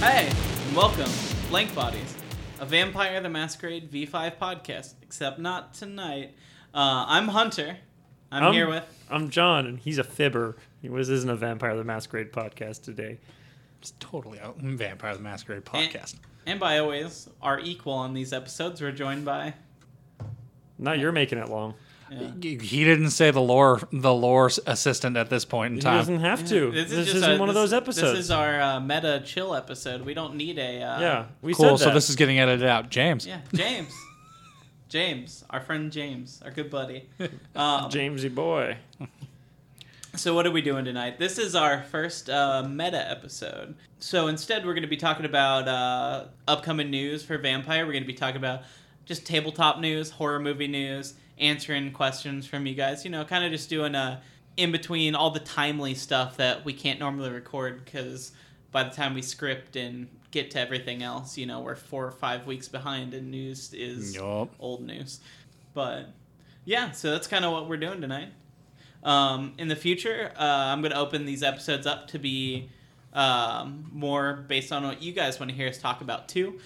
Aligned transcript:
Hey, 0.00 0.30
and 0.66 0.74
welcome 0.74 1.04
to 1.04 1.48
Blank 1.50 1.74
Bodies, 1.74 2.16
a 2.58 2.64
Vampire 2.64 3.20
the 3.20 3.28
Masquerade 3.28 3.92
V5 3.92 4.38
podcast, 4.38 4.94
except 5.02 5.38
not 5.38 5.74
tonight. 5.74 6.34
Uh, 6.72 7.04
I'm 7.06 7.28
Hunter. 7.28 7.76
I'm, 8.32 8.44
I'm 8.44 8.52
here 8.54 8.66
with. 8.66 8.84
I'm 9.10 9.28
John, 9.28 9.66
and 9.66 9.78
he's 9.78 9.98
a 9.98 10.02
fibber. 10.02 10.56
This 10.82 11.10
isn't 11.10 11.28
a 11.28 11.36
Vampire 11.36 11.76
the 11.76 11.84
Masquerade 11.84 12.32
podcast 12.32 12.82
today. 12.82 13.18
It's 13.82 13.92
totally 14.00 14.38
a 14.38 14.54
Vampire 14.56 15.14
the 15.14 15.20
Masquerade 15.20 15.66
podcast. 15.66 16.14
And 16.46 16.58
by 16.58 16.78
always, 16.78 17.28
our 17.42 17.60
equal 17.60 17.92
on 17.92 18.14
these 18.14 18.32
episodes, 18.32 18.80
we're 18.80 18.92
joined 18.92 19.26
by. 19.26 19.52
Now 20.78 20.94
you're 20.94 21.12
making 21.12 21.36
it 21.36 21.50
long. 21.50 21.74
Yeah. 22.10 22.30
He 22.40 22.56
he 22.56 22.84
didn't 22.84 23.10
say 23.10 23.30
the 23.30 23.40
lore 23.40 23.80
the 23.92 24.12
lore 24.12 24.50
assistant 24.66 25.16
at 25.16 25.30
this 25.30 25.44
point 25.44 25.72
in 25.72 25.74
He 25.76 25.80
time. 25.82 25.92
He 25.94 25.98
doesn't 26.00 26.20
have 26.20 26.48
to. 26.48 26.72
This, 26.72 26.90
just 26.90 27.14
isn't 27.14 27.32
a- 27.36 27.38
one 27.38 27.48
of 27.48 27.54
those 27.54 27.72
episodes. 27.72 28.12
This 28.18 28.24
is 28.26 28.30
our 28.32 28.60
uh, 28.60 28.80
meta 28.80 29.22
chill 29.24 29.54
episode. 29.54 30.02
We 30.02 30.12
don't 30.14 30.34
need 30.34 30.58
a. 30.58 30.82
Uh, 30.82 31.00
yeah, 31.00 31.24
we 31.40 31.54
cool. 31.54 31.78
said 31.78 31.84
So 31.88 31.94
this 31.94 32.10
is 32.10 32.16
getting 32.16 32.40
edited 32.40 32.66
out. 32.66 32.90
James. 32.90 33.26
Yeah, 33.26 33.40
James. 33.54 33.92
James, 34.88 35.44
our 35.50 35.60
friend 35.60 35.92
James, 35.92 36.40
our 36.44 36.50
good 36.50 36.68
buddy. 36.68 37.08
Um, 37.54 37.90
Jamesy 37.90 38.34
boy. 38.34 38.76
So 40.16 40.34
what 40.34 40.44
are 40.46 40.50
we 40.50 40.62
doing 40.62 40.84
tonight? 40.84 41.18
This 41.20 41.38
is 41.38 41.54
our 41.54 41.82
first 41.84 42.28
uh, 42.28 42.64
meta 42.68 43.08
episode. 43.08 43.76
So 44.00 44.26
instead, 44.26 44.66
we're 44.66 44.74
going 44.74 44.82
to 44.82 44.88
be 44.88 44.96
talking 44.96 45.24
about 45.26 45.68
uh, 45.68 46.24
upcoming 46.48 46.90
news 46.90 47.22
for 47.22 47.38
Vampire. 47.38 47.86
We're 47.86 47.92
going 47.92 48.02
to 48.02 48.08
be 48.08 48.14
talking 48.14 48.36
about 48.38 48.62
just 49.04 49.24
tabletop 49.24 49.78
news, 49.78 50.10
horror 50.10 50.40
movie 50.40 50.66
news, 50.66 51.14
answering 51.40 51.92
questions 51.92 52.46
from 52.46 52.66
you 52.66 52.74
guys. 52.74 53.04
You 53.04 53.10
know, 53.10 53.24
kind 53.24 53.44
of 53.44 53.50
just 53.50 53.68
doing 53.68 53.94
a 53.94 54.20
in 54.56 54.72
between 54.72 55.14
all 55.14 55.30
the 55.30 55.40
timely 55.40 55.94
stuff 55.94 56.36
that 56.36 56.64
we 56.64 56.72
can't 56.72 57.00
normally 57.00 57.30
record 57.30 57.84
because 57.84 58.32
by 58.72 58.84
the 58.84 58.90
time 58.90 59.14
we 59.14 59.22
script 59.22 59.76
and 59.76 60.08
get 60.30 60.50
to 60.52 60.60
everything 60.60 61.02
else, 61.02 61.36
you 61.36 61.46
know, 61.46 61.60
we're 61.60 61.74
four 61.76 62.06
or 62.06 62.12
five 62.12 62.46
weeks 62.46 62.68
behind, 62.68 63.14
and 63.14 63.30
news 63.30 63.72
is 63.74 64.14
Yup. 64.14 64.50
old 64.60 64.82
news. 64.82 65.20
But 65.74 66.10
yeah, 66.64 66.92
so 66.92 67.10
that's 67.10 67.26
kind 67.26 67.44
of 67.44 67.52
what 67.52 67.68
we're 67.68 67.78
doing 67.78 68.00
tonight. 68.00 68.28
Um, 69.02 69.54
in 69.58 69.68
the 69.68 69.76
future, 69.76 70.32
uh, 70.38 70.42
I'm 70.42 70.82
going 70.82 70.92
to 70.92 70.98
open 70.98 71.24
these 71.24 71.42
episodes 71.42 71.86
up 71.86 72.08
to 72.08 72.18
be 72.18 72.68
um, 73.12 73.88
more 73.92 74.44
based 74.46 74.72
on 74.72 74.84
what 74.84 75.02
you 75.02 75.12
guys 75.12 75.40
want 75.40 75.50
to 75.50 75.56
hear 75.56 75.68
us 75.68 75.78
talk 75.78 76.00
about 76.00 76.28
too. 76.28 76.60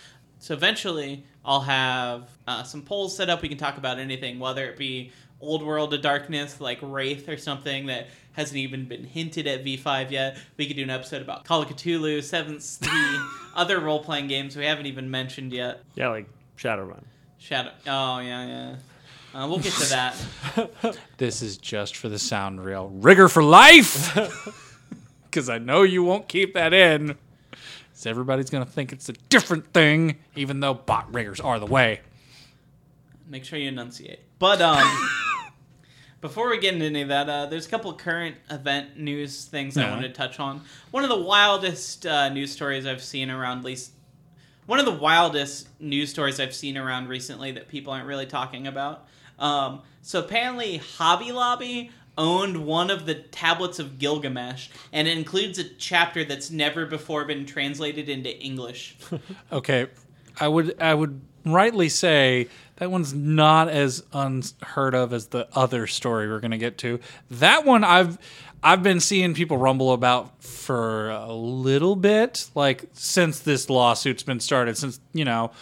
So 0.45 0.53
eventually, 0.53 1.25
I'll 1.43 1.63
have 1.63 2.29
uh, 2.47 2.65
some 2.65 2.83
polls 2.83 3.17
set 3.17 3.31
up. 3.31 3.41
We 3.41 3.49
can 3.49 3.57
talk 3.57 3.79
about 3.79 3.99
anything, 3.99 4.39
whether 4.39 4.69
it 4.69 4.77
be 4.77 5.11
Old 5.41 5.63
World 5.63 5.95
of 5.95 6.03
Darkness, 6.03 6.61
like 6.61 6.79
Wraith 6.83 7.31
or 7.31 7.39
something 7.39 7.87
that 7.87 8.09
hasn't 8.33 8.59
even 8.59 8.85
been 8.85 9.05
hinted 9.05 9.47
at 9.47 9.65
V5 9.65 10.11
yet. 10.11 10.37
We 10.59 10.67
could 10.67 10.77
do 10.77 10.83
an 10.83 10.91
episode 10.91 11.23
about 11.23 11.47
Call 11.47 11.63
of 11.63 11.69
Cthulhu, 11.69 12.23
Seventh 12.23 12.61
Sea, 12.61 13.21
other 13.57 13.81
role 13.81 14.05
playing 14.05 14.27
games 14.27 14.55
we 14.55 14.67
haven't 14.67 14.85
even 14.85 15.11
mentioned 15.11 15.51
yet. 15.51 15.81
Yeah, 15.95 16.11
like 16.11 16.29
Shadowrun. 16.59 17.05
Shadow. 17.39 17.71
Oh 17.87 18.19
yeah, 18.19 18.47
yeah. 18.47 18.77
Uh, 19.41 19.49
we'll 19.49 19.61
get 19.61 19.73
to 19.73 19.89
that. 19.89 20.99
This 21.17 21.41
is 21.41 21.57
just 21.57 21.97
for 21.97 22.11
the 22.11 22.19
sound 22.19 22.63
reel. 22.63 22.91
Rigger 22.91 23.31
for 23.31 23.43
life. 23.43 24.15
Because 25.25 25.49
I 25.49 25.59
know 25.59 25.83
you 25.83 26.05
won't 26.05 26.29
keep 26.29 26.55
that 26.55 26.73
in. 26.73 27.17
So 27.95 28.11
everybody's 28.11 28.51
gonna 28.51 28.67
think 28.67 28.93
it's 28.93 29.09
a 29.09 29.13
different 29.31 29.73
thing, 29.73 30.17
even 30.37 30.61
though 30.61 30.75
bot 30.75 31.13
riggers 31.15 31.41
are 31.41 31.59
the 31.59 31.67
way. 31.67 32.01
Make 33.27 33.45
sure 33.45 33.59
you 33.59 33.69
enunciate. 33.69 34.21
But 34.39 34.61
um, 34.61 35.09
before 36.21 36.51
we 36.51 36.59
get 36.59 36.75
into 36.75 36.87
any 36.87 37.03
of 37.03 37.09
that, 37.09 37.29
uh, 37.29 37.47
there's 37.47 37.67
a 37.67 37.71
couple 37.71 37.91
of 37.91 37.97
current 37.99 38.37
event 38.51 38.99
news 38.99 39.45
things 39.45 39.77
I 39.77 39.83
Yeah. 39.83 39.91
wanted 39.93 40.09
to 40.09 40.15
touch 40.15 40.41
on. 40.41 40.63
One 40.91 41.05
of 41.05 41.09
the 41.09 41.19
wildest 41.21 42.05
uh, 42.07 42.29
news 42.29 42.51
stories 42.53 42.87
I've 42.87 43.03
seen 43.03 43.31
around, 43.31 43.65
least 43.65 43.93
one 44.67 44.79
of 44.79 44.87
the 44.87 44.93
wildest 44.93 45.69
news 45.81 46.11
stories 46.11 46.41
I've 46.41 46.55
seen 46.55 46.77
around 46.79 47.09
recently 47.09 47.53
that 47.53 47.69
people 47.69 47.93
aren't 47.93 48.07
really 48.07 48.27
talking 48.27 48.67
about. 48.67 49.07
Um, 49.39 49.83
so 50.03 50.21
apparently, 50.21 50.79
Hobby 50.79 51.33
Lobby 51.33 51.91
owned 52.17 52.65
one 52.65 52.91
of 52.91 53.07
the 53.07 53.15
tablets 53.15 53.79
of 53.79 53.99
Gilgamesh, 53.99 54.69
and 54.93 55.09
it 55.09 55.17
includes 55.17 55.59
a 55.59 55.65
chapter 55.65 56.25
that's 56.25 56.51
never 56.51 56.87
before 56.87 57.25
been 57.25 57.47
translated 57.47 58.09
into 58.09 58.37
English. 58.39 58.97
Okay, 59.53 59.87
I 60.41 60.49
would 60.49 60.81
I 60.81 60.95
would 60.95 61.21
rightly 61.45 61.89
say 61.89 62.49
that 62.77 62.91
one's 62.91 63.15
not 63.15 63.69
as 63.69 64.03
unheard 64.13 64.95
of 64.95 65.13
as 65.13 65.29
the 65.29 65.47
other 65.53 65.87
story 65.87 66.29
we're 66.29 66.41
gonna 66.41 66.59
get 66.59 66.79
to. 66.79 66.99
That 67.31 67.65
one 67.65 67.85
I've 67.85 68.19
I've 68.63 68.83
been 68.83 69.01
seeing 69.01 69.35
people 69.35 69.59
rumble 69.59 69.93
about 69.93 70.43
for 70.43 71.11
a 71.11 71.33
little 71.33 71.97
bit, 71.97 72.49
like 72.55 72.87
since 72.93 73.41
this 73.41 73.69
lawsuit's 73.69 74.23
been 74.23 74.41
started, 74.41 74.77
since 74.79 75.01
you 75.13 75.25
know 75.25 75.53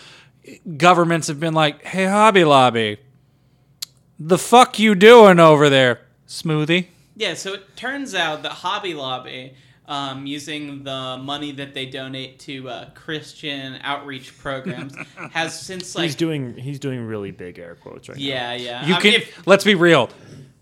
governments 0.76 1.28
have 1.28 1.40
been 1.40 1.54
like, 1.54 1.84
"Hey, 1.84 2.06
Hobby 2.06 2.44
Lobby, 2.44 2.98
the 4.18 4.38
fuck 4.38 4.78
you 4.78 4.94
doing 4.94 5.38
over 5.40 5.68
there, 5.68 6.00
Smoothie?" 6.32 6.86
Yeah, 7.16 7.34
so 7.34 7.52
it 7.54 7.76
turns 7.76 8.14
out 8.14 8.42
that 8.42 8.52
Hobby 8.52 8.94
Lobby, 8.94 9.54
um, 9.86 10.24
using 10.26 10.82
the 10.84 11.18
money 11.22 11.52
that 11.52 11.74
they 11.74 11.84
donate 11.86 12.38
to 12.40 12.68
uh, 12.68 12.90
Christian 12.94 13.78
outreach 13.82 14.36
programs, 14.38 14.94
has 15.32 15.58
since 15.60 15.94
like 15.94 16.04
he's 16.04 16.14
doing 16.16 16.56
he's 16.56 16.78
doing 16.78 17.04
really 17.04 17.30
big 17.32 17.58
air 17.58 17.74
quotes 17.74 18.08
right 18.08 18.16
yeah, 18.18 18.54
yeah. 18.54 18.86
You 18.86 18.94
I 18.94 18.96
mean, 18.96 19.12
can 19.12 19.14
if- 19.20 19.46
let's 19.46 19.64
be 19.64 19.74
real. 19.74 20.08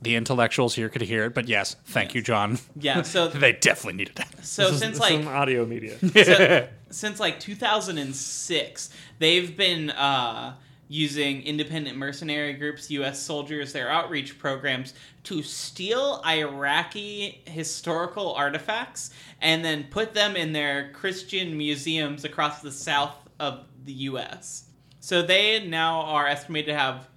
The 0.03 0.17
intellectuals 0.17 0.75
here 0.75 0.89
could 0.89 1.03
hear 1.03 1.27
it, 1.27 1.35
but 1.35 1.47
yes, 1.47 1.77
thank 1.85 2.15
you, 2.15 2.23
John. 2.23 2.59
yeah. 2.75 3.03
So 3.15 3.29
They 3.29 3.53
definitely 3.53 3.99
needed 3.99 4.17
that. 4.17 4.45
so. 4.47 4.71
This 4.71 4.81
since 4.81 4.95
is 4.95 5.01
like 5.01 5.13
some 5.13 5.29
audio 5.29 5.67
media. 5.67 5.99
so- 6.25 6.69
since 6.89 7.21
like 7.21 7.39
2006, 7.39 8.91
they've 9.19 9.57
been 9.57 9.91
uh, 9.91 10.55
using 10.91 11.41
independent 11.45 11.97
mercenary 11.97 12.53
groups, 12.53 12.91
U.S. 12.91 13.23
soldiers, 13.23 13.73
their 13.73 13.89
outreach 13.89 14.41
programs 14.41 14.93
to 15.23 15.41
steal 15.41 16.21
Iraqi 16.27 17.43
historical 17.47 18.34
artifacts 18.34 19.12
and 19.41 19.65
then 19.65 19.84
put 19.84 20.15
them 20.15 20.34
in 20.34 20.53
their 20.53 20.91
Christian 20.93 21.56
museums 21.56 22.25
across 22.25 22.61
the 22.61 22.73
south 22.73 23.15
of 23.39 23.67
the 23.84 23.93
U.S. 23.93 24.65
So 24.99 25.23
they 25.23 25.65
now 25.65 26.01
are 26.01 26.27
estimated 26.27 26.73
to 26.73 26.78
have 26.78 27.09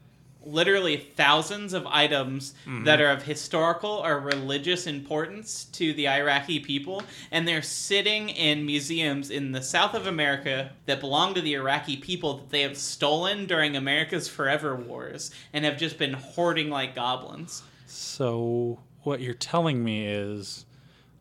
literally 0.45 0.97
thousands 0.97 1.73
of 1.73 1.85
items 1.87 2.53
mm-hmm. 2.65 2.83
that 2.83 3.01
are 3.01 3.09
of 3.09 3.23
historical 3.23 3.89
or 3.89 4.19
religious 4.19 4.87
importance 4.87 5.65
to 5.65 5.93
the 5.93 6.07
Iraqi 6.07 6.59
people, 6.59 7.03
and 7.31 7.47
they're 7.47 7.61
sitting 7.61 8.29
in 8.29 8.65
museums 8.65 9.29
in 9.29 9.51
the 9.51 9.61
south 9.61 9.93
of 9.93 10.07
America 10.07 10.71
that 10.85 10.99
belong 10.99 11.33
to 11.33 11.41
the 11.41 11.53
Iraqi 11.53 11.97
people 11.97 12.37
that 12.37 12.49
they 12.49 12.61
have 12.61 12.77
stolen 12.77 13.45
during 13.45 13.75
America's 13.75 14.27
forever 14.27 14.75
wars 14.75 15.31
and 15.53 15.65
have 15.65 15.77
just 15.77 15.97
been 15.97 16.13
hoarding 16.13 16.69
like 16.69 16.95
goblins. 16.95 17.63
So 17.85 18.79
what 19.03 19.21
you're 19.21 19.33
telling 19.33 19.83
me 19.83 20.07
is 20.07 20.65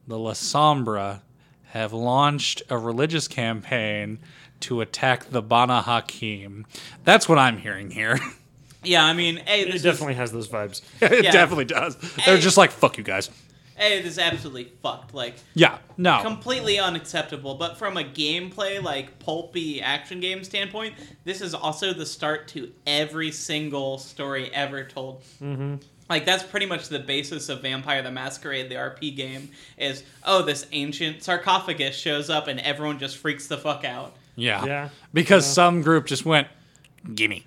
the 0.06 0.16
Lasombra 0.16 1.20
have 1.66 1.92
launched 1.92 2.62
a 2.68 2.76
religious 2.76 3.28
campaign 3.28 4.18
to 4.60 4.80
attack 4.80 5.30
the 5.30 5.42
Banu 5.42 5.80
Haqim. 5.80 6.64
That's 7.04 7.28
what 7.28 7.38
I'm 7.38 7.58
hearing 7.58 7.90
here. 7.90 8.18
Yeah, 8.84 9.04
I 9.04 9.12
mean, 9.12 9.36
hey, 9.46 9.62
It 9.62 9.66
this 9.66 9.74
is, 9.76 9.82
definitely 9.82 10.14
has 10.14 10.32
those 10.32 10.48
vibes. 10.48 10.82
it 11.00 11.24
Yeah. 11.24 11.30
definitely 11.30 11.66
does. 11.66 11.96
They're 12.26 12.38
just 12.38 12.56
like, 12.56 12.70
fuck 12.70 12.98
you 12.98 13.04
guys. 13.04 13.30
hey, 13.76 14.02
this 14.02 14.12
is 14.12 14.18
absolutely 14.18 14.72
fucked. 14.82 15.14
Like, 15.14 15.34
Yeah, 15.54 15.78
no. 15.96 16.20
completely 16.22 16.78
unacceptable. 16.78 17.54
But 17.56 17.76
from 17.78 17.96
a 17.96 18.04
gameplay, 18.04 18.82
like 18.82 19.18
pulpy 19.18 19.80
action 19.82 20.20
game 20.20 20.44
standpoint, 20.44 20.94
this 21.24 21.40
is 21.40 21.54
also 21.54 21.92
the 21.92 22.06
start 22.06 22.48
to 22.48 22.72
every 22.86 23.30
single 23.32 23.98
story 23.98 24.50
ever 24.54 24.84
told. 24.84 25.22
Mm-hmm. 25.42 25.76
Like 26.10 26.26
that's 26.26 26.42
pretty 26.42 26.66
much 26.66 26.88
the 26.88 26.98
basis 26.98 27.48
of 27.48 27.62
Vampire 27.62 28.02
the 28.02 28.10
Masquerade, 28.10 28.68
the 28.68 28.74
RP 28.74 29.16
game. 29.16 29.48
Is 29.78 30.04
oh, 30.24 30.42
this 30.42 30.66
ancient 30.72 31.22
sarcophagus 31.22 31.96
shows 31.96 32.28
up 32.28 32.48
and 32.48 32.60
everyone 32.60 32.98
just 32.98 33.16
freaks 33.16 33.46
the 33.46 33.56
fuck 33.56 33.84
out. 33.84 34.14
yeah. 34.36 34.64
Yeah. 34.64 34.88
Because 35.14 35.46
some 35.46 35.80
group 35.82 36.06
just 36.06 36.24
went, 36.26 36.48
gimme. 37.14 37.46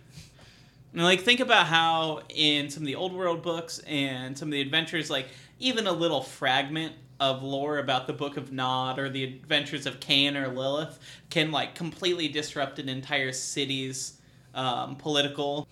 And 0.96 1.04
like 1.04 1.22
think 1.22 1.42
about 1.42 1.68
how 1.68 2.22
in 2.30 2.70
some 2.70 2.84
of 2.84 2.88
the 2.88 2.96
old 2.96 3.12
world 3.12 3.42
books 3.42 3.80
and 3.80 4.38
some 4.38 4.48
of 4.48 4.54
the 4.54 4.62
adventures, 4.62 5.10
like 5.10 5.28
even 5.60 5.88
a 5.88 5.92
little 5.92 6.22
fragment 6.22 6.94
of 7.20 7.44
lore 7.44 7.80
about 7.80 8.08
the 8.08 8.14
Book 8.14 8.38
of 8.38 8.54
Nod 8.54 8.98
or 8.98 9.10
the 9.10 9.26
adventures 9.26 9.86
of 9.86 10.00
Cain 10.00 10.38
or 10.38 10.48
Lilith 10.48 10.98
can 11.30 11.52
like 11.52 11.76
completely 11.76 12.30
disrupt 12.30 12.80
an 12.80 12.88
entire 12.88 13.34
city's 13.34 14.22
um, 14.54 14.96
political. 14.96 15.68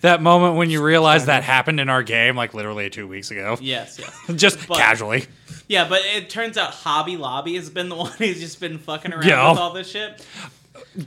That 0.00 0.22
moment 0.22 0.54
when 0.54 0.70
you 0.70 0.80
realize 0.80 1.26
that 1.26 1.42
happened 1.42 1.80
in 1.80 1.88
our 1.88 2.04
game, 2.04 2.36
like 2.36 2.54
literally 2.54 2.88
two 2.88 3.08
weeks 3.08 3.32
ago. 3.32 3.58
Yes, 3.60 3.98
yes. 3.98 4.16
Just 4.40 4.68
But- 4.68 4.78
casually. 4.78 5.26
Yeah, 5.66 5.86
but 5.86 6.00
it 6.02 6.30
turns 6.30 6.56
out 6.56 6.70
Hobby 6.70 7.18
Lobby 7.18 7.56
has 7.56 7.68
been 7.68 7.88
the 7.90 7.96
one 7.96 8.12
who's 8.12 8.40
just 8.40 8.58
been 8.58 8.78
fucking 8.78 9.12
around 9.12 9.50
with 9.50 9.58
all 9.60 9.72
this 9.74 9.90
shit. 9.90 10.24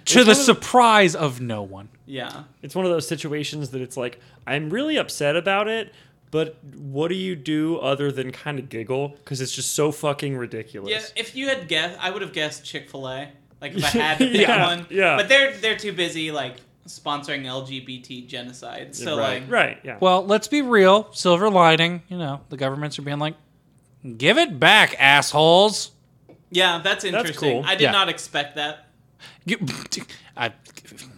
To 0.06 0.24
the 0.24 0.32
of- 0.32 0.38
surprise 0.38 1.16
of 1.16 1.42
no 1.42 1.62
one. 1.64 1.90
Yeah. 2.06 2.44
It's 2.62 2.76
one 2.76 2.86
of 2.86 2.92
those 2.92 3.08
situations 3.08 3.70
that 3.72 3.82
it's 3.82 3.98
like 3.98 4.20
I'm 4.48 4.70
really 4.70 4.98
upset 4.98 5.36
about 5.36 5.68
it, 5.68 5.94
but 6.32 6.58
what 6.64 7.08
do 7.10 7.16
you 7.16 7.36
do 7.36 7.78
other 7.78 8.12
than 8.12 8.32
kind 8.32 8.60
of 8.60 8.70
giggle 8.70 9.10
because 9.10 9.42
it's 9.42 9.52
just 9.54 9.74
so 9.74 9.92
fucking 9.92 10.36
ridiculous. 10.38 10.92
Yeah, 10.92 11.22
if 11.22 11.36
you 11.36 11.48
had 11.48 11.68
guessed, 11.68 11.98
I 12.02 12.10
would 12.12 12.22
have 12.22 12.34
guessed 12.34 12.64
Chick 12.66 12.90
fil 12.90 13.08
A. 13.08 13.30
Like 13.62 13.74
if 13.76 13.84
I 13.84 13.88
had 13.90 14.18
to 14.20 14.28
pick 14.32 14.42
Yeah, 14.48 14.66
one, 14.66 14.88
yeah. 14.90 15.18
But 15.18 15.30
they're 15.30 15.52
they're 15.58 15.78
too 15.78 15.94
busy 15.94 16.32
like 16.32 16.56
sponsoring 16.88 17.44
LGBT 17.46 18.28
genocide. 18.28 18.96
So 18.96 19.18
right, 19.18 19.42
like, 19.44 19.52
right, 19.52 19.80
yeah. 19.84 19.98
Well, 20.02 20.26
let's 20.26 20.48
be 20.48 20.62
real. 20.62 21.12
Silver 21.14 21.50
lining, 21.50 22.02
you 22.10 22.18
know, 22.18 22.42
the 22.50 22.58
governments 22.58 22.98
are 22.98 23.04
being 23.04 23.20
like, 23.20 23.36
give 24.18 24.38
it 24.40 24.60
back, 24.60 24.96
assholes. 25.00 25.92
yeah, 26.50 26.82
that's 26.84 27.04
interesting. 27.06 27.28
That's 27.32 27.38
cool. 27.40 27.64
I 27.66 27.76
did 27.76 27.84
Yeah. 27.84 27.92
not 27.92 28.10
expect 28.10 28.56
that. 28.56 28.88
You, 29.46 29.58
I, 30.38 30.54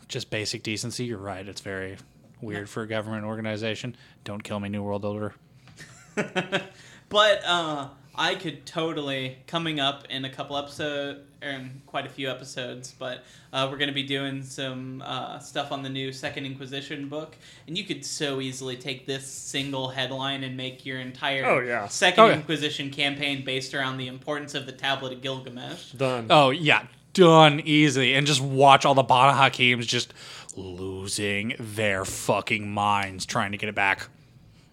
just 0.07 0.29
basic 0.29 0.63
decency. 0.63 1.05
You're 1.05 1.17
right. 1.17 1.47
It's 1.47 1.61
very 1.61 1.97
weird 2.41 2.69
for 2.69 2.83
a 2.83 2.87
government 2.87 3.25
organization. 3.25 3.95
Don't 4.23 4.43
kill 4.43 4.59
me, 4.59 4.69
New 4.69 4.83
World 4.83 5.05
Order. 5.05 5.33
But 7.09 7.43
uh, 7.45 7.89
I 8.15 8.33
could 8.33 8.65
totally 8.65 9.37
coming 9.45 9.79
up 9.79 10.05
in 10.09 10.25
a 10.25 10.29
couple 10.31 10.57
episodes, 10.57 11.19
or 11.43 11.49
in 11.49 11.81
quite 11.85 12.07
a 12.07 12.09
few 12.09 12.27
episodes. 12.27 12.91
But 12.97 13.23
uh, 13.51 13.67
we're 13.69 13.77
going 13.77 13.89
to 13.89 13.93
be 13.93 14.01
doing 14.01 14.41
some 14.41 15.03
uh, 15.05 15.37
stuff 15.37 15.71
on 15.71 15.83
the 15.83 15.89
new 15.89 16.11
Second 16.11 16.47
Inquisition 16.47 17.09
book, 17.09 17.35
and 17.67 17.77
you 17.77 17.83
could 17.83 18.03
so 18.03 18.41
easily 18.41 18.75
take 18.77 19.05
this 19.05 19.27
single 19.27 19.89
headline 19.89 20.43
and 20.43 20.57
make 20.57 20.87
your 20.87 20.99
entire 20.99 21.45
Oh, 21.45 21.59
yeah. 21.59 21.87
Second 21.87 22.23
Oh, 22.23 22.27
yeah. 22.29 22.35
Inquisition 22.35 22.89
campaign 22.89 23.45
based 23.45 23.75
around 23.75 23.97
the 23.97 24.07
importance 24.07 24.55
of 24.55 24.65
the 24.65 24.71
Tablet 24.71 25.13
of 25.13 25.21
Gilgamesh. 25.21 25.91
Done. 25.91 26.27
Oh 26.31 26.49
yeah, 26.49 26.87
done 27.13 27.61
easily. 27.63 28.13
And 28.13 28.25
just 28.27 28.41
watch 28.41 28.85
all 28.85 28.95
the 28.95 29.03
Banu 29.03 29.37
Haqims 29.37 29.85
just 29.87 30.13
losing 30.55 31.55
their 31.59 32.05
fucking 32.05 32.69
minds 32.71 33.25
trying 33.25 33.51
to 33.51 33.57
get 33.57 33.69
it 33.69 33.75
back. 33.75 34.07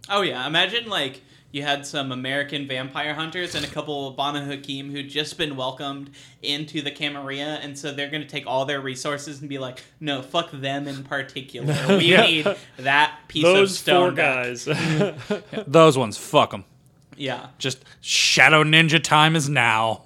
Oh 0.08 0.22
yeah, 0.22 0.46
imagine 0.46 0.88
like 0.88 1.22
you 1.52 1.62
had 1.62 1.84
some 1.84 2.12
American 2.12 2.66
vampire 2.68 3.12
hunters 3.14 3.54
and 3.56 3.64
a 3.64 3.68
couple 3.68 4.08
of 4.08 4.16
Banu 4.16 4.40
Haqim 4.40 4.90
who'd 4.90 5.08
just 5.08 5.36
been 5.36 5.56
welcomed 5.56 6.10
into 6.42 6.80
the 6.80 6.90
Camarilla, 6.92 7.58
and 7.62 7.76
so 7.78 7.92
they're 7.92 8.10
going 8.10 8.22
to 8.22 8.28
take 8.28 8.46
all 8.46 8.64
their 8.64 8.80
resources 8.80 9.40
and 9.40 9.48
be 9.48 9.58
like, 9.58 9.82
"No, 10.00 10.22
fuck 10.22 10.50
them 10.52 10.86
in 10.88 11.02
particular. 11.04 11.74
We 11.88 12.04
Yeah. 12.12 12.22
need 12.22 12.56
that 12.78 13.16
piece 13.28 13.42
Those 13.44 13.72
of 13.72 13.76
stone." 13.78 14.10
four 14.10 14.16
back." 14.16 14.44
guys. 14.44 14.68
Those 15.66 15.96
ones, 15.98 16.16
fuck 16.16 16.50
them. 16.52 16.64
Yeah. 17.16 17.48
Just 17.58 17.84
Shadow 18.00 18.62
Ninja 18.64 19.02
time 19.02 19.34
is 19.36 19.48
now. 19.48 20.02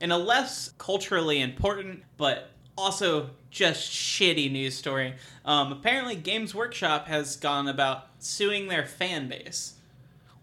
In 0.00 0.10
a 0.12 0.18
less 0.18 0.72
culturally 0.78 1.40
important, 1.40 2.02
but 2.16 2.50
also 2.76 3.30
just 3.50 3.90
shitty 3.90 4.50
news 4.52 4.74
story, 4.76 5.14
um, 5.44 5.72
apparently 5.72 6.14
Games 6.14 6.54
Workshop 6.54 7.08
has 7.08 7.34
gone 7.36 7.66
about 7.68 8.06
suing 8.20 8.68
their 8.68 8.86
fan 8.86 9.28
base. 9.28 9.74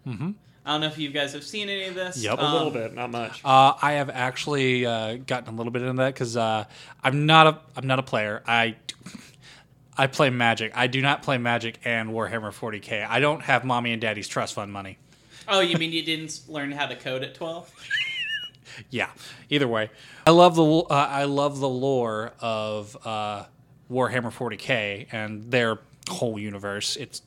Mm-hmm. 0.06 0.32
I 0.66 0.72
don't 0.72 0.80
know 0.82 0.86
if 0.88 0.98
you 0.98 1.10
guys 1.10 1.32
have 1.32 1.44
seen 1.44 1.68
any 1.68 1.84
of 1.84 1.94
this. 1.94 2.22
Yep. 2.22 2.38
a 2.38 2.42
little 2.42 2.66
Um, 2.66 2.72
bit, 2.72 2.94
not 2.94 3.10
much. 3.10 3.40
Uh, 3.44 3.74
I 3.80 3.92
have 3.92 4.10
actually 4.10 4.84
uh, 4.84 5.16
gotten 5.26 5.54
a 5.54 5.56
little 5.56 5.72
bit 5.72 5.82
into 5.82 5.94
that 6.02 6.12
because 6.12 6.36
uh, 6.36 6.64
I'm 7.02 7.24
not 7.24 7.46
a 7.46 7.58
I'm 7.76 7.86
not 7.86 7.98
a 8.00 8.02
player. 8.02 8.42
I 8.46 8.74
I 9.96 10.08
play 10.08 10.28
Magic. 10.28 10.72
I 10.74 10.88
do 10.88 11.00
not 11.00 11.22
play 11.22 11.38
Magic 11.38 11.78
and 11.84 12.10
Warhammer 12.10 12.52
40k. 12.52 13.06
I 13.08 13.20
don't 13.20 13.40
have 13.42 13.64
mommy 13.64 13.92
and 13.92 14.02
daddy's 14.02 14.28
trust 14.28 14.54
fund 14.54 14.72
money. 14.72 14.98
Oh, 15.48 15.60
you 15.60 15.78
mean 15.78 15.92
you 15.92 16.02
didn't 16.02 16.40
learn 16.48 16.72
how 16.72 16.86
to 16.86 16.96
code 16.96 17.22
at 17.22 17.34
twelve? 17.36 17.72
Yeah. 18.90 19.10
Either 19.50 19.68
way, 19.68 19.90
I 20.26 20.30
love 20.30 20.56
the 20.56 20.64
uh, 20.64 20.86
I 20.90 21.24
love 21.24 21.60
the 21.60 21.68
lore 21.68 22.32
of 22.40 22.96
uh, 23.04 23.44
Warhammer 23.90 24.32
40k 24.32 25.08
and 25.12 25.50
their 25.50 25.78
whole 26.08 26.38
universe. 26.38 26.96
It's 26.96 27.22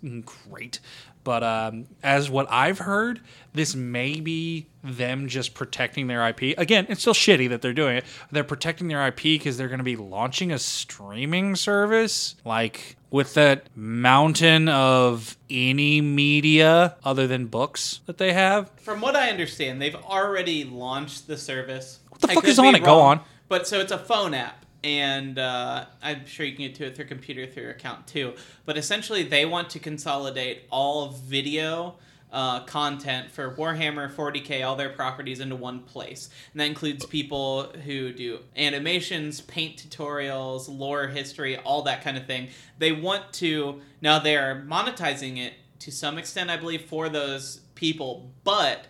great. 0.50 0.80
But 1.24 1.44
um, 1.44 1.86
as 2.01 2.30
what 2.30 2.48
I've 2.50 2.80
heard, 2.80 3.21
this 3.54 3.75
may 3.75 4.19
be 4.19 4.68
them 4.83 5.27
just 5.27 5.54
protecting 5.54 6.07
their 6.07 6.27
IP. 6.27 6.57
Again, 6.57 6.86
it's 6.89 7.01
still 7.01 7.13
shitty 7.13 7.50
that 7.50 7.62
they're 7.62 7.74
doing 7.74 7.98
it. 7.98 8.06
They're 8.31 8.44
protecting 8.44 8.88
their 8.88 9.06
IP 9.07 9.21
because 9.24 9.57
they're 9.57 9.68
going 9.68 9.80
to 9.80 9.83
be 9.83 9.95
launching 9.98 10.51
a 10.51 10.60
streaming 10.60 11.56
service, 11.56 12.36
like 12.45 12.95
with 13.10 13.33
that 13.33 13.66
mountain 13.75 14.69
of 14.69 15.38
any 15.50 16.00
media 16.01 16.95
other 17.04 17.27
than 17.27 17.48
books 17.48 18.01
that 18.06 18.18
they 18.18 18.33
have. 18.33 18.69
From 18.77 19.01
what 19.01 19.16
I 19.16 19.30
understand, 19.30 19.81
they've 19.81 19.95
already 19.95 20.63
launched 20.63 21.27
the 21.27 21.38
service. 21.38 22.00
What 22.10 22.21
the 22.21 22.27
fuck 22.30 22.45
is 22.45 22.60
on 22.60 22.75
it? 22.75 22.83
Go 22.83 23.00
on. 23.00 23.21
But 23.48 23.68
so 23.68 23.80
it's 23.80 23.92
a 23.92 23.98
phone 23.98 24.33
app, 24.33 24.63
and 24.84 25.38
uh, 25.38 25.86
I'm 26.02 26.26
sure 26.26 26.46
you 26.46 26.56
can 26.56 26.66
get 26.68 26.76
to 26.76 26.86
it 26.88 26.96
through 26.96 27.06
computer 27.06 27.46
through 27.48 27.64
your 27.64 27.72
account 27.72 28.08
too. 28.08 28.34
But 28.66 28.78
essentially, 28.78 29.24
they 29.24 29.46
want 29.46 29.70
to 29.72 29.80
consolidate 29.80 30.64
all 30.70 31.10
video. 31.10 31.96
Uh, 32.31 32.64
content 32.66 33.31
for 33.31 33.56
Warhammer 33.56 34.14
40k, 34.14 34.64
all 34.64 34.76
their 34.76 34.90
properties 34.90 35.40
into 35.40 35.56
one 35.56 35.80
place. 35.80 36.30
And 36.54 36.62
that 36.62 36.66
includes 36.66 37.04
people 37.04 37.72
who 37.86 38.14
do 38.14 38.42
animations, 38.56 39.42
paint 39.42 39.78
tutorials, 39.78 40.70
lore 40.70 41.08
history, 41.08 41.58
all 41.58 41.81
that 41.81 42.04
kind 42.04 42.18
of 42.18 42.28
thing. 42.28 42.50
They 42.78 42.92
want 42.92 43.34
to, 43.34 43.81
now 44.00 44.20
they're 44.20 44.64
monetizing 44.70 45.40
it 45.40 45.54
to 45.80 45.92
some 45.92 46.20
extent, 46.20 46.52
I 46.52 46.58
believe, 46.58 46.84
for 46.84 47.10
those 47.10 47.62
people, 47.74 48.30
but 48.44 48.86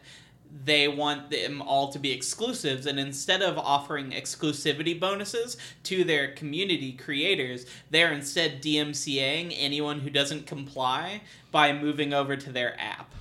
they 0.66 0.88
want 0.88 1.30
them 1.30 1.62
all 1.62 1.92
to 1.92 2.00
be 2.00 2.12
exclusives 2.12 2.86
and 2.86 3.00
instead 3.00 3.42
of 3.42 3.57
offering 3.57 4.12
exclusivity 4.12 5.00
bonuses 5.00 5.57
to 5.84 6.04
their 6.04 6.31
community 6.31 6.92
creators 6.94 7.66
they're 7.92 8.12
instead 8.12 8.62
DMCAing 8.62 9.54
anyone 9.57 10.00
who 10.00 10.10
doesn't 10.10 10.48
comply 10.48 11.22
by 11.51 11.72
moving 11.72 12.13
over 12.13 12.36
to 12.36 12.51
their 12.51 12.80
app 12.80 13.13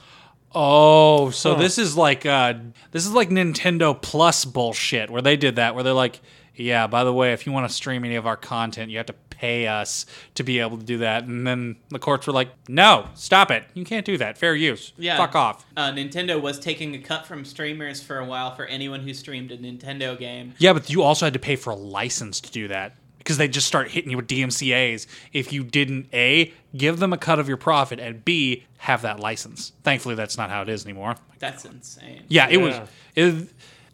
Oh, 0.54 1.28
so 1.28 1.54
Huh. 1.54 1.60
this 1.60 1.76
is 1.76 1.96
like 1.96 2.24
uh 2.24 2.54
this 2.92 3.04
is 3.06 3.12
like 3.12 3.28
Nintendo 3.28 4.00
Plus 4.00 4.44
bullshit 4.46 5.10
where 5.10 5.20
they 5.22 5.36
did 5.36 5.56
that 5.56 5.74
where 5.74 5.84
they're 5.84 5.92
like, 5.92 6.20
yeah, 6.58 6.86
by 6.86 7.04
the 7.04 7.12
way, 7.12 7.32
if 7.32 7.46
you 7.46 7.52
want 7.52 7.68
to 7.68 7.74
stream 7.74 8.04
any 8.04 8.16
of 8.16 8.26
our 8.26 8.36
content, 8.36 8.90
you 8.90 8.96
have 8.98 9.06
to 9.06 9.14
pay 9.30 9.66
us 9.68 10.04
to 10.34 10.42
be 10.42 10.58
able 10.58 10.76
to 10.78 10.84
do 10.84 10.98
that. 10.98 11.24
And 11.24 11.46
then 11.46 11.76
the 11.90 11.98
courts 11.98 12.26
were 12.26 12.32
like, 12.32 12.50
"No, 12.68 13.08
stop 13.14 13.50
it. 13.50 13.64
You 13.74 13.84
can't 13.84 14.04
do 14.04 14.18
that. 14.18 14.36
Fair 14.36 14.54
use. 14.54 14.92
Yeah. 14.98 15.16
Fuck 15.16 15.34
off." 15.36 15.64
uh, 15.76 15.92
Nintendo 15.92 16.40
was 16.40 16.58
taking 16.58 16.94
a 16.94 16.98
cut 16.98 17.26
from 17.26 17.44
streamers 17.44 18.02
for 18.02 18.18
a 18.18 18.24
while 18.24 18.54
for 18.54 18.66
anyone 18.66 19.00
who 19.00 19.14
streamed 19.14 19.52
a 19.52 19.58
Nintendo 19.58 20.18
game 20.18 20.54
Yeah, 20.58 20.72
but 20.72 20.90
you 20.90 21.02
also 21.02 21.26
had 21.26 21.32
to 21.34 21.38
pay 21.38 21.56
for 21.56 21.70
a 21.70 21.76
license 21.76 22.40
to 22.40 22.50
do 22.50 22.68
that 22.68 22.96
because 23.18 23.36
they 23.36 23.46
just 23.46 23.66
start 23.66 23.90
hitting 23.90 24.10
you 24.10 24.16
with 24.16 24.26
DMCA's 24.26 25.06
if 25.32 25.52
you 25.52 25.62
didn't 25.62 26.08
a 26.12 26.52
give 26.76 26.98
them 26.98 27.12
a 27.12 27.18
cut 27.18 27.38
of 27.38 27.46
your 27.46 27.56
profit 27.58 28.00
and 28.00 28.24
b 28.24 28.64
have 28.78 29.02
that 29.02 29.20
license. 29.20 29.72
Thankfully, 29.84 30.14
that's 30.14 30.36
not 30.36 30.50
how 30.50 30.62
it 30.62 30.68
is 30.68 30.84
anymore. 30.84 31.14
that's 31.38 31.64
insane 31.64 32.24
Yeah, 32.28 32.48
it 32.48 32.56
was. 32.58 32.80
It, 33.14 33.48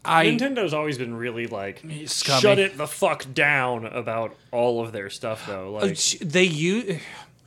I 0.04 0.26
Nintendo's 0.26 0.75
always 0.75 0.99
been 0.99 1.14
really 1.14 1.46
like 1.46 1.82
Scummy. 2.06 2.40
shut 2.40 2.58
it 2.58 2.76
the 2.76 2.87
fuck 2.87 3.26
down 3.32 3.87
about 3.87 4.34
all 4.52 4.84
of 4.84 4.92
their 4.92 5.08
stuff 5.11 5.46
though. 5.46 5.76
Uh, 5.78 5.82
Like 5.82 5.96
sh- 5.96 6.16
they 6.20 6.44
use 6.44 7.00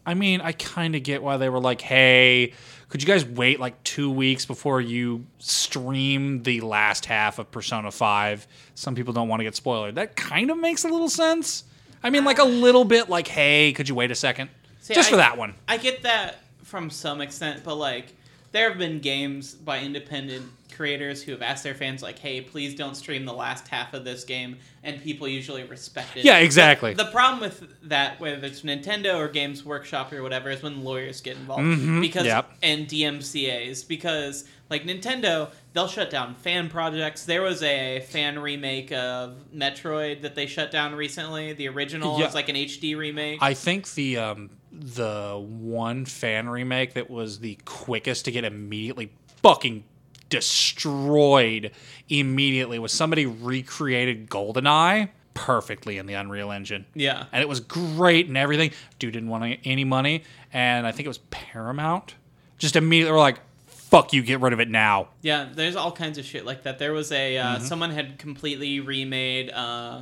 i 0.06 0.14
mean 0.14 0.40
i 0.42 0.54
kind 0.54 0.96
of 0.96 1.04
get 1.04 1.22
why 1.22 1.36
they 1.38 1.50
were 1.50 1.60
like 1.60 1.82
hey 1.82 2.54
could 2.88 3.02
you 3.02 3.08
guys 3.08 3.26
wait 3.26 3.60
like 3.60 3.84
two 3.84 4.10
weeks 4.10 4.46
before 4.46 4.80
you 4.80 5.26
stream 5.40 6.44
the 6.44 6.62
last 6.62 7.06
half 7.06 7.40
of 7.40 7.52
persona 7.52 7.92
5 7.92 8.48
some 8.76 8.96
people 8.96 9.12
don't 9.14 9.28
want 9.28 9.42
to 9.42 9.44
get 9.44 9.56
spoiled 9.56 9.96
that 9.96 10.16
kind 10.16 10.50
of 10.50 10.58
makes 10.58 10.86
a 10.86 10.88
little 10.88 11.10
sense 11.10 11.66
i 12.04 12.10
mean 12.10 12.24
like 12.24 12.40
a 12.40 12.44
little 12.46 12.86
bit 12.86 13.10
like 13.10 13.28
hey 13.28 13.74
could 13.74 13.90
you 13.90 13.96
wait 13.96 14.10
a 14.12 14.16
second 14.16 14.50
See, 14.80 14.94
just 14.94 15.10
I- 15.10 15.12
for 15.12 15.18
that 15.18 15.38
one 15.38 15.54
I 15.68 15.76
get 15.78 16.04
that 16.04 16.38
from 16.64 16.90
some 16.90 17.20
extent, 17.22 17.64
but 17.66 17.76
like 17.76 18.14
there 18.54 18.70
have 18.70 18.78
been 18.78 19.00
games 19.00 19.54
by 19.56 19.80
independent 19.82 20.46
creators 20.78 21.22
who 21.24 21.32
have 21.34 21.42
asked 21.42 21.64
their 21.64 21.74
fans 21.76 22.02
like, 22.02 22.20
"Hey, 22.20 22.40
please 22.42 22.76
don't 22.76 22.96
stream 22.96 23.26
the 23.26 23.34
last 23.34 23.68
half 23.68 23.94
of 23.94 24.06
this 24.06 24.24
game," 24.24 24.58
and 24.84 25.02
people 25.04 25.28
usually 25.28 25.64
respect 25.64 26.16
it. 26.16 26.24
Yeah, 26.24 26.38
exactly. 26.38 26.94
The, 26.94 27.04
the 27.06 27.12
problem 27.12 27.42
with 27.42 27.64
that, 27.90 28.20
whether 28.22 28.46
it's 28.46 28.62
Nintendo 28.62 29.16
or 29.18 29.28
Games 29.28 29.66
Workshop 29.66 30.14
or 30.14 30.22
whatever, 30.24 30.50
is 30.52 30.62
when 30.64 30.84
lawyers 30.84 31.20
get 31.20 31.36
involved 31.38 31.64
Mhm, 31.64 32.00
because 32.02 32.26
yep. 32.26 32.50
and 32.64 32.88
DMCA's 32.88 33.84
because 33.84 34.46
like 34.70 34.84
Nintendo, 34.84 35.50
they'll 35.74 35.88
shut 35.88 36.10
down 36.10 36.36
fan 36.36 36.70
projects. 36.70 37.26
There 37.26 37.42
was 37.42 37.64
a 37.64 38.02
fan 38.10 38.38
remake 38.40 38.92
of 38.92 39.36
Metroid 39.56 40.22
that 40.22 40.36
they 40.36 40.46
shut 40.46 40.72
down 40.72 40.94
recently. 40.96 41.54
The 41.54 41.68
original 41.70 42.20
Yeah. 42.20 42.26
was 42.26 42.36
like 42.36 42.50
an 42.50 42.56
HD 42.56 42.96
remake. 42.96 43.40
i 43.42 43.54
think 43.54 43.92
the 43.94 44.18
um 44.18 44.50
the 44.72 45.42
one 45.42 46.06
fan 46.06 46.48
remake 46.50 46.94
that 46.94 47.10
was 47.10 47.40
the 47.40 47.58
quickest 47.66 48.26
to 48.26 48.32
get 48.32 48.44
immediately 48.44 49.10
fucking 49.42 49.84
destroyed 50.30 51.72
immediately 52.10 52.80
was 52.80 52.92
somebody 52.92 53.26
recreated 53.26 54.30
goldeneye 54.30 55.10
perfectly 55.34 55.98
in 56.00 56.08
the 56.08 56.16
unreal 56.16 56.52
engine 56.52 56.86
yeah. 56.96 57.26
and 57.32 57.42
it 57.44 57.48
was 57.48 57.60
great 57.60 58.28
and 58.28 58.38
everything. 58.38 58.72
Dude 59.00 59.14
didn't 59.14 59.30
want 59.30 59.60
any- 59.64 59.84
money, 59.84 60.24
and 60.52 60.88
I 60.88 60.92
think 60.92 61.06
it 61.06 61.10
was 61.10 61.20
Paramount. 61.30 62.16
Just 62.58 62.76
immediately 62.76 63.12
were 63.12 63.20
like, 63.20 63.40
"Fuck 63.68 64.14
you, 64.14 64.24
get 64.24 64.42
rid 64.42 64.52
of 64.54 64.60
it 64.60 64.68
now." 64.70 65.10
Yeah, 65.22 65.48
there's 65.54 65.76
all 65.76 65.92
kinds 65.92 66.18
of 66.18 66.26
shit 66.26 66.44
like 66.44 66.64
that. 66.64 66.80
There 66.80 66.92
was 66.92 67.12
a 67.12 67.38
uh, 67.38 67.56
Mm-hmm. 67.58 67.66
someone 67.66 67.92
had 67.92 68.18
completely 68.18 68.80
remade 68.80 69.52
uh, 69.52 70.02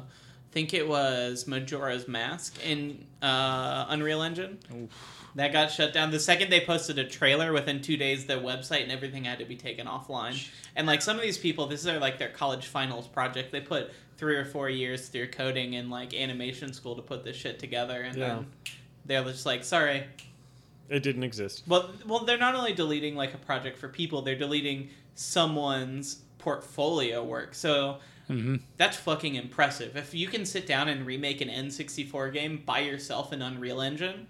think 0.52 0.74
it 0.74 0.88
was 0.88 1.48
Majora's 1.48 2.08
Mask 2.08 2.58
in 2.66 3.06
uh, 3.22 3.88
Unreal 3.90 4.22
Engine. 4.22 4.58
That 5.36 5.52
got 5.52 5.70
shut 5.70 5.92
down. 5.94 6.12
The 6.12 6.20
second 6.20 6.50
they 6.50 6.62
posted 6.62 6.98
a 6.98 7.04
trailer, 7.04 7.52
within 7.52 7.82
two 7.82 7.98
days, 7.98 8.26
their 8.26 8.38
website 8.40 8.84
and 8.84 8.92
everything 8.92 9.26
had 9.26 9.40
to 9.40 9.46
be 9.46 9.58
taken 9.58 9.86
offline. 9.86 10.42
And 10.78 10.88
like 10.88 11.02
some 11.02 11.18
of 11.18 11.24
these 11.24 11.38
people, 11.38 11.68
this 11.68 11.80
is 11.82 11.86
their, 11.86 12.00
like 12.00 12.18
their 12.18 12.30
college 12.30 12.68
finals 12.68 13.06
project. 13.08 13.52
They 13.52 13.60
put 13.60 13.92
three 14.18 14.38
or 14.38 14.46
four 14.46 14.70
years 14.70 15.10
through 15.10 15.28
coding 15.32 15.76
and 15.76 15.90
like 15.92 16.14
animation 16.14 16.72
school 16.72 16.96
to 16.96 17.02
put 17.02 17.26
this 17.26 17.36
shit 17.36 17.60
together, 17.60 18.02
and 18.02 18.16
Yeah. 18.18 18.28
then 18.28 18.46
they're 19.06 19.24
just 19.26 19.46
like, 19.46 19.66
sorry. 19.66 20.06
It 20.88 21.04
didn't 21.04 21.24
exist. 21.24 21.64
Well, 21.68 21.92
well, 22.08 22.20
they're 22.24 22.38
not 22.38 22.56
only 22.56 22.72
deleting 22.72 23.16
like 23.16 23.34
a 23.34 23.38
project 23.38 23.78
for 23.78 23.90
people, 23.90 24.22
they're 24.22 24.36
deleting 24.38 24.90
someone's 25.16 26.22
portfolio 26.38 27.24
work. 27.24 27.54
So 27.56 27.98
hmm 28.28 28.56
that's 28.78 28.96
fucking 28.98 29.36
impressive. 29.36 29.96
If 29.98 30.14
you 30.14 30.28
can 30.28 30.46
sit 30.46 30.66
down 30.66 30.88
and 30.88 31.06
remake 31.06 31.42
an 31.42 31.50
N64 31.50 32.32
game 32.34 32.64
by 32.66 32.80
yourself 32.80 33.34
in 33.34 33.42
Unreal 33.42 33.82
Engine, 33.82 34.28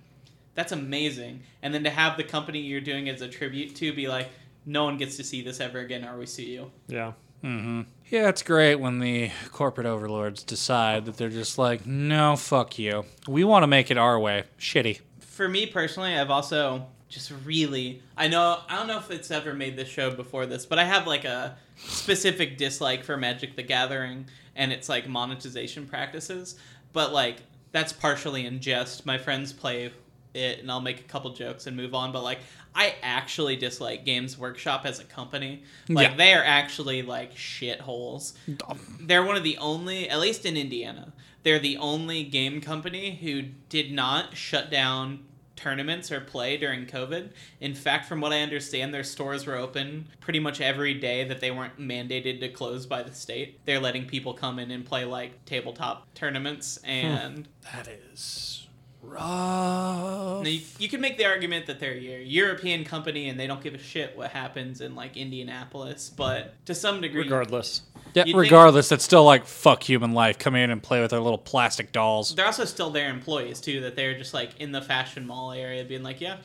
that's 0.55 0.71
amazing. 0.71 1.43
And 1.61 1.73
then 1.73 1.83
to 1.83 1.89
have 1.89 2.17
the 2.17 2.23
company 2.23 2.59
you're 2.59 2.81
doing 2.81 3.07
as 3.09 3.21
a 3.21 3.27
tribute 3.27 3.75
to 3.75 3.93
be 3.93 4.07
like, 4.07 4.29
no 4.65 4.83
one 4.85 4.97
gets 4.97 5.17
to 5.17 5.23
see 5.23 5.41
this 5.43 5.59
ever 5.59 5.79
again, 5.79 6.03
or 6.05 6.17
we 6.17 6.25
sue 6.25 6.43
you. 6.43 6.71
Yeah. 6.87 7.13
hmm 7.41 7.81
Yeah, 8.09 8.29
it's 8.29 8.41
great 8.41 8.75
when 8.75 8.99
the 8.99 9.29
corporate 9.51 9.85
overlords 9.85 10.43
decide 10.43 11.05
that 11.05 11.17
they're 11.17 11.29
just 11.29 11.57
like, 11.57 11.85
no, 11.85 12.35
fuck 12.35 12.79
you. 12.79 13.05
We 13.27 13.43
want 13.43 13.63
to 13.63 13.67
make 13.67 13.91
it 13.91 13.97
our 13.97 14.19
way. 14.19 14.45
Shitty. 14.59 15.01
For 15.19 15.47
me 15.47 15.67
personally, 15.67 16.17
I've 16.17 16.31
also 16.31 16.87
just 17.07 17.31
really 17.45 18.01
I 18.17 18.27
know 18.27 18.59
I 18.67 18.75
don't 18.75 18.87
know 18.87 18.97
if 18.97 19.11
it's 19.11 19.29
ever 19.31 19.53
made 19.53 19.77
this 19.77 19.87
show 19.87 20.09
before 20.11 20.45
this, 20.45 20.65
but 20.65 20.79
I 20.79 20.85
have 20.85 21.05
like 21.05 21.23
a 21.25 21.57
specific 21.77 22.57
dislike 22.57 23.03
for 23.03 23.15
Magic 23.17 23.55
the 23.55 23.63
Gathering 23.63 24.25
and 24.55 24.71
its 24.71 24.89
like 24.89 25.07
monetization 25.07 25.85
practices. 25.87 26.55
But 26.93 27.13
like 27.13 27.37
that's 27.71 27.93
partially 27.93 28.45
in 28.45 28.59
jest. 28.59 29.05
My 29.05 29.17
friends 29.17 29.53
play 29.53 29.91
it 30.35 30.59
and 30.59 30.71
I'll 30.71 30.81
make 30.81 30.99
a 30.99 31.03
couple 31.03 31.31
jokes 31.33 31.67
and 31.67 31.75
move 31.75 31.93
on, 31.93 32.11
but 32.11 32.23
like 32.23 32.39
I 32.75 32.95
actually 33.01 33.55
dislike 33.55 34.03
Games 34.03 34.37
Workshop 34.37 34.85
as 34.85 34.99
a 34.99 35.05
company. 35.05 35.63
Like 35.87 36.11
Yeah. 36.11 36.15
they 36.17 36.33
are 36.33 36.43
actually 36.43 37.01
like 37.01 37.35
shitholes. 37.35 38.33
They're 38.99 39.23
one 39.23 39.37
of 39.37 39.43
the 39.43 39.57
only, 39.57 40.09
at 40.09 40.19
least 40.19 40.45
in 40.45 40.57
Indiana, 40.57 41.13
they're 41.43 41.59
the 41.59 41.77
only 41.77 42.23
game 42.23 42.59
company 42.59 43.15
who 43.21 43.43
did 43.69 43.91
not 43.91 44.35
shut 44.35 44.69
down 44.69 45.19
tournaments 45.55 46.11
or 46.11 46.19
play 46.19 46.57
during 46.57 46.85
COVID. 46.85 47.29
In 47.61 47.73
fact, 47.73 48.07
from 48.07 48.19
what 48.19 48.33
I 48.33 48.41
understand, 48.41 48.93
their 48.93 49.03
stores 49.03 49.45
were 49.45 49.55
open 49.55 50.07
pretty 50.19 50.39
much 50.39 50.59
every 50.59 50.93
day 50.95 51.23
that 51.23 51.39
they 51.39 51.51
weren't 51.51 51.79
mandated 51.79 52.39
to 52.41 52.49
close 52.49 52.85
by 52.85 53.03
the 53.03 53.13
state. 53.13 53.63
They're 53.65 53.79
letting 53.79 54.05
people 54.05 54.33
come 54.33 54.59
in 54.59 54.71
and 54.71 54.85
play 54.85 55.05
like 55.05 55.45
tabletop 55.45 56.13
tournaments 56.13 56.79
hmm. 56.83 56.89
and 56.89 57.47
That 57.73 57.87
is 57.87 58.64
rough. 59.09 60.43
Now, 60.43 60.49
you, 60.49 60.61
you 60.79 60.89
can 60.89 61.01
make 61.01 61.17
the 61.17 61.25
argument 61.25 61.67
that 61.67 61.79
they're 61.79 61.93
a 61.93 62.23
European 62.23 62.83
company 62.83 63.29
and 63.29 63.39
they 63.39 63.47
don't 63.47 63.61
give 63.63 63.73
a 63.73 63.79
shit 63.79 64.17
what 64.17 64.31
happens 64.31 64.81
in 64.81 64.95
like 64.95 65.17
Indianapolis, 65.17 66.11
but 66.15 66.53
to 66.65 66.75
some 66.75 67.01
degree, 67.01 67.23
Regardless. 67.23 67.81
Yeah, 68.13 68.23
You'd 68.25 68.33
think- 68.33 68.43
regardless, 68.43 68.91
it's 68.91 69.03
still 69.03 69.25
like 69.25 69.45
fuck 69.45 69.83
human 69.83 70.13
life. 70.13 70.37
Come 70.39 70.55
in 70.55 70.69
and 70.69 70.81
play 70.81 71.01
with 71.01 71.11
their 71.11 71.19
little 71.19 71.37
plastic 71.37 71.91
dolls. 71.91 72.33
they're 72.33 72.45
also 72.45 72.65
still 72.65 72.89
their 72.89 73.09
employees 73.09 73.59
too. 73.59 73.81
That 73.81 73.95
they're 73.95 74.17
just 74.17 74.33
like 74.33 74.59
in 74.59 74.71
the 74.71 74.81
fashion 74.81 75.27
mall 75.27 75.51
area, 75.51 75.83
being 75.83 76.03
like, 76.03 76.21
yeah, 76.21 76.37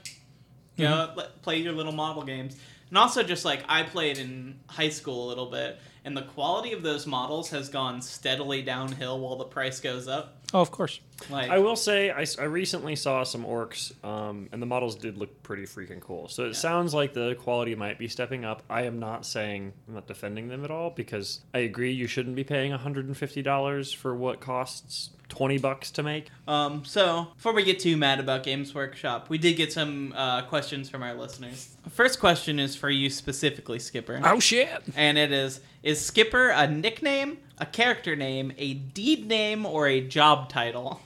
you 0.77 0.85
know, 0.85 1.07
mm-hmm. 1.09 1.19
let, 1.19 1.43
play 1.43 1.59
your 1.59 1.73
little 1.73 1.93
model 1.93 2.23
games. 2.23 2.57
And 2.89 2.99
also, 2.99 3.23
just 3.23 3.45
like 3.45 3.63
I 3.69 3.85
played 3.85 4.19
in 4.19 4.59
high 4.67 4.89
school 4.89 5.27
a 5.27 5.29
little 5.29 5.47
bit, 5.47 5.79
and 6.05 6.17
the 6.17 6.23
quality 6.23 6.73
of 6.73 6.83
those 6.83 7.07
models 7.07 7.51
has 7.51 7.69
gone 7.69 8.03
steadily 8.03 8.63
downhill 8.63 9.21
while 9.21 9.37
the 9.37 9.45
price 9.45 9.79
goes 9.79 10.09
up. 10.09 10.40
Oh, 10.53 10.61
of 10.61 10.71
course. 10.71 11.01
Like, 11.29 11.51
I 11.51 11.59
will 11.59 11.77
say, 11.77 12.11
I 12.11 12.45
recently 12.45 12.97
saw 12.97 13.23
some 13.23 13.45
orcs, 13.45 13.93
um, 14.05 14.49
and 14.53 14.61
the 14.61 14.67
models 14.67 14.97
did 14.97 15.17
look 15.17 15.43
pretty 15.43 15.65
freaking 15.65 16.01
cool. 16.01 16.29
So 16.29 16.45
it 16.45 16.55
sounds 16.55 16.93
like 16.95 17.13
the 17.13 17.37
quality 17.37 17.75
might 17.75 17.99
be 17.99 18.09
stepping 18.09 18.45
up. 18.45 18.63
I 18.69 18.83
am 18.83 18.99
not 18.99 19.25
saying, 19.27 19.73
I'm 19.87 19.95
not 19.95 20.07
defending 20.07 20.49
them 20.49 20.65
at 20.65 20.71
all, 20.71 20.91
because 20.91 21.41
I 21.55 21.59
agree 21.59 21.93
you 21.93 22.07
shouldn't 22.07 22.37
be 22.37 22.45
paying 22.45 22.73
$150 22.73 23.95
for 23.95 24.15
what 24.15 24.41
costs 24.41 25.11
20 25.29 25.59
bucks 25.59 25.91
to 25.93 26.03
make. 26.03 26.29
Um, 26.49 26.85
so, 26.85 27.29
before 27.37 27.53
we 27.53 27.63
get 27.63 27.79
too 27.79 27.97
mad 27.97 28.19
about 28.19 28.43
Games 28.43 28.75
Workshop, 28.75 29.29
we 29.31 29.39
did 29.39 29.57
get 29.57 29.73
some 29.73 30.13
uh, 30.17 30.43
questions 30.43 30.89
from 30.91 31.03
our 31.03 31.15
listeners. 31.15 31.77
First 31.91 32.19
question 32.19 32.59
is 32.59 32.75
for 32.75 32.91
you 32.91 33.09
specifically, 33.11 33.79
Skipper. 33.79 34.21
Oh 34.25 34.41
shit. 34.41 34.83
And 34.97 35.17
it 35.17 35.33
is 35.33 35.61
Is 35.83 36.05
Skipper 36.05 36.51
a 36.51 36.67
nickname, 36.67 37.39
a 37.61 37.67
character 37.67 38.17
name, 38.17 38.53
a 38.59 38.75
deed 38.75 39.27
name, 39.27 39.65
or 39.65 39.87
a 39.87 40.01
job 40.01 40.49
title? 40.49 41.01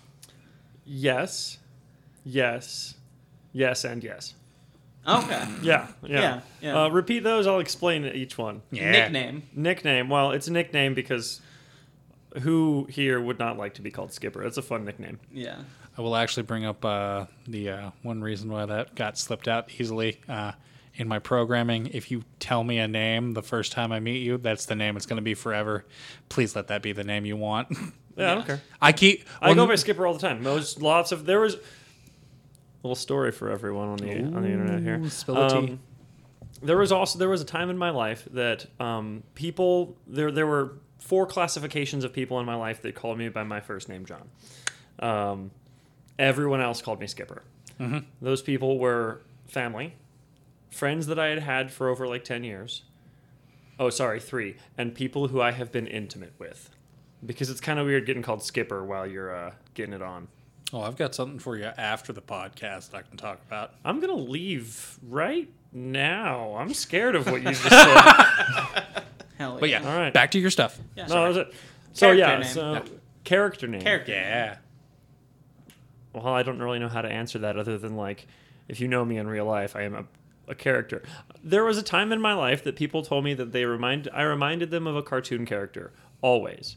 Yes, 0.86 1.58
yes, 2.24 2.94
yes, 3.52 3.84
and 3.84 4.02
yes. 4.02 4.34
Okay. 5.06 5.46
Yeah, 5.62 5.88
yeah. 6.02 6.20
Yeah, 6.20 6.40
yeah. 6.62 6.84
Uh, 6.84 6.88
repeat 6.88 7.24
those, 7.24 7.46
I'll 7.46 7.60
explain 7.60 8.06
each 8.06 8.38
one. 8.38 8.62
Yeah. 8.70 8.90
Nickname. 8.90 9.42
Nickname, 9.54 10.08
well, 10.08 10.30
it's 10.30 10.48
a 10.48 10.52
nickname 10.52 10.94
because 10.94 11.42
who 12.40 12.86
here 12.90 13.20
would 13.20 13.38
not 13.38 13.58
like 13.58 13.74
to 13.74 13.82
be 13.82 13.90
called 13.90 14.12
Skipper? 14.12 14.42
It's 14.42 14.56
a 14.56 14.62
fun 14.62 14.84
nickname. 14.84 15.20
Yeah. 15.30 15.58
I 15.96 16.00
will 16.00 16.16
actually 16.16 16.44
bring 16.44 16.64
up 16.64 16.84
uh, 16.84 17.26
the 17.46 17.68
uh, 17.70 17.90
one 18.02 18.22
reason 18.22 18.50
why 18.50 18.66
that 18.66 18.94
got 18.94 19.18
slipped 19.18 19.46
out 19.46 19.68
easily. 19.78 20.20
In 20.96 21.08
my 21.08 21.18
programming, 21.18 21.88
if 21.88 22.10
you 22.12 22.22
tell 22.38 22.62
me 22.62 22.78
a 22.78 22.86
name 22.86 23.32
the 23.32 23.42
first 23.42 23.72
time 23.72 23.90
I 23.90 23.98
meet 23.98 24.18
you, 24.22 24.38
that's 24.38 24.66
the 24.66 24.76
name 24.76 24.96
it's 24.96 25.06
going 25.06 25.16
to 25.16 25.22
be 25.22 25.34
forever. 25.34 25.84
Please 26.28 26.54
let 26.54 26.68
that 26.68 26.82
be 26.82 26.92
the 26.92 27.04
name 27.04 27.24
you 27.24 27.36
want. 27.36 27.68
Yeah, 28.16 28.30
I 28.30 28.34
don't 28.36 28.46
care. 28.46 28.62
I 28.80 28.92
keep. 28.92 29.24
I 29.42 29.54
go 29.54 29.66
by 29.66 29.74
Skipper 29.74 30.06
all 30.06 30.12
the 30.14 30.20
time. 30.20 30.44
There's 30.44 30.80
lots 30.80 31.10
of 31.10 31.26
there 31.26 31.40
was 31.40 31.54
a 31.54 31.58
little 32.84 32.94
story 32.94 33.32
for 33.32 33.50
everyone 33.50 33.88
on 33.88 33.96
the 33.96 34.12
on 34.36 34.42
the 34.42 34.50
internet 34.50 34.82
here. 34.82 35.10
Spill 35.10 35.34
the 35.34 35.48
tea. 35.48 35.56
Um, 35.56 35.80
there 36.62 36.76
was 36.76 36.92
also 36.92 37.18
there 37.18 37.28
was 37.28 37.40
a 37.40 37.44
time 37.44 37.70
in 37.70 37.76
my 37.76 37.90
life 37.90 38.28
that 38.30 38.66
um, 38.80 39.24
people 39.34 39.96
there 40.06 40.30
there 40.30 40.46
were 40.46 40.74
four 41.00 41.26
classifications 41.26 42.04
of 42.04 42.12
people 42.12 42.38
in 42.38 42.46
my 42.46 42.54
life 42.54 42.82
that 42.82 42.94
called 42.94 43.18
me 43.18 43.28
by 43.30 43.42
my 43.42 43.58
first 43.60 43.88
name 43.88 44.06
John. 44.06 44.28
Um, 45.00 45.50
everyone 46.16 46.60
else 46.60 46.80
called 46.82 47.00
me 47.00 47.08
Skipper. 47.08 47.42
Mhm. 47.80 48.04
Those 48.22 48.42
people 48.42 48.78
were 48.78 49.22
family, 49.48 49.96
friends 50.74 51.06
that 51.06 51.18
I 51.18 51.28
had 51.28 51.38
had 51.40 51.72
for 51.72 51.88
over 51.88 52.06
like 52.06 52.24
ten 52.24 52.44
years. 52.44 52.82
Oh, 53.78 53.90
sorry, 53.90 54.20
three, 54.20 54.56
and 54.78 54.94
people 54.94 55.28
who 55.28 55.40
I 55.40 55.50
have 55.52 55.72
been 55.72 55.86
intimate 55.88 56.32
with, 56.38 56.70
because 57.26 57.50
it's 57.50 57.60
kind 57.60 57.78
of 57.80 57.86
weird 57.86 58.06
getting 58.06 58.22
called 58.22 58.42
Skipper 58.42 58.84
while 58.84 59.06
you're 59.06 59.34
uh, 59.34 59.52
getting 59.74 59.92
it 59.94 60.02
on. 60.02 60.28
Oh, 60.72 60.80
I've 60.80 60.96
got 60.96 61.14
something 61.14 61.38
for 61.38 61.56
you 61.56 61.64
after 61.76 62.12
the 62.12 62.22
podcast 62.22 62.94
I 62.94 63.02
can 63.02 63.16
talk 63.16 63.40
about. 63.46 63.74
I'm 63.84 64.00
gonna 64.00 64.14
leave 64.14 64.98
right 65.08 65.48
now. 65.72 66.54
I'm 66.56 66.72
scared 66.74 67.14
of 67.16 67.26
what 67.26 67.42
you 67.42 67.48
just 67.50 67.62
said. 67.62 68.84
Hell 69.38 69.56
But 69.58 69.68
yeah, 69.70 69.80
All 69.88 69.98
right. 69.98 70.12
back 70.12 70.30
to 70.32 70.38
your 70.38 70.50
stuff. 70.50 70.78
Yeah. 70.96 71.06
no, 71.06 71.14
that 71.22 71.28
was 71.28 71.36
it. 71.38 71.54
So 71.92 72.06
Character 72.06 72.18
yeah, 72.32 72.38
name. 72.38 72.48
so 72.48 72.72
Yeah. 72.74 72.82
character 73.24 73.66
name. 73.66 73.80
Character. 73.80 74.12
Yeah. 74.12 74.56
Well, 76.12 76.28
I 76.28 76.42
don't 76.44 76.60
really 76.60 76.78
know 76.78 76.88
how 76.88 77.02
to 77.02 77.08
answer 77.10 77.40
that 77.40 77.56
other 77.56 77.76
than 77.78 77.96
like, 77.96 78.26
if 78.68 78.80
you 78.80 78.86
know 78.88 79.04
me 79.04 79.16
in 79.18 79.26
real 79.26 79.44
life, 79.46 79.74
I 79.74 79.82
am 79.82 79.94
a, 79.94 80.04
a 80.48 80.54
character. 80.54 81.02
There 81.42 81.64
was 81.64 81.78
a 81.78 81.82
time 81.82 82.12
in 82.12 82.20
my 82.20 82.34
life 82.34 82.64
that 82.64 82.76
people 82.76 83.02
told 83.02 83.24
me 83.24 83.34
that 83.34 83.52
they 83.52 83.64
remind 83.64 84.08
I 84.12 84.22
reminded 84.22 84.70
them 84.70 84.86
of 84.86 84.96
a 84.96 85.02
cartoon 85.02 85.46
character 85.46 85.92
always, 86.22 86.76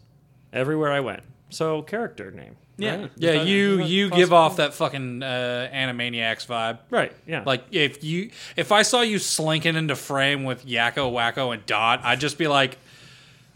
everywhere 0.54 0.92
I 0.92 1.00
went. 1.00 1.24
So 1.50 1.82
character 1.82 2.32
name. 2.32 2.58
Yeah. 2.80 2.96
right? 3.02 3.12
Yeah, 3.16 3.32
that- 3.34 3.48
you 3.48 3.82
you 3.82 4.10
possible? 4.10 4.18
give 4.18 4.34
off 4.34 4.58
that 4.58 4.74
fucking 4.74 5.24
uh, 5.24 5.70
Animaniacs 5.74 6.46
vibe. 6.46 6.80
right. 6.92 7.12
Yeah. 7.26 7.44
Like 7.46 7.64
if 7.72 8.04
you 8.04 8.32
if 8.56 8.72
I 8.72 8.82
saw 8.84 9.02
you 9.02 9.18
slinking 9.20 9.76
into 9.76 9.96
frame 9.96 10.44
with 10.44 10.66
Yakko, 10.66 11.12
Wakko, 11.12 11.54
and 11.54 11.66
Dot, 11.66 12.02
I'd 12.04 12.20
just 12.20 12.38
be 12.38 12.48
like, 12.48 12.78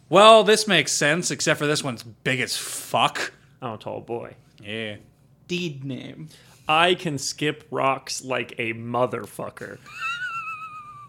"Well, 0.09 0.43
this 0.43 0.67
makes 0.67 0.91
sense, 0.91 1.29
except 1.31 1.59
for 1.59 1.67
this 1.67 1.83
one's 1.83 2.03
big 2.03 2.39
as 2.39 2.55
fuck." 2.57 3.33
oh, 3.61 3.75
tall 3.77 4.01
boy. 4.01 4.35
Yeah. 4.63 4.95
Deed 5.47 5.83
name. 5.83 6.29
I 6.71 6.95
can 6.95 7.17
skip 7.17 7.65
rocks 7.69 8.23
like 8.23 8.53
a 8.57 8.73
motherfucker. 8.73 9.77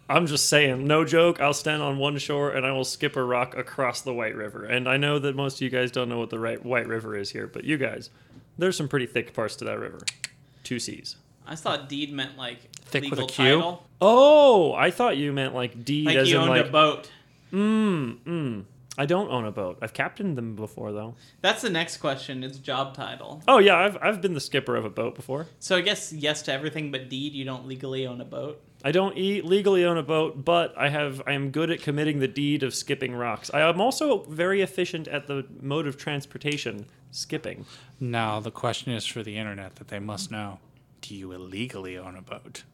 I'm 0.09 0.27
just 0.27 0.49
saying, 0.49 0.85
no 0.89 1.05
joke. 1.05 1.41
I'll 1.41 1.55
stand 1.55 1.83
on 1.83 1.99
one 1.99 2.19
shore 2.19 2.51
and 2.51 2.67
I 2.67 2.73
will 2.73 2.85
skip 2.85 3.15
a 3.15 3.23
rock 3.23 3.57
across 3.57 4.01
the 4.01 4.13
White 4.13 4.35
River. 4.35 4.65
And 4.65 4.89
I 4.89 4.97
know 4.97 5.21
that 5.21 5.37
most 5.37 5.59
of 5.59 5.61
you 5.63 5.71
guys 5.71 5.93
don't 5.93 6.09
know 6.09 6.19
what 6.19 6.31
the 6.31 6.41
right 6.41 6.63
White 6.65 6.89
River 6.89 7.17
is 7.17 7.31
here, 7.31 7.47
but 7.47 7.63
you 7.63 7.79
guys, 7.79 8.11
there's 8.59 8.77
some 8.77 8.89
pretty 8.89 9.07
thick 9.07 9.35
parts 9.35 9.55
to 9.57 9.65
that 9.67 9.79
river. 9.79 10.01
Two 10.65 10.81
C's. 10.81 11.15
I 11.47 11.55
thought 11.55 11.89
deed 11.89 12.13
meant 12.13 12.37
like 12.37 12.59
Thick 12.85 13.09
with 13.09 13.21
a 13.21 13.27
Q? 13.27 13.45
title. 13.45 13.87
Oh, 14.01 14.75
I 14.75 14.91
thought 14.91 15.17
you 15.17 15.33
meant 15.33 15.55
like 15.55 15.85
deed 15.85 16.07
Like 16.07 16.17
as 16.17 16.29
you 16.29 16.37
in 16.39 16.43
owned 16.43 16.51
like. 16.51 16.67
a 16.67 16.71
boat. 16.71 17.11
Mm, 17.53 18.19
mm. 18.27 18.65
I 18.99 19.07
don't 19.07 19.31
own 19.31 19.47
a 19.47 19.51
boat. 19.51 19.79
I've 19.81 19.95
captained 19.95 20.37
them 20.37 20.55
before 20.55 20.93
though. 20.93 21.15
That's 21.41 21.63
the 21.63 21.71
next 21.71 21.97
question. 21.97 22.45
It's 22.45 22.59
job 22.59 22.95
title. 22.95 23.43
Oh 23.49 23.59
yeah, 23.59 23.77
I've 23.77 23.97
I've 24.03 24.21
been 24.21 24.35
the 24.35 24.41
skipper 24.41 24.77
of 24.77 24.85
a 24.85 24.91
boat 24.91 25.15
before. 25.15 25.47
So 25.61 25.77
I 25.77 25.81
guess 25.81 26.13
yes 26.13 26.43
to 26.43 26.53
everything 26.53 26.91
but 26.91 27.09
deed. 27.09 27.33
You 27.33 27.45
don't 27.45 27.67
legally 27.67 28.07
own 28.07 28.21
a 28.21 28.25
boat. 28.27 28.63
I 28.85 28.93
don't 28.93 29.17
e- 29.17 29.41
legally 29.41 29.85
own 29.85 29.97
a 29.97 30.03
boat, 30.03 30.45
but 30.45 30.75
I 30.77 30.91
have 30.91 31.23
I 31.27 31.33
am 31.33 31.51
good 31.51 31.71
at 31.71 31.81
committing 31.81 32.19
the 32.19 32.29
deed 32.29 32.63
of 32.63 32.75
skipping 32.75 33.15
rocks. 33.15 33.51
I 33.55 33.61
am 33.61 33.81
also 33.81 34.25
very 34.25 34.61
efficient 34.61 35.09
at 35.09 35.27
the 35.27 35.47
mode 35.61 35.87
of 35.87 35.97
transportation, 35.97 36.87
skipping. 37.13 37.65
Now 37.99 38.41
the 38.41 38.51
question 38.51 38.93
is 38.93 39.07
for 39.07 39.23
the 39.23 39.39
internet 39.39 39.77
that 39.77 39.89
they 39.89 40.01
must 40.01 40.31
know: 40.31 40.59
Do 41.01 41.15
you 41.15 41.33
illegally 41.33 41.97
own 41.97 42.17
a 42.17 42.23
boat? 42.23 42.65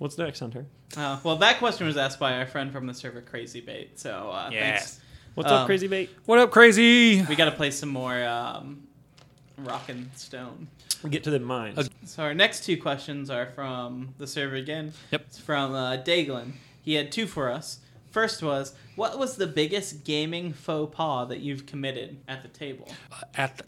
What's 0.00 0.16
next, 0.16 0.40
Hunter? 0.40 0.64
Uh, 0.96 1.18
well, 1.22 1.36
that 1.36 1.58
question 1.58 1.86
was 1.86 1.98
asked 1.98 2.18
by 2.18 2.38
our 2.38 2.46
friend 2.46 2.72
from 2.72 2.86
the 2.86 2.94
server, 2.94 3.20
Crazy 3.20 3.60
Bait. 3.60 4.00
So 4.00 4.30
uh, 4.30 4.48
Yeah. 4.50 4.78
thanks. 4.78 4.98
What's 5.34 5.50
Um, 5.52 5.58
up, 5.58 5.66
Crazy 5.66 5.88
Bait? 5.88 6.08
What 6.24 6.38
up, 6.38 6.50
crazy? 6.50 7.20
We 7.28 7.36
got 7.36 7.44
to 7.44 7.50
play 7.50 7.70
some 7.70 7.90
more 7.90 8.24
um, 8.24 8.84
Rock 9.58 9.90
and 9.90 10.08
Stone. 10.16 10.68
We 11.02 11.10
get 11.10 11.22
to 11.24 11.30
the 11.30 11.38
mines. 11.38 11.90
So 12.06 12.22
our 12.22 12.32
next 12.32 12.64
two 12.64 12.80
questions 12.80 13.28
are 13.28 13.50
from 13.54 14.14
the 14.16 14.26
server 14.26 14.56
again. 14.56 14.94
Yep. 15.10 15.20
It's 15.26 15.38
from 15.38 15.74
uh, 15.74 15.98
Daglin. 15.98 16.52
He 16.80 16.94
had 16.94 17.12
two 17.12 17.26
for 17.26 17.50
us. 17.50 17.80
First 18.10 18.42
was, 18.42 18.72
what 18.96 19.18
was 19.18 19.36
the 19.36 19.46
biggest 19.46 20.04
gaming 20.04 20.54
faux 20.54 20.96
pas 20.96 21.28
that 21.28 21.40
you've 21.40 21.66
committed 21.66 22.16
at 22.26 22.40
the 22.40 22.48
table? 22.48 22.88
At 23.34 23.58
the 23.58 23.64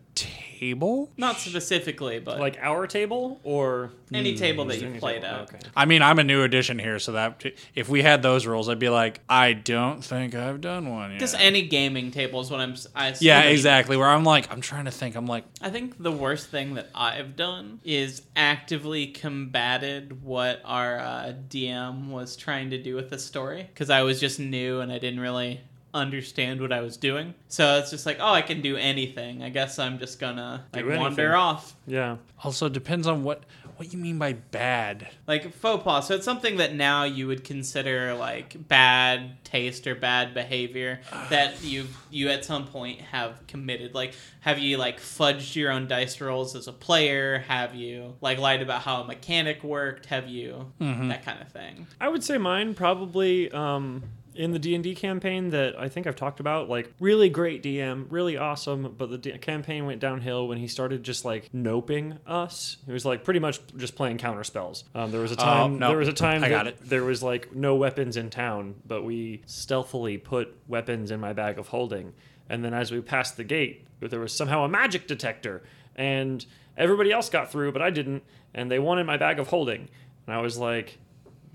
table? 0.62 1.11
Not 1.16 1.38
specifically, 1.38 2.21
but 2.21 2.38
Like 2.38 2.57
our 2.61 2.87
table 2.87 3.40
or 3.42 3.90
any 4.14 4.35
table 4.37 4.64
that 4.66 4.81
you've 4.81 4.99
played 4.99 5.25
at. 5.25 5.40
Okay. 5.42 5.59
I 5.76 5.87
mean, 5.87 6.02
I'm 6.02 6.19
a 6.21 6.25
new 6.25 6.42
addition 6.45 6.78
here, 6.78 6.99
so 7.00 7.12
that 7.12 7.42
if 7.75 7.88
we 7.88 8.02
had 8.02 8.23
those 8.23 8.47
rules, 8.47 8.69
I'd 8.69 8.78
be 8.78 8.88
like, 8.88 9.21
I 9.28 9.54
don't 9.54 10.04
think 10.04 10.35
I've 10.35 10.61
done 10.61 10.88
one 10.88 11.11
yet. 11.12 11.21
Just 11.21 11.35
any 11.38 11.62
gaming 11.66 12.11
table 12.12 12.40
is 12.40 12.50
what 12.50 12.61
I'm. 12.61 12.73
s- 12.73 12.87
I 12.95 13.14
yeah, 13.21 13.42
exactly. 13.42 13.97
Where 13.97 14.09
I'm 14.09 14.25
like, 14.25 14.50
I'm 14.52 14.61
trying 14.61 14.85
to 14.85 14.90
think. 14.92 15.16
I'm 15.16 15.26
like, 15.26 15.45
I 15.61 15.71
think 15.71 16.00
the 16.00 16.12
worst 16.12 16.49
thing 16.49 16.75
that 16.75 16.90
I've 16.95 17.35
done 17.35 17.81
is 17.85 18.23
actively 18.37 19.09
combated 19.09 20.23
what 20.23 20.61
our 20.64 20.99
uh, 20.99 21.33
DM 21.49 22.09
was 22.09 22.37
trying 22.37 22.71
to 22.71 22.81
do 22.81 22.95
with 22.95 23.11
the 23.11 23.19
story 23.19 23.64
because 23.69 23.90
I 23.90 24.02
was 24.02 24.21
just 24.21 24.38
new 24.38 24.81
and 24.81 24.92
I 24.92 24.99
didn't 24.99 25.21
really 25.21 25.61
understand 25.95 26.61
what 26.61 26.73
I 26.73 26.81
was 26.81 26.97
doing. 26.97 27.35
So 27.49 27.79
it's 27.79 27.91
just 27.91 28.07
like, 28.07 28.19
oh, 28.21 28.33
I 28.33 28.43
can 28.43 28.63
do 28.63 28.77
anything. 28.77 29.43
I 29.43 29.51
guess 29.51 29.79
I'm 29.79 29.99
just 29.99 30.19
gonna 30.19 30.65
like 30.73 30.87
wander 30.87 31.35
off. 31.37 31.75
Yeah. 31.87 32.17
also 32.43 32.69
depends 32.69 33.07
on 33.07 33.25
what 33.25 33.45
what 33.77 33.93
you 33.93 33.99
mean 33.99 34.19
by 34.19 34.35
bad. 34.35 35.09
Like 35.27 35.53
faux 35.55 35.83
pas. 35.83 36.07
So 36.07 36.15
it's 36.15 36.25
something 36.25 36.59
that 36.59 36.75
now 36.75 37.05
you 37.05 37.27
would 37.27 37.43
consider 37.43 38.15
like 38.15 38.69
bad 38.69 39.43
taste 39.45 39.87
or 39.87 39.95
bad 39.95 40.35
behavior 40.35 41.01
that 41.31 41.63
you 41.63 41.87
you 42.11 42.29
at 42.29 42.45
some 42.45 42.67
point 42.67 43.01
have 43.01 43.47
committed. 43.47 43.95
Like 43.95 44.15
have 44.41 44.59
you 44.59 44.77
like 44.79 44.99
fudged 45.01 45.57
your 45.57 45.71
own 45.73 45.89
dice 45.89 46.21
rolls 46.21 46.55
as 46.57 46.69
a 46.69 46.73
player? 46.73 47.41
Have 47.49 47.75
you 47.75 48.15
like 48.21 48.39
lied 48.39 48.63
about 48.63 48.83
how 48.83 49.03
a 49.03 49.05
mechanic 49.07 49.63
worked? 49.63 50.07
Have 50.07 50.29
you 50.29 50.73
that 50.79 51.25
kind 51.25 51.41
of 51.43 51.49
thing? 51.49 51.87
I 52.01 52.09
would 52.09 52.25
say 52.25 52.39
mine 52.39 52.75
probably 52.75 53.51
um, 53.53 54.03
in 54.35 54.53
the 54.53 54.59
D 54.59 54.75
and 54.75 54.83
D 54.85 54.95
campaign 54.95 55.51
that 55.51 55.79
I 55.79 55.89
think 55.89 56.07
I've 56.07 56.17
talked 56.17 56.41
about. 56.41 56.69
Like 56.69 56.93
really 57.01 57.29
great 57.29 57.62
DM, 57.62 58.07
really 58.11 58.37
awesome, 58.37 58.95
but 58.97 59.11
the 59.11 59.19
D- 59.19 59.37
campaign 59.39 59.87
went 59.87 60.01
downhill 60.01 60.49
when 60.49 60.59
he 60.59 60.67
started 60.69 61.03
just 61.03 61.25
like 61.25 61.51
noping 61.53 62.19
us. 62.27 62.77
He 62.87 62.93
was 62.93 63.05
like 63.05 63.25
pretty 63.25 63.41
much 63.41 63.61
just 63.77 63.95
playing 63.97 64.19
counter 64.19 64.45
spells. 64.45 64.85
Um, 64.95 65.11
there 65.11 65.21
was 65.21 65.33
a 65.33 65.41
Oh, 65.41 65.45
time. 65.45 65.79
no. 65.79 65.89
There 65.89 65.99
was 65.99 66.09
a 66.09 66.12
time. 66.12 66.43
I 66.45 66.49
got 66.49 66.67
it. 66.67 66.79
There 66.81 67.05
was 67.05 67.23
like 67.23 67.55
no 67.55 67.75
weapons 67.77 68.17
in 68.17 68.31
town, 68.31 68.75
but 68.87 69.03
we 69.05 69.43
stealthily 69.47 70.19
put 70.19 70.57
weapons 70.69 71.11
in 71.11 71.21
my 71.21 71.33
bag 71.33 71.59
of 71.59 71.69
holding. 71.69 72.12
And 72.49 72.65
then 72.65 72.75
as 72.75 72.91
we 72.93 73.01
passed 73.01 73.37
the 73.37 73.45
gate, 73.45 73.87
there 74.01 74.21
was 74.21 74.33
somehow 74.33 74.65
a 74.65 74.69
magic 74.69 75.07
detector, 75.07 75.62
and 75.97 76.45
everybody 76.77 77.12
else 77.12 77.29
got 77.29 77.51
through, 77.53 77.73
but 77.73 77.81
I 77.83 77.91
didn't. 77.91 78.23
And 78.53 78.71
they 78.71 78.79
wanted 78.79 79.07
my 79.07 79.17
bag 79.17 79.39
of 79.39 79.49
holding, 79.49 79.89
and 80.27 80.35
I 80.37 80.41
was 80.41 80.59
like, 80.59 80.99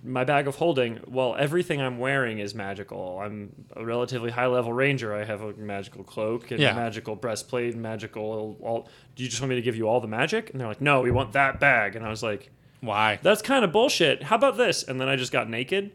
my 0.04 0.24
bag 0.24 0.48
of 0.48 0.56
holding, 0.56 1.00
well, 1.08 1.36
everything 1.38 1.82
I'm 1.82 1.98
wearing 1.98 2.40
is 2.40 2.54
magical. 2.54 3.20
I'm 3.20 3.52
a 3.76 3.84
relatively 3.84 4.30
high 4.32 4.46
level 4.46 4.72
ranger. 4.72 5.14
I 5.14 5.24
have 5.26 5.42
a 5.42 5.54
magical 5.54 6.04
cloak 6.04 6.52
and 6.52 6.60
Yeah. 6.60 6.72
a 6.74 6.76
magical 6.76 7.16
breastplate, 7.16 7.74
and 7.74 7.82
magical. 7.82 8.58
All, 8.62 8.88
do 9.16 9.24
you 9.24 9.30
just 9.30 9.42
want 9.42 9.50
me 9.50 9.56
to 9.56 9.62
give 9.62 9.76
you 9.76 9.88
all 9.90 10.00
the 10.00 10.08
magic? 10.08 10.52
And 10.52 10.62
they're 10.62 10.68
like, 10.68 10.82
no, 10.82 11.02
we 11.02 11.12
want 11.12 11.34
that 11.34 11.60
bag. 11.60 11.96
And 11.96 12.06
I 12.06 12.10
was 12.10 12.22
like, 12.24 12.52
Why? 12.82 13.20
that's 13.24 13.42
kind 13.42 13.66
of 13.66 13.72
bullshit. 13.72 14.24
How 14.24 14.36
about 14.36 14.56
this? 14.58 14.84
And 14.84 15.02
then 15.02 15.10
I 15.10 15.16
just 15.16 15.32
got 15.32 15.50
naked 15.50 15.92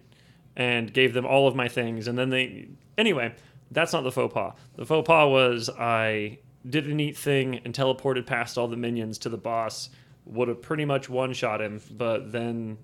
and 0.56 0.92
gave 0.92 1.14
them 1.14 1.24
all 1.24 1.46
of 1.46 1.54
my 1.54 1.68
things. 1.68 2.08
And 2.08 2.18
then 2.18 2.30
they. 2.30 2.68
Anyway, 2.98 3.34
that's 3.70 3.92
not 3.92 4.02
the 4.02 4.12
faux 4.12 4.34
pas. 4.34 4.54
The 4.76 4.84
faux 4.84 5.06
pas 5.06 5.28
was 5.30 5.70
I 5.70 6.38
did 6.68 6.86
a 6.86 6.94
neat 6.94 7.16
thing 7.16 7.60
and 7.64 7.72
teleported 7.72 8.26
past 8.26 8.58
all 8.58 8.68
the 8.68 8.76
minions 8.76 9.16
to 9.18 9.28
the 9.28 9.38
boss. 9.38 9.90
Would 10.26 10.48
have 10.48 10.60
pretty 10.60 10.84
much 10.84 11.08
one 11.08 11.32
shot 11.32 11.60
him, 11.62 11.80
but 11.90 12.30
then 12.32 12.78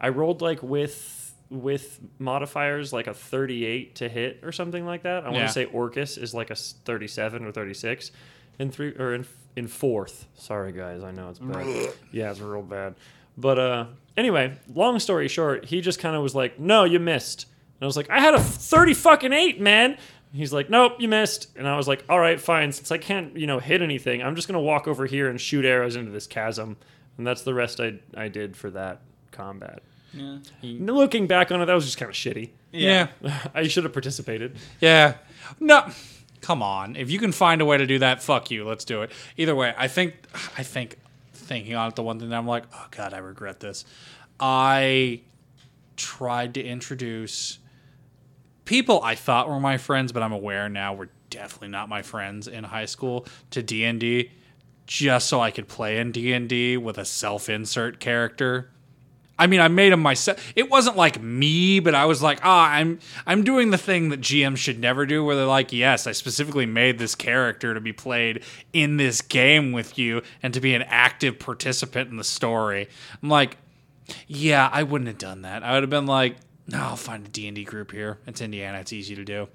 I 0.00 0.08
rolled 0.08 0.42
like 0.42 0.62
with 0.62 1.16
with 1.50 1.98
modifiers 2.20 2.92
like 2.92 3.08
a 3.08 3.14
38 3.14 3.96
to 3.96 4.08
hit 4.08 4.38
or 4.44 4.52
something 4.52 4.86
like 4.86 5.02
that. 5.02 5.24
I 5.24 5.26
want 5.26 5.36
Yeah. 5.38 5.46
to 5.46 5.52
say 5.52 5.64
Orcus 5.64 6.16
is 6.16 6.32
like 6.32 6.50
a 6.50 6.54
37 6.54 7.44
or 7.44 7.50
36 7.50 8.12
in 8.60 8.70
three 8.70 8.94
or 8.96 9.14
in 9.14 9.26
in 9.56 9.66
fourth. 9.66 10.26
Sorry 10.36 10.70
guys, 10.72 11.02
I 11.02 11.10
know 11.10 11.28
it's 11.28 11.40
bad. 11.40 11.92
yeah, 12.12 12.30
it's 12.30 12.40
real 12.40 12.62
bad. 12.62 12.94
But 13.36 13.58
uh 13.58 13.86
anyway, 14.16 14.54
long 14.72 14.98
story 15.00 15.26
short, 15.28 15.64
he 15.66 15.80
just 15.80 15.98
kind 15.98 16.14
of 16.14 16.22
was 16.22 16.34
like, 16.34 16.58
"No, 16.60 16.84
you 16.84 17.00
missed." 17.00 17.46
And 17.80 17.84
I 17.84 17.86
was 17.86 17.96
like, 17.96 18.08
"I 18.10 18.20
had 18.20 18.34
a 18.34 18.40
30 18.40 18.94
fucking 18.94 19.32
8, 19.32 19.60
man." 19.60 19.96
He's 20.32 20.52
like, 20.52 20.70
"Nope, 20.70 21.00
you 21.00 21.08
missed." 21.08 21.48
And 21.56 21.66
I 21.66 21.76
was 21.76 21.88
like, 21.88 22.04
"All 22.08 22.20
right, 22.20 22.40
fine. 22.40 22.70
Since 22.70 22.92
I 22.92 22.98
can't, 22.98 23.36
you 23.36 23.48
know, 23.48 23.58
hit 23.58 23.82
anything, 23.82 24.22
I'm 24.22 24.36
just 24.36 24.46
going 24.46 24.54
to 24.54 24.60
walk 24.60 24.86
over 24.86 25.06
here 25.06 25.28
and 25.28 25.40
shoot 25.40 25.64
arrows 25.64 25.96
into 25.96 26.12
this 26.12 26.28
chasm." 26.28 26.76
And 27.18 27.26
that's 27.26 27.42
the 27.42 27.54
rest 27.54 27.80
I 27.80 27.94
I 28.16 28.28
did 28.28 28.56
for 28.56 28.70
that 28.70 29.00
combat. 29.32 29.82
Yeah. 30.12 30.38
Looking 30.62 31.26
back 31.26 31.50
on 31.52 31.60
it, 31.60 31.66
that 31.66 31.74
was 31.74 31.84
just 31.84 31.98
kind 31.98 32.08
of 32.08 32.14
shitty. 32.14 32.50
Yeah. 32.72 33.08
I 33.54 33.66
should 33.68 33.84
have 33.84 33.92
participated. 33.92 34.56
Yeah. 34.80 35.14
No. 35.58 35.88
Come 36.40 36.62
on. 36.62 36.96
If 36.96 37.10
you 37.10 37.18
can 37.18 37.32
find 37.32 37.60
a 37.60 37.64
way 37.64 37.76
to 37.76 37.86
do 37.86 37.98
that, 37.98 38.22
fuck 38.22 38.50
you. 38.50 38.64
Let's 38.64 38.84
do 38.84 39.02
it. 39.02 39.12
Either 39.36 39.54
way, 39.54 39.74
I 39.76 39.88
think 39.88 40.14
I 40.56 40.62
think 40.62 40.98
thinking 41.34 41.74
on 41.74 41.88
it, 41.88 41.96
the 41.96 42.02
one 42.02 42.18
thing 42.18 42.30
that 42.30 42.36
I'm 42.36 42.46
like, 42.46 42.64
oh 42.74 42.86
god, 42.90 43.12
I 43.12 43.18
regret 43.18 43.60
this. 43.60 43.84
I 44.38 45.20
tried 45.96 46.54
to 46.54 46.62
introduce 46.64 47.58
people 48.64 49.02
I 49.02 49.16
thought 49.16 49.48
were 49.48 49.60
my 49.60 49.76
friends, 49.76 50.12
but 50.12 50.22
I'm 50.22 50.32
aware 50.32 50.68
now 50.68 50.94
were 50.94 51.10
definitely 51.28 51.68
not 51.68 51.88
my 51.88 52.02
friends 52.02 52.48
in 52.48 52.64
high 52.64 52.86
school 52.86 53.26
to 53.50 53.62
D 53.62 53.84
and 53.84 54.00
D, 54.00 54.30
just 54.86 55.28
so 55.28 55.40
I 55.40 55.50
could 55.50 55.68
play 55.68 55.98
in 55.98 56.12
D 56.12 56.32
and 56.32 56.48
D 56.48 56.76
with 56.76 56.96
a 56.96 57.04
self-insert 57.04 58.00
character. 58.00 58.70
I 59.40 59.46
mean, 59.46 59.60
I 59.60 59.68
made 59.68 59.90
them 59.90 60.00
myself. 60.00 60.52
It 60.54 60.68
wasn't 60.68 60.98
like 60.98 61.20
me, 61.20 61.80
but 61.80 61.94
I 61.94 62.04
was 62.04 62.22
like, 62.22 62.40
ah, 62.44 62.70
I'm 62.70 62.98
I'm 63.26 63.42
doing 63.42 63.70
the 63.70 63.78
thing 63.78 64.10
that 64.10 64.20
GMs 64.20 64.58
should 64.58 64.78
never 64.78 65.06
do, 65.06 65.24
where 65.24 65.34
they're 65.34 65.46
like, 65.46 65.72
yes, 65.72 66.06
I 66.06 66.12
specifically 66.12 66.66
made 66.66 66.98
this 66.98 67.14
character 67.14 67.72
to 67.72 67.80
be 67.80 67.94
played 67.94 68.44
in 68.74 68.98
this 68.98 69.22
game 69.22 69.72
with 69.72 69.98
you 69.98 70.20
and 70.42 70.52
to 70.52 70.60
be 70.60 70.74
an 70.74 70.82
active 70.82 71.38
participant 71.38 72.10
in 72.10 72.18
the 72.18 72.24
story. 72.24 72.86
I'm 73.22 73.30
like, 73.30 73.56
yeah, 74.26 74.68
I 74.70 74.82
wouldn't 74.82 75.08
have 75.08 75.18
done 75.18 75.42
that. 75.42 75.62
I 75.62 75.72
would 75.72 75.84
have 75.84 75.90
been 75.90 76.06
like, 76.06 76.36
no, 76.66 76.78
I'll 76.78 76.96
find 76.96 77.26
a 77.26 77.30
D 77.30 77.48
and 77.48 77.54
D 77.56 77.64
group 77.64 77.92
here. 77.92 78.18
It's 78.26 78.42
Indiana. 78.42 78.78
It's 78.80 78.92
easy 78.92 79.14
to 79.14 79.24
do. 79.24 79.48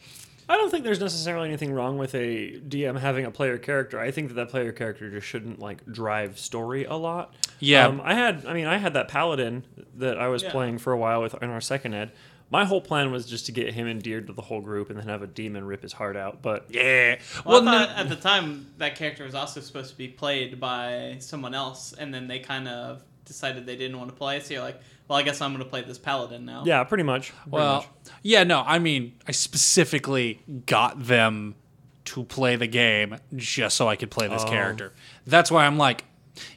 I 0.49 0.57
don't 0.57 0.69
think 0.69 0.83
there's 0.83 0.99
necessarily 0.99 1.47
anything 1.47 1.73
wrong 1.73 1.97
with 1.97 2.13
a 2.15 2.59
DM 2.59 2.99
having 2.99 3.25
a 3.25 3.31
player 3.31 3.57
character. 3.57 3.99
I 3.99 4.11
think 4.11 4.29
that 4.29 4.35
that 4.35 4.49
player 4.49 4.71
character 4.71 5.09
just 5.09 5.27
shouldn't 5.27 5.59
like 5.59 5.85
drive 5.85 6.39
story 6.39 6.85
a 6.85 6.95
lot. 6.95 7.35
Yeah. 7.59 7.87
Um, 7.87 8.01
I 8.03 8.13
had, 8.13 8.45
I 8.45 8.53
mean, 8.53 8.65
I 8.67 8.77
had 8.77 8.93
that 8.93 9.07
paladin 9.07 9.65
that 9.97 10.17
I 10.19 10.27
was 10.27 10.43
Yeah. 10.43 10.51
playing 10.51 10.77
for 10.79 10.91
a 10.93 10.97
while 10.97 11.21
with 11.21 11.35
in 11.41 11.49
our 11.49 11.61
second 11.61 11.93
ed. 11.93 12.11
My 12.51 12.63
whole 12.65 12.81
plan 12.81 13.11
was 13.11 13.25
just 13.25 13.47
to 13.47 13.51
get 13.51 13.73
him 13.73 13.87
endeared 13.87 14.27
to 14.27 14.33
the 14.33 14.41
whole 14.43 14.61
group 14.61 14.89
and 14.91 14.99
then 14.99 15.07
have 15.07 15.23
a 15.23 15.27
demon 15.27 15.65
rip 15.65 15.81
his 15.81 15.93
heart 15.93 16.15
out. 16.15 16.41
But 16.43 16.65
Yeah. 16.69 17.15
Well, 17.43 17.63
Well, 17.63 17.69
I 17.69 17.85
no- 17.85 17.91
at 17.95 18.09
the 18.09 18.15
time 18.15 18.67
that 18.77 18.95
character 18.95 19.23
was 19.23 19.33
also 19.33 19.61
supposed 19.61 19.89
to 19.91 19.97
be 19.97 20.07
played 20.07 20.59
by 20.59 21.15
someone 21.19 21.53
else, 21.55 21.93
and 21.97 22.13
then 22.13 22.27
they 22.27 22.39
kind 22.39 22.67
of 22.67 23.01
decided 23.25 23.65
they 23.65 23.75
didn't 23.75 23.97
want 23.97 24.09
to 24.11 24.15
play. 24.15 24.39
So 24.41 24.53
you're 24.53 24.63
like, 24.63 24.79
well, 25.07 25.17
I 25.17 25.23
guess 25.23 25.41
I'm 25.41 25.51
going 25.53 25.63
to 25.63 25.69
play 25.69 25.81
this 25.81 25.97
paladin 25.97 26.45
now. 26.45 26.63
yeah, 26.65 26.83
pretty 26.83 27.03
much. 27.03 27.31
pretty 27.31 27.49
Well, 27.49 27.75
much. 27.77 27.87
yeah, 28.21 28.43
no, 28.43 28.63
I 28.65 28.77
mean, 28.79 29.13
I 29.27 29.31
specifically 29.31 30.41
got 30.67 31.05
them 31.07 31.55
to 32.05 32.23
play 32.23 32.55
the 32.55 32.67
game 32.67 33.17
just 33.35 33.75
so 33.75 33.87
I 33.87 33.95
could 33.95 34.11
play 34.11 34.27
this 34.27 34.43
Oh. 34.45 34.49
character. 34.49 34.93
That's 35.25 35.49
why 35.49 35.65
I'm 35.65 35.77
like, 35.77 36.03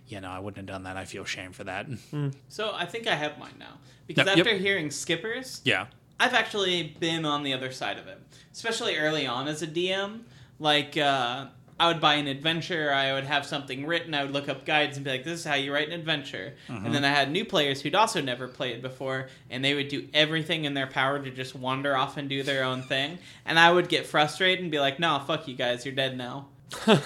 you 0.08 0.20
know, 0.20 0.28
I 0.30 0.38
wouldn't 0.38 0.56
have 0.58 0.66
done 0.66 0.84
that. 0.84 0.96
I 0.96 1.04
feel 1.04 1.24
shame 1.24 1.52
for 1.52 1.64
that. 1.64 1.86
So 2.48 2.72
I 2.74 2.86
think 2.86 3.06
I 3.06 3.14
have 3.14 3.38
mine 3.38 3.54
now 3.58 3.78
because 4.06 4.26
Yep, 4.26 4.36
yep. 4.36 4.46
after 4.46 4.58
hearing 4.58 4.90
Skippers, 4.90 5.60
Yeah. 5.64 5.86
I've 6.20 6.34
actually 6.34 6.94
been 6.98 7.24
on 7.24 7.42
the 7.44 7.52
other 7.54 7.70
side 7.70 7.96
of 7.98 8.08
it, 8.08 8.18
especially 8.52 8.96
early 8.96 9.26
on 9.26 9.46
as 9.46 9.62
a 9.62 9.66
DM. 9.68 10.20
Like, 10.58 10.96
uh, 10.96 11.46
I 11.80 11.86
would 11.86 12.00
buy 12.00 12.14
an 12.14 12.26
adventure, 12.26 12.92
I 12.92 13.12
would 13.12 13.22
have 13.22 13.46
something 13.46 13.86
written, 13.86 14.12
I 14.12 14.24
would 14.24 14.32
look 14.32 14.48
up 14.48 14.64
guides 14.64 14.96
and 14.96 15.04
be 15.04 15.12
like, 15.12 15.22
this 15.22 15.38
is 15.38 15.44
how 15.44 15.54
you 15.54 15.72
write 15.72 15.86
an 15.86 15.94
adventure. 15.94 16.54
And 16.66 16.92
then 16.92 17.04
I 17.04 17.10
had 17.10 17.30
new 17.30 17.44
players 17.44 17.80
who'd 17.80 17.94
also 17.94 18.20
never 18.20 18.48
played 18.48 18.82
before, 18.82 19.28
and 19.48 19.64
they 19.64 19.74
would 19.74 19.86
do 19.86 20.08
everything 20.12 20.64
in 20.64 20.74
their 20.74 20.88
power 20.88 21.22
to 21.22 21.30
just 21.30 21.54
wander 21.54 21.96
off 21.96 22.16
and 22.16 22.28
do 22.28 22.42
their 22.42 22.64
own 22.64 22.82
thing. 22.82 23.18
And 23.46 23.60
I 23.60 23.70
would 23.70 23.88
get 23.88 24.06
frustrated 24.06 24.60
and 24.64 24.72
be 24.72 24.80
like, 24.80 24.98
no, 24.98 25.22
fuck 25.24 25.46
you 25.46 25.54
guys, 25.54 25.86
you're 25.86 25.94
dead 25.94 26.16
now. 26.18 26.48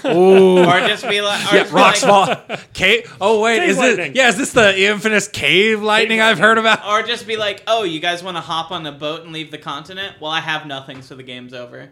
Ooh. 0.04 0.58
or 0.58 0.80
just 0.88 1.08
be 1.08 1.20
like, 1.20 1.40
or 1.52 1.56
Yeah, 1.56 1.62
just 1.62 1.72
be 1.72 1.78
like, 1.80 1.96
fall. 1.96 2.58
Cave. 2.72 3.16
Oh 3.20 3.40
wait, 3.40 3.60
Cave 3.60 3.68
is 3.70 3.76
lightning. 3.78 4.10
it? 4.12 4.16
Yeah, 4.16 4.28
is 4.28 4.36
this 4.36 4.52
the 4.52 4.80
infamous 4.90 5.28
cave 5.28 5.82
lightning 5.82 6.20
I've 6.20 6.38
lightning. 6.38 6.44
heard 6.44 6.58
about? 6.58 6.86
or 6.86 7.02
just 7.06 7.26
be 7.26 7.36
like, 7.36 7.62
oh, 7.66 7.84
you 7.84 8.00
guys 8.00 8.22
want 8.22 8.36
to 8.36 8.40
hop 8.40 8.70
on 8.72 8.84
a 8.86 8.92
boat 8.92 9.22
and 9.22 9.32
leave 9.32 9.50
the 9.50 9.58
continent? 9.58 10.16
Well, 10.20 10.30
I 10.30 10.40
have 10.40 10.66
nothing, 10.66 11.02
so 11.02 11.14
the 11.14 11.22
game's 11.22 11.54
over. 11.54 11.90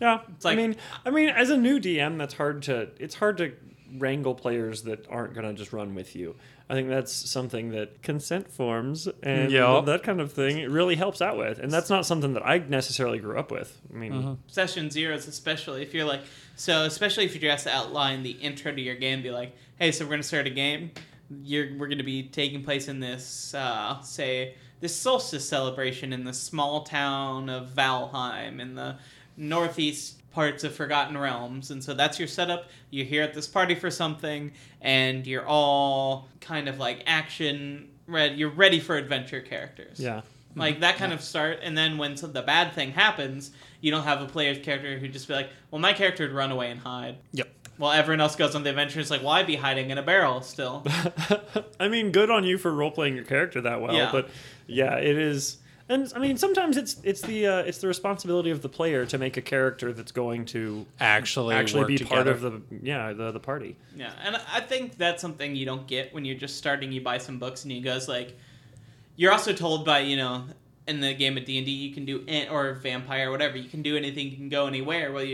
Yeah, 0.00 0.20
like- 0.44 0.52
I 0.52 0.54
mean, 0.56 0.76
I 1.06 1.10
mean, 1.10 1.28
as 1.30 1.50
a 1.50 1.56
new 1.56 1.78
DM, 1.80 2.18
that's 2.18 2.34
hard 2.34 2.62
to. 2.64 2.88
It's 2.98 3.14
hard 3.14 3.38
to 3.38 3.52
wrangle 3.98 4.34
players 4.34 4.82
that 4.82 5.06
aren't 5.10 5.34
gonna 5.34 5.52
just 5.52 5.72
run 5.72 5.94
with 5.94 6.14
you. 6.14 6.36
I 6.70 6.74
think 6.74 6.88
that's 6.88 7.12
something 7.12 7.70
that 7.70 8.00
consent 8.02 8.48
forms 8.48 9.08
and 9.24 9.50
Yup. 9.50 9.86
that 9.86 10.04
kind 10.04 10.20
of 10.20 10.32
thing 10.32 10.58
it 10.58 10.70
really 10.70 10.94
helps 10.94 11.20
out 11.20 11.36
with, 11.36 11.58
and 11.58 11.70
that's 11.70 11.90
not 11.90 12.06
something 12.06 12.32
that 12.34 12.46
I 12.46 12.58
necessarily 12.58 13.18
grew 13.18 13.36
up 13.38 13.50
with. 13.50 13.76
I 13.92 13.96
mean, 13.96 14.12
Mm-hmm. 14.12 14.32
Session 14.46 14.88
zeros, 14.88 15.26
especially 15.26 15.82
if 15.82 15.92
you're 15.92 16.04
like, 16.04 16.20
so 16.54 16.84
especially 16.84 17.24
if 17.24 17.34
you're 17.34 17.50
just 17.52 17.66
outline 17.66 18.22
the 18.22 18.30
intro 18.30 18.70
to 18.72 18.80
your 18.80 18.94
game, 18.94 19.20
be 19.20 19.32
like, 19.32 19.56
hey, 19.80 19.90
so 19.90 20.04
we're 20.04 20.12
gonna 20.12 20.22
start 20.22 20.46
a 20.46 20.50
game. 20.50 20.92
You're 21.42 21.76
we're 21.76 21.88
gonna 21.88 22.04
be 22.04 22.22
taking 22.22 22.62
place 22.62 22.86
in 22.86 23.00
this, 23.00 23.52
uh, 23.54 24.00
say, 24.02 24.54
this 24.80 24.94
solstice 24.94 25.48
celebration 25.48 26.12
in 26.12 26.22
the 26.24 26.32
small 26.32 26.84
town 26.84 27.48
of 27.50 27.70
Valheim 27.70 28.60
in 28.60 28.76
the 28.76 28.96
northeast 29.36 30.19
parts 30.32 30.64
of 30.64 30.74
Forgotten 30.74 31.16
Realms, 31.18 31.70
and 31.70 31.82
so 31.82 31.94
that's 31.94 32.18
your 32.18 32.28
setup. 32.28 32.68
You're 32.90 33.06
here 33.06 33.22
at 33.22 33.34
this 33.34 33.46
party 33.46 33.74
for 33.74 33.90
something, 33.90 34.52
and 34.80 35.26
you're 35.26 35.46
all 35.46 36.28
kind 36.40 36.68
of 36.68 36.78
like 36.78 37.02
action 37.06 37.88
ready. 38.06 38.36
You're 38.36 38.50
ready 38.50 38.80
for 38.80 38.96
adventure 38.96 39.40
characters. 39.40 39.98
yeah, 39.98 40.18
mm-hmm. 40.50 40.60
Like 40.60 40.80
that 40.80 40.96
kind 40.96 41.12
of 41.12 41.20
start, 41.20 41.58
and 41.62 41.76
then 41.76 41.98
when 41.98 42.16
some, 42.16 42.32
the 42.32 42.42
bad 42.42 42.72
thing 42.74 42.92
happens, 42.92 43.50
you 43.80 43.90
don't 43.90 44.04
have 44.04 44.20
a 44.22 44.26
player's 44.26 44.58
character 44.58 44.98
who 44.98 45.08
just 45.08 45.26
be 45.28 45.34
like, 45.34 45.50
"Well, 45.70 45.80
my 45.80 45.92
character 45.92 46.24
would 46.26 46.34
run 46.34 46.50
away 46.52 46.70
and 46.70 46.80
hide." 46.80 47.16
Yep. 47.32 47.48
While 47.76 47.92
everyone 47.92 48.20
else 48.20 48.36
goes 48.36 48.54
on 48.54 48.62
the 48.62 48.70
adventure, 48.70 49.00
it's 49.00 49.10
like, 49.10 49.22
"Well, 49.22 49.42
be 49.44 49.56
hiding 49.56 49.90
in 49.90 49.98
a 49.98 50.02
barrel 50.02 50.42
still." 50.42 50.84
I 51.80 51.88
mean, 51.88 52.12
good 52.12 52.30
on 52.30 52.44
you 52.44 52.58
for 52.58 52.72
role 52.72 52.90
playing 52.90 53.14
your 53.16 53.24
character 53.24 53.60
that 53.62 53.80
well, 53.80 53.94
Yeah. 53.94 54.10
but 54.12 54.28
yeah, 54.66 54.96
it 54.96 55.16
is. 55.16 55.56
And 55.90 56.10
I 56.14 56.20
mean, 56.20 56.36
sometimes 56.36 56.76
it's 56.76 56.96
it's 57.02 57.20
the 57.20 57.46
uh, 57.46 57.58
it's 57.58 57.78
the 57.78 57.88
responsibility 57.88 58.50
of 58.50 58.62
the 58.62 58.68
player 58.68 59.04
to 59.06 59.18
make 59.18 59.36
a 59.36 59.42
character 59.42 59.92
that's 59.92 60.12
going 60.12 60.44
to 60.46 60.86
Actually, 61.00 61.56
actually 61.56 61.80
work 61.80 61.88
be 61.88 61.98
part 61.98 62.28
of 62.28 62.40
the 62.40 62.62
yeah 62.80 63.12
the 63.12 63.32
the 63.32 63.40
party. 63.40 63.76
yeah, 63.96 64.12
and 64.24 64.36
I 64.52 64.60
think 64.60 64.96
that's 64.96 65.20
something 65.20 65.56
you 65.56 65.66
don't 65.66 65.86
get 65.88 66.14
when 66.14 66.24
you're 66.24 66.36
just 66.38 66.56
starting. 66.56 66.92
You 66.92 67.00
buy 67.00 67.18
some 67.18 67.38
books 67.38 67.64
and 67.64 67.72
you 67.72 67.80
goes 67.82 68.08
like, 68.08 68.38
you're 69.16 69.32
also 69.32 69.52
told 69.52 69.84
by 69.84 69.98
you 69.98 70.16
know 70.16 70.44
in 70.86 71.00
the 71.00 71.12
game 71.12 71.36
of 71.36 71.44
D 71.44 71.56
and 71.58 71.66
D 71.66 71.72
you 71.72 71.92
can 71.92 72.04
do 72.04 72.24
an- 72.28 72.48
or 72.50 72.74
vampire 72.74 73.28
or 73.28 73.32
whatever 73.32 73.58
you 73.58 73.68
can 73.68 73.82
do 73.82 73.96
anything, 73.96 74.30
you 74.30 74.36
can 74.36 74.48
go 74.48 74.66
anywhere. 74.68 75.12
Well, 75.12 75.24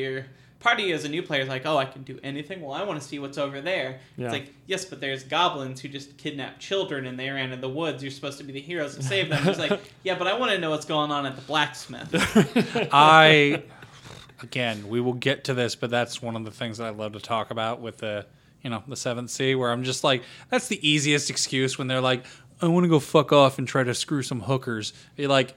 your 0.56 0.62
party 0.62 0.92
as 0.92 1.04
a 1.04 1.08
new 1.08 1.22
player 1.22 1.42
is 1.42 1.48
like, 1.48 1.66
oh, 1.66 1.76
I 1.76 1.84
can 1.84 2.02
do 2.02 2.18
anything. 2.22 2.60
Well, 2.60 2.72
I 2.72 2.82
want 2.82 3.00
to 3.00 3.06
see 3.06 3.18
what's 3.18 3.38
over 3.38 3.60
there. 3.60 4.00
Yeah. 4.16 4.26
It's 4.26 4.32
like 4.32 4.54
yes, 4.66 4.84
but 4.84 5.00
there's 5.00 5.24
goblins 5.24 5.80
who 5.80 5.88
just 5.88 6.16
kidnap 6.16 6.58
children 6.58 7.06
and 7.06 7.18
they 7.18 7.30
ran 7.30 7.52
in 7.52 7.60
the 7.60 7.68
woods. 7.68 8.02
You're 8.02 8.12
supposed 8.12 8.38
to 8.38 8.44
be 8.44 8.52
the 8.52 8.60
heroes 8.60 8.96
to 8.96 9.02
save 9.02 9.28
them. 9.28 9.46
It's 9.46 9.58
like 9.58 9.80
yeah, 10.02 10.16
but 10.16 10.26
I 10.26 10.38
want 10.38 10.52
to 10.52 10.58
know 10.58 10.70
what's 10.70 10.86
going 10.86 11.10
on 11.10 11.26
at 11.26 11.36
the 11.36 11.42
blacksmith. 11.42 12.10
I 12.92 13.62
again, 14.42 14.88
we 14.88 15.00
will 15.00 15.14
get 15.14 15.44
to 15.44 15.54
this, 15.54 15.74
but 15.74 15.90
that's 15.90 16.20
one 16.20 16.36
of 16.36 16.44
the 16.44 16.50
things 16.50 16.78
that 16.78 16.86
I 16.86 16.90
love 16.90 17.12
to 17.12 17.20
talk 17.20 17.50
about 17.50 17.80
with 17.80 17.98
the 17.98 18.26
you 18.62 18.70
know 18.70 18.82
the 18.86 18.96
seventh 18.96 19.30
Sea, 19.30 19.54
where 19.54 19.70
I'm 19.70 19.84
just 19.84 20.02
like, 20.04 20.22
that's 20.50 20.68
the 20.68 20.86
easiest 20.86 21.30
excuse 21.30 21.78
when 21.78 21.86
they're 21.86 22.00
like, 22.00 22.24
I 22.60 22.68
want 22.68 22.84
to 22.84 22.88
go 22.88 23.00
fuck 23.00 23.32
off 23.32 23.58
and 23.58 23.68
try 23.68 23.84
to 23.84 23.94
screw 23.94 24.22
some 24.22 24.40
hookers. 24.40 24.92
You're 25.16 25.28
like, 25.28 25.54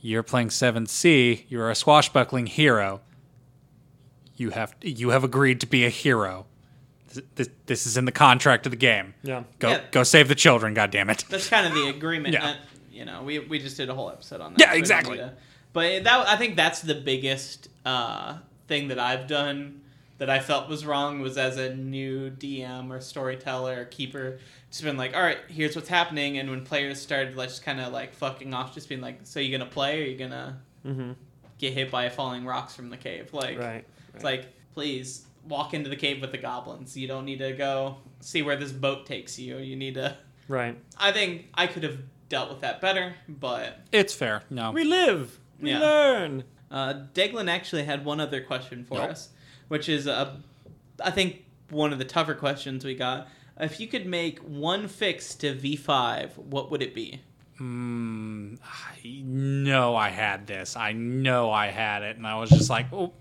you're 0.00 0.22
playing 0.22 0.50
seventh 0.50 0.90
Sea, 0.90 1.46
you're 1.48 1.70
a 1.70 1.74
swashbuckling 1.74 2.46
hero. 2.46 3.00
You 4.42 4.50
have 4.50 4.74
you 4.82 5.10
have 5.10 5.24
agreed 5.24 5.60
to 5.60 5.66
be 5.66 5.84
a 5.84 5.88
hero. 5.88 6.46
This, 7.08 7.22
this, 7.36 7.48
this 7.66 7.86
is 7.86 7.96
in 7.96 8.04
the 8.06 8.12
contract 8.12 8.66
of 8.66 8.70
the 8.72 8.76
game. 8.76 9.14
Yeah. 9.22 9.44
Go 9.58 9.70
Yeah. 9.70 9.80
go 9.90 10.02
save 10.02 10.28
the 10.28 10.34
children, 10.34 10.74
God 10.74 10.90
damn 10.90 11.10
it. 11.10 11.24
That's 11.28 11.48
kind 11.48 11.66
of 11.66 11.74
the 11.74 11.88
agreement. 11.88 12.34
Yeah. 12.38 12.40
that, 12.46 12.56
you 12.90 13.04
know, 13.04 13.22
we, 13.22 13.38
we 13.38 13.58
just 13.58 13.76
did 13.76 13.88
a 13.88 13.94
whole 13.94 14.10
episode 14.10 14.40
on 14.40 14.52
that. 14.54 14.60
Yeah, 14.60 14.72
so 14.72 14.78
exactly. 14.78 15.16
need 15.18 15.22
to- 15.24 15.32
but 15.72 16.04
that 16.04 16.28
I 16.28 16.36
think 16.36 16.56
that's 16.56 16.80
the 16.82 16.94
biggest 16.94 17.68
uh, 17.86 18.36
thing 18.68 18.88
that 18.88 18.98
I've 18.98 19.26
done 19.26 19.80
that 20.18 20.28
I 20.30 20.38
felt 20.40 20.68
was 20.68 20.84
wrong 20.86 21.20
was 21.20 21.36
as 21.38 21.56
a 21.56 21.74
new 21.74 22.30
DM 22.30 22.90
or 22.90 23.00
storyteller 23.00 23.80
or 23.80 23.84
keeper, 23.86 24.38
just 24.70 24.82
been 24.84 24.96
like, 24.98 25.16
all 25.16 25.22
right, 25.22 25.38
here's 25.48 25.74
what's 25.74 25.88
happening, 25.88 26.38
and 26.38 26.48
when 26.50 26.64
players 26.64 27.00
started 27.00 27.36
like 27.36 27.48
just 27.48 27.64
kind 27.64 27.80
of 27.80 27.92
like 27.92 28.12
fucking 28.14 28.52
off, 28.54 28.74
just 28.74 28.88
being 28.88 29.00
like, 29.00 29.20
so 29.24 29.40
you 29.40 29.50
gonna 29.56 29.68
play 29.70 30.02
or 30.02 30.06
you 30.06 30.16
gonna 30.18 30.58
Mm-hmm. 30.86 31.12
get 31.58 31.72
hit 31.72 31.90
by 31.90 32.08
falling 32.10 32.44
rocks 32.44 32.74
from 32.74 32.90
the 32.90 32.96
cave? 32.96 33.32
Like, 33.32 33.58
Right. 33.58 33.84
It's 34.14 34.24
like, 34.24 34.46
please 34.74 35.26
walk 35.48 35.74
into 35.74 35.90
the 35.90 35.96
cave 35.96 36.20
with 36.20 36.32
the 36.32 36.38
goblins. 36.38 36.96
You 36.96 37.08
don't 37.08 37.24
need 37.24 37.38
to 37.40 37.52
go 37.52 37.96
see 38.20 38.42
where 38.42 38.56
this 38.56 38.72
boat 38.72 39.06
takes 39.06 39.38
you. 39.38 39.58
You 39.58 39.76
need 39.76 39.94
to. 39.94 40.16
Right. 40.48 40.76
I 40.98 41.12
think 41.12 41.46
I 41.54 41.66
could 41.66 41.82
have 41.82 41.98
dealt 42.28 42.48
with 42.50 42.60
that 42.60 42.80
better, 42.80 43.14
but 43.28 43.80
It's 43.92 44.14
fair. 44.14 44.42
No. 44.50 44.70
We 44.72 44.84
live. 44.84 45.38
We 45.60 45.70
Yeah. 45.70 45.80
learn. 45.80 46.44
uh, 46.70 46.94
Deglin 47.12 47.50
actually 47.50 47.84
had 47.84 48.04
one 48.04 48.18
other 48.20 48.40
question 48.40 48.84
for 48.84 48.98
Nope. 48.98 49.10
us, 49.10 49.28
which 49.68 49.88
is, 49.88 50.06
uh, 50.06 50.36
I 51.04 51.10
think, 51.10 51.44
one 51.70 51.92
of 51.92 51.98
the 51.98 52.04
tougher 52.04 52.34
questions 52.34 52.84
we 52.84 52.94
got. 52.94 53.28
If 53.60 53.78
you 53.80 53.86
could 53.86 54.06
make 54.06 54.38
one 54.40 54.88
fix 54.88 55.34
to 55.36 55.54
V5, 55.54 56.38
what 56.38 56.70
would 56.70 56.80
it 56.82 56.94
be? 56.94 57.20
Mm, 57.60 58.58
I 58.64 59.22
know 59.24 59.94
I 59.94 60.08
had 60.08 60.46
this. 60.46 60.74
I 60.76 60.92
know 60.92 61.50
I 61.50 61.66
had 61.68 62.02
it, 62.02 62.16
and 62.16 62.26
I 62.26 62.36
was 62.38 62.50
just 62.50 62.70
like, 62.70 62.86
oh, 62.92 63.12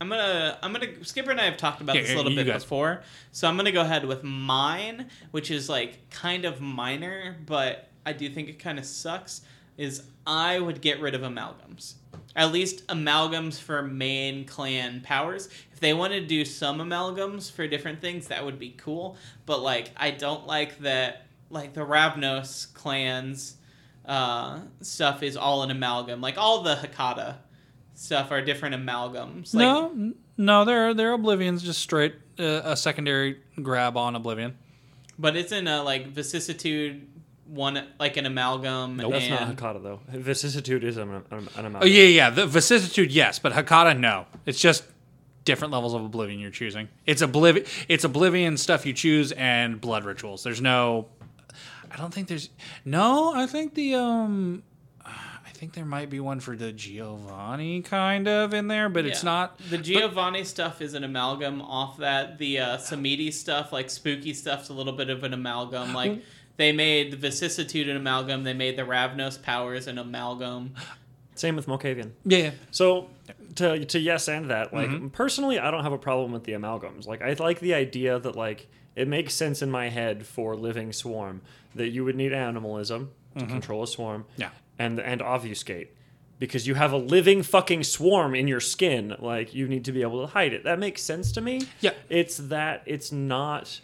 I'm 0.00 0.08
gonna, 0.08 0.58
I'm 0.62 0.72
gonna. 0.72 1.04
Skipper 1.04 1.30
and 1.30 1.40
I 1.40 1.44
have 1.44 1.58
talked 1.58 1.82
about 1.82 1.94
Yeah, 1.94 2.02
this 2.02 2.12
a 2.12 2.16
little 2.16 2.34
bit 2.34 2.46
guys- 2.46 2.62
before, 2.64 3.02
so 3.32 3.46
I'm 3.48 3.56
gonna 3.56 3.70
go 3.72 3.82
ahead 3.82 4.04
with 4.06 4.24
mine, 4.24 5.08
which 5.30 5.50
is 5.50 5.68
like 5.68 6.08
kind 6.10 6.44
of 6.46 6.60
minor, 6.60 7.36
but 7.44 7.88
I 8.06 8.12
do 8.14 8.30
think 8.30 8.48
it 8.48 8.58
kind 8.58 8.78
of 8.78 8.86
sucks. 8.86 9.42
Is 9.76 10.02
I 10.26 10.58
would 10.58 10.80
get 10.80 11.00
rid 11.00 11.14
of 11.14 11.20
amalgams, 11.22 11.94
at 12.34 12.50
least 12.52 12.86
amalgams 12.88 13.58
for 13.60 13.82
main 13.82 14.44
clan 14.46 15.00
powers. 15.02 15.48
If 15.72 15.80
they 15.80 15.92
want 15.94 16.12
to 16.14 16.20
do 16.20 16.44
some 16.44 16.78
amalgams 16.78 17.50
for 17.50 17.66
different 17.66 18.00
things, 18.00 18.28
that 18.28 18.44
would 18.44 18.58
be 18.58 18.70
cool. 18.70 19.16
But 19.46 19.60
like, 19.60 19.90
I 19.96 20.10
don't 20.12 20.46
like 20.46 20.78
that. 20.80 21.26
Like 21.50 21.72
the 21.74 21.80
Ravnos 21.80 22.72
clans 22.74 23.56
uh, 24.06 24.60
stuff 24.80 25.22
is 25.22 25.36
all 25.36 25.62
an 25.62 25.70
amalgam. 25.70 26.20
Like 26.20 26.38
all 26.38 26.62
the 26.62 26.74
Hecata 26.76 27.36
stuff 28.00 28.30
are 28.32 28.40
different 28.40 28.74
amalgams. 28.74 29.54
Like, 29.54 29.62
no, 29.62 30.12
no, 30.36 30.64
they're 30.64 30.94
they're 30.94 31.12
Oblivion's 31.12 31.62
just 31.62 31.80
straight 31.80 32.14
uh, 32.38 32.62
a 32.64 32.76
secondary 32.76 33.40
grab 33.62 33.96
on 33.96 34.16
Oblivion. 34.16 34.56
But 35.18 35.36
isn't 35.36 35.66
a 35.66 35.82
like 35.82 36.06
vicissitude 36.08 37.06
one 37.46 37.86
like 37.98 38.16
an 38.16 38.26
amalgam? 38.26 38.96
Nope. 38.96 39.12
That's 39.12 39.28
not 39.28 39.54
Hecata 39.54 39.82
though. 39.82 40.00
Vicissitude 40.08 40.82
is 40.82 40.96
an, 40.96 41.22
an, 41.30 41.48
an 41.56 41.66
amount. 41.66 41.84
Oh 41.84 41.86
yeah, 41.86 42.04
yeah, 42.04 42.30
the 42.30 42.46
vicissitude, 42.46 43.12
yes, 43.12 43.38
but 43.38 43.52
Hecata, 43.52 43.98
no. 43.98 44.26
It's 44.46 44.58
just 44.60 44.84
different 45.44 45.72
levels 45.72 45.92
of 45.92 46.02
Oblivion 46.02 46.40
you're 46.40 46.50
choosing. 46.50 46.88
It's 47.04 47.20
Oblivion, 47.20 47.66
it's 47.88 48.04
Oblivion 48.04 48.56
stuff 48.56 48.86
you 48.86 48.94
choose 48.94 49.32
and 49.32 49.78
blood 49.78 50.04
rituals. 50.04 50.42
There's 50.42 50.62
no, 50.62 51.08
I 51.90 51.96
don't 51.96 52.14
think 52.14 52.28
there's 52.28 52.48
no. 52.86 53.34
I 53.34 53.46
think 53.46 53.74
the 53.74 53.94
um. 53.96 54.62
I 55.60 55.62
think 55.62 55.74
there 55.74 55.84
might 55.84 56.08
be 56.08 56.20
one 56.20 56.40
for 56.40 56.56
the 56.56 56.72
Giovanni 56.72 57.82
kind 57.82 58.26
of 58.26 58.54
in 58.54 58.66
there, 58.66 58.88
but 58.88 59.04
it's 59.04 59.22
not. 59.22 59.58
The 59.68 59.76
Giovanni 59.76 60.42
stuff 60.44 60.80
is 60.80 60.94
an 60.94 61.04
amalgam 61.04 61.60
off 61.60 61.98
that. 61.98 62.38
The 62.38 62.60
uh, 62.60 62.76
Samiti 62.78 63.30
stuff, 63.30 63.70
like 63.70 63.90
spooky 63.90 64.32
stuff's 64.32 64.70
a 64.70 64.72
little 64.72 64.94
bit 64.94 65.10
of 65.10 65.22
an 65.22 65.34
amalgam. 65.34 65.92
Like 65.92 66.22
they 66.56 66.72
made 66.72 67.10
the 67.10 67.18
vicissitude 67.18 67.90
an 67.90 67.98
amalgam. 67.98 68.42
They 68.42 68.54
made 68.54 68.78
the 68.78 68.84
Ravnos 68.84 69.42
powers 69.42 69.86
an 69.86 69.98
amalgam. 69.98 70.72
Same 71.34 71.56
with 71.56 71.66
Malkavian. 71.66 72.12
Yeah, 72.24 72.38
yeah. 72.38 72.50
So 72.70 73.10
to 73.56 73.84
to 73.84 73.98
yes 73.98 74.28
and 74.28 74.48
that, 74.50 74.72
like 74.72 74.88
Mm-hmm. 74.88 75.08
personally, 75.08 75.58
I 75.58 75.70
don't 75.70 75.82
have 75.82 75.92
a 75.92 75.98
problem 75.98 76.32
with 76.32 76.44
the 76.44 76.52
amalgams. 76.52 77.06
Like 77.06 77.20
I 77.20 77.34
like 77.34 77.60
the 77.60 77.74
idea 77.74 78.18
that 78.18 78.34
like 78.34 78.66
it 78.96 79.08
makes 79.08 79.34
sense 79.34 79.60
in 79.60 79.70
my 79.70 79.90
head 79.90 80.24
for 80.24 80.56
living 80.56 80.94
swarm 80.94 81.42
that 81.74 81.88
you 81.90 82.02
would 82.06 82.16
need 82.16 82.32
animalism 82.32 83.10
to 83.36 83.44
control 83.44 83.82
a 83.82 83.86
swarm. 83.86 84.22
Mm-hmm. 84.22 84.40
Yeah. 84.40 84.50
And 84.80 84.98
and 85.00 85.20
obfuscate. 85.22 85.88
Because 86.38 86.66
you 86.66 86.74
have 86.74 86.92
a 86.92 86.96
living 86.96 87.42
fucking 87.42 87.82
swarm 87.84 88.34
in 88.34 88.48
your 88.48 88.60
skin, 88.60 89.14
like 89.18 89.52
you 89.54 89.68
need 89.68 89.84
to 89.84 89.92
be 89.92 90.00
able 90.02 90.22
to 90.22 90.26
hide 90.32 90.54
it. 90.54 90.64
That 90.64 90.78
makes 90.78 91.02
sense 91.02 91.32
to 91.32 91.40
me. 91.42 91.66
Yeah. 91.80 91.90
It's 92.08 92.38
that 92.38 92.82
it's 92.86 93.12
not 93.12 93.80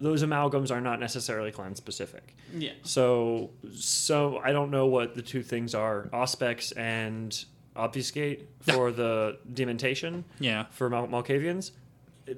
those 0.00 0.22
amalgams 0.24 0.70
are 0.70 0.80
not 0.80 0.98
necessarily 1.00 1.52
clan 1.52 1.74
specific. 1.76 2.34
Yeah. 2.56 2.72
So 2.82 3.50
so 3.76 4.38
I 4.42 4.52
don't 4.52 4.70
know 4.70 4.86
what 4.86 5.14
the 5.14 5.22
two 5.22 5.42
things 5.42 5.74
are: 5.74 6.08
auspex 6.14 6.72
and 6.76 7.44
obfuscate 7.76 8.48
for 8.60 8.90
the 8.90 9.38
dementation 9.52 10.24
Yeah. 10.40 10.64
for 10.70 10.88
Mal- 10.88 11.08
Malkavians. 11.08 11.72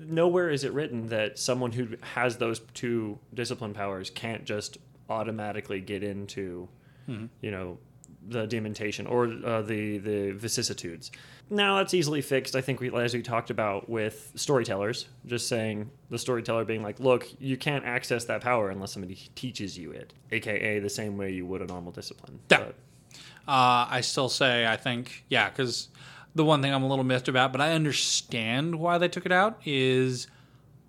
Nowhere 0.01 0.49
is 0.51 0.65
it 0.65 0.73
written 0.73 1.09
that 1.09 1.39
someone 1.39 1.71
who 1.73 1.89
has 2.01 2.39
those 2.39 2.59
two 2.73 3.19
discipline 3.35 3.75
powers 3.75 4.11
can't 4.11 4.45
just 4.45 4.79
automatically 5.11 5.81
get 5.81 6.03
into, 6.03 6.69
Mm-hmm. 7.09 7.27
you 7.41 7.51
know, 7.51 7.79
the 8.27 8.47
dementation 8.47 9.07
or 9.07 9.25
uh, 9.45 9.61
the 9.63 9.99
the 9.99 10.31
vicissitudes. 10.33 11.11
Now 11.51 11.77
that's 11.77 11.93
easily 11.93 12.23
fixed. 12.23 12.57
I 12.57 12.63
think 12.63 12.81
we, 12.81 12.91
as 12.97 13.13
we 13.13 13.21
talked 13.21 13.51
about 13.51 13.89
with 13.91 14.33
storytellers, 14.35 15.07
just 15.27 15.47
saying 15.49 15.91
the 16.09 16.19
storyteller 16.19 16.65
being 16.65 16.83
like, 16.83 16.99
"Look, 17.01 17.27
you 17.39 17.57
can't 17.59 17.85
access 17.85 18.25
that 18.25 18.41
power 18.41 18.71
unless 18.71 18.93
somebody 18.93 19.17
teaches 19.35 19.77
you 19.77 19.91
it," 19.91 20.15
aka 20.33 20.79
the 20.79 20.89
same 20.89 21.19
way 21.19 21.33
you 21.33 21.45
would 21.45 21.61
a 21.61 21.67
normal 21.67 21.93
discipline. 21.93 22.41
Yeah. 22.51 22.59
But- 22.59 22.75
Uh, 23.47 23.87
I 23.91 24.01
still 24.01 24.31
say 24.31 24.67
I 24.67 24.79
think 24.79 25.25
yeah, 25.29 25.51
because 25.51 25.89
the 26.35 26.45
one 26.47 26.63
thing 26.63 26.73
I'm 26.73 26.83
a 26.83 26.89
little 26.89 27.05
miffed 27.05 27.29
about, 27.29 27.53
but 27.53 27.61
I 27.61 27.73
understand 27.73 28.75
why 28.77 28.97
they 28.97 29.09
took 29.09 29.27
it 29.27 29.33
out 29.33 29.61
is 29.67 30.27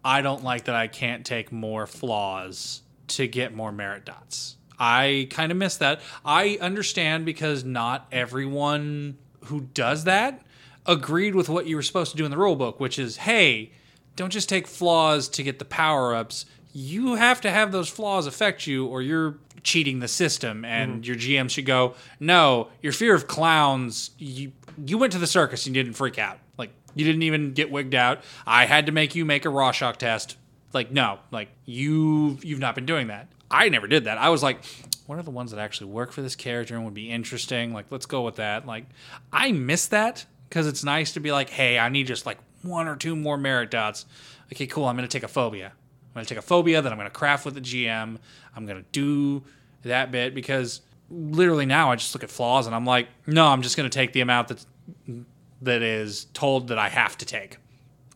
I 0.06 0.22
don't 0.22 0.42
like 0.44 0.64
that 0.66 0.76
I 0.76 0.88
can't 0.88 1.26
take 1.26 1.52
more 1.52 1.86
flaws 1.86 2.82
to 3.10 3.28
get 3.28 3.54
more 3.54 3.74
merit 3.74 4.06
dots. 4.06 4.56
I 4.80 5.28
kind 5.30 5.52
of 5.52 5.58
miss 5.58 5.78
that. 5.78 6.02
I 6.24 6.58
understand 6.62 7.26
because 7.26 7.64
not 7.64 8.08
everyone 8.12 9.18
who 9.46 9.62
does 9.62 10.04
that 10.06 10.42
agreed 10.86 11.36
with 11.36 11.50
what 11.50 11.66
you 11.66 11.76
were 11.76 11.82
supposed 11.82 12.12
to 12.12 12.18
do 12.18 12.26
in 12.26 12.32
the 12.32 12.38
rule 12.38 12.56
book, 12.56 12.80
which 12.80 13.00
is 13.00 13.18
hey, 13.18 13.72
don't 14.16 14.32
just 14.32 14.50
take 14.50 14.68
flaws 14.68 15.28
to 15.30 15.44
get 15.44 15.60
the 15.60 15.66
power 15.66 16.16
ups. 16.16 16.46
You 16.74 17.16
have 17.16 17.42
to 17.42 17.52
have 17.52 17.72
those 17.72 17.90
flaws 17.90 18.28
affect 18.28 18.68
you, 18.68 18.86
or 18.86 19.02
you're 19.02 19.38
cheating 19.64 20.00
the 20.00 20.08
system. 20.08 20.64
And 20.64 21.04
mm-hmm. 21.04 21.04
your 21.04 21.16
GM 21.16 21.50
should 21.50 21.66
go, 21.66 21.96
no, 22.20 22.70
your 22.82 22.94
fear 22.94 23.16
of 23.16 23.28
clowns. 23.28 24.12
You 24.18 24.52
you 24.86 24.98
went 24.98 25.14
to 25.14 25.20
the 25.20 25.28
circus 25.28 25.66
and 25.66 25.76
you 25.76 25.84
didn't 25.84 25.96
freak 25.96 26.20
out. 26.20 26.38
Like 26.58 26.72
you 26.94 27.06
didn't 27.06 27.24
even 27.24 27.54
get 27.54 27.72
wigged 27.72 27.96
out. 27.96 28.22
I 28.46 28.66
had 28.66 28.86
to 28.86 28.92
make 28.92 29.16
you 29.16 29.26
make 29.26 29.46
a 29.46 29.50
Rorschach 29.50 29.98
test. 29.98 30.38
Like 30.74 30.92
no, 30.92 31.20
like 31.32 31.50
you 31.66 32.38
you've 32.42 32.60
not 32.60 32.76
been 32.76 32.86
doing 32.86 33.08
that. 33.08 33.28
I 33.56 33.70
never 33.70 33.88
did 33.88 34.04
that. 34.04 34.18
I 34.18 34.30
was 34.30 34.44
like, 34.44 34.60
what 35.08 35.18
are 35.18 35.24
the 35.24 35.32
ones 35.32 35.52
that 35.52 35.60
actually 35.60 35.92
work 35.92 36.12
for 36.12 36.22
this 36.22 36.36
character 36.36 36.76
and 36.76 36.84
would 36.84 36.94
be 36.94 37.10
interesting? 37.10 37.74
Like 37.74 37.86
let's 37.90 38.06
go 38.06 38.24
with 38.24 38.36
that. 38.36 38.66
Like 38.66 38.86
I 39.32 39.52
miss 39.54 39.88
that 39.88 40.26
because 40.50 40.68
it's 40.68 40.84
nice 40.84 41.14
to 41.14 41.20
be 41.22 41.32
like, 41.32 41.50
hey, 41.50 41.80
I 41.80 41.90
need 41.90 42.08
just 42.08 42.26
like 42.26 42.38
one 42.64 42.88
or 42.88 42.96
two 42.96 43.16
more 43.16 43.38
merit 43.38 43.72
dots. 43.72 44.06
Okay, 44.52 44.68
cool. 44.68 44.86
I'm 44.86 44.96
gonna 44.96 45.08
take 45.08 45.24
a 45.24 45.30
phobia. 45.30 45.68
I'm 45.68 46.14
gonna 46.14 46.26
take 46.26 46.38
a 46.38 46.42
phobia 46.42 46.82
that 46.82 46.92
I'm 46.92 46.98
gonna 46.98 47.10
craft 47.10 47.46
with 47.46 47.54
the 47.54 47.62
GM. 47.62 48.18
I'm 48.56 48.66
gonna 48.66 48.86
do 48.92 49.44
that 49.84 50.12
bit 50.12 50.36
because 50.36 50.82
literally 51.10 51.66
now 51.66 51.92
I 51.92 51.96
just 51.96 52.14
look 52.14 52.24
at 52.24 52.30
flaws 52.30 52.68
and 52.68 52.76
I'm 52.76 52.86
like, 52.86 53.08
no, 53.26 53.48
I'm 53.48 53.62
just 53.62 53.78
gonna 53.78 53.90
take 53.90 54.12
the 54.12 54.22
amount 54.22 54.50
that's 54.50 54.68
that 55.62 55.82
is 55.82 56.26
told 56.34 56.68
that 56.68 56.78
I 56.78 56.90
have 56.90 57.18
to 57.20 57.26
take. 57.26 57.58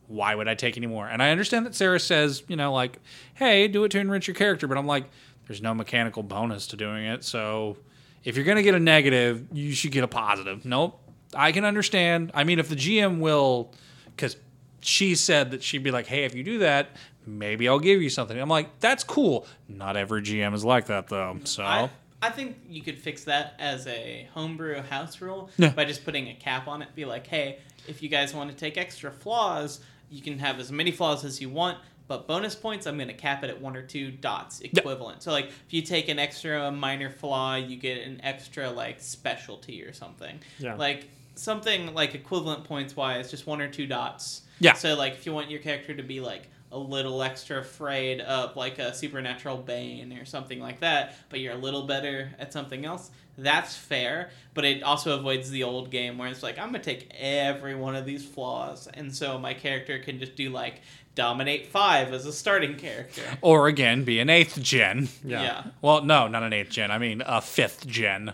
Why 0.08 0.34
would 0.34 0.48
I 0.48 0.56
take 0.56 0.76
any 0.76 0.88
more? 0.88 1.08
And 1.08 1.22
I 1.22 1.30
understand 1.30 1.66
that 1.68 1.76
Sarah 1.76 2.00
says, 2.00 2.44
you 2.48 2.56
know, 2.56 2.74
like, 2.74 2.98
hey, 3.36 3.68
do 3.68 3.84
it 3.84 3.90
to 3.92 4.00
enrich 4.00 4.28
your 4.28 4.36
character, 4.36 4.68
but 4.68 4.78
I'm 4.78 4.88
like, 4.88 5.06
there's 5.50 5.62
no 5.64 5.74
mechanical 5.74 6.22
bonus 6.22 6.68
to 6.68 6.78
doing 6.78 7.06
it. 7.06 7.24
So 7.24 7.76
if 8.24 8.36
you're 8.36 8.46
gonna 8.46 8.62
get 8.62 8.76
a 8.76 8.80
negative, 8.80 9.48
you 9.52 9.72
should 9.74 9.92
get 9.92 10.04
a 10.04 10.08
positive. 10.08 10.64
Nope. 10.64 11.02
I 11.34 11.52
can 11.52 11.66
understand. 11.66 12.32
I 12.36 12.44
mean, 12.44 12.60
if 12.60 12.70
the 12.70 12.76
GM 12.76 13.20
will, 13.20 13.74
because 14.16 14.38
she 14.82 15.16
said 15.16 15.50
that 15.52 15.64
she'd 15.64 15.84
be 15.84 15.90
like, 15.92 16.06
hey, 16.06 16.24
if 16.26 16.36
you 16.36 16.44
do 16.44 16.60
that, 16.60 16.90
maybe 17.26 17.68
I'll 17.68 17.80
give 17.80 18.00
you 18.02 18.10
something. 18.12 18.40
I'm 18.40 18.48
like, 18.48 18.80
that's 18.80 19.04
cool. 19.04 19.48
Not 19.68 19.98
every 19.98 20.22
GM 20.22 20.54
is 20.54 20.64
like 20.64 20.86
that 20.86 21.08
though. 21.08 21.40
So 21.46 21.64
I, 21.64 21.90
I 22.22 22.30
think 22.30 22.58
you 22.70 22.84
could 22.84 23.00
fix 23.00 23.24
that 23.24 23.56
as 23.58 23.88
a 23.88 24.28
homebrew 24.36 24.82
house 24.84 25.20
rule 25.20 25.50
Yeah. 25.58 25.70
by 25.70 25.86
just 25.86 26.06
putting 26.06 26.28
a 26.30 26.36
cap 26.36 26.68
on 26.68 26.84
it. 26.84 26.94
Be 26.94 27.06
like, 27.06 27.26
hey, 27.26 27.58
if 27.88 28.04
you 28.04 28.10
guys 28.10 28.36
want 28.36 28.52
to 28.52 28.56
take 28.56 28.78
extra 28.78 29.12
flaws, 29.12 29.80
you 30.12 30.22
can 30.22 30.38
have 30.38 30.60
as 30.60 30.72
many 30.72 30.92
flaws 30.92 31.26
as 31.26 31.42
you 31.42 31.50
want. 31.50 31.80
But 32.10 32.26
bonus 32.26 32.56
points, 32.56 32.88
I'm 32.88 32.98
going 32.98 33.08
to 33.08 33.14
cap 33.14 33.44
it 33.44 33.52
at 33.52 33.62
one 33.62 33.78
or 33.78 33.84
two 33.84 34.10
dots 34.10 34.62
equivalent. 34.62 35.22
So, 35.22 35.32
like, 35.32 35.46
if 35.46 35.72
you 35.74 35.84
take 35.84 36.10
an 36.10 36.18
extra 36.18 36.72
minor 36.72 37.12
flaw, 37.12 37.56
you 37.56 37.78
get 37.78 38.00
an 38.00 38.20
extra, 38.24 38.72
like, 38.72 39.00
specialty 39.00 39.84
or 39.84 39.94
something. 39.94 40.40
Yeah. 40.58 40.74
Like, 40.74 41.08
something 41.36 41.94
like 41.94 42.16
equivalent 42.16 42.64
points 42.64 42.96
wise, 42.96 43.30
just 43.30 43.46
one 43.46 43.62
or 43.62 43.70
two 43.70 43.86
dots. 43.86 44.42
Yeah. 44.60 44.74
So, 44.74 44.96
like, 44.96 45.14
if 45.14 45.28
you 45.28 45.34
want 45.34 45.52
your 45.52 45.60
character 45.60 45.94
to 45.94 46.02
be, 46.02 46.20
like, 46.20 46.50
a 46.72 46.80
little 46.80 47.22
extra 47.22 47.60
afraid 47.60 48.22
of, 48.22 48.56
like, 48.56 48.80
a 48.80 48.92
supernatural 48.92 49.58
bane 49.58 50.12
or 50.14 50.26
something 50.26 50.60
like 50.60 50.80
that, 50.80 51.16
but 51.30 51.40
you're 51.40 51.54
a 51.54 51.58
little 51.58 51.86
better 51.86 52.32
at 52.40 52.52
something 52.52 52.86
else, 52.86 53.12
that's 53.38 53.76
fair. 53.76 54.32
But 54.56 54.66
it 54.66 54.82
also 54.82 55.18
avoids 55.18 55.52
the 55.52 55.62
old 55.62 55.92
game 55.92 56.18
where 56.18 56.28
it's 56.28 56.42
like, 56.42 56.58
I'm 56.58 56.72
going 56.72 56.82
to 56.82 56.96
take 56.96 57.12
every 57.18 57.76
one 57.76 57.96
of 57.96 58.06
these 58.06 58.26
flaws. 58.26 58.88
And 58.96 59.16
so 59.16 59.38
my 59.38 59.54
character 59.54 60.00
can 60.00 60.20
just 60.20 60.36
do, 60.36 60.50
like, 60.50 60.82
dominate 61.16 61.68
five 61.68 62.14
as 62.14 62.26
a 62.26 62.34
starting 62.34 62.76
character. 62.76 63.22
or 63.42 63.68
again, 63.68 64.04
be 64.04 64.20
an 64.20 64.30
eighth 64.30 64.62
gen. 64.62 65.10
Yeah. 65.24 65.42
yeah. 65.42 65.64
Well, 65.82 66.04
no, 66.04 66.28
not 66.28 66.44
an 66.44 66.54
eighth 66.54 66.70
gen. 66.70 66.92
I 66.92 66.98
mean 66.98 67.22
a 67.26 67.42
fifth 67.42 67.88
gen. 67.88 68.34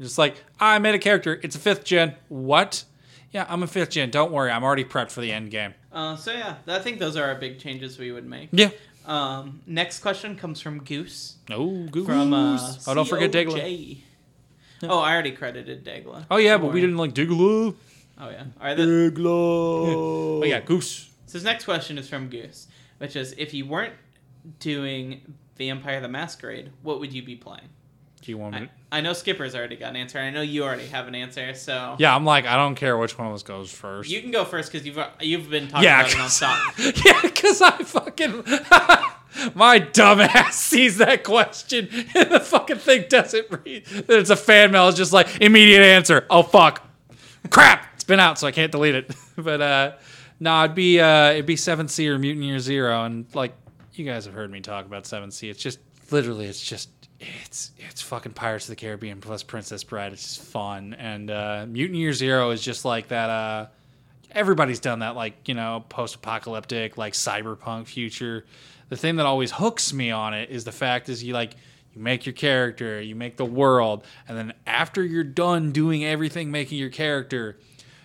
Just 0.00 0.18
like 0.18 0.42
I 0.60 0.78
made 0.78 0.94
a 0.94 0.98
character. 0.98 1.40
It's 1.42 1.56
a 1.56 1.58
fifth 1.60 1.84
gen. 1.84 2.14
What? 2.28 2.84
Yeah, 3.30 3.46
I'm 3.48 3.62
a 3.62 3.66
fifth 3.66 3.90
gen. 3.90 4.10
Don't 4.10 4.32
worry, 4.32 4.50
I'm 4.50 4.64
already 4.64 4.84
prepped 4.84 5.10
for 5.10 5.20
the 5.20 5.32
end 5.32 5.50
game. 5.50 5.74
Uh, 5.92 6.16
so 6.16 6.32
yeah, 6.32 6.56
I 6.66 6.78
think 6.78 6.98
those 6.98 7.16
are 7.16 7.24
our 7.24 7.34
big 7.34 7.58
changes 7.58 7.98
we 7.98 8.12
would 8.12 8.26
make. 8.26 8.50
Yeah. 8.52 8.70
Um, 9.06 9.62
next 9.66 10.00
question 10.00 10.36
comes 10.36 10.60
from 10.60 10.82
Goose. 10.82 11.36
Oh, 11.50 11.86
goose. 11.86 12.06
From 12.06 12.32
uh, 12.32 12.74
oh, 12.86 12.94
don't 12.94 13.08
forget 13.08 13.30
Dagla. 13.30 13.60
COJ. 13.60 13.98
Oh, 14.82 14.98
I 14.98 15.12
already 15.12 15.32
credited 15.32 15.84
Dagla. 15.84 16.26
Oh 16.30 16.36
yeah, 16.36 16.58
but 16.58 16.72
we 16.72 16.80
didn't 16.80 16.96
like 16.98 17.14
Digla. 17.14 17.74
Oh 18.18 18.28
yeah. 18.30 18.44
All 18.60 18.66
right. 18.66 18.76
The, 18.76 18.82
Diglo. 18.82 20.40
Oh 20.42 20.44
yeah, 20.44 20.60
goose. 20.60 21.05
So 21.26 21.32
his 21.34 21.44
next 21.44 21.64
question 21.64 21.98
is 21.98 22.08
from 22.08 22.28
Goose, 22.28 22.68
which 22.98 23.16
is 23.16 23.34
if 23.36 23.52
you 23.52 23.66
weren't 23.66 23.94
doing 24.60 25.34
Vampire 25.56 26.00
the 26.00 26.08
Masquerade, 26.08 26.70
what 26.82 27.00
would 27.00 27.12
you 27.12 27.22
be 27.22 27.36
playing? 27.36 27.68
Do 28.22 28.32
you 28.32 28.38
want 28.38 28.54
me? 28.54 28.68
I, 28.90 28.98
I 28.98 29.00
know 29.02 29.12
Skipper's 29.12 29.54
already 29.54 29.76
got 29.76 29.90
an 29.90 29.96
answer. 29.96 30.18
I 30.18 30.30
know 30.30 30.40
you 30.40 30.64
already 30.64 30.86
have 30.86 31.06
an 31.06 31.14
answer. 31.14 31.54
So 31.54 31.96
Yeah, 31.98 32.14
I'm 32.14 32.24
like 32.24 32.46
I 32.46 32.56
don't 32.56 32.74
care 32.74 32.96
which 32.96 33.16
one 33.18 33.28
of 33.28 33.34
us 33.34 33.42
goes 33.42 33.70
first. 33.70 34.10
you 34.10 34.20
can 34.20 34.30
go 34.30 34.44
first 34.44 34.72
because 34.72 34.86
you've 34.86 34.98
you've 35.20 35.50
been 35.50 35.68
talking 35.68 35.84
yeah, 35.84 36.00
about 36.00 36.12
it 36.12 36.16
nonstop. 36.16 37.04
yeah, 37.04 37.20
because 37.22 37.62
I 37.62 37.76
fucking 37.78 38.32
my 39.54 39.80
dumbass 39.80 40.52
sees 40.54 40.98
that 40.98 41.24
question 41.24 41.88
and 42.14 42.30
the 42.30 42.40
fucking 42.40 42.78
thing 42.78 43.04
doesn't 43.08 43.46
read 43.64 43.86
that 43.86 44.18
it's 44.18 44.30
a 44.30 44.36
fan 44.36 44.72
mail. 44.72 44.88
It's 44.88 44.96
just 44.96 45.12
like 45.12 45.40
immediate 45.40 45.82
answer. 45.82 46.26
Oh 46.30 46.42
fuck, 46.42 46.82
crap! 47.50 47.86
It's 47.94 48.04
been 48.04 48.20
out, 48.20 48.38
so 48.38 48.46
I 48.46 48.50
can't 48.52 48.72
delete 48.72 48.94
it. 48.94 49.14
but 49.36 49.60
uh, 49.60 49.92
no, 50.40 50.64
it'd 50.64 50.74
be 50.76 51.00
uh, 51.00 51.32
it'd 51.32 51.46
be 51.46 51.56
Seven 51.56 51.88
Sea 51.88 52.08
or 52.08 52.18
Mutant 52.18 52.44
Year 52.44 52.58
Zero, 52.58 53.04
and 53.04 53.26
like 53.34 53.54
you 53.94 54.04
guys 54.04 54.26
have 54.26 54.34
heard 54.34 54.50
me 54.50 54.60
talk 54.60 54.86
about 54.86 55.06
Seven 55.06 55.30
Sea. 55.30 55.50
It's 55.50 55.62
just 55.62 55.78
literally, 56.10 56.46
it's 56.46 56.62
just. 56.62 56.90
It's 57.18 57.70
it's 57.78 58.02
fucking 58.02 58.32
Pirates 58.32 58.66
of 58.66 58.76
the 58.76 58.76
Caribbean 58.76 59.22
plus 59.22 59.42
Princess 59.42 59.82
Bride. 59.82 60.12
It's 60.12 60.36
just 60.36 60.42
fun, 60.50 60.92
and 60.92 61.30
uh, 61.30 61.64
Year 61.72 62.12
Zero 62.12 62.50
is 62.50 62.60
just 62.60 62.84
like 62.84 63.08
that. 63.08 63.30
Uh, 63.30 63.66
everybody's 64.36 64.80
done 64.80 64.98
that 64.98 65.16
like 65.16 65.48
you 65.48 65.54
know 65.54 65.84
post-apocalyptic 65.88 66.98
like 66.98 67.14
cyberpunk 67.14 67.86
future 67.86 68.44
the 68.90 68.96
thing 68.96 69.16
that 69.16 69.26
always 69.26 69.50
hooks 69.50 69.92
me 69.92 70.10
on 70.10 70.34
it 70.34 70.50
is 70.50 70.64
the 70.64 70.72
fact 70.72 71.08
is 71.08 71.24
you 71.24 71.32
like 71.32 71.54
you 71.94 72.00
make 72.02 72.26
your 72.26 72.34
character 72.34 73.00
you 73.00 73.14
make 73.14 73.36
the 73.38 73.44
world 73.44 74.04
and 74.28 74.36
then 74.36 74.52
after 74.66 75.02
you're 75.02 75.24
done 75.24 75.72
doing 75.72 76.04
everything 76.04 76.50
making 76.50 76.78
your 76.78 76.90
character 76.90 77.58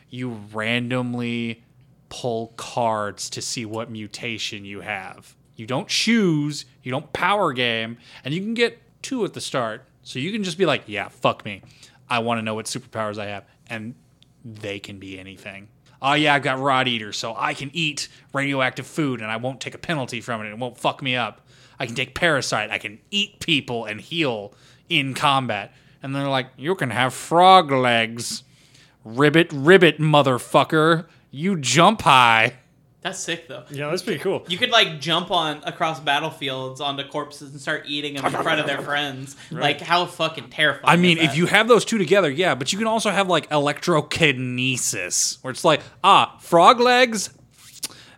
you 0.10 0.40
randomly 0.54 1.64
pull 2.12 2.54
cards 2.58 3.30
to 3.32 3.42
see 3.42 3.66
what 3.66 3.90
mutation 3.90 4.64
you 4.64 4.82
have 4.82 5.36
you 5.56 5.66
don't 5.66 5.88
choose 5.88 6.66
you 6.84 6.92
don't 6.92 7.12
power 7.14 7.54
game 7.54 7.98
and 8.24 8.34
you 8.34 8.42
can 8.42 8.54
get 8.54 8.78
two 9.02 9.26
at 9.26 9.34
the 9.34 9.42
start 9.42 9.84
so 10.04 10.20
you 10.20 10.32
can 10.32 10.44
just 10.44 10.58
be 10.58 10.66
like 10.66 10.84
yeah 10.86 11.08
fuck 11.08 11.44
me 11.44 11.64
i 12.10 12.20
want 12.20 12.38
to 12.38 12.44
know 12.44 12.54
what 12.54 12.68
superpowers 12.68 13.18
i 13.18 13.26
have 13.26 13.44
and 13.70 13.96
they 14.44 14.80
can 14.80 15.00
be 15.00 15.20
anything. 15.20 15.68
Oh 16.02 16.14
yeah, 16.14 16.34
I've 16.34 16.44
got 16.44 16.60
Rot 16.60 16.88
Eater, 16.88 17.14
so 17.14 17.36
I 17.38 17.54
can 17.54 17.70
eat 17.74 18.10
radioactive 18.34 18.88
food 18.88 19.22
and 19.22 19.30
I 19.30 19.38
won't 19.38 19.62
take 19.62 19.76
a 19.76 19.80
penalty 19.80 20.20
from 20.20 20.42
it. 20.42 20.50
It 20.50 20.58
won't 20.58 20.78
fuck 20.78 21.02
me 21.02 21.16
up. 21.16 21.48
I 21.80 21.86
can 21.86 21.96
take 21.96 22.16
Parasite. 22.16 22.72
I 22.72 22.78
can 22.78 23.00
eat 23.12 23.40
people 23.40 23.86
and 23.86 24.02
heal 24.02 24.54
in 24.90 25.14
combat. 25.14 25.74
And 26.02 26.16
they're 26.16 26.28
like, 26.28 26.48
you 26.58 26.74
can 26.76 26.90
have 26.90 27.14
frog 27.14 27.72
legs. 27.72 28.44
Ribbit, 29.04 29.52
ribbit, 29.52 30.00
motherfucker. 30.00 31.06
You 31.32 31.58
jump 31.58 32.02
high. 32.02 32.54
That's 33.02 33.18
sick 33.18 33.48
though. 33.48 33.64
Yeah, 33.72 33.90
that's 33.90 34.04
pretty 34.04 34.20
cool. 34.20 34.46
You 34.48 34.60
could 34.60 34.70
like 34.70 35.00
jump 35.00 35.32
on 35.32 35.62
across 35.64 36.00
battlefields 36.00 36.80
onto 36.80 37.04
corpses 37.08 37.52
and 37.52 37.60
start 37.60 37.86
eating 37.88 38.14
them 38.14 38.26
in 38.28 38.32
front 38.44 38.60
of 38.60 38.68
their 38.68 38.82
friends. 38.84 39.36
Like 39.50 39.82
how 39.82 40.06
fucking 40.06 40.52
terrifying! 40.52 40.84
I 40.86 41.02
mean, 41.02 41.18
is 41.18 41.32
if 41.32 41.36
you 41.38 41.48
have 41.48 41.68
those 41.68 41.84
two 41.84 41.98
together, 41.98 42.30
yeah, 42.30 42.54
but 42.54 42.72
you 42.72 42.78
can 42.78 42.86
also 42.88 43.10
have 43.10 43.28
like 43.28 43.50
electrokinesis, 43.50 45.44
where 45.44 45.50
it's 45.52 45.64
like, 45.64 45.82
ah, 46.04 46.38
frog 46.42 46.80
legs, 46.80 47.32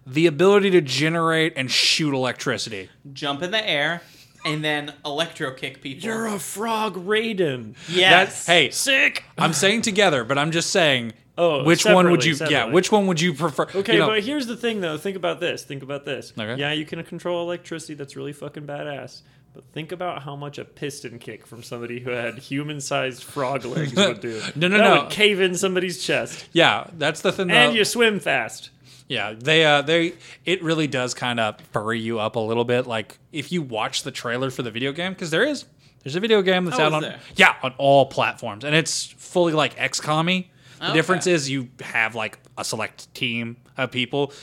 the 0.06 0.28
ability 0.28 0.71
to 0.71 0.82
generate 0.82 1.54
and 1.56 1.71
shoot 1.71 2.13
electricity. 2.13 2.89
jump 3.13 3.41
in 3.41 3.52
the 3.52 3.65
air 3.69 4.02
and 4.45 4.65
then 4.65 4.93
electro 5.06 5.52
kick 5.52 5.82
people. 5.82 6.04
You're 6.04 6.28
a 6.28 6.39
frog 6.39 6.95
Raiden. 6.95 7.76
yes. 7.88 8.45
That, 8.45 8.52
hey, 8.52 8.69
Sick. 8.71 9.23
I'm 9.38 9.54
saying 9.54 9.84
together, 9.84 10.26
but 10.26 10.38
I'm 10.38 10.52
just 10.52 10.71
saying, 10.71 11.13
Oh, 11.38 11.63
which 11.63 11.84
one 11.86 12.12
would 12.12 12.22
separately, 12.24 12.54
you? 12.56 12.60
Yeah, 12.60 12.65
which 12.72 12.91
one 12.91 13.08
would 13.08 13.19
you 13.19 13.34
prefer? 13.34 13.63
Okay, 13.74 13.93
you 13.93 14.00
know, 14.00 14.08
but 14.08 14.24
here's 14.24 14.46
the 14.46 14.56
thing 14.58 14.82
though. 14.82 14.98
Think 14.98 15.15
about 15.17 15.39
this. 15.39 15.63
Think 15.63 15.82
about 15.82 16.06
this. 16.06 16.32
Okay. 16.38 16.60
Yeah, 16.60 16.74
you 16.74 16.86
can 16.86 17.04
control 17.04 17.41
electricity. 17.43 17.96
That's 17.96 18.15
really 18.15 18.34
fucking 18.34 18.67
badass. 18.67 19.22
But 19.56 19.65
think 19.65 19.91
about 19.91 20.24
how 20.24 20.36
much 20.36 20.58
a 20.58 20.65
piston 20.65 21.19
kick 21.19 21.46
from 21.46 21.62
somebody 21.62 22.00
who 22.00 22.10
had 22.10 22.39
human-sized 22.39 23.24
frog 23.24 23.65
legs 23.65 23.93
would 23.93 24.19
do. 24.19 24.41
No, 24.56 24.67
no, 24.67 24.78
that 24.78 24.84
no. 24.96 25.02
would 25.04 25.12
cave 25.12 25.39
in 25.41 25.56
somebody's 25.56 26.04
chest, 26.04 26.46
Yeah, 26.54 26.88
that's 26.98 27.22
the 27.22 27.32
thing. 27.32 27.52
and 27.52 27.76
you 27.76 27.86
swim 27.86 28.19
fast. 28.19 28.69
Yeah, 29.08 29.34
they 29.38 29.65
uh 29.65 29.82
they 29.82 30.13
it 30.46 30.63
really 30.63 30.88
does 30.88 31.13
kind 31.13 31.39
of 31.39 31.60
furry 31.72 32.00
you 32.00 32.19
up 32.19 32.36
a 32.36 32.39
little 32.39 32.63
bit. 32.65 32.88
Like 32.88 33.17
if 33.32 33.52
you 33.52 33.62
watch 33.62 34.04
the 34.04 34.12
trailer 34.12 34.50
for 34.50 34.62
the 34.63 34.72
video 34.72 34.91
game, 34.91 35.13
because 35.13 35.30
there 35.30 35.43
is 35.43 35.65
there's 36.04 36.15
a 36.15 36.19
video 36.19 36.41
game 36.41 36.65
that's 36.65 36.80
Oh, 36.80 36.84
out 36.86 36.93
on 36.93 37.02
there? 37.02 37.19
yeah 37.36 37.56
on 37.62 37.74
all 37.78 38.06
platforms, 38.06 38.63
and 38.63 38.74
it's 38.76 39.06
fully 39.06 39.54
like 39.54 39.76
XCOM-y. 39.78 40.48
The 40.84 40.89
Okay. 40.89 40.98
difference 40.98 41.28
is 41.28 41.50
you 41.50 41.69
have 41.82 42.13
like 42.13 42.38
a 42.58 42.63
select 42.65 43.13
team 43.13 43.56
of 43.78 43.89
people, 43.91 44.34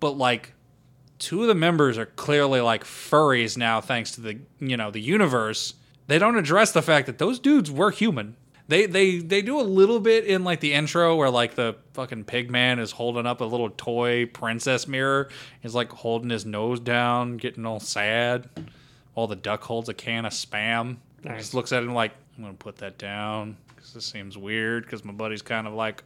but 0.00 0.16
like 0.18 0.52
two 1.20 1.42
of 1.42 1.48
the 1.48 1.54
members 1.54 1.96
are 1.96 2.06
clearly 2.06 2.60
like 2.60 2.82
furries 2.84 3.56
now, 3.56 3.80
thanks 3.80 4.10
to 4.12 4.20
the 4.20 4.38
you 4.58 4.76
know 4.76 4.90
the 4.90 5.00
universe. 5.00 5.74
They 6.08 6.18
don't 6.18 6.36
address 6.36 6.72
the 6.72 6.82
fact 6.82 7.06
that 7.06 7.18
those 7.18 7.38
dudes 7.38 7.70
were 7.70 7.92
human. 7.92 8.36
They 8.66 8.86
they 8.86 9.18
they 9.18 9.42
do 9.42 9.60
a 9.60 9.62
little 9.62 10.00
bit 10.00 10.24
in 10.24 10.42
like 10.42 10.58
the 10.58 10.72
intro 10.72 11.14
where 11.14 11.30
like 11.30 11.54
the 11.54 11.76
fucking 11.92 12.24
pig 12.24 12.50
man 12.50 12.78
is 12.80 12.90
holding 12.92 13.26
up 13.26 13.40
a 13.40 13.44
little 13.44 13.70
toy 13.70 14.26
princess 14.26 14.88
mirror. 14.88 15.28
He's 15.60 15.74
like 15.74 15.90
holding 15.92 16.30
his 16.30 16.44
nose 16.46 16.80
down, 16.80 17.36
getting 17.36 17.64
all 17.64 17.78
sad, 17.80 18.48
while 19.14 19.26
the 19.28 19.36
duck 19.36 19.62
holds 19.64 19.88
a 19.88 19.94
can 19.94 20.24
of 20.24 20.32
spam. 20.32 20.96
Nice. 21.24 21.38
Just 21.38 21.54
looks 21.54 21.72
at 21.72 21.82
him 21.82 21.94
like 21.94 22.12
I'm 22.36 22.44
gonna 22.44 22.54
put 22.54 22.76
that 22.78 22.98
down 22.98 23.56
because 23.68 23.92
this 23.92 24.06
seems 24.06 24.36
weird 24.36 24.84
because 24.84 25.04
my 25.04 25.12
buddy's 25.12 25.42
kind 25.42 25.66
of 25.66 25.74
like 25.74 26.02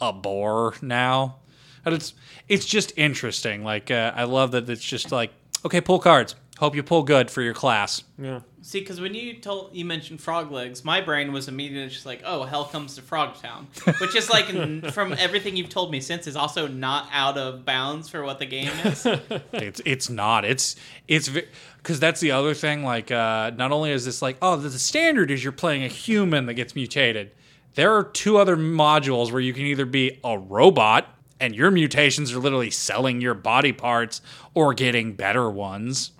a 0.00 0.12
bore 0.12 0.74
now. 0.82 1.36
And 1.84 1.94
it's 1.94 2.14
it's 2.48 2.66
just 2.66 2.92
interesting. 2.96 3.64
Like 3.64 3.90
uh, 3.90 4.12
I 4.14 4.24
love 4.24 4.50
that 4.52 4.68
it's 4.68 4.84
just 4.84 5.12
like 5.12 5.32
okay, 5.64 5.80
pull 5.80 5.98
cards. 5.98 6.34
Hope 6.58 6.74
you 6.74 6.82
pull 6.82 7.04
good 7.04 7.30
for 7.30 7.40
your 7.40 7.54
class. 7.54 8.02
Yeah. 8.18 8.40
See, 8.62 8.80
because 8.80 9.00
when 9.00 9.14
you 9.14 9.34
told 9.34 9.70
you 9.72 9.84
mentioned 9.84 10.20
frog 10.20 10.50
legs, 10.50 10.84
my 10.84 11.00
brain 11.00 11.32
was 11.32 11.46
immediately 11.46 11.88
just 11.88 12.04
like, 12.04 12.20
"Oh, 12.24 12.42
hell 12.42 12.64
comes 12.64 12.96
to 12.96 13.02
Frog 13.02 13.40
Town," 13.40 13.68
which 14.00 14.16
is 14.16 14.28
like, 14.28 14.52
n- 14.52 14.82
from 14.92 15.12
everything 15.12 15.56
you've 15.56 15.68
told 15.68 15.92
me 15.92 16.00
since, 16.00 16.26
is 16.26 16.34
also 16.34 16.66
not 16.66 17.08
out 17.12 17.38
of 17.38 17.64
bounds 17.64 18.08
for 18.08 18.24
what 18.24 18.40
the 18.40 18.46
game 18.46 18.72
is. 18.84 19.06
It's 19.52 19.80
it's 19.84 20.10
not. 20.10 20.44
It's 20.44 20.74
it's 21.06 21.30
because 21.76 22.00
that's 22.00 22.20
the 22.20 22.32
other 22.32 22.54
thing. 22.54 22.82
Like 22.82 23.12
uh, 23.12 23.52
not 23.56 23.70
only 23.70 23.92
is 23.92 24.04
this 24.04 24.20
like 24.20 24.36
oh 24.42 24.56
the, 24.56 24.68
the 24.68 24.78
standard 24.80 25.30
is 25.30 25.44
you're 25.44 25.52
playing 25.52 25.84
a 25.84 25.88
human 25.88 26.46
that 26.46 26.54
gets 26.54 26.74
mutated. 26.74 27.30
There 27.76 27.94
are 27.94 28.02
two 28.02 28.38
other 28.38 28.56
modules 28.56 29.30
where 29.30 29.40
you 29.40 29.52
can 29.52 29.64
either 29.66 29.86
be 29.86 30.18
a 30.24 30.36
robot 30.36 31.06
and 31.38 31.54
your 31.54 31.70
mutations 31.70 32.32
are 32.32 32.38
literally 32.40 32.70
selling 32.70 33.20
your 33.20 33.34
body 33.34 33.72
parts 33.72 34.20
or 34.54 34.74
getting 34.74 35.12
better 35.12 35.48
ones, 35.48 36.10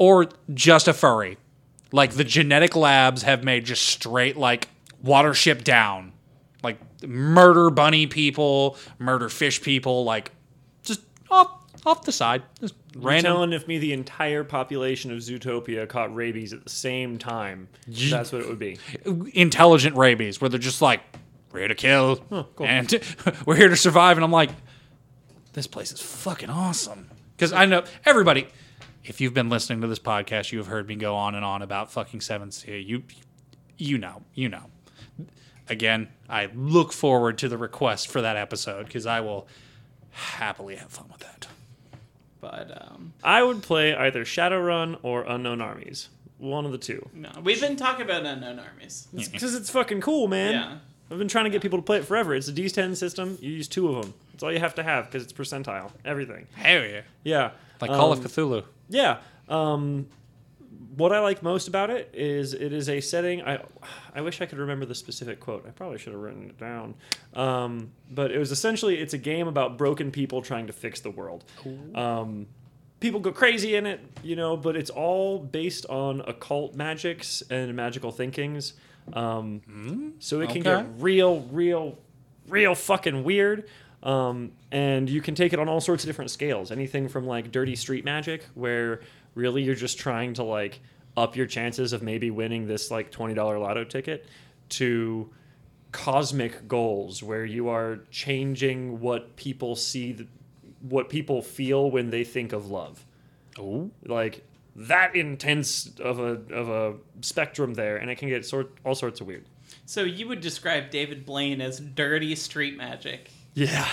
or 0.00 0.26
just 0.54 0.88
a 0.88 0.94
furry. 0.94 1.36
Like 1.92 2.12
the 2.12 2.24
genetic 2.24 2.74
labs 2.74 3.22
have 3.22 3.44
made 3.44 3.66
just 3.66 3.82
straight 3.86 4.36
like 4.36 4.68
watership 5.04 5.62
down, 5.62 6.12
like 6.62 6.78
murder 7.06 7.68
bunny 7.70 8.06
people, 8.06 8.76
murder 8.98 9.28
fish 9.28 9.60
people, 9.60 10.04
like 10.04 10.32
just 10.82 11.02
off 11.30 11.50
off 11.84 12.02
the 12.04 12.12
side, 12.12 12.42
just 12.60 12.74
You're 12.94 13.02
random. 13.04 13.32
telling 13.32 13.52
if 13.52 13.68
me 13.68 13.78
the 13.78 13.92
entire 13.92 14.42
population 14.42 15.10
of 15.12 15.18
Zootopia 15.18 15.86
caught 15.88 16.14
rabies 16.14 16.52
at 16.52 16.64
the 16.64 16.70
same 16.70 17.18
time, 17.18 17.68
that's 17.86 18.32
what 18.32 18.42
it 18.42 18.48
would 18.48 18.58
be. 18.58 18.78
intelligent 19.34 19.96
rabies 19.96 20.40
where 20.40 20.48
they're 20.48 20.58
just 20.58 20.80
like 20.80 21.00
we're 21.52 21.60
here 21.60 21.68
to 21.68 21.74
kill 21.74 22.16
cool. 22.16 22.48
and 22.66 23.00
we're 23.46 23.56
here 23.56 23.68
to 23.68 23.76
survive 23.76 24.16
and 24.16 24.22
i'm 24.24 24.30
like 24.30 24.50
this 25.52 25.66
place 25.66 25.90
is 25.90 26.00
fucking 26.00 26.48
awesome 26.48 27.10
because 27.36 27.52
i 27.52 27.66
know 27.66 27.82
everybody 28.04 28.46
if 29.04 29.20
you've 29.20 29.34
been 29.34 29.48
listening 29.48 29.80
to 29.80 29.86
this 29.86 29.98
podcast 29.98 30.52
you 30.52 30.58
have 30.58 30.66
heard 30.66 30.86
me 30.88 30.94
go 30.96 31.14
on 31.16 31.34
and 31.34 31.44
on 31.44 31.62
about 31.62 31.90
fucking 31.90 32.20
seven 32.20 32.50
sea 32.50 32.78
you 32.78 33.02
you 33.78 33.96
know 33.98 34.22
you 34.34 34.48
know 34.48 34.64
again 35.68 36.08
i 36.28 36.48
look 36.54 36.92
forward 36.92 37.38
to 37.38 37.48
the 37.48 37.56
request 37.58 38.08
for 38.08 38.20
that 38.20 38.36
episode 38.36 38.86
because 38.86 39.06
i 39.06 39.20
will 39.20 39.46
happily 40.10 40.76
have 40.76 40.90
fun 40.90 41.06
with 41.10 41.20
that 41.20 41.46
But 42.40 42.70
um, 42.90 43.12
I 43.22 43.42
would 43.42 43.62
play 43.62 43.94
either 43.94 44.24
Shadowrun 44.24 44.98
or 45.02 45.24
Unknown 45.24 45.60
Armies. 45.60 46.08
One 46.38 46.64
of 46.64 46.72
the 46.72 46.78
two. 46.78 47.06
no, 47.14 47.30
we've 47.44 47.60
been 47.60 47.76
talking 47.76 48.02
about 48.06 48.24
unknown 48.24 48.58
armies. 48.58 49.06
Because 49.12 49.54
it's 49.54 49.68
fucking 49.68 50.00
cool, 50.00 50.26
man. 50.26 50.52
Yeah. 50.54 50.78
I've 51.10 51.18
been 51.18 51.28
trying 51.28 51.44
to 51.44 51.50
get 51.50 51.60
people 51.60 51.78
to 51.78 51.82
play 51.84 51.98
it 51.98 52.06
forever. 52.06 52.34
It's 52.34 52.48
a 52.48 52.52
D10 52.52 52.96
system. 52.96 53.36
You 53.42 53.50
use 53.50 53.68
two 53.68 53.88
of 53.94 54.02
them. 54.02 54.14
That's 54.32 54.42
all 54.42 54.50
you 54.50 54.58
have 54.58 54.74
to 54.76 54.82
have 54.82 55.04
because 55.04 55.22
it's 55.22 55.34
percentile. 55.34 55.90
Everything. 56.02 56.46
hell 56.54 56.82
yeah 56.82 57.02
Yeah. 57.24 57.50
Like 57.80 57.90
call 57.90 58.12
Um, 58.12 58.18
of 58.18 58.24
cthulhu 58.24 58.64
Yeah. 58.88 59.18
Um, 59.48 60.06
what 60.96 61.12
I 61.12 61.20
like 61.20 61.42
most 61.42 61.68
about 61.68 61.90
it 61.90 62.10
is 62.12 62.52
it 62.52 62.72
is 62.72 62.88
a 62.88 63.00
setting. 63.00 63.42
I 63.42 63.62
I 64.14 64.20
wish 64.20 64.40
I 64.40 64.46
could 64.46 64.58
remember 64.58 64.84
the 64.86 64.94
specific 64.94 65.40
quote. 65.40 65.64
I 65.66 65.70
probably 65.70 65.98
should 65.98 66.12
have 66.12 66.20
written 66.22 66.44
it 66.50 66.58
down. 66.58 66.94
Um, 67.34 67.92
but 68.10 68.30
it 68.32 68.38
was 68.38 68.50
essentially 68.52 68.98
it's 68.98 69.14
a 69.14 69.18
game 69.18 69.46
about 69.48 69.78
broken 69.78 70.10
people 70.10 70.42
trying 70.42 70.66
to 70.66 70.72
fix 70.72 71.00
the 71.00 71.10
world. 71.10 71.44
Um, 71.94 72.46
people 72.98 73.20
go 73.20 73.32
crazy 73.32 73.76
in 73.76 73.86
it, 73.86 74.00
you 74.22 74.36
know, 74.36 74.56
but 74.56 74.76
it's 74.76 74.90
all 74.90 75.38
based 75.38 75.86
on 75.86 76.20
occult 76.22 76.74
magics 76.74 77.42
and 77.50 77.74
magical 77.74 78.10
thinkings. 78.12 78.74
Um, 79.12 80.14
so 80.18 80.40
it 80.40 80.50
can 80.50 80.60
Okay. 80.66 80.82
get 80.82 80.86
real, 80.98 81.40
real, 81.50 81.98
real 82.48 82.74
fucking 82.74 83.24
weird. 83.24 83.68
Um, 84.02 84.52
and 84.72 85.10
you 85.10 85.20
can 85.20 85.34
take 85.34 85.52
it 85.52 85.58
on 85.58 85.68
all 85.68 85.80
sorts 85.80 86.04
of 86.04 86.08
different 86.08 86.30
scales. 86.30 86.70
Anything 86.70 87.08
from 87.08 87.26
like 87.26 87.52
dirty 87.52 87.76
street 87.76 88.04
magic, 88.04 88.46
where 88.54 89.00
really 89.34 89.62
you're 89.62 89.74
just 89.74 89.98
trying 89.98 90.34
to 90.34 90.42
like 90.42 90.80
up 91.16 91.36
your 91.36 91.46
chances 91.46 91.92
of 91.92 92.02
maybe 92.02 92.30
winning 92.30 92.66
this 92.66 92.90
like 92.90 93.12
$20 93.12 93.36
lotto 93.60 93.84
ticket, 93.84 94.26
to 94.70 95.30
cosmic 95.92 96.66
goals, 96.68 97.22
where 97.22 97.44
you 97.44 97.68
are 97.68 98.00
changing 98.10 99.00
what 99.00 99.36
people 99.36 99.76
see, 99.76 100.14
th- 100.14 100.28
what 100.80 101.08
people 101.08 101.42
feel 101.42 101.90
when 101.90 102.08
they 102.08 102.24
think 102.24 102.52
of 102.54 102.70
love 102.70 103.04
oh 103.58 103.90
like 104.06 104.44
that 104.76 105.14
intense 105.16 105.90
of 105.98 106.18
a 106.18 106.40
of 106.54 106.68
a 106.68 106.94
spectrum 107.22 107.74
there, 107.74 107.96
and 107.96 108.10
it 108.10 108.16
can 108.16 108.28
get 108.28 108.46
sort 108.46 108.72
all 108.84 108.94
sorts 108.94 109.20
of 109.20 109.26
weird. 109.26 109.44
So 109.84 110.02
you 110.04 110.28
would 110.28 110.40
describe 110.40 110.90
David 110.90 111.26
Blaine 111.26 111.60
as 111.60 111.80
dirty 111.80 112.34
street 112.34 112.76
magic. 112.76 113.30
Yeah, 113.54 113.88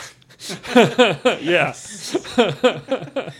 yeah. 1.41 1.73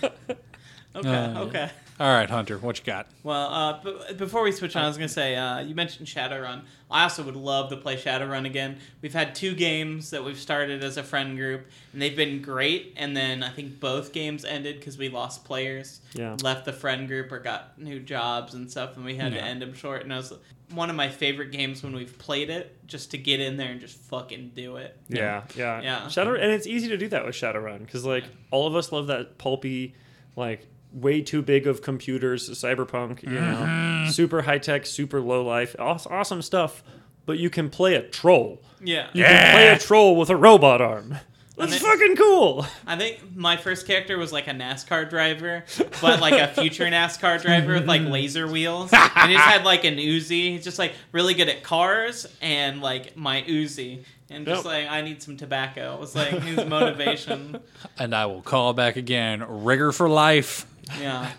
Okay, 0.96 1.10
Uh, 1.16 1.42
okay. 1.42 1.70
all 2.00 2.08
right 2.12 2.28
hunter 2.28 2.58
what 2.58 2.80
you 2.80 2.84
got 2.84 3.06
Well, 3.22 3.54
uh, 3.54 3.84
b- 3.84 4.14
before 4.18 4.42
we 4.42 4.52
switch 4.52 4.76
on, 4.76 4.84
I 4.84 4.88
was 4.88 4.98
gonna 4.98 5.08
say 5.08 5.36
uh, 5.36 5.60
you 5.60 5.76
mentioned 5.76 6.08
Shadowrun. 6.08 6.64
I 6.90 7.04
also 7.04 7.22
would 7.22 7.36
love 7.36 7.70
to 7.70 7.78
play 7.78 7.98
Shadowrun 7.98 8.48
again. 8.48 8.78
We've 9.04 9.14
had 9.14 9.36
two 9.36 9.54
games 9.54 10.10
that 10.10 10.24
we've 10.26 10.40
started 10.40 10.84
as 10.84 10.98
a 10.98 11.04
friend 11.04 11.38
group, 11.38 11.68
and 11.94 12.02
they've 12.02 12.16
been 12.16 12.42
great. 12.42 12.94
And 12.98 13.16
then 13.16 13.44
I 13.44 13.50
think 13.50 13.80
both 13.80 14.12
games 14.12 14.44
ended 14.44 14.80
because 14.80 14.98
we 14.98 15.10
lost 15.10 15.46
players, 15.46 16.00
Yeah. 16.14 16.36
left 16.42 16.66
the 16.66 16.74
friend 16.74 17.08
group 17.08 17.32
or 17.32 17.38
got 17.40 17.78
new 17.80 18.00
jobs 18.00 18.56
and 18.56 18.72
stuff, 18.72 18.96
and 18.96 19.06
we 19.06 19.18
had 19.18 19.34
to 19.34 19.40
end 19.44 19.62
them 19.62 19.76
short. 19.76 20.02
And 20.02 20.12
it 20.12 20.16
was 20.16 20.34
one 20.72 20.90
of 20.90 20.96
my 20.96 21.10
favorite 21.10 21.52
games 21.52 21.82
when 21.82 21.96
we've 21.96 22.18
played 22.18 22.50
it, 22.50 22.86
just 22.88 23.12
to 23.12 23.18
get 23.18 23.40
in 23.40 23.58
there 23.58 23.72
and 23.72 23.80
just 23.80 23.98
fucking 23.98 24.52
do 24.56 24.78
it. 24.78 24.98
Yeah, 25.08 25.44
yeah, 25.56 25.82
Yeah. 25.82 26.08
Shadow, 26.08 26.34
and 26.34 26.52
it's 26.52 26.68
easy 26.68 26.90
to 26.90 26.98
do 26.98 27.08
that 27.10 27.26
with 27.26 27.36
Shadowrun 27.36 27.80
because 27.80 28.06
like 28.06 28.26
all 28.52 28.68
of 28.68 28.76
us 28.76 28.92
love 28.92 29.08
that 29.08 29.38
pulpy, 29.38 29.96
like 30.36 30.68
way 30.92 31.22
too 31.22 31.42
big 31.42 31.68
of 31.68 31.82
computers, 31.82 32.50
cyberpunk. 32.50 33.24
You 33.24 33.40
know, 33.40 33.40
mm-hmm. 33.40 34.10
super 34.10 34.42
high 34.42 34.58
tech, 34.58 34.86
super 34.86 35.22
low 35.22 35.44
life, 35.46 35.76
aw- 35.80 36.00
awesome 36.10 36.42
stuff. 36.42 36.84
But 37.26 37.40
you 37.40 37.50
can 37.50 37.70
play 37.70 37.96
a 37.96 38.02
troll. 38.02 38.62
Yeah. 38.82 39.10
You 39.14 39.26
can 39.26 39.52
play 39.54 39.68
a 39.68 39.78
troll 39.78 40.16
with 40.16 40.30
a 40.30 40.36
robot 40.38 40.82
arm. 40.82 41.18
That's 41.58 41.72
then- 41.72 41.82
fucking 41.82 42.16
cool. 42.18 42.66
I 42.86 42.96
think 42.98 43.36
my 43.36 43.58
first 43.58 43.88
character 43.88 44.18
was 44.18 44.32
like 44.32 44.48
a 44.48 44.52
NASCAR 44.52 45.10
driver, 45.10 45.64
but 46.02 46.22
like 46.22 46.34
a 46.40 46.48
future 46.54 46.86
NASCAR 46.86 47.42
driver 47.42 47.74
with 47.74 47.88
like 47.88 48.04
laser 48.04 48.48
wheels. 48.48 48.92
And 48.94 49.32
he 49.32 49.36
just 49.36 49.48
had 49.48 49.64
like 49.66 49.84
an 49.84 49.96
Uzi. 49.98 50.52
He's 50.52 50.64
just 50.64 50.78
like 50.78 50.94
really 51.12 51.34
good 51.34 51.50
at 51.50 51.64
cars 51.64 52.28
and 52.42 52.82
like 52.82 53.18
my 53.18 53.42
Uzi. 53.42 54.04
And 54.30 54.46
just 54.46 54.66
Yep. 54.66 54.66
like, 54.66 54.88
I 54.92 55.02
need 55.02 55.24
some 55.24 55.38
tobacco. 55.38 55.96
It 55.96 56.00
was 56.02 56.16
like 56.16 56.30
his 56.44 56.66
motivation. 56.66 57.60
and 57.98 58.14
i 58.14 58.26
will 58.26 58.42
call 58.42 58.74
back 58.74 58.96
again 58.98 59.44
Rigger 59.64 59.92
for 59.92 60.08
life 60.10 60.66
Yeah. 61.00 61.32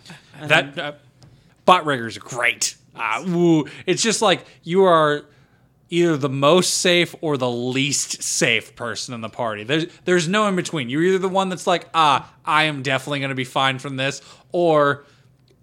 That 0.43 0.79
uh, 0.79 0.93
bot 1.65 1.85
riggers 1.87 2.17
are 2.17 2.21
great. 2.21 2.75
Uh, 2.97 3.23
woo. 3.27 3.67
It's 3.87 4.03
just 4.03 4.21
like 4.23 4.45
you 4.65 4.85
are 4.85 5.25
either 5.91 6.17
the 6.17 6.29
most 6.29 6.75
safe 6.75 7.15
or 7.21 7.37
the 7.37 7.51
least 7.51 8.23
safe 8.23 8.75
person 8.77 9.15
in 9.15 9.21
the 9.21 9.29
party. 9.29 9.65
There's 9.65 9.87
there's 10.05 10.29
no 10.29 10.47
in 10.49 10.57
between. 10.57 10.89
You're 10.89 11.03
either 11.03 11.19
the 11.19 11.29
one 11.29 11.49
that's 11.49 11.67
like, 11.67 11.89
ah, 11.95 12.33
I 12.45 12.65
am 12.65 12.83
definitely 12.83 13.21
going 13.21 13.31
to 13.31 13.35
be 13.35 13.45
fine 13.45 13.79
from 13.79 13.97
this, 13.97 14.21
or 14.53 15.05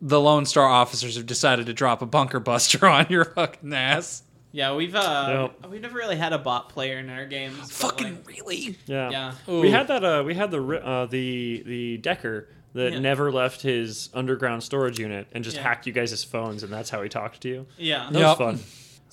the 0.02 0.20
Lone 0.20 0.46
Star 0.46 0.66
officers 0.66 1.16
have 1.16 1.26
decided 1.26 1.66
to 1.68 1.74
drop 1.74 2.02
a 2.02 2.06
bunker 2.06 2.40
buster 2.40 2.88
on 2.88 3.08
your 3.10 3.26
fucking 3.26 3.74
ass. 3.74 4.24
Yeah, 4.52 4.74
we've 4.74 4.96
uh, 4.96 5.50
Yep. 5.62 5.70
we've 5.72 5.82
never 5.82 5.98
really 5.98 6.16
had 6.16 6.32
a 6.32 6.38
bot 6.38 6.70
player 6.70 6.98
in 7.00 7.10
our 7.10 7.26
games. 7.26 7.72
Fucking 7.72 8.16
like, 8.16 8.28
really? 8.28 8.78
Yeah. 8.86 9.10
yeah. 9.10 9.34
We 9.48 9.70
had 9.70 9.88
that. 9.90 10.04
Uh, 10.06 10.24
we 10.26 10.34
had 10.34 10.50
the 10.52 10.62
uh, 10.64 11.06
the 11.08 11.62
the 11.66 11.98
Decker 11.98 12.48
that 12.74 12.94
Yeah. 12.94 13.00
never 13.00 13.32
left 13.34 13.62
his 13.62 14.10
underground 14.14 14.64
storage 14.64 14.98
unit 14.98 15.28
and 15.34 15.44
just 15.44 15.58
Yeah. 15.58 15.64
hacked 15.64 15.88
you 15.88 15.94
guys' 15.94 16.24
phones, 16.24 16.64
and 16.64 16.72
that's 16.72 16.90
how 16.90 17.02
he 17.04 17.10
talked 17.10 17.42
to 17.42 17.50
you. 17.50 17.66
Yeah. 17.78 18.08
That 18.12 18.20
Yup. 18.20 18.40
was 18.40 18.60
fun. 18.62 18.64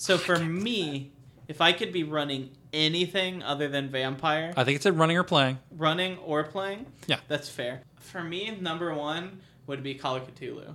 So 0.03 0.18
for 0.18 0.36
me, 0.36 1.12
if 1.46 1.61
I 1.61 1.70
could 1.72 1.92
be 1.92 2.03
running 2.03 2.50
anything 2.72 3.40
other 3.40 3.68
than 3.68 3.88
vampire, 3.88 4.53
I 4.57 4.64
think 4.64 4.74
it 4.74 4.82
said 4.82 4.98
running 4.98 5.16
or 5.16 5.22
playing. 5.22 5.61
running 5.70 6.18
or 6.18 6.42
playing, 6.42 6.86
Yeah. 7.07 7.20
that's 7.28 7.48
fair. 7.48 7.82
For 8.00 8.24
me, 8.24 8.50
number 8.61 8.92
one 8.92 9.42
would 9.68 9.80
be 9.84 9.94
Call 9.94 10.16
of 10.16 10.24
Cthulhu. 10.34 10.74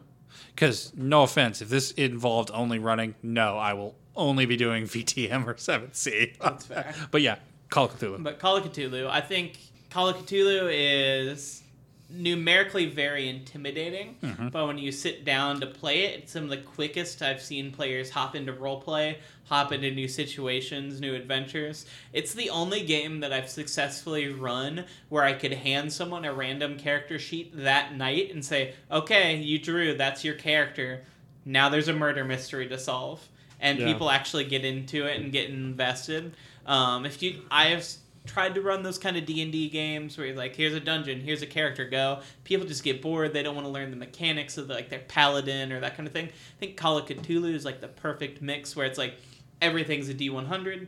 Because 0.55 0.93
no 0.95 1.23
offense, 1.23 1.61
if 1.61 1.67
this 1.67 1.91
involved 1.91 2.51
only 2.53 2.79
running, 2.79 3.15
no, 3.21 3.57
I 3.57 3.73
will 3.73 3.95
only 4.15 4.45
be 4.45 4.55
doing 4.55 4.85
VTM 4.87 5.45
or 5.45 5.55
7C. 5.55 6.37
That's 6.39 6.65
fair. 6.65 6.95
but 7.11 7.21
yeah, 7.21 7.35
Call 7.69 7.85
of 7.85 7.99
Cthulhu. 7.99 8.23
But 8.23 8.39
Call 8.39 8.55
of 8.55 8.63
Cthulhu, 8.63 9.09
I 9.09 9.19
think 9.19 9.57
Call 9.89 10.07
of 10.07 10.15
Cthulhu 10.25 10.69
is 10.71 11.63
numerically 12.09 12.85
very 12.85 13.27
intimidating, 13.27 14.15
but 14.51 14.65
when 14.65 14.77
you 14.77 14.91
sit 14.91 15.25
down 15.25 15.59
to 15.59 15.67
play 15.67 16.05
it, 16.05 16.19
it's 16.19 16.31
some 16.31 16.45
of 16.45 16.49
the 16.49 16.57
quickest 16.57 17.21
I've 17.21 17.41
seen 17.41 17.71
players 17.71 18.09
hop 18.09 18.35
into 18.35 18.53
roleplay, 18.53 19.17
hop 19.45 19.71
into 19.73 19.91
new 19.91 20.07
situations, 20.07 21.01
new 21.01 21.13
adventures. 21.15 21.85
It's 22.13 22.33
the 22.33 22.49
only 22.49 22.83
game 22.85 23.19
that 23.19 23.33
I've 23.33 23.49
successfully 23.49 24.29
run 24.29 24.85
where 25.09 25.23
I 25.23 25.33
could 25.33 25.53
hand 25.53 25.91
someone 25.91 26.23
a 26.25 26.33
random 26.33 26.77
character 26.77 27.19
sheet 27.19 27.51
that 27.57 27.95
night 27.95 28.31
and 28.33 28.43
say, 28.43 28.73
"Okay, 28.89 29.35
you 29.37 29.59
drew, 29.59 29.93
that's 29.93 30.23
your 30.23 30.35
character. 30.35 31.03
Now 31.45 31.69
there's 31.69 31.87
a 31.87 31.93
murder 31.93 32.23
mystery 32.23 32.67
to 32.69 32.77
solve." 32.77 33.27
And 33.59 33.79
Yeah. 33.79 33.91
people 33.91 34.09
actually 34.09 34.45
get 34.45 34.63
into 34.63 35.05
it 35.07 35.19
and 35.19 35.31
get 35.31 35.49
invested. 35.49 36.35
Um, 36.65 37.05
if 37.05 37.21
you, 37.23 37.41
I 37.49 37.67
have 37.67 37.85
tried 38.27 38.55
to 38.55 38.61
run 38.61 38.83
those 38.83 38.97
kind 38.97 39.17
of 39.17 39.25
D 39.25 39.41
and 39.41 39.51
D 39.51 39.69
games 39.69 40.17
where 40.17 40.27
you're 40.27 40.35
like, 40.35 40.55
here's 40.55 40.73
a 40.73 40.79
dungeon, 40.79 41.21
here's 41.21 41.41
a 41.41 41.47
character, 41.47 41.87
go. 41.89 42.19
People 42.43 42.67
just 42.67 42.83
get 42.83 43.01
bored. 43.01 43.33
They 43.33 43.43
don't 43.43 43.55
want 43.55 43.65
to 43.65 43.71
learn 43.71 43.89
the 43.89 43.97
mechanics 43.97 44.57
of 44.57 44.69
like 44.69 44.89
their 44.89 44.99
paladin 45.07 45.71
or 45.71 45.79
that 45.79 45.95
kind 45.95 46.05
of 46.05 46.13
thing. 46.13 46.27
I 46.27 46.59
think 46.59 46.77
Call 46.77 46.97
of 46.97 47.05
Cthulhu 47.05 47.53
is 47.53 47.65
like 47.65 47.81
the 47.81 47.87
perfect 47.87 48.41
mix 48.41 48.75
where 48.75 48.85
it's 48.85 48.97
like 48.97 49.15
everything's 49.61 50.09
a 50.09 50.13
D100. 50.13 50.87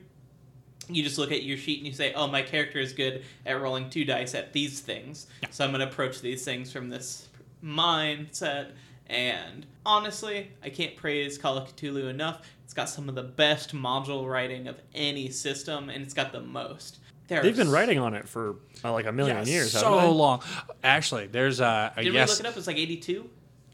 You 0.90 1.04
just 1.04 1.18
look 1.18 1.32
at 1.32 1.44
your 1.44 1.58
sheet 1.58 1.80
and 1.80 1.88
you 1.88 1.94
say, 1.94 2.14
oh, 2.14 2.28
my 2.28 2.42
character 2.42 2.80
is 2.80 2.94
good 2.94 3.24
at 3.46 3.62
rolling 3.62 3.90
two 3.90 4.06
dice 4.06 4.34
at 4.36 4.54
these 4.54 4.80
things. 4.80 5.28
So 5.52 5.64
I'm 5.64 5.72
going 5.72 5.82
to 5.82 5.88
approach 5.88 6.22
these 6.22 6.44
things 6.44 6.72
from 6.72 6.90
this 6.90 7.30
mindset. 7.64 8.72
And 9.08 9.66
honestly, 9.86 10.52
I 10.64 10.70
can't 10.70 10.96
praise 10.96 11.38
Call 11.38 11.58
of 11.58 11.76
Cthulhu 11.76 12.10
enough. 12.10 12.42
It's 12.64 12.74
got 12.74 12.90
some 12.90 13.10
of 13.10 13.16
the 13.16 13.24
best 13.24 13.76
module 13.76 14.30
writing 14.30 14.68
of 14.68 14.80
any 14.94 15.30
system, 15.32 15.90
and 15.90 16.04
it's 16.04 16.14
got 16.14 16.32
the 16.32 16.42
most. 16.42 17.00
There 17.30 17.44
They've 17.44 17.56
been 17.56 17.70
writing 17.70 18.00
on 18.00 18.16
it 18.16 18.28
for 18.28 18.56
uh, 18.84 18.92
like 18.92 19.06
a 19.06 19.12
million 19.12 19.38
Yeah, 19.38 19.44
years. 19.46 19.72
so 19.72 20.12
long. 20.12 20.42
Actually, 20.84 21.28
there's 21.28 21.60
a, 21.60 21.94
a 21.96 22.04
Did 22.04 22.14
yes. 22.14 22.28
we 22.30 22.32
look 22.34 22.40
it 22.42 22.46
up? 22.48 22.58
It's 22.58 22.68
like 22.68 22.78
82. 22.78 23.30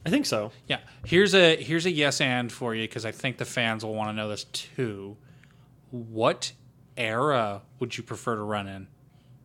I 0.05 0.09
think 0.09 0.25
so. 0.25 0.51
Yeah, 0.67 0.79
here's 1.05 1.33
a 1.33 1.55
here's 1.55 1.85
a 1.87 1.91
yes 1.91 2.21
and 2.21 2.51
for 2.51 2.75
you 2.75 2.83
because 2.83 3.05
I 3.05 3.11
think 3.11 3.37
the 3.37 3.45
fans 3.45 3.83
will 3.83 3.95
want 3.95 4.09
to 4.09 4.13
know 4.13 4.29
this 4.29 4.43
too. 4.43 5.17
What 5.89 6.51
era 6.97 7.61
would 7.79 7.97
you 7.97 8.03
prefer 8.03 8.35
to 8.35 8.41
run 8.41 8.67
in? 8.67 8.87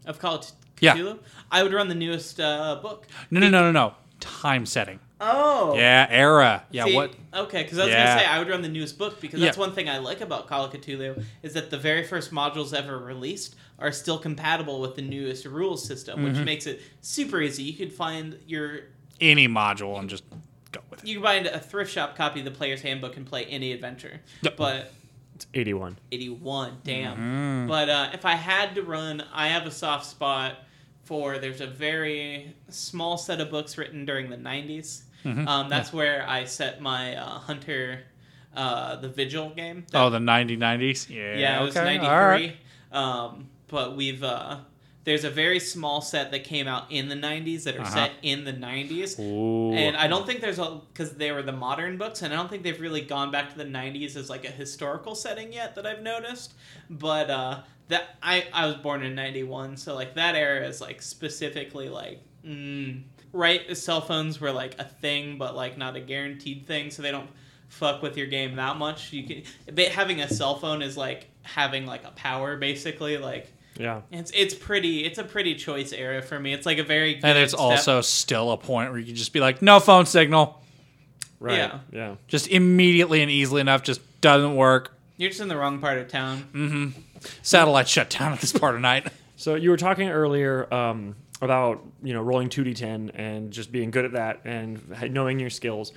Of 0.04 0.18
Call 0.18 0.34
of 0.36 0.46
Yeah. 0.80 1.14
I 1.50 1.62
would 1.62 1.72
run 1.72 1.88
the 1.88 1.94
newest 1.94 2.40
uh, 2.40 2.78
book. 2.82 3.06
No, 3.30 3.40
no, 3.40 3.48
no, 3.48 3.62
no, 3.62 3.72
no. 3.72 3.94
Time 4.18 4.66
setting. 4.66 4.98
Oh. 5.20 5.74
Yeah, 5.76 6.06
era. 6.10 6.64
Yeah, 6.70 6.84
See, 6.86 6.94
what? 6.94 7.12
Okay, 7.34 7.62
because 7.62 7.78
I 7.78 7.84
was 7.84 7.92
Yeah. 7.92 8.06
gonna 8.06 8.20
say 8.20 8.26
I 8.26 8.38
would 8.38 8.48
run 8.48 8.62
the 8.62 8.68
newest 8.68 8.96
book 8.98 9.20
because 9.20 9.40
that's 9.40 9.56
Yeah. 9.56 9.60
one 9.60 9.72
thing 9.74 9.88
I 9.88 9.98
like 9.98 10.20
about 10.20 10.46
Call 10.46 10.64
of 10.64 10.72
Cthulhu 10.72 11.22
is 11.42 11.52
that 11.54 11.70
the 11.70 11.76
very 11.78 12.02
first 12.04 12.30
modules 12.32 12.72
ever 12.72 12.98
released 12.98 13.54
are 13.78 13.92
still 13.92 14.18
compatible 14.18 14.80
with 14.80 14.96
the 14.96 15.02
newest 15.02 15.44
rules 15.44 15.84
system, 15.86 16.20
Mm-hmm. 16.20 16.36
which 16.38 16.44
makes 16.44 16.66
it 16.66 16.80
super 17.02 17.40
easy. 17.42 17.62
You 17.64 17.74
could 17.74 17.92
find 17.92 18.38
your 18.46 18.80
Any 19.20 19.46
module 19.48 19.98
and 19.98 20.08
just 20.08 20.24
go 20.72 20.80
with 20.90 21.02
it. 21.02 21.06
you 21.08 21.16
can 21.16 21.22
find 21.24 21.46
a 21.46 21.60
thrift 21.60 21.92
shop 21.92 22.16
copy 22.16 22.38
of 22.40 22.44
the 22.46 22.50
player's 22.50 22.80
handbook 22.82 23.16
and 23.16 23.26
play 23.26 23.44
any 23.46 23.72
adventure. 23.72 24.20
Yep. 24.42 24.56
But 24.56 24.92
It's 25.34 25.46
81. 25.54 25.96
81, 26.12 26.78
damn. 26.84 27.16
Mm-hmm. 27.16 27.66
But 27.68 27.88
uh, 27.90 28.10
if 28.14 28.24
I 28.24 28.34
had 28.36 28.74
to 28.76 28.82
run, 28.82 29.22
I 29.32 29.48
have 29.48 29.66
a 29.66 29.70
soft 29.70 30.06
spot 30.06 30.56
for 31.04 31.38
there's 31.38 31.60
a 31.60 31.66
very 31.66 32.54
small 32.68 33.16
set 33.18 33.40
of 33.40 33.50
books 33.50 33.76
written 33.78 34.04
during 34.04 34.30
the 34.30 34.36
90s. 34.36 35.02
Mm-hmm. 35.24 35.46
Um, 35.48 35.68
that's 35.68 35.92
where 35.92 36.24
I 36.28 36.44
set 36.44 36.80
my 36.80 37.16
uh, 37.16 37.24
Hunter, 37.40 38.02
uh, 38.56 38.96
the 38.96 39.08
Vigil 39.08 39.50
game. 39.50 39.84
Oh, 39.94 40.10
the 40.10 40.18
1990s. 40.18 41.08
Yeah. 41.08 41.36
yeah, 41.36 41.60
it 41.60 41.64
was 41.64 41.76
okay, 41.76 41.98
93. 41.98 42.08
all 42.08 42.26
right. 42.26 42.56
Um, 42.92 43.48
but 43.68 43.96
we've 43.96 44.22
uh, 44.24 44.58
there's 45.04 45.24
a 45.24 45.30
very 45.30 45.60
small 45.60 46.00
set 46.02 46.30
that 46.32 46.44
came 46.44 46.66
out 46.68 46.90
in 46.90 47.08
the 47.08 47.14
90s 47.14 47.62
that 47.64 47.76
are 47.76 47.80
Uh-huh. 47.80 47.90
set 47.94 48.12
in 48.22 48.44
the 48.44 48.52
90s. 48.52 49.18
Ooh. 49.18 49.72
And 49.72 49.96
I 49.96 50.08
don't 50.08 50.26
think 50.26 50.40
there's 50.40 50.58
a 50.58 50.80
because 50.92 51.14
they 51.14 51.32
were 51.32 51.42
the 51.42 51.52
modern 51.52 51.96
books, 51.98 52.22
and 52.22 52.32
I 52.32 52.36
don't 52.36 52.50
think 52.50 52.62
they've 52.64 52.80
really 52.80 53.00
gone 53.00 53.30
back 53.30 53.50
to 53.52 53.56
the 53.58 53.64
'90s 53.64 54.16
as 54.16 54.28
like 54.28 54.44
a 54.44 54.50
historical 54.50 55.14
setting 55.14 55.52
yet 55.52 55.74
that 55.76 55.86
I've 55.86 56.02
noticed. 56.02 56.54
But 56.90 57.30
uh, 57.30 57.60
that 57.88 58.16
I 58.22 58.44
I 58.52 58.66
was 58.66 58.76
born 58.76 59.02
in 59.02 59.14
'91, 59.14 59.76
so 59.76 59.94
like 59.94 60.14
that 60.16 60.34
era 60.34 60.66
is 60.66 60.80
like 60.80 61.00
specifically 61.00 61.88
like 61.88 62.20
mm, 62.44 63.02
right. 63.33 63.76
Cell 63.76 64.01
phones 64.01 64.41
were 64.41 64.53
like 64.53 64.78
a 64.78 64.85
thing, 64.85 65.39
but 65.39 65.55
like 65.57 65.76
not 65.78 65.97
a 65.97 66.01
guaranteed 66.01 66.66
thing, 66.66 66.91
so 66.91 67.03
they 67.03 67.11
don't 67.11 67.28
fuck 67.68 68.03
with 68.03 68.16
your 68.16 68.26
game 68.26 68.57
that 68.57 68.76
much. 68.76 69.12
You 69.12 69.24
can 69.26 69.43
but 69.74 69.89
having 69.89 70.20
a 70.20 70.28
cell 70.28 70.57
phone 70.57 70.83
is 70.83 70.97
like 70.97 71.28
having 71.43 71.87
like 71.87 72.05
a 72.05 72.11
power 72.11 72.57
basically 72.57 73.16
like. 73.18 73.53
yeah. 73.76 74.01
It's 74.11 74.31
it's 74.35 74.55
pretty. 74.55 75.05
It's 75.05 75.18
a 75.18 75.24
pretty 75.24 75.55
choice 75.55 75.93
era 75.93 76.20
for 76.22 76.39
me. 76.39 76.53
It's 76.53 76.66
like 76.66 76.78
a 76.78 76.85
very 76.85 77.14
good 77.14 77.24
And 77.24 77.39
it's 77.39 77.53
step- 77.53 77.61
also 77.61 78.01
still 78.01 78.51
a 78.53 78.57
point 78.57 78.91
where 78.91 78.99
you 78.99 79.07
can 79.07 79.14
just 79.14 79.33
be 79.33 79.41
like, 79.41 79.62
no 79.62 79.81
phone 79.81 80.07
signal. 80.07 80.61
Right. 81.39 81.57
Yeah. 81.57 81.78
Yeah. 81.93 82.14
Just 82.28 82.49
immediately 82.49 83.22
and 83.22 83.31
easily 83.31 83.61
enough, 83.62 83.83
just 83.83 84.01
doesn't 84.20 84.57
work. 84.57 84.93
You're 85.16 85.31
just 85.31 85.41
in 85.41 85.49
the 85.49 85.57
wrong 85.57 85.78
part 85.78 85.99
of 85.99 86.09
town. 86.09 86.47
mm-hmm 86.53 87.01
Satellite 87.43 87.87
shut 87.89 88.09
down 88.11 88.33
at 88.33 88.41
this 88.41 88.53
part 88.53 88.74
of 88.74 88.81
night. 88.81 89.07
So 89.37 89.55
you 89.55 89.70
were 89.70 89.76
talking 89.76 90.09
earlier 90.09 90.72
um, 90.72 91.16
about 91.41 91.84
you 92.03 92.12
know 92.12 92.22
rolling 92.22 92.49
2d10 92.49 93.11
and 93.14 93.51
just 93.51 93.72
being 93.72 93.91
good 93.91 94.05
at 94.05 94.12
that 94.12 94.41
and 94.45 94.80
knowing 95.12 95.38
your 95.41 95.51
skills. 95.51 95.93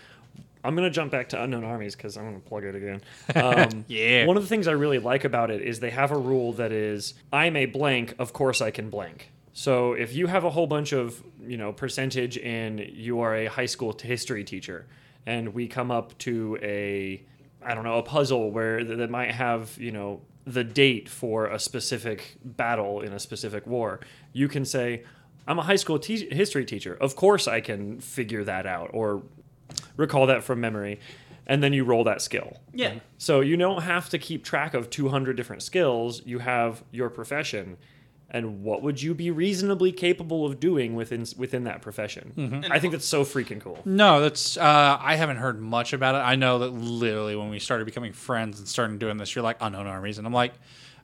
I'm 0.66 0.76
gonna 0.76 0.89
jump 0.89 1.12
back 1.12 1.30
to 1.30 1.44
unknown 1.44 1.66
armies 1.66 1.96
because 1.96 2.16
I'm 2.16 2.24
gonna 2.24 2.39
plug 2.39 2.64
it 2.64 2.76
again. 2.76 3.02
Um, 3.36 3.84
Yeah. 3.89 4.26
One 4.26 4.38
of 4.38 4.44
the 4.44 4.50
things 4.50 4.68
I 4.68 4.72
really 4.72 5.00
like 5.00 5.26
about 5.26 5.52
it 5.52 5.62
is 5.62 5.80
they 5.82 5.89
have 5.89 6.12
a 6.12 6.18
rule 6.18 6.54
that 6.54 6.72
is 6.72 7.16
I'm 7.34 7.56
a 7.58 7.66
blank, 7.66 8.16
of 8.18 8.32
course 8.32 8.62
I 8.62 8.72
can 8.72 8.89
blank. 8.89 9.30
So 9.52 9.94
if 9.94 10.14
you 10.16 10.28
have 10.28 10.46
a 10.46 10.50
whole 10.50 10.66
bunch 10.68 10.94
of 10.94 11.22
you 11.46 11.58
know 11.58 11.74
percentage 11.74 12.38
and 12.38 12.80
you 12.80 13.20
are 13.20 13.36
a 13.36 13.46
high 13.48 13.66
school 13.66 13.94
history 14.02 14.44
teacher, 14.46 14.86
and 15.26 15.54
we 15.54 15.68
come 15.68 15.91
up 15.91 16.18
to 16.20 16.58
a 16.62 17.22
I 17.66 17.76
don't 17.76 17.84
know 17.84 17.98
a 17.98 18.04
puzzle 18.04 18.50
where 18.52 18.84
th- 18.84 18.98
that 18.98 19.10
might 19.10 19.32
have 19.32 19.78
you 19.78 19.91
know 19.91 20.22
the 20.46 20.64
date 20.64 21.08
for 21.10 21.48
a 21.48 21.60
specific 21.60 22.38
battle 22.44 23.02
in 23.02 23.12
a 23.14 23.20
specific 23.20 23.66
war, 23.68 24.00
you 24.34 24.48
can 24.48 24.64
say 24.66 25.04
I'm 25.48 25.60
a 25.60 25.64
high 25.64 25.76
school 25.76 26.00
te- 26.00 26.34
history 26.34 26.66
teacher. 26.66 26.96
Of 27.00 27.16
course 27.16 27.48
I 27.48 27.62
can 27.62 28.00
figure 28.00 28.44
that 28.44 28.66
out 28.66 28.91
or 28.94 29.24
recall 29.98 30.28
that 30.28 30.44
from 30.44 30.62
memory, 30.62 31.00
and 31.46 31.62
then 31.62 31.74
you 31.74 31.84
roll 31.84 32.04
that 32.06 32.22
skill. 32.22 32.58
Yeah. 32.74 32.96
So 33.18 33.41
you 33.41 33.58
don't 33.58 33.82
have 33.82 34.10
to 34.10 34.18
keep 34.18 34.44
track 34.44 34.74
of 34.74 34.89
200 34.89 35.36
different 35.36 35.62
skills. 35.64 36.22
You 36.26 36.39
have 36.39 36.84
your 36.91 37.10
profession, 37.10 37.78
and 38.30 38.64
what 38.64 38.82
would 38.82 39.02
you 39.02 39.14
be 39.14 39.30
reasonably 39.32 39.91
capable 39.91 40.46
of 40.46 40.60
doing 40.60 40.96
within 40.96 41.26
within 41.38 41.66
that 41.66 41.82
profession? 41.82 42.66
I 42.70 42.80
think 42.80 42.94
that's 42.94 43.06
so 43.06 43.24
freaking 43.24 43.60
cool. 43.60 43.80
No, 43.86 44.22
that's 44.22 44.58
uh, 44.58 44.98
I 45.00 45.16
haven't 45.16 45.38
heard 45.38 45.62
much 45.62 45.94
about 45.94 46.16
it. 46.16 46.20
I 46.20 46.36
know 46.36 46.60
that 46.60 46.70
literally 46.70 47.36
when 47.36 47.50
we 47.50 47.60
started 47.60 47.86
becoming 47.86 48.14
friends 48.14 48.60
and 48.60 48.68
started 48.68 49.00
doing 49.00 49.18
this, 49.18 49.36
you're 49.36 49.44
like 49.44 49.58
unknown 49.60 49.88
armies, 49.88 50.18
and 50.18 50.26
I'm 50.26 50.34
like, 50.34 50.54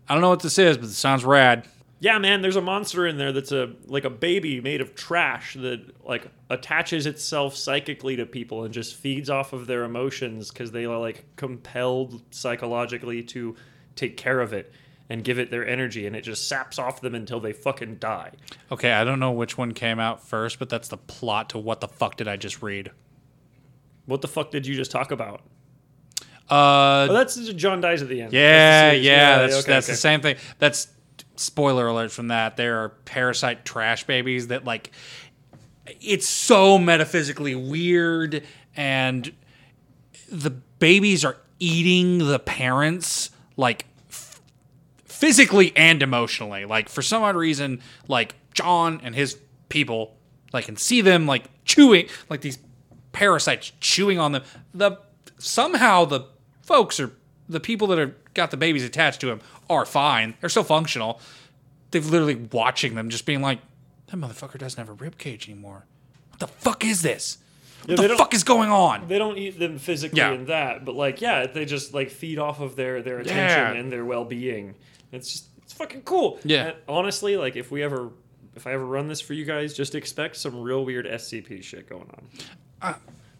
I 0.07 0.13
don't 0.13 0.21
know 0.21 0.29
what 0.29 0.41
this 0.41 0.57
is, 0.57 0.77
but 0.77 0.85
it 0.85 0.93
sounds 0.93 1.23
rad. 1.25 1.67
Yeah, 2.01 2.17
man, 2.17 2.41
there's 2.41 2.55
a 2.55 2.61
monster 2.61 3.05
in 3.07 3.17
there 3.17 3.33
that's 3.33 3.51
a 3.51 3.73
like 3.87 4.05
a 4.05 4.09
baby 4.09 4.61
made 4.61 4.79
of 4.79 4.95
trash 4.95 5.55
that 5.55 5.81
like 6.05 6.27
attaches 6.49 7.05
itself 7.05 7.55
psychically 7.57 8.15
to 8.15 8.25
people 8.25 8.63
and 8.63 8.73
just 8.73 8.95
feeds 8.95 9.29
off 9.29 9.51
of 9.51 9.67
their 9.67 9.83
emotions 9.83 10.49
because 10.49 10.71
they 10.71 10.85
are 10.85 10.97
like 10.97 11.25
compelled 11.35 12.21
psychologically 12.31 13.21
to 13.23 13.55
take 13.95 14.15
care 14.15 14.39
of 14.39 14.53
it 14.53 14.71
and 15.09 15.23
give 15.25 15.39
it 15.39 15.51
their 15.51 15.67
energy 15.67 16.05
and 16.07 16.15
it 16.15 16.21
just 16.21 16.47
saps 16.47 16.79
off 16.79 17.01
them 17.01 17.15
until 17.15 17.39
they 17.41 17.51
fucking 17.51 17.95
die. 17.95 18.31
Okay, 18.71 18.93
I 18.93 19.03
don't 19.03 19.19
know 19.19 19.31
which 19.31 19.57
one 19.57 19.73
came 19.73 19.99
out 19.99 20.25
first, 20.25 20.57
but 20.57 20.69
that's 20.69 20.87
the 20.87 20.97
plot 20.97 21.49
to 21.49 21.57
what 21.57 21.81
the 21.81 21.87
fuck 21.89 22.15
did 22.15 22.27
I 22.29 22.37
just 22.37 22.61
read? 22.61 22.91
What 24.05 24.21
the 24.21 24.27
fuck 24.29 24.51
did 24.51 24.65
you 24.65 24.75
just 24.75 24.91
talk 24.91 25.11
about? 25.11 25.41
Uh, 26.49 27.07
Oh, 27.09 27.13
that's 27.13 27.35
John 27.53 27.81
dies 27.81 28.01
at 28.01 28.07
the 28.07 28.21
end. 28.21 28.33
yeah, 28.33 28.89
That's 28.91 28.97
the- 28.97 29.03
yeah, 29.03 29.37
that's 29.39 29.53
okay, 29.55 29.71
that's 29.73 29.85
okay. 29.87 29.93
the 29.93 29.97
same 29.97 30.21
thing. 30.21 30.35
That's 30.59 30.87
spoiler 31.39 31.87
alert 31.87 32.11
from 32.11 32.27
that. 32.27 32.57
There 32.57 32.83
are 32.83 32.89
parasite 32.89 33.65
trash 33.65 34.03
babies 34.03 34.47
that 34.47 34.65
like 34.65 34.91
it's 36.01 36.27
so 36.27 36.77
metaphysically 36.77 37.55
weird 37.55 38.43
and 38.75 39.33
the 40.29 40.49
babies 40.49 41.25
are 41.25 41.37
eating 41.59 42.19
the 42.19 42.39
parents 42.39 43.31
like 43.57 43.85
physically 45.05 45.75
and 45.75 46.01
emotionally. 46.03 46.65
Like 46.65 46.89
for 46.89 47.01
some 47.01 47.23
odd 47.23 47.35
reason, 47.35 47.81
like 48.07 48.35
John 48.53 49.01
and 49.03 49.15
his 49.15 49.37
people, 49.69 50.17
like 50.53 50.65
can 50.65 50.77
see 50.77 51.01
them 51.01 51.25
like 51.25 51.45
chewing, 51.65 52.07
like 52.29 52.41
these 52.41 52.59
parasites 53.11 53.71
chewing 53.79 54.19
on 54.19 54.33
them. 54.33 54.43
The 54.73 54.97
somehow 55.37 56.05
the 56.05 56.25
folks 56.61 56.99
or 56.99 57.13
the 57.47 57.59
people 57.59 57.87
that 57.87 57.99
are 57.99 58.15
got 58.33 58.51
the 58.51 58.57
babies 58.57 58.83
attached 58.83 59.21
to 59.21 59.29
him 59.29 59.41
are 59.69 59.85
fine. 59.85 60.35
They're 60.41 60.49
still 60.49 60.63
functional. 60.63 61.19
They've 61.91 62.05
literally 62.05 62.35
watching 62.35 62.95
them 62.95 63.09
just 63.09 63.25
being 63.25 63.41
like, 63.41 63.59
that 64.07 64.17
motherfucker 64.17 64.57
doesn't 64.57 64.79
have 64.79 64.89
a 64.89 64.93
rib 65.03 65.17
cage 65.17 65.49
anymore. 65.49 65.85
What 66.31 66.39
the 66.39 66.47
fuck 66.47 66.83
is 66.85 67.01
this? 67.01 67.37
What 67.85 67.97
they 67.97 68.07
the 68.07 68.15
fuck 68.17 68.33
is 68.33 68.43
going 68.43 68.69
on? 68.69 69.07
They 69.07 69.17
don't 69.17 69.37
eat 69.37 69.57
them 69.57 69.77
physically 69.79 70.19
Yeah. 70.19 70.31
in 70.33 70.45
that, 70.47 70.83
but 70.85 70.95
like, 70.95 71.21
yeah, 71.21 71.47
they 71.47 71.65
just 71.65 71.93
like 71.93 72.09
feed 72.09 72.37
off 72.37 72.59
of 72.59 72.75
their 72.75 73.01
their 73.01 73.19
attention 73.19 73.37
Yeah. 73.37 73.71
and 73.73 73.91
their 73.91 74.03
well 74.05 74.25
being. 74.25 74.75
It's 75.11 75.31
just 75.31 75.45
it's 75.63 75.73
fucking 75.73 76.01
cool. 76.01 76.39
Yeah. 76.43 76.67
And 76.69 76.75
honestly, 76.87 77.37
like 77.37 77.55
if 77.55 77.71
we 77.71 77.81
ever 77.83 78.09
if 78.55 78.67
I 78.67 78.73
ever 78.73 78.85
run 78.85 79.07
this 79.07 79.21
for 79.21 79.33
you 79.33 79.45
guys, 79.45 79.73
just 79.73 79.95
expect 79.95 80.35
some 80.35 80.59
real 80.59 80.83
weird 80.83 81.05
SCP 81.07 81.63
shit 81.63 81.87
going 81.87 82.09
on. 82.81 82.95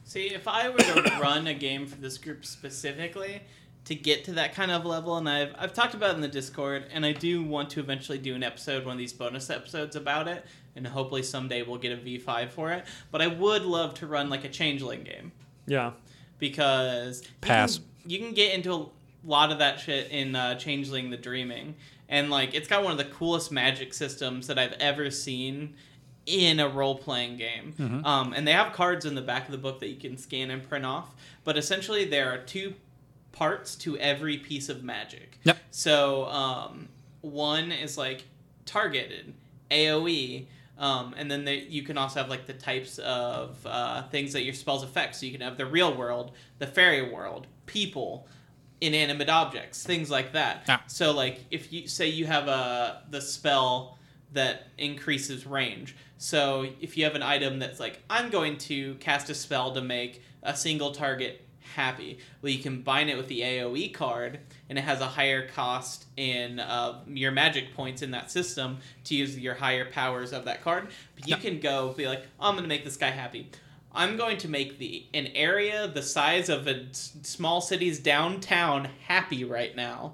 See, 0.06 0.28
if 0.34 0.48
I 0.48 0.70
were 0.70 0.78
to 0.78 1.18
run 1.22 1.46
a 1.48 1.54
game 1.54 1.86
for 1.86 1.98
this 1.98 2.18
group 2.18 2.46
specifically 2.46 3.42
to 3.86 3.96
get 3.96 4.24
to 4.26 4.34
that 4.34 4.54
kind 4.54 4.72
of 4.72 4.86
level, 4.86 5.18
and 5.18 5.28
I've 5.28 5.54
I've 5.58 5.74
talked 5.74 5.94
about 5.96 6.12
it 6.12 6.16
in 6.16 6.22
the 6.22 6.28
Discord, 6.28 6.86
and 6.94 7.06
I 7.06 7.12
do 7.14 7.44
want 7.44 7.70
to 7.72 7.80
eventually 7.80 8.18
do 8.20 8.36
an 8.36 8.44
episode, 8.44 8.86
one 8.86 8.94
of 8.94 8.98
these 9.00 9.14
bonus 9.14 9.50
episodes 9.50 9.96
about 9.96 10.28
it, 10.28 10.46
and 10.76 10.86
hopefully 10.86 11.24
someday 11.24 11.64
we'll 11.64 11.78
get 11.80 11.92
a 11.92 11.96
V 11.98 12.18
five 12.20 12.52
for 12.52 12.72
it. 12.72 12.86
But 13.12 13.22
I 13.22 13.28
would 13.28 13.64
love 13.64 13.94
to 13.96 14.08
run 14.08 14.30
like 14.30 14.44
a 14.44 14.50
changeling 14.50 15.04
game 15.04 15.32
Yeah. 15.66 15.92
because 16.38 17.22
you 17.24 17.30
Pass. 17.42 17.78
can- 17.78 17.86
You 18.12 18.20
can, 18.20 18.34
get 18.34 18.54
into 18.56 18.74
a 18.74 18.86
lot 19.26 19.52
of 19.52 19.60
that 19.60 19.80
shit 19.80 20.10
in 20.12 20.36
uh, 20.36 20.56
Changeling: 20.56 21.10
The 21.10 21.18
Dreaming, 21.18 21.76
and 22.08 22.30
like 22.30 22.54
it's 22.54 22.68
got 22.68 22.84
one 22.84 22.92
of 22.92 22.98
the 22.98 23.06
coolest 23.06 23.52
magic 23.52 23.94
systems 23.94 24.48
that 24.48 24.58
I've 24.60 24.74
ever 24.74 25.10
seen 25.12 25.76
in 26.26 26.60
a 26.60 26.70
role 26.70 26.96
playing 26.98 27.38
game. 27.38 27.74
Mm-hmm. 27.80 28.06
Um, 28.06 28.34
and 28.34 28.48
they 28.48 28.52
have 28.54 28.72
cards 28.74 29.06
in 29.06 29.16
the 29.16 29.22
back 29.22 29.46
of 29.46 29.52
the 29.52 29.58
book 29.58 29.80
that 29.80 29.88
you 29.90 29.96
can 29.96 30.16
scan 30.18 30.52
and 30.52 30.62
print 30.68 30.86
off. 30.86 31.16
But 31.44 31.58
essentially, 31.58 32.06
there 32.06 32.32
are 32.32 32.38
two 32.38 32.76
parts 33.32 33.76
to 33.78 33.98
every 33.98 34.38
piece 34.38 34.70
of 34.70 34.84
magic. 34.84 35.40
Yep. 35.44 35.58
So 35.72 36.26
um, 36.26 36.90
one 37.22 37.72
is 37.72 37.98
like 37.98 38.24
targeted, 38.66 39.34
AOE. 39.72 40.48
Um, 40.78 41.14
and 41.18 41.30
then 41.30 41.46
you 41.68 41.84
can 41.84 41.98
also 41.98 42.22
have 42.22 42.30
like 42.30 42.46
the 42.46 42.54
types 42.54 43.00
of 43.00 43.58
uh, 43.66 44.04
things 44.10 44.34
that 44.34 44.44
your 44.44 44.54
spells 44.54 44.84
affect. 44.84 45.16
So 45.16 45.26
you 45.26 45.32
can 45.32 45.42
have 45.42 45.58
the 45.58 45.66
real 45.66 45.94
world, 45.96 46.32
the 46.58 46.68
fairy 46.68 47.12
world, 47.12 47.48
people, 47.66 48.28
inanimate 48.82 49.30
objects, 49.30 49.84
things 49.84 50.10
like 50.10 50.34
that. 50.34 50.64
Yeah. 50.68 50.80
So 50.88 51.12
like 51.12 51.44
if 51.52 51.74
you 51.74 51.88
say 51.88 52.08
you 52.08 52.26
have 52.26 52.48
a 52.48 53.04
the 53.10 53.22
spell 53.22 53.98
that 54.34 54.68
increases 54.78 55.46
range. 55.46 55.96
So 56.18 56.68
if 56.80 56.98
you 56.98 57.04
have 57.06 57.16
an 57.16 57.24
item 57.24 57.60
that's 57.60 57.80
like 57.80 58.02
I'm 58.10 58.30
going 58.30 58.58
to 58.60 58.96
cast 58.96 59.30
a 59.30 59.36
spell 59.36 59.74
to 59.74 59.82
make 59.82 60.24
a 60.44 60.56
single 60.56 60.92
target 60.92 61.46
happy, 61.76 62.20
well 62.42 62.52
you 62.52 62.60
combine 62.62 63.10
it 63.10 63.18
with 63.18 63.28
the 63.28 63.42
AOE 63.42 63.94
card 63.94 64.40
and 64.70 64.78
it 64.78 64.82
has 64.82 65.02
a 65.02 65.06
higher 65.06 65.48
cost 65.48 66.06
in 66.18 66.60
uh, 66.60 67.00
your 67.08 67.32
magic 67.32 67.74
points 67.76 68.02
in 68.02 68.12
that 68.12 68.30
system 68.32 68.78
to 69.06 69.16
use 69.16 69.38
your 69.38 69.56
higher 69.56 69.86
powers 69.90 70.34
of 70.34 70.46
that 70.46 70.62
card. 70.64 70.88
But 71.16 71.28
you 71.28 71.36
Yeah. 71.36 71.42
can 71.42 71.60
go 71.60 71.94
be 71.94 72.08
like 72.08 72.24
I'm 72.40 72.54
going 72.54 72.64
to 72.64 72.70
make 72.70 72.84
this 72.84 72.98
guy 72.98 73.10
happy. 73.12 73.50
I'm 73.94 74.18
going 74.18 74.38
to 74.40 74.48
make 74.48 74.78
the 74.78 75.06
an 75.14 75.28
area 75.34 75.88
the 75.88 76.04
size 76.04 76.50
of 76.50 76.68
a 76.68 76.82
s- 76.90 77.14
small 77.24 77.60
city's 77.62 78.00
downtown 78.00 78.88
happy 79.08 79.44
right 79.44 79.76
now. 79.76 80.14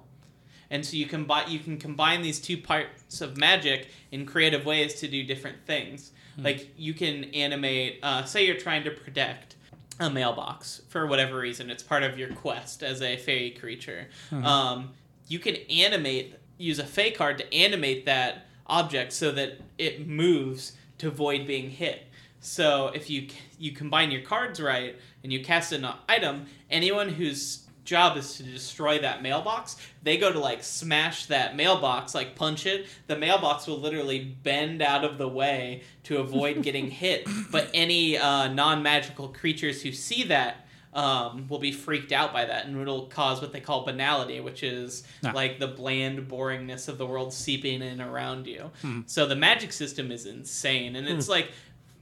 And 0.72 0.84
so 0.86 0.95
you 0.97 1.06
can 1.06 1.26
buy, 1.26 1.45
you 1.45 1.60
can 1.60 1.78
combine 1.78 2.22
these 2.22 2.39
two 2.39 2.58
parts 2.58 3.22
of 3.22 3.38
magic 3.38 3.89
in 4.12 4.26
creative 4.26 4.66
ways 4.66 4.95
to 4.95 5.08
do 5.08 5.24
different 5.24 5.58
things. 5.66 6.12
Like 6.38 6.70
you 6.78 6.93
can 6.93 7.26
animate, 7.34 7.99
uh, 8.03 8.26
say 8.26 8.45
you're 8.45 8.58
trying 8.58 8.84
to 8.84 8.91
protect 8.91 9.55
a 10.00 10.10
mailbox 10.10 10.82
for 10.89 11.08
whatever 11.08 11.38
reason. 11.38 11.70
It's 11.70 11.84
part 11.84 12.04
of 12.04 12.18
your 12.18 12.30
quest 12.34 12.84
as 12.84 13.02
a 13.02 13.18
fairy 13.18 13.52
creature. 13.52 14.08
Um, 14.32 14.89
you 15.28 15.39
can 15.39 15.56
animate, 15.70 16.36
use 16.58 16.80
a 16.80 16.86
fey 16.86 17.12
card 17.12 17.38
to 17.39 17.54
animate 17.54 18.06
that 18.06 18.46
object 18.68 19.14
so 19.14 19.32
that 19.32 19.60
it 19.78 20.08
moves 20.08 20.74
to 20.98 21.08
avoid 21.08 21.48
being 21.48 21.70
hit. 21.70 22.08
So 22.39 22.91
if 22.93 23.10
you 23.10 23.28
you 23.58 23.72
combine 23.72 24.12
your 24.12 24.22
cards 24.22 24.62
right 24.62 24.96
and 25.24 25.34
you 25.34 25.43
cast 25.43 25.72
an 25.72 25.88
item, 26.08 26.46
anyone 26.70 27.10
whose 27.10 27.64
job 27.86 28.18
is 28.18 28.36
to 28.38 28.44
destroy 28.44 29.00
that 29.00 29.22
mailbox, 29.22 29.78
they 30.04 30.18
go 30.18 30.32
to 30.34 30.40
like 30.40 30.64
smash 30.64 31.28
that 31.28 31.56
mailbox, 31.56 32.14
like 32.14 32.36
punch 32.36 32.66
it. 32.66 32.88
The 33.08 33.16
mailbox 33.18 33.68
will 33.68 33.80
literally 33.80 34.20
bend 34.44 34.82
out 34.82 35.06
of 35.06 35.18
the 35.18 35.28
way 35.30 35.84
to 36.04 36.18
avoid 36.18 36.62
getting 36.68 36.90
hit. 36.90 37.28
But 37.52 37.70
any 37.74 38.18
uh, 38.18 38.50
non 38.50 38.84
magical 38.84 39.30
creatures 39.30 39.82
who 39.82 39.92
see 39.92 40.24
that 40.24 40.58
um, 40.94 41.48
will 41.50 41.60
be 41.60 41.74
freaked 41.74 42.14
out 42.14 42.32
by 42.32 42.46
that, 42.46 42.66
and 42.68 42.80
it'll 42.82 43.08
cause 43.08 43.42
what 43.42 43.52
they 43.52 43.60
call 43.60 43.84
banality, 43.84 44.40
which 44.40 44.64
is 44.64 45.04
Ah. 45.26 45.32
like 45.36 45.60
the 45.60 45.68
bland 45.68 46.30
boringness 46.30 46.88
of 46.88 46.98
the 46.98 47.06
world 47.06 47.34
seeping 47.34 47.82
in 47.82 48.00
around 48.00 48.48
you. 48.48 48.72
So 49.06 49.26
the 49.26 49.36
magic 49.36 49.74
system 49.74 50.10
is 50.10 50.26
insane, 50.26 50.96
and 50.96 51.06
it's 51.06 51.28
like 51.28 51.52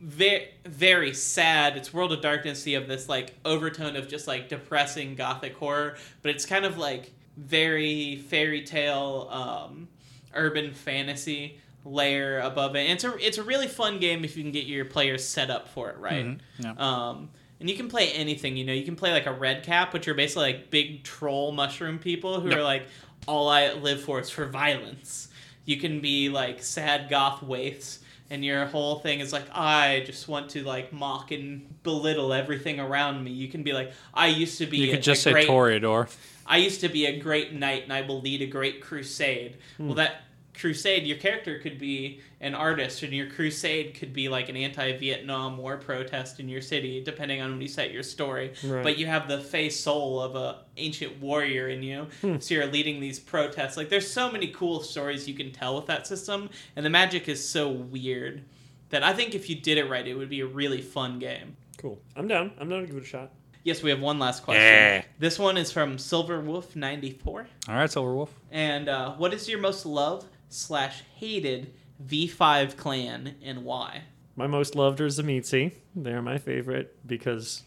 very 0.03 0.47
very 0.65 1.13
sad. 1.13 1.77
It's 1.77 1.93
World 1.93 2.11
of 2.11 2.21
Darkness. 2.21 2.67
You 2.67 2.75
have 2.77 2.87
this 2.87 3.07
like 3.07 3.33
overtone 3.45 3.95
of 3.95 4.07
just 4.09 4.27
like 4.27 4.49
depressing 4.49 5.15
gothic 5.15 5.55
horror, 5.55 5.95
but 6.21 6.31
it's 6.31 6.45
kind 6.45 6.65
of 6.65 6.77
like 6.77 7.11
very 7.37 8.17
fairy 8.17 8.63
tale, 8.63 9.27
um, 9.31 9.87
urban 10.33 10.73
fantasy 10.73 11.57
layer 11.85 12.39
above 12.39 12.75
it. 12.75 12.81
And 12.81 12.91
it's 12.93 13.03
a 13.05 13.15
it's 13.25 13.37
a 13.37 13.43
really 13.43 13.67
fun 13.67 13.99
game 13.99 14.25
if 14.25 14.35
you 14.35 14.43
can 14.43 14.51
get 14.51 14.65
your 14.65 14.85
players 14.85 15.23
set 15.23 15.49
up 15.49 15.69
for 15.69 15.89
it 15.89 15.97
right. 15.97 16.25
Mhm, 16.25 16.39
yeah. 16.59 16.73
Um, 16.77 17.29
and 17.61 17.69
you 17.69 17.77
can 17.77 17.87
play 17.87 18.09
anything. 18.11 18.57
You 18.57 18.65
know, 18.65 18.73
you 18.73 18.83
can 18.83 18.97
play 18.97 19.13
like 19.13 19.25
a 19.25 19.31
red 19.31 19.63
cap, 19.63 19.93
which 19.93 20.07
are 20.09 20.13
basically 20.13 20.43
like 20.53 20.69
big 20.69 21.03
troll 21.03 21.53
mushroom 21.53 21.97
people 21.97 22.41
who 22.41 22.49
Yep. 22.49 22.57
are 22.57 22.63
like, 22.63 22.83
all 23.25 23.47
I 23.47 23.71
live 23.71 24.01
for 24.01 24.19
is 24.19 24.29
for 24.29 24.45
violence. 24.47 25.29
You 25.63 25.77
can 25.77 26.01
be 26.01 26.27
like 26.27 26.61
sad 26.61 27.09
goth 27.09 27.41
waifs, 27.41 27.99
and 28.29 28.43
your 28.43 28.65
whole 28.65 28.99
thing 28.99 29.19
is 29.19 29.33
like, 29.33 29.45
I 29.53 30.03
just 30.05 30.27
want 30.27 30.49
to 30.51 30.63
like 30.63 30.93
mock 30.93 31.31
and 31.31 31.81
belittle 31.83 32.33
everything 32.33 32.79
around 32.79 33.23
me. 33.23 33.31
You 33.31 33.47
can 33.47 33.63
be 33.63 33.73
like, 33.73 33.91
I 34.13 34.27
used 34.27 34.57
to 34.59 34.65
be. 34.65 34.77
You 34.77 34.89
a- 34.89 34.95
could 34.95 35.03
just 35.03 35.21
a 35.21 35.23
say 35.23 35.31
great, 35.31 35.47
Toreador. 35.47 36.13
I 36.45 36.57
used 36.57 36.81
to 36.81 36.89
be 36.89 37.05
a 37.05 37.19
great 37.19 37.53
knight, 37.53 37.83
and 37.83 37.93
I 37.93 38.01
will 38.01 38.21
lead 38.21 38.41
a 38.41 38.47
great 38.47 38.81
crusade. 38.81 39.57
Well, 39.77 39.89
hmm. 39.89 39.95
that 39.95 40.23
crusade, 40.53 41.05
your 41.05 41.17
character 41.17 41.59
could 41.59 41.77
be 41.77 42.21
an 42.41 42.53
artist, 42.53 43.03
and 43.03 43.13
your 43.13 43.29
crusade 43.29 43.95
could 43.95 44.13
be 44.13 44.29
like 44.29 44.49
an 44.49 44.57
anti-Vietnam 44.57 45.57
War 45.57 45.77
protest 45.77 46.39
in 46.39 46.49
your 46.49 46.61
city, 46.61 47.03
depending 47.03 47.41
on 47.41 47.51
when 47.51 47.61
you 47.61 47.67
set 47.67 47.91
your 47.91 48.03
story. 48.03 48.53
Right. 48.63 48.83
But 48.83 48.97
you 48.97 49.05
have 49.05 49.27
the 49.27 49.39
fae 49.39 49.69
soul 49.69 50.21
of 50.21 50.35
a 50.35 50.59
ancient 50.77 51.19
warrior 51.19 51.69
in 51.69 51.83
you, 51.83 52.07
so 52.21 52.53
you're 52.53 52.65
leading 52.67 52.99
these 52.99 53.19
protests. 53.19 53.77
Like, 53.77 53.89
there's 53.89 54.09
so 54.09 54.31
many 54.31 54.47
cool 54.47 54.81
stories 54.81 55.27
you 55.27 55.33
can 55.33 55.51
tell 55.51 55.75
with 55.75 55.85
that 55.87 56.07
system, 56.07 56.49
and 56.75 56.85
the 56.85 56.89
magic 56.89 57.27
is 57.27 57.47
so 57.47 57.69
weird 57.69 58.43
that 58.89 59.03
I 59.03 59.13
think 59.13 59.33
if 59.33 59.49
you 59.49 59.55
did 59.55 59.77
it 59.77 59.89
right, 59.89 60.07
it 60.07 60.13
would 60.15 60.29
be 60.29 60.41
a 60.41 60.45
really 60.45 60.81
fun 60.81 61.19
game. 61.19 61.57
Cool. 61.77 61.99
I'm 62.15 62.27
down. 62.27 62.51
I'm 62.59 62.69
down 62.69 62.81
to 62.81 62.87
give 62.87 62.97
it 62.97 63.03
a 63.03 63.05
shot. 63.05 63.31
Yes, 63.63 63.81
we 63.81 63.89
have 63.91 64.01
one 64.01 64.19
last 64.19 64.43
question. 64.43 64.61
Yeah. 64.61 65.03
This 65.19 65.39
one 65.39 65.55
is 65.55 65.71
from 65.71 65.97
Silver 65.97 66.41
Wolf 66.41 66.75
94. 66.75 67.47
All 67.69 67.75
right, 67.75 67.89
Silverwolf. 67.89 68.27
And 68.51 68.89
uh, 68.89 69.13
what 69.13 69.33
is 69.33 69.47
your 69.47 69.59
most 69.59 69.85
loved 69.85 70.27
slash 70.53 71.03
hated 71.15 71.73
V5 72.05 72.77
clan 72.77 73.35
and 73.43 73.63
why? 73.63 74.03
My 74.35 74.47
most 74.47 74.75
loved 74.75 74.99
are 75.01 75.07
Tzimisce. 75.07 75.73
They're 75.95 76.21
my 76.21 76.37
favorite 76.37 76.95
because 77.07 77.63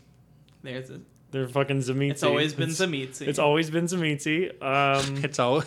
There's 0.62 0.90
a, 0.90 1.00
they're 1.30 1.48
fucking 1.48 1.78
Tzimisce. 1.80 2.10
it's 2.10 2.22
always 2.22 2.54
been 2.54 2.70
It's- 2.70 2.80
Tzimisce. 2.80 3.22
It's 3.22 3.38
always 3.38 3.70
been 3.70 3.84
Tzimisce. 3.86 4.62
Um, 4.62 5.16
It's 5.24 5.38
all. 5.38 5.62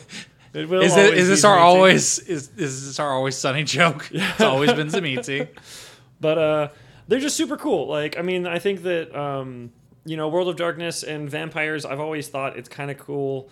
it 0.53 0.67
will 0.67 0.81
Is 0.81 0.95
it? 0.97 0.99
always 1.05 1.19
Is 1.19 1.27
be 1.27 1.29
this 1.35 1.43
our 1.45 1.57
Tzimisce. 1.57 1.61
always? 1.61 2.19
Is 2.19 2.49
is 2.57 2.85
this 2.87 2.99
our 2.99 3.11
always 3.13 3.35
sunny 3.37 3.63
joke? 3.63 4.09
It's 4.13 4.41
always 4.41 4.73
been 4.73 4.87
Tzimisce. 4.87 5.47
but 6.21 6.37
uh 6.37 6.67
they're 7.07 7.19
just 7.19 7.37
super 7.37 7.55
cool 7.57 7.87
like 7.87 8.19
i 8.19 8.21
mean 8.21 8.45
i 8.45 8.59
think 8.59 8.83
that 8.83 9.15
um 9.19 9.71
you 10.05 10.15
know 10.17 10.27
world 10.27 10.47
of 10.49 10.57
darkness 10.57 11.01
and 11.01 11.27
vampires 11.29 11.83
i've 11.85 11.99
always 11.99 12.27
thought 12.27 12.55
it's 12.57 12.67
kind 12.69 12.91
of 12.91 12.97
cool 12.99 13.49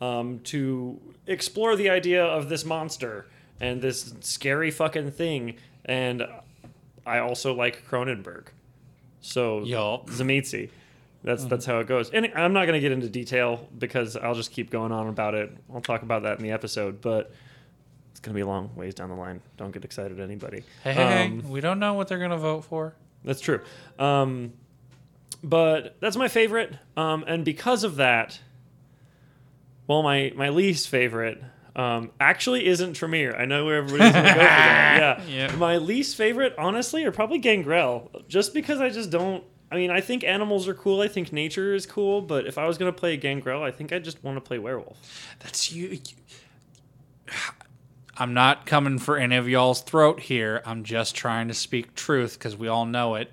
um 0.00 0.38
to 0.40 1.00
explore 1.26 1.76
the 1.76 1.90
idea 1.90 2.24
of 2.24 2.48
this 2.48 2.64
monster 2.64 3.26
and 3.60 3.80
this 3.82 4.14
scary 4.20 4.70
fucking 4.70 5.10
thing 5.10 5.56
and 5.84 6.22
i 7.06 7.18
also 7.18 7.52
like 7.54 7.84
cronenberg 7.88 8.46
so 9.20 9.62
Yup. 9.64 10.06
Tzimisce 10.06 10.70
that's 11.24 11.44
that's 11.46 11.66
how 11.66 11.80
it 11.80 11.86
goes 11.88 12.10
and 12.10 12.30
i'm 12.36 12.52
not 12.52 12.66
going 12.66 12.74
to 12.74 12.80
get 12.80 12.92
into 12.92 13.08
detail 13.08 13.68
because 13.76 14.16
i'll 14.16 14.34
just 14.36 14.52
keep 14.52 14.70
going 14.70 14.92
on 14.92 15.08
about 15.08 15.34
it 15.34 15.50
i'll 15.74 15.80
talk 15.80 16.02
about 16.02 16.22
that 16.22 16.38
in 16.38 16.44
the 16.44 16.52
episode 16.52 17.00
but 17.00 17.32
it's 18.12 18.20
going 18.20 18.32
to 18.32 18.36
be 18.36 18.40
a 18.42 18.46
long 18.46 18.70
ways 18.76 18.94
down 18.94 19.08
the 19.08 19.14
line 19.16 19.40
don't 19.56 19.72
get 19.72 19.84
excited 19.84 20.20
anybody 20.20 20.62
Hey, 20.84 20.92
hey, 20.92 21.06
hey, 21.06 21.24
Um, 21.26 21.48
we 21.50 21.60
don't 21.60 21.80
know 21.80 21.94
what 21.94 22.06
they're 22.08 22.18
gonna 22.20 22.36
vote 22.38 22.64
for. 22.64 22.94
that's 23.24 23.40
true. 23.40 23.60
Um, 23.98 24.52
but 25.42 25.96
that's 26.00 26.16
my 26.16 26.26
favorite. 26.28 26.74
Um, 26.96 27.24
and 27.28 27.44
because 27.44 27.84
of 27.84 27.96
that, 27.96 28.40
Well, 29.88 30.02
my 30.04 30.32
my 30.36 30.50
least 30.50 30.88
favorite 30.88 31.42
um, 31.74 32.10
actually 32.20 32.66
isn't 32.66 32.94
Tremere. 32.94 33.34
I 33.34 33.44
know 33.46 33.64
where 33.64 33.78
everybody's 33.78 34.12
gonna 34.12 34.28
go 34.28 34.32
for 34.34 34.38
that. 34.38 35.22
Yeah. 35.28 35.48
Yeah. 35.48 35.56
My 35.56 35.78
least 35.78 36.14
favorite, 36.16 36.54
honestly, 36.58 37.04
are 37.04 37.12
probably 37.12 37.38
Gangrel, 37.38 38.10
just 38.28 38.54
because 38.54 38.80
I 38.80 38.90
just 38.90 39.10
don't. 39.10 39.42
I 39.70 39.76
mean, 39.76 39.90
I 39.90 40.00
think 40.00 40.24
animals 40.24 40.66
are 40.68 40.74
cool. 40.74 41.00
I 41.02 41.08
think 41.08 41.32
nature 41.32 41.74
is 41.74 41.84
cool. 41.86 42.20
But 42.22 42.46
if 42.46 42.56
I 42.58 42.66
was 42.66 42.78
gonna 42.78 42.92
play 42.92 43.16
Gangrel, 43.16 43.62
I 43.62 43.70
think 43.70 43.92
I 43.92 43.98
just 43.98 44.22
want 44.22 44.36
to 44.36 44.40
play 44.40 44.58
werewolf. 44.58 44.98
That's 45.40 45.72
you. 45.72 45.88
you- 45.88 46.00
I'm 48.20 48.34
not 48.34 48.66
coming 48.66 48.98
for 48.98 49.16
any 49.16 49.36
of 49.36 49.48
y'all's 49.48 49.80
throat 49.80 50.18
here. 50.20 50.60
I'm 50.66 50.82
just 50.82 51.14
trying 51.14 51.46
to 51.48 51.54
speak 51.54 51.94
truth 51.94 52.36
because 52.36 52.56
we 52.56 52.66
all 52.66 52.84
know 52.84 53.14
it. 53.14 53.30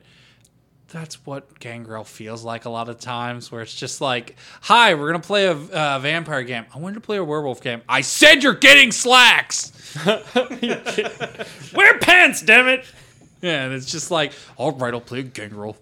That's 0.90 1.26
what 1.26 1.60
Gangrel 1.60 2.04
feels 2.04 2.44
like 2.44 2.66
a 2.66 2.70
lot 2.70 2.90
of 2.90 3.00
times, 3.00 3.52
where 3.52 3.62
it's 3.62 3.76
just 3.76 4.02
like, 4.02 4.36
"Hi, 4.62 4.94
we're 4.94 5.08
gonna 5.08 5.20
play 5.20 5.48
a 5.48 5.54
uh, 5.54 6.00
vampire 6.00 6.44
game. 6.44 6.66
I 6.74 6.78
wanted 6.78 6.96
to 6.96 7.02
play 7.02 7.18
a 7.18 7.24
werewolf 7.24 7.62
game. 7.62 7.82
I 7.90 8.02
said 8.02 8.44
you're 8.44 8.54
getting 8.54 8.92
slacks." 8.92 9.72
Wear 11.74 11.98
pants, 12.00 12.42
damn 12.44 12.68
it! 12.68 12.86
Yeah, 13.42 13.66
and 13.66 13.74
it's 13.74 13.92
just 13.92 14.12
like, 14.12 14.34
"All 14.58 14.72
right, 14.74 14.94
I'll 14.94 15.02
play 15.02 15.24
Gangrel." 15.24 15.78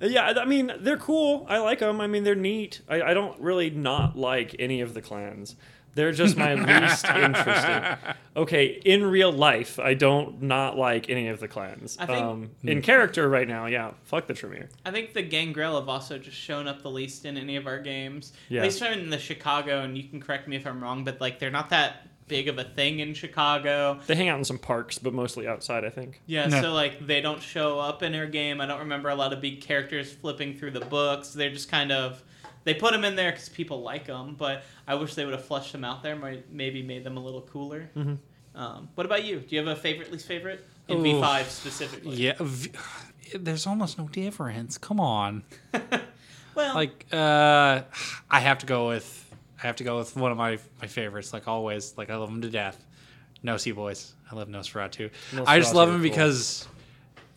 Yeah, 0.00 0.34
I 0.36 0.44
mean 0.44 0.72
they're 0.78 0.96
cool. 0.96 1.46
I 1.48 1.58
like 1.58 1.80
them. 1.80 2.00
I 2.00 2.06
mean 2.06 2.22
they're 2.22 2.34
neat. 2.34 2.82
I, 2.88 3.02
I 3.02 3.14
don't 3.14 3.38
really 3.40 3.70
not 3.70 4.16
like 4.16 4.54
any 4.58 4.80
of 4.80 4.94
the 4.94 5.02
clans. 5.02 5.56
They're 5.94 6.12
just 6.12 6.36
my 6.36 6.54
least 6.80 7.04
interesting. 7.06 8.14
Okay, 8.36 8.80
in 8.84 9.04
real 9.04 9.32
life, 9.32 9.78
I 9.80 9.94
don't 9.94 10.42
not 10.42 10.76
like 10.78 11.10
any 11.10 11.28
of 11.28 11.40
the 11.40 11.48
clans. 11.48 11.96
I 11.98 12.06
think- 12.06 12.18
um, 12.18 12.50
in 12.62 12.82
character 12.82 13.28
right 13.28 13.48
now, 13.48 13.66
yeah, 13.66 13.92
fuck 14.04 14.26
the 14.26 14.34
Tremere. 14.34 14.68
I 14.86 14.90
think 14.92 15.12
the 15.12 15.22
Gangrel 15.22 15.78
have 15.78 15.88
also 15.88 16.18
just 16.18 16.36
shown 16.36 16.68
up 16.68 16.82
the 16.82 16.90
least 16.90 17.24
in 17.24 17.36
any 17.36 17.56
of 17.56 17.66
our 17.66 17.80
games. 17.80 18.32
Yeah. 18.48 18.60
At 18.60 18.64
least 18.66 18.82
I'm 18.82 18.98
in 18.98 19.10
the 19.10 19.18
Chicago, 19.18 19.80
and 19.82 19.96
you 19.96 20.04
can 20.04 20.20
correct 20.20 20.46
me 20.46 20.56
if 20.56 20.66
I'm 20.66 20.82
wrong, 20.82 21.04
but 21.04 21.20
like 21.20 21.38
they're 21.40 21.50
not 21.50 21.70
that 21.70 22.06
big 22.28 22.46
of 22.46 22.58
a 22.58 22.64
thing 22.64 23.00
in 23.00 23.14
Chicago. 23.14 23.98
They 24.06 24.14
hang 24.14 24.28
out 24.28 24.38
in 24.38 24.44
some 24.44 24.58
parks, 24.58 24.98
but 24.98 25.14
mostly 25.14 25.48
outside. 25.48 25.84
I 25.84 25.90
think. 25.90 26.20
Yeah, 26.26 26.46
No. 26.46 26.60
so 26.60 26.72
like 26.74 27.06
they 27.06 27.20
don't 27.20 27.42
show 27.42 27.80
up 27.80 28.02
in 28.02 28.14
our 28.14 28.26
game. 28.26 28.60
I 28.60 28.66
don't 28.66 28.80
remember 28.80 29.08
a 29.08 29.14
lot 29.14 29.32
of 29.32 29.40
big 29.40 29.62
characters 29.62 30.12
flipping 30.12 30.54
through 30.56 30.72
the 30.72 30.80
books. 30.84 31.30
They're 31.30 31.50
just 31.50 31.70
kind 31.70 31.90
of 31.90 32.22
they 32.68 32.74
put 32.74 32.92
them 32.92 33.04
in 33.04 33.16
there 33.16 33.30
because 33.32 33.48
people 33.48 33.82
like 33.82 34.06
them. 34.06 34.34
But 34.38 34.62
I 34.86 34.94
wish 34.94 35.14
they 35.14 35.24
would 35.24 35.34
have 35.34 35.44
fleshed 35.44 35.72
them 35.72 35.84
out 35.84 36.02
there. 36.02 36.14
Might 36.16 36.52
maybe 36.52 36.82
made 36.82 37.02
them 37.04 37.16
a 37.16 37.20
little 37.20 37.42
cooler. 37.42 37.90
Mhm. 37.96 38.18
Um, 38.54 38.88
what 38.94 39.04
about 39.06 39.24
you? 39.24 39.40
Do 39.40 39.54
you 39.56 39.58
have 39.66 39.68
a 39.68 39.80
favorite, 39.80 40.10
least 40.12 40.26
favorite 40.26 40.66
in 40.88 40.98
Ooh. 40.98 41.02
V 41.02 41.20
five 41.20 41.48
specifically? 41.48 42.16
Yeah, 42.16 42.34
v- 42.40 42.70
there's 43.34 43.66
almost 43.66 43.98
no 43.98 44.08
difference. 44.08 44.78
Come 44.78 45.00
on. 45.00 45.42
Well, 46.54 46.74
like 46.74 47.06
uh 47.12 47.82
i 48.28 48.40
have 48.40 48.58
to 48.58 48.66
go 48.66 48.88
with 48.88 49.32
i 49.62 49.66
have 49.68 49.76
to 49.76 49.84
go 49.84 49.98
with 49.98 50.16
one 50.16 50.32
of 50.32 50.38
my 50.38 50.58
my 50.80 50.88
favorites 50.88 51.32
like 51.32 51.46
always 51.46 51.96
like 51.96 52.10
i 52.10 52.16
love 52.16 52.28
them 52.30 52.42
to 52.42 52.50
death 52.50 52.84
no 53.44 53.56
sea 53.58 53.70
boys 53.70 54.12
i 54.28 54.34
love 54.34 54.48
nosferatu 54.48 55.08
i 55.46 55.60
just 55.60 55.72
love 55.72 55.86
them 55.88 56.00
cool. 56.00 56.10
because 56.10 56.66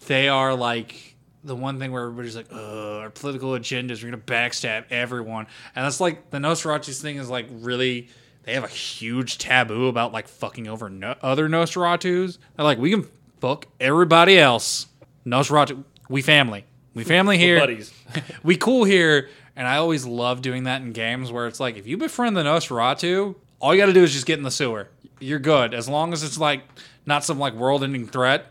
they 0.08 0.28
are 0.28 0.56
like 0.56 1.11
the 1.44 1.56
one 1.56 1.80
thing 1.80 1.92
where 1.92 2.04
everybody's 2.04 2.36
like 2.36 2.48
Ugh, 2.52 2.58
our 3.02 3.10
political 3.10 3.52
agendas 3.52 4.04
we're 4.04 4.12
gonna 4.12 4.22
backstab 4.22 4.86
everyone 4.92 5.48
and 5.76 5.86
that's 5.86 6.00
like 6.00 6.30
the 6.30 6.38
nosferatu's 6.38 7.02
thing 7.02 7.18
is 7.18 7.30
like 7.30 7.48
really 7.50 8.10
they 8.44 8.54
have 8.54 8.64
a 8.64 8.68
huge 8.68 9.38
taboo 9.38 9.88
about 9.88 10.12
like 10.12 10.28
fucking 10.28 10.68
over 10.68 10.90
no- 10.90 11.16
other 11.22 11.50
nosferatus 11.50 12.38
they're 12.56 12.64
like 12.64 12.78
we 12.78 12.92
can 12.92 13.08
fuck 13.40 13.68
everybody 13.80 14.38
else 14.38 14.88
nosferatu 15.26 15.84
we 16.10 16.22
family 16.22 16.66
we 16.94 17.04
family 17.04 17.38
here 17.38 17.60
buddies. 17.60 17.94
we 18.44 18.58
cool 18.58 18.84
here, 18.84 19.30
and 19.56 19.68
I 19.68 19.78
always 19.78 20.06
love 20.06 20.42
doing 20.42 20.64
that 20.66 20.82
in 20.82 20.92
games 20.92 21.32
where 21.32 21.48
it's 21.48 21.60
like 21.60 21.78
if 21.78 21.88
you 21.88 21.98
befriend 21.98 22.36
the 22.36 22.44
Nosferatu, 22.44 23.36
all 23.60 23.74
you 23.74 23.82
got 23.82 23.88
to 23.88 23.94
do 23.94 24.04
is 24.04 24.12
just 24.12 24.26
get 24.26 24.38
in 24.38 24.44
the 24.44 24.52
sewer. 24.52 24.90
You're 25.20 25.40
good 25.40 25.74
as 25.74 25.88
long 25.88 26.14
as 26.14 26.24
it's 26.24 26.38
like 26.38 26.64
not 27.06 27.24
some 27.24 27.40
like 27.40 27.54
world-ending 27.54 28.08
threat. 28.08 28.48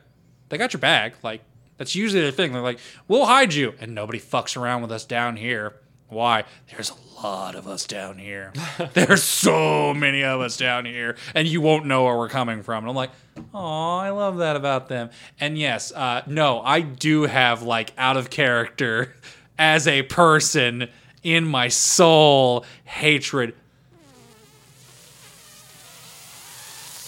They 0.48 0.56
got 0.56 0.72
your 0.72 0.80
back. 0.80 1.22
Like 1.22 1.42
that's 1.80 1.94
usually 1.94 2.20
their 2.20 2.30
thing. 2.30 2.52
They're 2.52 2.60
like, 2.60 2.78
we'll 3.08 3.24
hide 3.24 3.54
you, 3.54 3.72
and 3.80 3.94
nobody 3.94 4.20
fucks 4.20 4.54
around 4.54 4.82
with 4.82 4.92
us 4.92 5.06
down 5.06 5.38
here. 5.38 5.76
Why? 6.10 6.44
There's 6.70 6.90
a 6.90 7.22
lot 7.22 7.54
of 7.54 7.66
us 7.66 7.86
down 7.86 8.18
here. 8.18 8.52
There's 8.92 9.22
so 9.22 9.94
many 9.94 10.22
of 10.22 10.42
us 10.42 10.58
down 10.58 10.84
here, 10.84 11.16
and 11.34 11.48
you 11.48 11.62
won't 11.62 11.86
know 11.86 12.04
where 12.04 12.18
we're 12.18 12.28
coming 12.28 12.62
from. 12.62 12.84
And 12.84 12.90
I'm 12.90 12.96
like, 12.96 13.12
oh, 13.54 13.96
I 13.96 14.10
love 14.10 14.36
that 14.36 14.56
about 14.56 14.90
them. 14.90 15.08
And 15.40 15.56
yes, 15.56 15.90
uh, 15.92 16.20
no, 16.26 16.60
I 16.60 16.82
do 16.82 17.22
have 17.22 17.62
like 17.62 17.94
out 17.96 18.18
of 18.18 18.28
character 18.28 19.14
as 19.58 19.86
a 19.86 20.02
person 20.02 20.86
in 21.22 21.46
my 21.46 21.68
soul 21.68 22.66
hatred. 22.84 23.54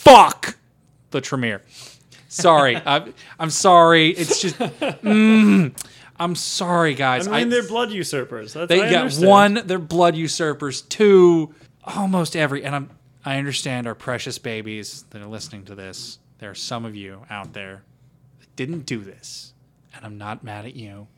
Fuck 0.00 0.56
the 1.10 1.20
Tremere. 1.20 1.60
Sorry, 2.32 2.76
I'm, 2.76 3.12
I'm 3.38 3.50
sorry. 3.50 4.10
It's 4.10 4.40
just, 4.40 4.58
mm, 4.58 5.74
I'm 6.18 6.34
sorry, 6.34 6.94
guys. 6.94 7.28
I 7.28 7.40
mean, 7.40 7.48
they're 7.50 7.66
blood 7.66 7.90
usurpers. 7.90 8.54
That's, 8.54 8.68
they 8.68 8.82
I 8.82 8.90
got 8.90 9.00
understand. 9.02 9.28
one, 9.28 9.62
they're 9.66 9.78
blood 9.78 10.16
usurpers. 10.16 10.82
Two, 10.82 11.54
almost 11.84 12.34
every. 12.34 12.64
And 12.64 12.74
I'm, 12.74 12.90
I 13.24 13.36
understand 13.36 13.86
our 13.86 13.94
precious 13.94 14.38
babies 14.38 15.04
that 15.10 15.20
are 15.20 15.26
listening 15.26 15.64
to 15.66 15.74
this. 15.74 16.18
There 16.38 16.50
are 16.50 16.54
some 16.54 16.84
of 16.84 16.96
you 16.96 17.22
out 17.28 17.52
there 17.52 17.82
that 18.40 18.56
didn't 18.56 18.86
do 18.86 19.00
this, 19.00 19.52
and 19.94 20.04
I'm 20.04 20.16
not 20.16 20.42
mad 20.42 20.64
at 20.64 20.74
you. 20.74 21.08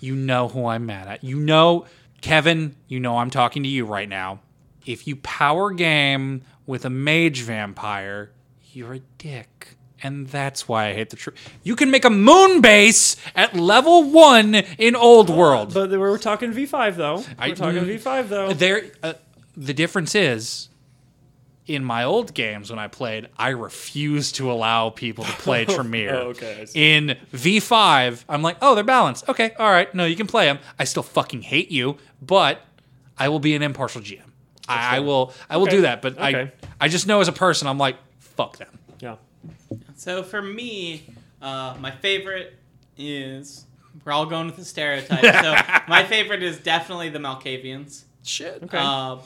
You 0.00 0.16
know 0.16 0.48
who 0.48 0.66
I'm 0.66 0.84
mad 0.86 1.06
at. 1.06 1.22
You 1.22 1.36
know, 1.38 1.86
Kevin. 2.22 2.74
You 2.88 2.98
know 2.98 3.18
I'm 3.18 3.30
talking 3.30 3.62
to 3.62 3.68
you 3.68 3.84
right 3.86 4.08
now. 4.08 4.40
If 4.84 5.06
you 5.06 5.16
power 5.16 5.70
game 5.70 6.42
with 6.66 6.84
a 6.84 6.90
mage 6.90 7.42
vampire, 7.42 8.32
you're 8.72 8.94
a 8.94 9.00
dick. 9.18 9.76
And 10.02 10.26
that's 10.28 10.68
why 10.68 10.88
I 10.88 10.92
hate 10.94 11.10
the 11.10 11.16
truth. 11.16 11.36
You 11.62 11.74
can 11.74 11.90
make 11.90 12.04
a 12.04 12.10
moon 12.10 12.60
base 12.60 13.16
at 13.34 13.54
level 13.54 14.10
one 14.10 14.54
in 14.54 14.94
Old 14.94 15.30
World. 15.30 15.72
But 15.72 15.90
we're 15.90 16.18
talking 16.18 16.52
V5 16.52 16.96
though. 16.96 17.24
I- 17.38 17.48
We're 17.48 17.54
talking 17.54 17.82
mm, 17.82 17.98
V5 17.98 18.28
though. 18.28 18.52
There, 18.52 18.84
uh, 19.02 19.14
the 19.56 19.72
difference 19.72 20.14
is, 20.14 20.68
in 21.66 21.82
my 21.82 22.04
old 22.04 22.32
games 22.34 22.70
when 22.70 22.78
I 22.78 22.86
played, 22.88 23.28
I 23.38 23.48
refused 23.48 24.36
to 24.36 24.52
allow 24.52 24.90
people 24.90 25.24
to 25.24 25.32
play 25.32 25.64
Tremere. 25.74 26.14
Oh, 26.14 26.28
okay, 26.28 26.60
I 26.60 26.64
see. 26.66 26.80
In 26.94 27.16
V5, 27.32 28.24
I'm 28.28 28.42
like, 28.42 28.58
oh, 28.62 28.74
they're 28.74 28.84
balanced. 28.84 29.28
Okay, 29.28 29.52
all 29.58 29.70
right, 29.70 29.92
no, 29.94 30.04
you 30.04 30.14
can 30.14 30.26
play 30.28 30.44
them. 30.44 30.58
I 30.78 30.84
still 30.84 31.02
fucking 31.02 31.42
hate 31.42 31.70
you, 31.72 31.96
but 32.22 32.60
I 33.18 33.30
will 33.30 33.40
be 33.40 33.54
an 33.56 33.62
impartial 33.62 34.00
GM. 34.02 34.20
I, 34.68 34.96
I 34.96 35.00
will, 35.00 35.32
I 35.50 35.56
will 35.56 35.64
Okay, 35.64 35.76
do 35.76 35.80
that. 35.82 36.02
But 36.02 36.20
I. 36.20 36.52
I 36.80 36.88
just 36.88 37.06
know 37.06 37.20
as 37.20 37.28
a 37.28 37.32
person, 37.32 37.66
I'm 37.66 37.78
like, 37.78 37.96
fuck 38.20 38.58
them. 38.58 38.78
yeah. 39.00 39.16
So 39.96 40.22
for 40.22 40.40
me, 40.40 41.08
uh, 41.42 41.76
my 41.80 41.90
favorite 41.90 42.54
is 42.96 43.66
we're 44.04 44.12
all 44.12 44.26
going 44.26 44.46
with 44.46 44.56
the 44.56 44.64
stereotype. 44.64 45.24
so 45.42 45.56
my 45.88 46.04
favorite 46.04 46.42
is 46.42 46.58
definitely 46.58 47.08
the 47.08 47.18
Malkavians. 47.18 48.04
Shit. 48.22 48.62
Okay. 48.64 48.78
Uh, 48.78 49.16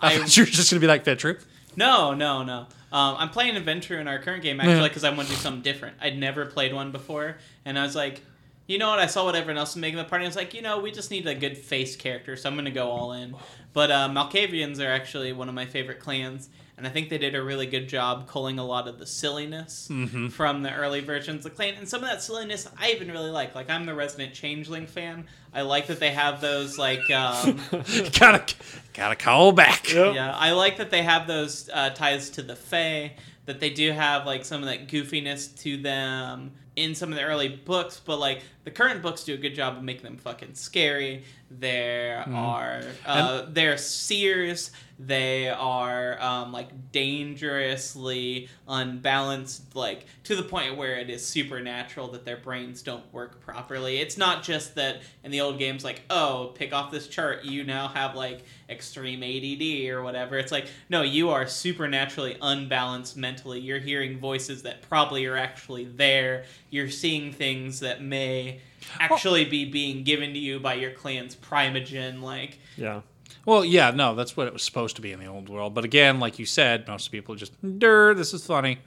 I 0.00 0.14
I, 0.14 0.18
thought 0.18 0.36
you 0.36 0.44
were 0.44 0.50
just 0.50 0.70
gonna 0.70 0.80
be 0.80 0.86
like 0.86 1.04
Ventrue. 1.04 1.42
no, 1.76 2.14
no, 2.14 2.42
no. 2.42 2.66
Um, 2.92 3.16
I'm 3.18 3.28
playing 3.28 3.56
a 3.56 3.60
Ventrue 3.60 4.00
in 4.00 4.08
our 4.08 4.18
current 4.18 4.42
game 4.42 4.60
actually 4.60 4.88
because 4.88 5.04
I 5.04 5.10
want 5.10 5.28
to 5.28 5.34
do 5.34 5.40
something 5.40 5.62
different. 5.62 5.96
I'd 6.00 6.18
never 6.18 6.46
played 6.46 6.72
one 6.72 6.90
before, 6.90 7.36
and 7.64 7.78
I 7.78 7.82
was 7.82 7.94
like, 7.94 8.22
you 8.66 8.78
know 8.78 8.90
what? 8.90 8.98
I 8.98 9.06
saw 9.06 9.24
what 9.24 9.34
everyone 9.34 9.58
else 9.58 9.74
was 9.74 9.80
making 9.80 9.98
the 9.98 10.04
party. 10.04 10.24
I 10.24 10.28
was 10.28 10.36
like, 10.36 10.54
you 10.54 10.62
know, 10.62 10.78
we 10.78 10.90
just 10.90 11.10
need 11.10 11.26
a 11.26 11.34
good 11.34 11.56
face 11.58 11.96
character, 11.96 12.36
so 12.36 12.48
I'm 12.48 12.56
gonna 12.56 12.70
go 12.70 12.88
all 12.88 13.12
in. 13.12 13.34
But 13.72 13.90
uh, 13.90 14.08
Malkavians 14.08 14.84
are 14.84 14.90
actually 14.90 15.32
one 15.32 15.48
of 15.48 15.54
my 15.54 15.66
favorite 15.66 16.00
clans, 16.00 16.48
and 16.80 16.86
I 16.86 16.90
think 16.90 17.10
they 17.10 17.18
did 17.18 17.34
a 17.34 17.42
really 17.42 17.66
good 17.66 17.90
job 17.90 18.26
culling 18.26 18.58
a 18.58 18.64
lot 18.64 18.88
of 18.88 18.98
the 18.98 19.04
silliness 19.04 19.86
from 20.30 20.62
the 20.62 20.74
early 20.74 21.00
versions 21.00 21.44
of 21.44 21.54
clan, 21.54 21.74
and 21.74 21.86
some 21.86 22.02
of 22.02 22.08
that 22.08 22.22
silliness 22.22 22.66
I 22.78 22.92
even 22.92 23.10
really 23.10 23.28
like. 23.28 23.54
Like 23.54 23.68
I'm 23.68 23.84
the 23.84 23.94
resident 23.94 24.32
Changeling 24.32 24.86
fan. 24.86 25.26
I 25.52 25.60
like 25.60 25.88
that 25.88 26.00
they 26.00 26.10
have 26.10 26.40
those 26.40 26.78
like. 26.78 27.10
Um, 27.10 27.60
gotta, 28.18 28.54
gotta 28.94 29.14
call 29.14 29.52
back. 29.52 29.92
Yep. 29.92 30.14
yeah, 30.14 30.34
I 30.34 30.52
like 30.52 30.78
that 30.78 30.90
they 30.90 31.02
have 31.02 31.26
those 31.26 31.68
uh, 31.70 31.90
ties 31.90 32.30
to 32.30 32.42
the 32.42 32.56
Fae. 32.56 33.12
That 33.44 33.60
they 33.60 33.70
do 33.70 33.92
have 33.92 34.24
like 34.24 34.46
some 34.46 34.62
of 34.62 34.68
that 34.70 34.88
goofiness 34.88 35.54
to 35.62 35.76
them 35.76 36.52
in 36.76 36.94
some 36.94 37.10
of 37.10 37.16
the 37.16 37.24
early 37.24 37.48
books, 37.48 38.00
but 38.02 38.18
like 38.18 38.40
the 38.64 38.70
current 38.70 39.02
books 39.02 39.24
do 39.24 39.34
a 39.34 39.38
good 39.38 39.54
job 39.54 39.76
of 39.76 39.82
making 39.82 40.04
them 40.04 40.18
fucking 40.18 40.54
scary. 40.54 41.24
There 41.50 42.24
are 42.28 42.82
uh, 43.06 43.46
they're 43.48 43.76
seers. 43.76 44.70
They 45.02 45.48
are 45.48 46.20
um, 46.20 46.52
like 46.52 46.92
dangerously 46.92 48.48
unbalanced, 48.68 49.74
like 49.74 50.04
to 50.24 50.36
the 50.36 50.42
point 50.42 50.76
where 50.76 50.96
it 50.96 51.08
is 51.08 51.26
supernatural 51.26 52.08
that 52.08 52.26
their 52.26 52.36
brains 52.36 52.82
don't 52.82 53.10
work 53.12 53.40
properly. 53.40 53.96
It's 53.96 54.18
not 54.18 54.42
just 54.42 54.74
that 54.74 55.00
in 55.24 55.30
the 55.30 55.40
old 55.40 55.58
games, 55.58 55.82
like 55.82 56.02
oh, 56.10 56.52
pick 56.54 56.72
off 56.72 56.92
this 56.92 57.08
chart, 57.08 57.44
you 57.44 57.64
now 57.64 57.88
have 57.88 58.14
like 58.14 58.44
extreme 58.68 59.22
ADD 59.22 59.90
or 59.90 60.02
whatever. 60.02 60.38
It's 60.38 60.52
like 60.52 60.66
no, 60.88 61.02
you 61.02 61.30
are 61.30 61.46
supernaturally 61.46 62.36
unbalanced 62.40 63.16
mentally. 63.16 63.58
You're 63.58 63.78
hearing 63.78 64.18
voices 64.18 64.62
that 64.62 64.82
probably 64.82 65.24
are 65.26 65.36
actually 65.36 65.86
there. 65.86 66.44
You're 66.68 66.90
seeing 66.90 67.32
things 67.32 67.80
that 67.80 68.02
may 68.02 68.59
actually 68.98 69.44
be 69.44 69.64
being 69.64 70.02
given 70.04 70.32
to 70.32 70.38
you 70.38 70.58
by 70.60 70.74
your 70.74 70.90
clan's 70.92 71.36
primogen. 71.36 72.22
Like 72.22 72.58
Yeah. 72.76 73.00
Well, 73.46 73.64
yeah, 73.64 73.90
no, 73.90 74.14
that's 74.14 74.36
what 74.36 74.46
it 74.46 74.52
was 74.52 74.62
supposed 74.62 74.96
to 74.96 75.02
be 75.02 75.12
in 75.12 75.18
the 75.20 75.26
old 75.26 75.48
world. 75.48 75.72
But 75.74 75.84
again, 75.84 76.20
like 76.20 76.38
you 76.38 76.44
said, 76.46 76.86
most 76.86 77.10
people 77.10 77.34
just, 77.36 77.52
"Dur, 77.78 78.12
this 78.14 78.34
is 78.34 78.44
funny." 78.44 78.78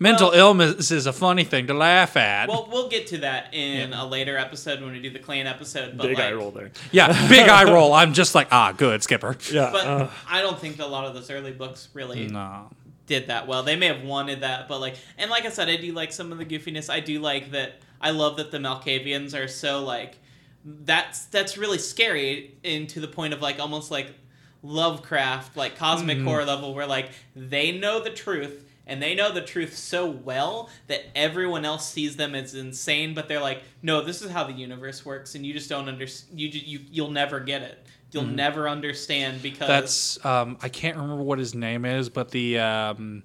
Mental 0.00 0.30
Well- 0.30 0.38
illness 0.38 0.90
is 0.90 1.06
a 1.06 1.12
funny 1.12 1.44
thing 1.44 1.68
to 1.68 1.74
laugh 1.74 2.16
at. 2.16 2.48
Well, 2.48 2.68
we'll 2.70 2.88
get 2.88 3.06
to 3.08 3.18
that 3.18 3.54
in 3.54 3.92
a 3.92 4.04
later 4.04 4.36
episode 4.36 4.80
when 4.82 4.90
we 4.92 5.00
do 5.00 5.08
the 5.10 5.20
clan 5.20 5.46
episode. 5.46 5.96
But 5.96 6.08
Big 6.08 6.18
like, 6.18 6.26
eye 6.26 6.32
roll 6.32 6.50
there. 6.50 6.72
yeah, 6.90 7.28
big 7.28 7.48
eye 7.48 7.64
roll. 7.72 7.92
I'm 7.92 8.12
just 8.12 8.34
like, 8.34 8.48
ah, 8.50 8.72
good, 8.72 9.02
Skipper. 9.04 9.36
Yeah. 9.52 9.70
But 9.72 9.86
uh, 9.86 10.08
I 10.28 10.42
don't 10.42 10.58
think 10.58 10.76
that 10.78 10.86
a 10.86 10.88
lot 10.88 11.04
of 11.06 11.14
those 11.14 11.30
early 11.30 11.52
books 11.52 11.88
really 11.94 12.26
No. 12.26 12.70
did 13.06 13.28
that 13.28 13.46
well. 13.46 13.62
They 13.62 13.76
may 13.76 13.86
have 13.86 14.02
wanted 14.02 14.40
that, 14.40 14.66
but 14.68 14.80
like, 14.80 14.96
and 15.16 15.30
like 15.30 15.46
I 15.46 15.50
said, 15.50 15.68
I 15.68 15.76
do 15.76 15.92
like 15.92 16.12
some 16.12 16.32
of 16.32 16.38
the 16.38 16.44
goofiness. 16.44 16.90
I 16.90 16.98
do 17.00 17.20
like 17.20 17.52
that. 17.52 17.80
I 18.04 18.10
love 18.10 18.36
that 18.36 18.50
the 18.52 18.58
Malkavians 18.58 19.34
are 19.36 19.48
so 19.48 19.82
like 19.84 20.18
that's 20.64 21.24
that's 21.26 21.58
really 21.58 21.78
scary, 21.78 22.54
and 22.62 22.88
to 22.90 23.00
the 23.00 23.08
point 23.08 23.34
of 23.34 23.42
like 23.42 23.58
almost 23.58 23.90
like 23.90 24.14
Lovecraft, 24.62 25.56
like 25.56 25.76
cosmic 25.76 26.18
Mm-hmm. 26.18 26.26
horror 26.26 26.44
level, 26.44 26.74
where 26.74 26.86
like 26.86 27.10
they 27.34 27.72
know 27.72 28.00
the 28.02 28.10
truth. 28.10 28.60
And 28.86 29.00
they 29.02 29.14
know 29.14 29.32
the 29.32 29.40
truth 29.40 29.74
so 29.78 30.04
well 30.04 30.68
that 30.88 31.04
everyone 31.14 31.64
else 31.64 31.90
sees 31.90 32.16
them 32.16 32.34
as 32.34 32.54
insane, 32.54 33.14
but 33.14 33.28
they're 33.28 33.40
like, 33.40 33.62
"No, 33.80 34.02
this 34.04 34.20
is 34.20 34.30
how 34.30 34.44
the 34.44 34.52
universe 34.52 35.06
works, 35.06 35.34
and 35.34 35.46
you 35.46 35.54
just 35.54 35.70
don't 35.70 35.88
understand. 35.88 36.38
you, 36.38 36.48
you 36.48 36.80
you'll 36.90 37.10
never 37.10 37.40
get 37.40 37.62
it. 37.62 37.78
You'll 38.12 38.24
never 38.26 38.68
understand 38.68 39.40
because. 39.40 39.68
That's 39.68 40.22
um, 40.26 40.58
I 40.60 40.68
can't 40.68 40.98
remember 40.98 41.22
what 41.22 41.38
his 41.38 41.54
name 41.54 41.86
is, 41.86 42.10
but 42.10 42.30
the 42.30 42.58
um, 42.58 43.22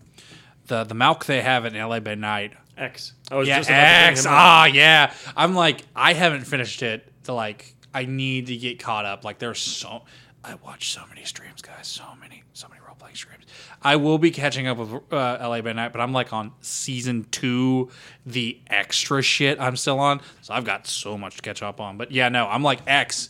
the 0.68 0.86
the 0.86 0.96
Malk 0.96 1.26
they 1.26 1.42
have 1.42 1.66
in 1.66 1.74
LA 1.74 2.00
by 2.00 2.16
Night. 2.16 2.54
X. 2.80 3.14
I 3.32 3.36
was 3.36 3.48
Yeah, 3.48 3.58
just 3.60 3.70
about 3.70 3.80
X. 4.12 4.26
Ah, 4.28 4.66
yeah. 4.66 5.14
I'm 5.36 5.54
like, 5.56 5.82
I 5.96 6.14
haven't 6.14 6.46
finished 6.46 6.82
it. 6.82 7.12
To 7.26 7.34
like, 7.34 7.76
I 7.94 8.06
need 8.06 8.48
to 8.48 8.56
get 8.58 8.80
caught 8.80 9.06
up. 9.06 9.24
Like, 9.24 9.40
there's 9.40 9.60
so. 9.60 10.04
I 10.44 10.56
watch 10.56 10.94
so 10.94 11.02
many 11.10 11.26
streams, 11.26 11.62
guys. 11.62 11.86
So 11.88 12.04
many, 12.20 12.44
so 12.54 12.68
many 12.70 12.80
role 12.86 12.96
playing 12.98 13.16
streams. 13.16 13.44
I 13.82 13.98
will 13.98 14.18
be 14.18 14.32
catching 14.32 14.68
up 14.68 14.78
with 14.78 14.94
uh, 15.12 15.38
LA 15.42 15.62
by 15.62 15.74
Night, 15.74 15.92
but 15.92 16.00
I'm 16.02 16.14
like 16.14 16.32
on 16.32 16.54
season 16.62 17.26
two, 17.30 17.90
the 18.26 18.58
extra 18.68 19.22
shit 19.22 19.60
I'm 19.60 19.76
still 19.76 20.00
on. 20.00 20.22
So 20.42 20.54
I've 20.54 20.64
got 20.64 20.88
so 20.88 21.18
much 21.18 21.36
to 21.36 21.42
catch 21.42 21.62
up 21.62 21.82
on. 21.82 21.98
But 21.98 22.12
yeah, 22.12 22.30
no, 22.30 22.48
I'm 22.48 22.64
like 22.64 22.80
X. 22.88 23.30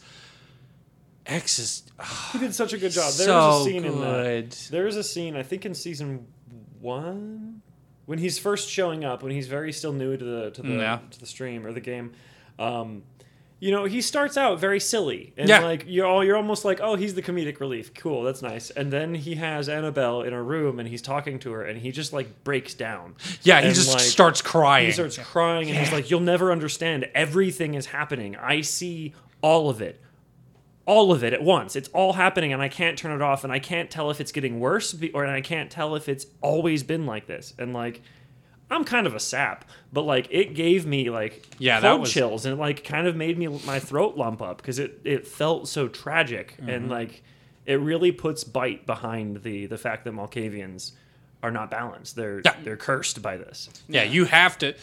X 1.25 1.59
is 1.59 1.83
Oh, 1.99 2.29
He 2.33 2.39
did 2.39 2.55
such 2.55 2.73
a 2.73 2.77
good 2.77 2.91
job. 2.91 3.11
There 3.13 3.25
so 3.27 3.47
was 3.47 3.61
a 3.61 3.69
scene 3.69 3.85
in 3.85 3.99
that. 4.01 4.23
good. 4.23 4.51
There 4.71 4.87
is 4.87 4.95
a 4.95 5.03
scene, 5.03 5.35
I 5.35 5.43
think, 5.43 5.65
in 5.65 5.73
season 5.73 6.25
one, 6.79 7.61
when 8.09 8.17
he's 8.17 8.39
first 8.39 8.67
showing 8.67 9.05
up, 9.05 9.21
when 9.21 9.31
he's 9.31 9.47
very 9.47 9.71
still 9.71 9.93
new 9.93 10.17
to 10.17 10.25
the 10.25 10.49
to 10.49 10.63
the 10.63 10.73
Yeah. 10.73 10.99
to 11.11 11.19
the 11.19 11.27
stream 11.27 11.63
or 11.63 11.71
the 11.71 11.79
game. 11.79 12.13
Um, 12.57 13.03
you 13.59 13.69
know, 13.71 13.83
he 13.85 14.01
starts 14.01 14.35
out 14.35 14.59
very 14.59 14.79
silly, 14.79 15.31
and 15.37 15.47
Yeah. 15.47 15.59
like 15.59 15.83
you're 15.85 16.07
all 16.07 16.23
you're 16.23 16.35
almost 16.37 16.65
like, 16.65 16.79
oh, 16.81 16.95
he's 16.95 17.13
the 17.13 17.21
comedic 17.21 17.59
relief. 17.59 17.93
Cool, 17.93 18.23
that's 18.23 18.41
nice. 18.41 18.71
And 18.71 18.91
then 18.91 19.13
he 19.13 19.35
has 19.35 19.69
Annabelle 19.69 20.23
in 20.23 20.33
a 20.33 20.41
room, 20.41 20.79
and 20.79 20.87
he's 20.89 21.03
talking 21.03 21.37
to 21.39 21.51
her, 21.51 21.63
and 21.63 21.79
he 21.79 21.91
just 21.91 22.11
like 22.11 22.43
breaks 22.43 22.73
down. 22.73 23.13
Yeah, 23.43 23.61
he 23.61 23.71
just 23.73 23.91
like, 23.91 23.99
starts 23.99 24.41
crying. 24.41 24.87
He 24.87 24.91
starts 24.91 25.19
crying, 25.19 25.69
and 25.69 25.77
he's 25.77 25.91
like, 25.91 26.09
"You'll 26.09 26.19
never 26.21 26.51
understand. 26.51 27.07
Everything 27.13 27.75
is 27.75 27.85
happening. 27.85 28.35
I 28.37 28.61
see 28.61 29.13
all 29.41 29.69
of 29.69 29.81
it." 29.83 30.01
All 30.85 31.11
of 31.11 31.23
it 31.23 31.33
at 31.33 31.43
once. 31.43 31.75
It's 31.75 31.89
all 31.89 32.13
happening, 32.13 32.51
and 32.53 32.61
I 32.61 32.69
can't 32.69 32.97
turn 32.97 33.11
it 33.11 33.21
off, 33.21 33.43
and 33.43 33.53
I 33.53 33.59
can't 33.59 33.89
tell 33.91 34.09
if 34.09 34.19
it's 34.19 34.31
getting 34.31 34.59
worse, 34.59 34.95
or 35.13 35.23
and 35.23 35.31
I 35.31 35.41
can't 35.41 35.69
tell 35.69 35.95
if 35.95 36.09
it's 36.09 36.25
always 36.41 36.83
been 36.83 37.05
like 37.05 37.27
this. 37.27 37.53
And 37.59 37.73
like, 37.73 38.01
I'm 38.71 38.83
kind 38.83 39.05
of 39.07 39.15
a 39.15 39.19
sap, 39.19 39.65
but 39.93 40.03
like, 40.03 40.27
it 40.31 40.53
gave 40.55 40.85
me 40.85 41.09
like 41.09 41.47
Yeah, 41.59 41.79
that 41.79 41.99
was- 41.99 42.11
chills, 42.11 42.45
and 42.45 42.57
like, 42.59 42.83
kind 42.83 43.07
of 43.07 43.15
made 43.15 43.37
me 43.37 43.47
my 43.65 43.79
throat 43.79 44.15
lump 44.17 44.41
up 44.41 44.57
because 44.57 44.79
it 44.79 44.99
it 45.03 45.27
felt 45.27 45.67
so 45.67 45.87
tragic, 45.87 46.55
Mm-hmm. 46.57 46.69
and 46.69 46.89
like, 46.89 47.23
it 47.65 47.79
really 47.79 48.11
puts 48.11 48.43
bite 48.43 48.85
behind 48.87 49.43
the 49.43 49.65
the 49.67 49.77
fact 49.77 50.05
that 50.05 50.13
Malkavians 50.13 50.93
are 51.43 51.51
not 51.51 51.69
balanced. 51.71 52.15
They're 52.15 52.41
Yeah. 52.43 52.55
they're 52.63 52.77
cursed 52.77 53.21
by 53.21 53.37
this. 53.37 53.69
Yeah, 53.87 54.03
you 54.03 54.25
have 54.25 54.57
to. 54.59 54.73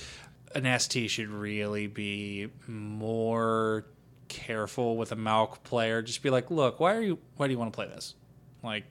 An 0.55 0.65
ST 0.79 1.11
should 1.11 1.29
really 1.29 1.87
be 1.87 2.49
more 2.67 3.85
careful 4.29 4.97
with 4.97 5.13
a 5.13 5.17
Malk 5.17 5.63
player. 5.63 6.03
Just 6.03 6.23
be 6.23 6.31
like, 6.31 6.51
look, 6.51 6.81
why 6.81 6.95
are 6.95 7.01
you? 7.01 7.19
Why 7.37 7.47
do 7.47 7.53
you 7.53 7.59
want 7.59 7.73
to 7.73 7.77
play 7.77 7.87
this? 7.87 8.15
Like, 8.63 8.85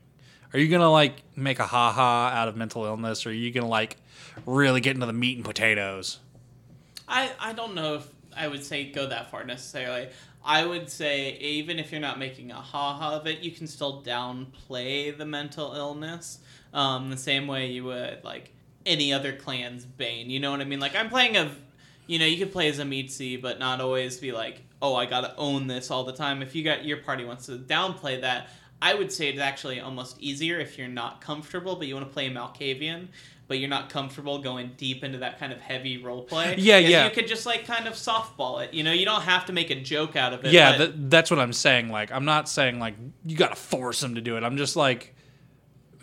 are 0.54 0.60
you 0.60 0.70
gonna 0.70 0.92
like 0.92 1.24
make 1.36 1.60
a 1.60 1.66
haha 1.66 2.30
out 2.34 2.48
of 2.48 2.56
mental 2.56 2.86
illness, 2.86 3.26
or 3.26 3.30
are 3.30 3.34
you 3.34 3.52
gonna 3.52 3.68
like 3.68 3.98
really 4.46 4.82
get 4.82 4.96
into 4.96 5.06
the 5.06 5.14
meat 5.14 5.38
and 5.38 5.46
potatoes? 5.46 6.20
I, 7.08 7.32
I 7.40 7.54
don't 7.54 7.76
know 7.76 7.96
if 7.96 8.08
I 8.36 8.48
would 8.48 8.64
say 8.64 8.86
go 8.92 9.08
that 9.08 9.32
far 9.32 9.44
necessarily. 9.44 10.10
I 10.44 10.66
would 10.66 10.90
say 10.90 11.38
even 11.38 11.80
if 11.80 11.92
you're 11.92 12.02
not 12.02 12.20
making 12.20 12.52
a 12.52 12.56
ha-ha 12.56 13.16
of 13.16 13.26
it, 13.26 13.40
you 13.40 13.52
can 13.52 13.66
still 13.68 14.04
downplay 14.04 15.16
the 15.18 15.26
mental 15.26 15.74
illness 15.74 16.40
um, 16.74 17.10
the 17.10 17.18
same 17.18 17.48
way 17.48 17.72
you 17.72 17.84
would 17.86 18.24
like 18.24 18.52
any 18.86 19.12
other 19.12 19.34
clan's 19.34 19.86
bane. 19.86 20.30
You 20.30 20.40
know 20.40 20.52
what 20.52 20.62
I 20.62 20.66
mean? 20.66 20.80
Like 20.80 20.96
I'm 20.96 21.10
playing 21.10 21.36
a, 21.36 21.52
you 22.08 22.20
know, 22.20 22.26
you 22.26 22.38
could 22.38 22.52
play 22.52 22.70
as 22.70 22.80
a 22.80 22.86
Mitzi, 22.86 23.38
but 23.38 23.60
not 23.60 23.82
always 23.82 24.18
be 24.20 24.32
like, 24.32 24.62
oh, 24.82 24.96
I 24.96 25.06
gotta 25.06 25.36
own 25.38 25.68
this 25.68 25.90
all 25.92 26.04
the 26.04 26.14
time. 26.14 26.42
If 26.42 26.56
you 26.56 26.64
got 26.64 26.86
your 26.86 26.98
party 26.98 27.26
wants 27.26 27.48
to 27.48 27.54
downplay 27.58 28.22
that, 28.22 28.50
I 28.82 28.94
would 28.94 29.12
say 29.12 29.30
it's 29.30 29.40
actually 29.40 29.80
almost 29.80 30.20
easier 30.20 30.60
if 30.60 30.78
you're 30.78 30.88
not 30.88 31.22
comfortable, 31.22 31.76
but 31.76 31.88
you 31.88 31.96
want 31.96 32.08
to 32.08 32.14
play 32.14 32.28
a 32.28 32.32
Malkavian. 32.32 33.08
But 33.48 33.60
you're 33.60 33.70
not 33.70 33.90
comfortable 33.92 34.40
going 34.40 34.72
deep 34.76 35.04
into 35.04 35.20
that 35.20 35.38
kind 35.38 35.54
of 35.54 35.62
heavy 35.62 36.02
role 36.04 36.24
play. 36.24 36.56
Yeah, 36.58 36.80
yeah. 36.80 37.06
You 37.06 37.12
could 37.12 37.28
just 37.28 37.46
like 37.46 37.68
kind 37.68 37.88
of 37.88 37.94
softball 37.94 38.64
it. 38.64 38.74
You 38.74 38.82
know, 38.84 38.92
you 38.92 39.06
don't 39.06 39.22
have 39.22 39.46
to 39.46 39.54
make 39.54 39.70
a 39.70 39.80
joke 39.80 40.16
out 40.16 40.34
of 40.34 40.44
it. 40.46 40.52
yeah, 40.52 40.72
but- 40.72 40.78
that, 40.80 41.10
that's 41.12 41.30
what 41.30 41.40
I'm 41.40 41.54
saying. 41.54 41.90
Like, 41.90 42.12
I'm 42.12 42.26
not 42.26 42.50
saying 42.50 42.80
like 42.80 42.96
you 43.24 43.38
got 43.38 43.50
to 43.50 43.56
force 43.56 44.00
them 44.02 44.16
to 44.16 44.22
do 44.22 44.36
it. 44.36 44.44
I'm 44.44 44.58
just 44.58 44.76
like 44.76 45.15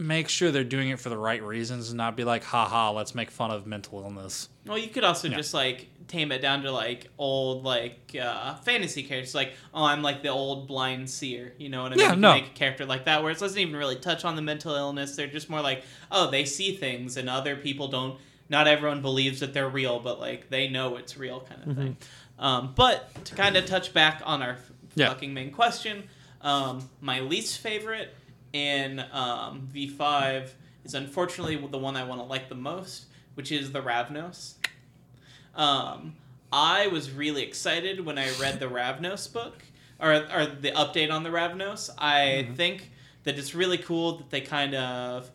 make 0.03 0.29
sure 0.29 0.51
they're 0.51 0.65
doing 0.65 0.91
it 0.91 0.99
for 1.01 1.09
the 1.09 1.17
right 1.17 1.43
reasons 1.43 1.89
and 1.91 1.97
not 1.97 2.17
be 2.17 2.25
like, 2.25 2.45
haha, 2.45 2.91
let's 2.93 3.15
make 3.15 3.31
fun 3.31 3.51
of 3.51 3.67
mental 3.67 4.01
illness. 4.03 4.49
Well, 4.67 4.79
you 4.79 4.89
could 4.89 5.05
also 5.05 5.29
Yeah. 5.29 5.37
just 5.37 5.55
like 5.55 5.87
tame 6.09 6.33
it 6.33 6.43
down 6.43 6.63
to 6.63 6.71
like 6.73 7.09
old 7.19 7.65
like 7.65 8.15
uh, 8.21 8.55
fantasy 8.57 9.03
characters, 9.03 9.35
like 9.35 9.53
oh, 9.73 9.85
I'm 9.85 10.03
like 10.03 10.23
the 10.23 10.29
old 10.29 10.67
blind 10.69 11.09
seer. 11.09 11.55
You 11.59 11.69
know 11.69 11.83
what 11.85 11.93
I 11.93 11.97
mean? 11.97 12.07
Yeah, 12.09 12.15
no. 12.15 12.35
Make 12.35 12.47
a 12.49 12.51
character 12.51 12.85
like 12.85 13.05
that 13.07 13.23
where 13.23 13.31
it 13.33 13.39
doesn't 13.39 13.59
even 13.59 13.77
really 13.77 13.97
touch 13.97 14.25
on 14.25 14.37
the 14.37 14.43
mental 14.43 14.75
illness. 14.75 15.17
They're 15.17 15.27
just 15.27 15.49
more 15.49 15.61
like 15.61 15.85
oh, 16.11 16.31
they 16.31 16.45
see 16.45 16.77
things 16.77 17.17
and 17.17 17.31
other 17.31 17.57
people 17.57 17.89
don't. 17.89 18.19
Not 18.49 18.67
everyone 18.69 19.01
believes 19.01 19.41
that 19.41 19.55
they're 19.55 19.69
real, 19.69 19.99
but 20.01 20.21
like 20.21 20.51
they 20.51 20.69
know 20.69 20.97
it's 20.97 21.17
real, 21.17 21.41
kind 21.41 21.71
of 21.71 21.77
thing. 21.77 21.97
Um, 22.39 22.73
but 22.77 23.25
to 23.27 23.35
kind 23.35 23.57
of 23.57 23.65
touch 23.67 23.95
back 23.95 24.21
on 24.25 24.43
our 24.43 24.51
f- 24.53 24.71
Yeah. 24.95 25.09
fucking 25.09 25.33
main 25.33 25.53
question, 25.53 26.03
um, 26.43 26.89
my 27.01 27.21
least 27.21 27.61
favorite 27.61 28.15
in 28.53 29.01
um, 29.13 29.69
V5 29.73 30.51
is 30.85 30.95
unfortunately 30.95 31.57
the 31.57 31.79
one 31.79 31.97
I 31.97 32.05
want 32.05 32.21
to 32.21 32.27
like 32.27 32.49
the 32.49 32.55
most, 32.55 33.07
which 33.35 33.53
is 33.53 33.73
the 33.73 33.81
Ravnos. 33.81 34.55
Um, 35.55 36.15
I 36.53 36.89
was 36.89 37.11
really 37.11 37.43
excited 37.43 38.05
when 38.05 38.19
I 38.19 38.31
read 38.39 38.61
the 38.61 38.67
Ravnos 38.67 39.33
book 39.33 39.63
or, 39.99 40.13
or 40.13 40.47
the 40.47 40.73
update 40.73 41.11
on 41.11 41.23
the 41.23 41.31
Ravnos. 41.31 41.91
I 41.99 42.49
think 42.57 42.91
that 43.25 43.39
it's 43.39 43.55
really 43.55 43.79
cool 43.79 44.19
that 44.19 44.31
they 44.31 44.41
kind 44.41 44.75
of 44.75 45.31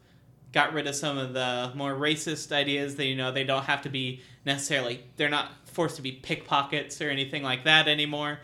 got 0.52 0.74
rid 0.74 0.88
of 0.88 0.96
some 0.96 1.18
of 1.18 1.34
the 1.34 1.72
more 1.76 1.94
racist 1.94 2.52
ideas 2.52 2.96
that 2.96 3.06
you 3.06 3.16
know 3.16 3.32
they 3.32 3.44
don't 3.44 3.66
have 3.66 3.82
to 3.82 3.90
be 3.90 4.22
necessarily 4.46 5.04
they're 5.18 5.30
not 5.30 5.52
forced 5.66 5.98
to 5.98 6.02
be 6.02 6.12
pickpockets 6.12 7.02
or 7.02 7.10
anything 7.10 7.44
like 7.44 7.66
that 7.66 7.88
anymore 7.88 8.40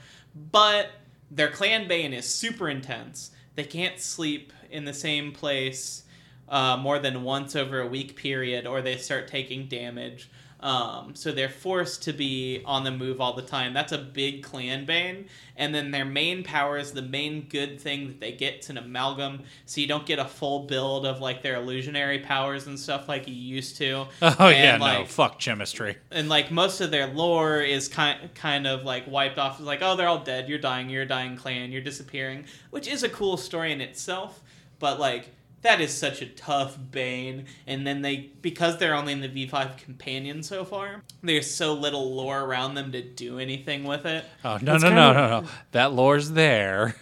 but 0.52 0.90
their 1.32 1.50
clan 1.50 1.88
bane 1.88 2.14
is 2.14 2.26
super 2.26 2.70
intense 2.70 3.32
they 3.56 3.64
can't 3.64 4.00
sleep 4.00 4.52
in 4.74 4.86
the 4.86 4.94
same 4.94 5.32
place 5.32 6.04
uh, 6.50 6.76
more 6.78 7.00
than 7.00 7.24
once 7.24 7.56
over 7.56 7.80
a 7.80 7.88
week 7.88 8.16
period 8.16 8.68
or 8.68 8.82
they 8.82 8.98
start 8.98 9.28
taking 9.28 9.68
damage 9.68 10.30
um, 10.64 11.14
so 11.14 11.34
they're 11.34 11.50
forced 11.50 12.04
to 12.04 12.14
be 12.14 12.62
on 12.64 12.86
the 12.86 12.92
move 12.92 13.20
all 13.20 13.34
the 13.34 13.42
time. 13.42 13.74
That's 13.74 13.92
a 13.92 13.98
big 13.98 14.44
clan 14.44 14.86
bane. 14.86 15.28
And 15.58 15.76
then 15.76 15.92
their 15.92 16.06
main 16.06 16.42
power 16.42 16.78
is 16.78 16.94
the 16.94 17.02
main 17.02 17.48
good 17.50 17.82
thing 17.82 18.08
that 18.08 18.22
they 18.22 18.32
get. 18.32 18.56
It's 18.56 18.70
an 18.70 18.78
amalgam, 18.78 19.42
so 19.66 19.82
you 19.82 19.88
don't 19.88 20.06
get 20.06 20.20
a 20.20 20.26
full 20.26 20.66
build 20.66 21.06
of 21.06 21.20
like 21.20 21.44
their 21.44 21.56
illusionary 21.56 22.20
powers 22.20 22.66
and 22.66 22.80
stuff 22.80 23.10
like 23.10 23.28
you 23.28 23.36
used 23.36 23.76
to. 23.78 24.06
Oh 24.22 24.48
And, 24.48 24.58
yeah, 24.58 24.78
no, 24.78 24.84
like, 24.86 25.08
fuck 25.10 25.38
Chimerstry. 25.38 25.98
and 26.12 26.30
like 26.30 26.50
most 26.50 26.80
of 26.80 26.92
their 26.92 27.08
lore 27.08 27.60
is 27.60 27.90
kind 27.90 28.34
kind 28.34 28.66
of 28.66 28.84
like 28.86 29.06
wiped 29.06 29.38
off. 29.38 29.60
It's 29.60 29.68
like, 29.68 29.82
oh, 29.82 29.98
they're 29.98 30.08
all 30.08 30.24
dead. 30.24 30.48
You're 30.48 30.60
dying. 30.60 30.90
You're 30.90 31.04
a 31.04 31.08
dying 31.08 31.36
clan. 31.36 31.74
You're 31.74 31.82
disappearing, 31.82 32.46
which 32.72 32.88
is 32.88 33.04
a 33.04 33.10
cool 33.10 33.36
story 33.36 33.74
in 33.74 33.82
itself. 33.82 34.42
But 34.84 35.00
like 35.00 35.30
that 35.62 35.80
is 35.80 35.94
such 35.94 36.22
a 36.22 36.26
tough 36.26 36.78
bane. 36.92 37.46
And 37.66 37.88
then 37.88 38.02
they 38.02 38.32
because 38.42 38.80
they're 38.80 38.94
only 38.94 39.14
in 39.14 39.22
the 39.22 39.30
V5 39.30 39.78
companion 39.78 40.44
so 40.44 40.66
far, 40.66 41.04
there's 41.24 41.50
so 41.50 41.72
little 41.74 42.14
lore 42.14 42.42
around 42.42 42.76
them 42.76 42.92
to 42.92 43.02
do 43.02 43.40
anything 43.40 43.86
with 43.86 44.06
it. 44.06 44.26
Oh 44.44 44.58
no 44.62 44.74
That's 44.74 44.84
no 44.84 44.90
no 44.94 45.10
of- 45.12 45.16
no 45.16 45.40
no. 45.40 45.48
That 45.72 45.94
lore's 45.94 46.32
there. 46.32 46.96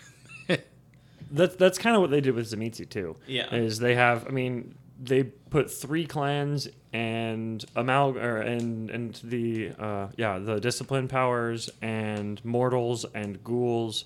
That's 1.31 1.55
that's 1.55 1.77
kind 1.79 1.95
of 1.95 2.01
what 2.03 2.11
they 2.11 2.21
did 2.21 2.35
with 2.35 2.51
Tzimisce 2.51 2.87
too. 2.89 3.15
Yeah. 3.25 3.53
is 3.55 3.79
they 3.79 3.95
have. 3.95 4.27
I 4.27 4.31
mean, 4.31 4.75
they 5.01 5.23
put 5.23 5.71
three 5.71 6.05
clans 6.05 6.67
and 6.93 7.63
amal 7.75 8.17
or, 8.17 8.37
and 8.37 8.89
and 8.91 9.15
the 9.23 9.71
uh, 9.79 10.07
yeah 10.17 10.37
the 10.39 10.59
discipline 10.59 11.07
powers 11.07 11.69
and 11.81 12.43
mortals 12.45 13.05
and 13.15 13.43
ghouls 13.43 14.03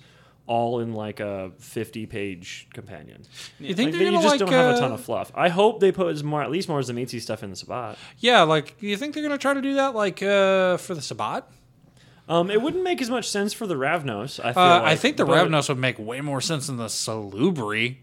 all 0.48 0.80
in 0.80 0.94
like 0.94 1.20
a 1.20 1.52
50 1.60 2.06
page 2.06 2.68
companion. 2.74 3.24
You 3.60 3.74
think 3.74 3.88
Like, 3.88 3.94
they're 3.94 4.02
you 4.04 4.12
gonna 4.12 4.22
just 4.24 4.34
like 4.34 4.40
don't 4.40 4.52
have 4.52 4.76
a 4.76 4.80
ton 4.80 4.92
uh, 4.92 4.96
of 4.96 5.02
fluff. 5.02 5.32
I 5.34 5.50
hope 5.50 5.80
they 5.80 5.92
put 5.92 6.14
as 6.14 6.24
more, 6.24 6.42
at 6.44 6.52
least 6.52 6.70
more 6.70 6.80
Tzimisce 6.82 7.22
stuff 7.22 7.42
in 7.44 7.50
the 7.50 7.56
Sabbat. 7.56 7.98
yeah, 8.20 8.44
like 8.44 8.76
you 8.82 8.96
think 8.98 9.14
they're 9.14 9.24
gonna 9.24 9.38
try 9.38 9.54
to 9.54 9.62
do 9.62 9.74
that 9.76 9.96
like 9.96 10.22
uh, 10.22 10.78
for 10.78 10.94
the 10.94 11.02
Sabbat? 11.02 11.44
Um, 12.28 12.50
it 12.50 12.60
wouldn't 12.62 12.84
make 12.84 13.02
as 13.02 13.10
much 13.10 13.30
sense 13.30 13.54
for 13.54 13.68
the 13.68 13.76
Ravnos. 13.76 14.40
I 14.44 14.54
feel 14.54 14.64
Uh, 14.64 14.80
like, 14.80 14.84
I 14.84 14.96
think 14.96 15.18
the 15.18 15.26
Ravnos 15.26 15.70
would 15.70 15.78
make 15.78 16.00
way 16.00 16.22
more 16.22 16.42
sense 16.42 16.68
than 16.68 16.78
the 16.78 16.88
Salubri. 16.88 17.98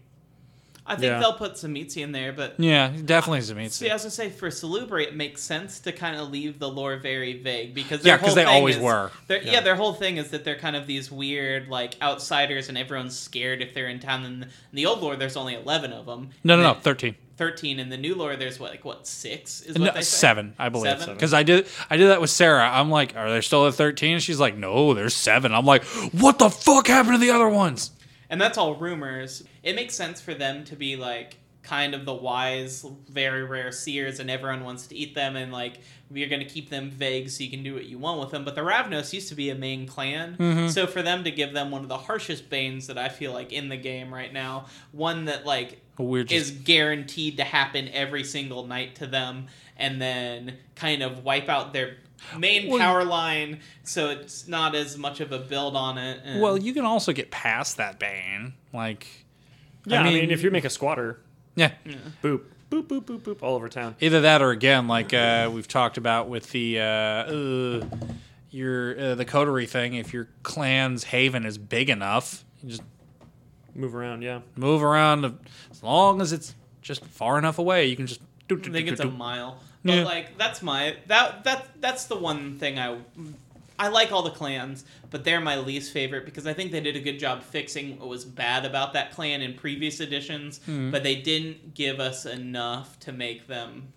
I 0.85 0.95
think 0.95 1.05
Yeah. 1.11 1.19
they'll 1.19 1.33
put 1.33 1.53
Tzimisce 1.53 1.95
in 1.95 2.11
there, 2.11 2.33
but 2.33 2.55
Yeah, 2.59 2.91
definitely 3.05 3.39
Tzimisce. 3.39 3.71
See, 3.71 3.89
I 3.89 3.93
was 3.93 4.01
gonna 4.01 4.11
say 4.11 4.29
for 4.29 4.49
Salubri, 4.49 5.03
it 5.03 5.15
makes 5.15 5.41
sense 5.41 5.79
to 5.79 5.93
kind 5.93 6.17
of 6.17 6.29
leave 6.29 6.59
the 6.59 6.67
lore 6.69 6.97
very 6.97 7.41
vague 7.41 7.73
because 7.73 7.99
Yeah, 8.03 8.13
their 8.13 8.17
'cause 8.17 8.27
whole 8.27 8.35
they 8.35 8.43
thing 8.43 8.53
always 8.53 8.75
is- 8.75 8.81
were. 8.81 9.11
their- 9.27 9.41
yeah. 9.41 9.61
their 9.61 9.75
whole 9.75 9.93
thing 9.93 10.17
is 10.17 10.31
that 10.31 10.43
they're 10.43 10.57
kind 10.57 10.75
of 10.75 10.85
these 10.85 11.09
weird 11.09 11.69
like 11.69 11.95
outsiders, 12.01 12.67
and 12.67 12.77
everyone's 12.77 13.17
scared 13.17 13.61
if 13.61 13.73
they're 13.73 13.87
in 13.87 13.99
town. 13.99 14.25
And 14.25 14.43
in 14.43 14.49
the 14.73 14.85
old 14.85 15.01
lore, 15.01 15.15
there's 15.15 15.37
only 15.37 15.53
eleven 15.53 15.93
of 15.93 16.05
them. 16.05 16.31
no, 16.43 16.57
no, 16.57 16.63
no, 16.63 16.73
thirteen. 16.73 17.15
thirteen. 17.37 17.79
In 17.79 17.87
the 17.89 17.97
new 17.97 18.13
lore, 18.13 18.35
there's 18.35 18.59
what 18.59 18.71
like 18.71 18.83
what 18.83 19.07
six 19.07 19.61
is 19.61 19.77
No, 19.77 19.85
what 19.85 19.93
they 19.95 20.01
say? 20.01 20.17
seven, 20.17 20.53
I 20.59 20.67
believe. 20.67 20.99
Seven? 20.99 21.15
Because 21.15 21.33
I 21.33 21.43
did, 21.43 21.65
I 21.89 21.95
did 21.95 22.09
that 22.09 22.19
with 22.19 22.29
Sarah. 22.29 22.69
I'm 22.69 22.91
like, 22.91 23.15
are 23.15 23.29
there 23.29 23.41
still 23.41 23.65
a 23.65 23.71
thirteen? 23.71 24.19
She's 24.19 24.39
like, 24.39 24.57
no, 24.57 24.93
there's 24.93 25.15
seven. 25.15 25.53
I'm 25.53 25.65
like, 25.65 25.83
what 26.11 26.39
the 26.39 26.49
fuck 26.49 26.87
happened 26.87 27.15
to 27.15 27.19
the 27.19 27.31
other 27.31 27.47
ones? 27.49 27.91
And 28.29 28.39
that's 28.41 28.57
all 28.57 28.75
rumors. 28.75 29.43
It 29.63 29.75
makes 29.75 29.95
sense 29.95 30.21
for 30.21 30.33
them 30.33 30.63
to 30.65 30.75
be 30.75 30.95
like 30.95 31.37
kind 31.63 31.93
of 31.95 32.03
the 32.05 32.13
wise, 32.13 32.85
very 33.09 33.43
rare 33.45 33.71
seers, 33.71 34.19
and 34.19 34.29
everyone 34.29 34.63
wants 34.65 34.87
to 34.87 34.95
eat 34.95 35.15
them, 35.15 35.35
and 35.37 35.51
like 35.51 35.79
you're 36.11 36.27
going 36.29 36.41
to 36.41 36.47
keep 36.47 36.69
them 36.69 36.91
vague 36.91 37.29
so 37.29 37.43
you 37.43 37.49
can 37.49 37.63
do 37.63 37.73
what 37.73 37.85
you 37.85 37.97
want 37.97 38.19
with 38.19 38.29
them. 38.31 38.43
But 38.43 38.53
the 38.55 38.61
Ravnos 38.61 39.13
used 39.13 39.29
to 39.29 39.35
be 39.35 39.49
a 39.49 39.55
main 39.55 39.87
clan, 39.87 40.35
Mm-hmm. 40.37 40.67
so 40.67 40.85
for 40.87 41.01
them 41.01 41.23
to 41.23 41.31
give 41.31 41.53
them 41.53 41.71
one 41.71 41.81
of 41.81 41.87
the 41.89 41.97
harshest 41.97 42.49
banes 42.49 42.87
that 42.87 42.97
I 42.97 43.07
feel 43.09 43.31
like 43.33 43.51
in 43.53 43.69
the 43.69 43.77
game 43.77 44.13
right 44.13 44.31
now, 44.31 44.65
one 44.91 45.25
that 45.25 45.45
like 45.45 45.79
just 46.25 46.33
is 46.33 46.51
guaranteed 46.51 47.37
to 47.37 47.43
happen 47.45 47.87
every 47.93 48.23
single 48.25 48.67
night 48.67 48.95
to 48.95 49.07
them, 49.07 49.47
and 49.77 50.01
then 50.01 50.57
kind 50.75 51.01
of 51.01 51.23
wipe 51.23 51.47
out 51.49 51.71
their 51.73 51.95
main 52.37 52.69
Well- 52.69 52.79
power 52.79 53.03
line 53.03 53.59
so 53.83 54.09
it's 54.09 54.47
not 54.47 54.75
as 54.75 54.97
much 54.97 55.19
of 55.19 55.31
a 55.31 55.39
build 55.39 55.75
on 55.75 55.97
it 55.97 56.21
and 56.23 56.41
well. 56.41 56.57
You 56.57 56.73
can 56.73 56.85
also 56.85 57.11
get 57.11 57.31
past 57.31 57.77
that 57.77 57.99
ban, 57.99 58.53
like, 58.73 59.07
Yeah, 59.85 59.97
I 59.97 60.01
I 60.01 60.03
mean, 60.05 60.13
mean- 60.13 60.31
if 60.31 60.41
you 60.43 60.51
make 60.51 60.65
a 60.65 60.69
squatter, 60.69 61.19
yeah. 61.55 61.71
boop, 62.23 62.41
boop, 62.71 62.83
boop, 62.87 63.01
boop, 63.03 63.19
boop, 63.21 63.43
all 63.43 63.55
over 63.55 63.69
town. 63.69 63.95
Either 64.01 64.21
that 64.21 64.41
or 64.41 64.51
again, 64.51 64.87
like 64.87 65.13
uh, 65.13 65.49
we've 65.53 65.67
talked 65.67 65.97
about 65.97 66.29
with 66.29 66.51
the 66.51 66.79
uh, 66.79 66.83
uh, 66.83 67.85
your 68.49 68.99
uh, 68.99 69.15
the 69.15 69.25
coterie 69.25 69.65
thing. 69.65 69.93
If 69.95 70.13
your 70.13 70.29
clan's 70.43 71.03
haven 71.05 71.45
is 71.45 71.57
big 71.57 71.89
enough, 71.89 72.43
you 72.63 72.69
just 72.69 72.83
Move 73.75 73.95
around, 73.95 74.21
yeah. 74.21 74.41
move 74.55 74.83
around 74.83 75.25
as 75.71 75.81
long 75.81 76.21
as 76.21 76.31
it's 76.31 76.53
just 76.83 77.03
far 77.05 77.39
enough 77.39 77.57
away. 77.57 77.87
You 77.87 77.95
can 77.95 78.05
just. 78.05 78.21
do, 78.47 78.55
do, 78.55 78.69
I 78.69 78.73
think 78.73 78.85
do, 78.87 78.93
it's 78.93 79.01
do. 79.01 79.07
a 79.07 79.11
mile. 79.11 79.59
But 79.85 79.93
Yeah. 79.95 80.03
like 80.05 80.37
that's 80.37 80.61
my 80.61 80.95
that 81.07 81.43
that 81.43 81.67
that's 81.81 82.05
the 82.05 82.15
one 82.15 82.57
thing 82.59 82.79
I 82.79 82.97
I 83.79 83.87
like 83.87 84.11
all 84.11 84.21
the 84.21 84.29
clans, 84.31 84.85
but 85.09 85.23
they're 85.23 85.41
my 85.41 85.57
least 85.57 85.91
favorite 85.91 86.25
because 86.25 86.45
I 86.45 86.53
think 86.53 86.71
they 86.71 86.79
did 86.79 86.95
a 86.95 86.99
good 86.99 87.19
job 87.19 87.41
fixing 87.41 87.99
what 87.99 88.07
was 88.07 88.23
bad 88.23 88.65
about 88.65 88.93
that 88.93 89.11
clan 89.11 89.41
in 89.41 89.55
previous 89.55 89.99
editions, 89.99 90.59
Hmm. 90.65 90.91
but 90.91 91.03
they 91.03 91.15
didn't 91.15 91.73
give 91.73 91.99
us 91.99 92.25
enough 92.25 92.99
to 93.01 93.11
make 93.11 93.47
them 93.47 93.91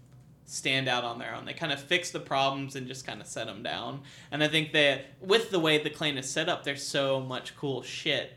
stand 0.46 0.88
out 0.88 1.04
on 1.04 1.18
their 1.18 1.34
own. 1.34 1.44
They 1.44 1.52
kind 1.52 1.72
of 1.72 1.80
fixed 1.80 2.12
the 2.14 2.20
problems 2.20 2.74
and 2.74 2.86
just 2.86 3.06
kind 3.06 3.20
of 3.20 3.26
set 3.26 3.46
them 3.46 3.62
down. 3.62 4.00
And 4.30 4.42
I 4.42 4.48
think 4.48 4.72
that 4.72 5.06
with 5.20 5.50
the 5.50 5.58
way 5.60 5.76
the 5.78 5.90
clan 5.90 6.16
is 6.16 6.28
set 6.30 6.48
up, 6.48 6.64
there's 6.64 6.82
so 6.84 7.20
much 7.20 7.54
cool 7.56 7.82
shit 7.82 8.32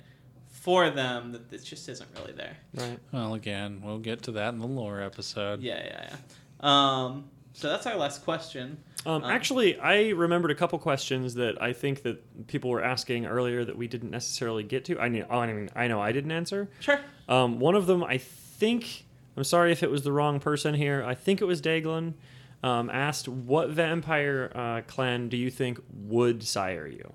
for 0.49 0.89
them 0.89 1.31
that 1.31 1.53
it 1.53 1.63
just 1.63 1.87
isn't 1.87 2.09
really 2.17 2.33
there. 2.33 2.57
Right. 2.73 2.99
Well, 3.13 3.33
again, 3.35 3.81
we'll 3.83 3.99
get 3.99 4.23
to 4.23 4.31
that 4.33 4.49
in 4.53 4.59
the 4.59 4.67
lore 4.67 5.01
episode. 5.01 5.61
Yeah, 5.61 5.81
yeah, 5.85 6.09
yeah. 6.09 6.15
Um, 6.61 7.29
so 7.53 7.69
that's 7.69 7.85
our 7.85 7.95
last 7.95 8.23
question. 8.23 8.77
Um, 9.05 9.23
actually, 9.23 9.79
I 9.79 10.09
remembered 10.09 10.51
a 10.51 10.55
couple 10.55 10.77
questions 10.79 11.35
that 11.35 11.61
I 11.61 11.73
think 11.73 12.03
that 12.03 12.47
people 12.47 12.69
were 12.69 12.83
asking 12.83 13.25
earlier 13.25 13.63
that 13.63 13.77
we 13.77 13.87
didn't 13.87 14.11
necessarily 14.11 14.63
get 14.63 14.85
to. 14.85 14.99
I 14.99 15.09
mean, 15.09 15.25
I 15.29 15.45
mean, 15.47 15.69
I 15.75 15.87
know 15.87 16.01
I 16.01 16.11
didn't 16.11 16.31
answer. 16.31 16.69
Sure. 16.79 16.99
Um, 17.27 17.59
one 17.59 17.75
of 17.75 17.87
them, 17.87 18.03
I 18.03 18.17
think, 18.17 19.05
I'm 19.37 19.43
sorry 19.43 19.71
if 19.71 19.83
it 19.83 19.89
was 19.89 20.03
the 20.03 20.11
wrong 20.11 20.39
person 20.39 20.73
here. 20.73 21.03
I 21.03 21.15
think 21.15 21.41
it 21.41 21.45
was 21.45 21.61
Daglin. 21.61 22.13
Um, 22.61 22.89
asked, 22.89 23.29
"What 23.29 23.69
vampire 23.69 24.51
uh, 24.53 24.81
clan 24.85 25.29
do 25.29 25.37
you 25.37 25.49
think 25.49 25.79
would 25.93 26.43
sire 26.43 26.87
you?" 26.87 27.13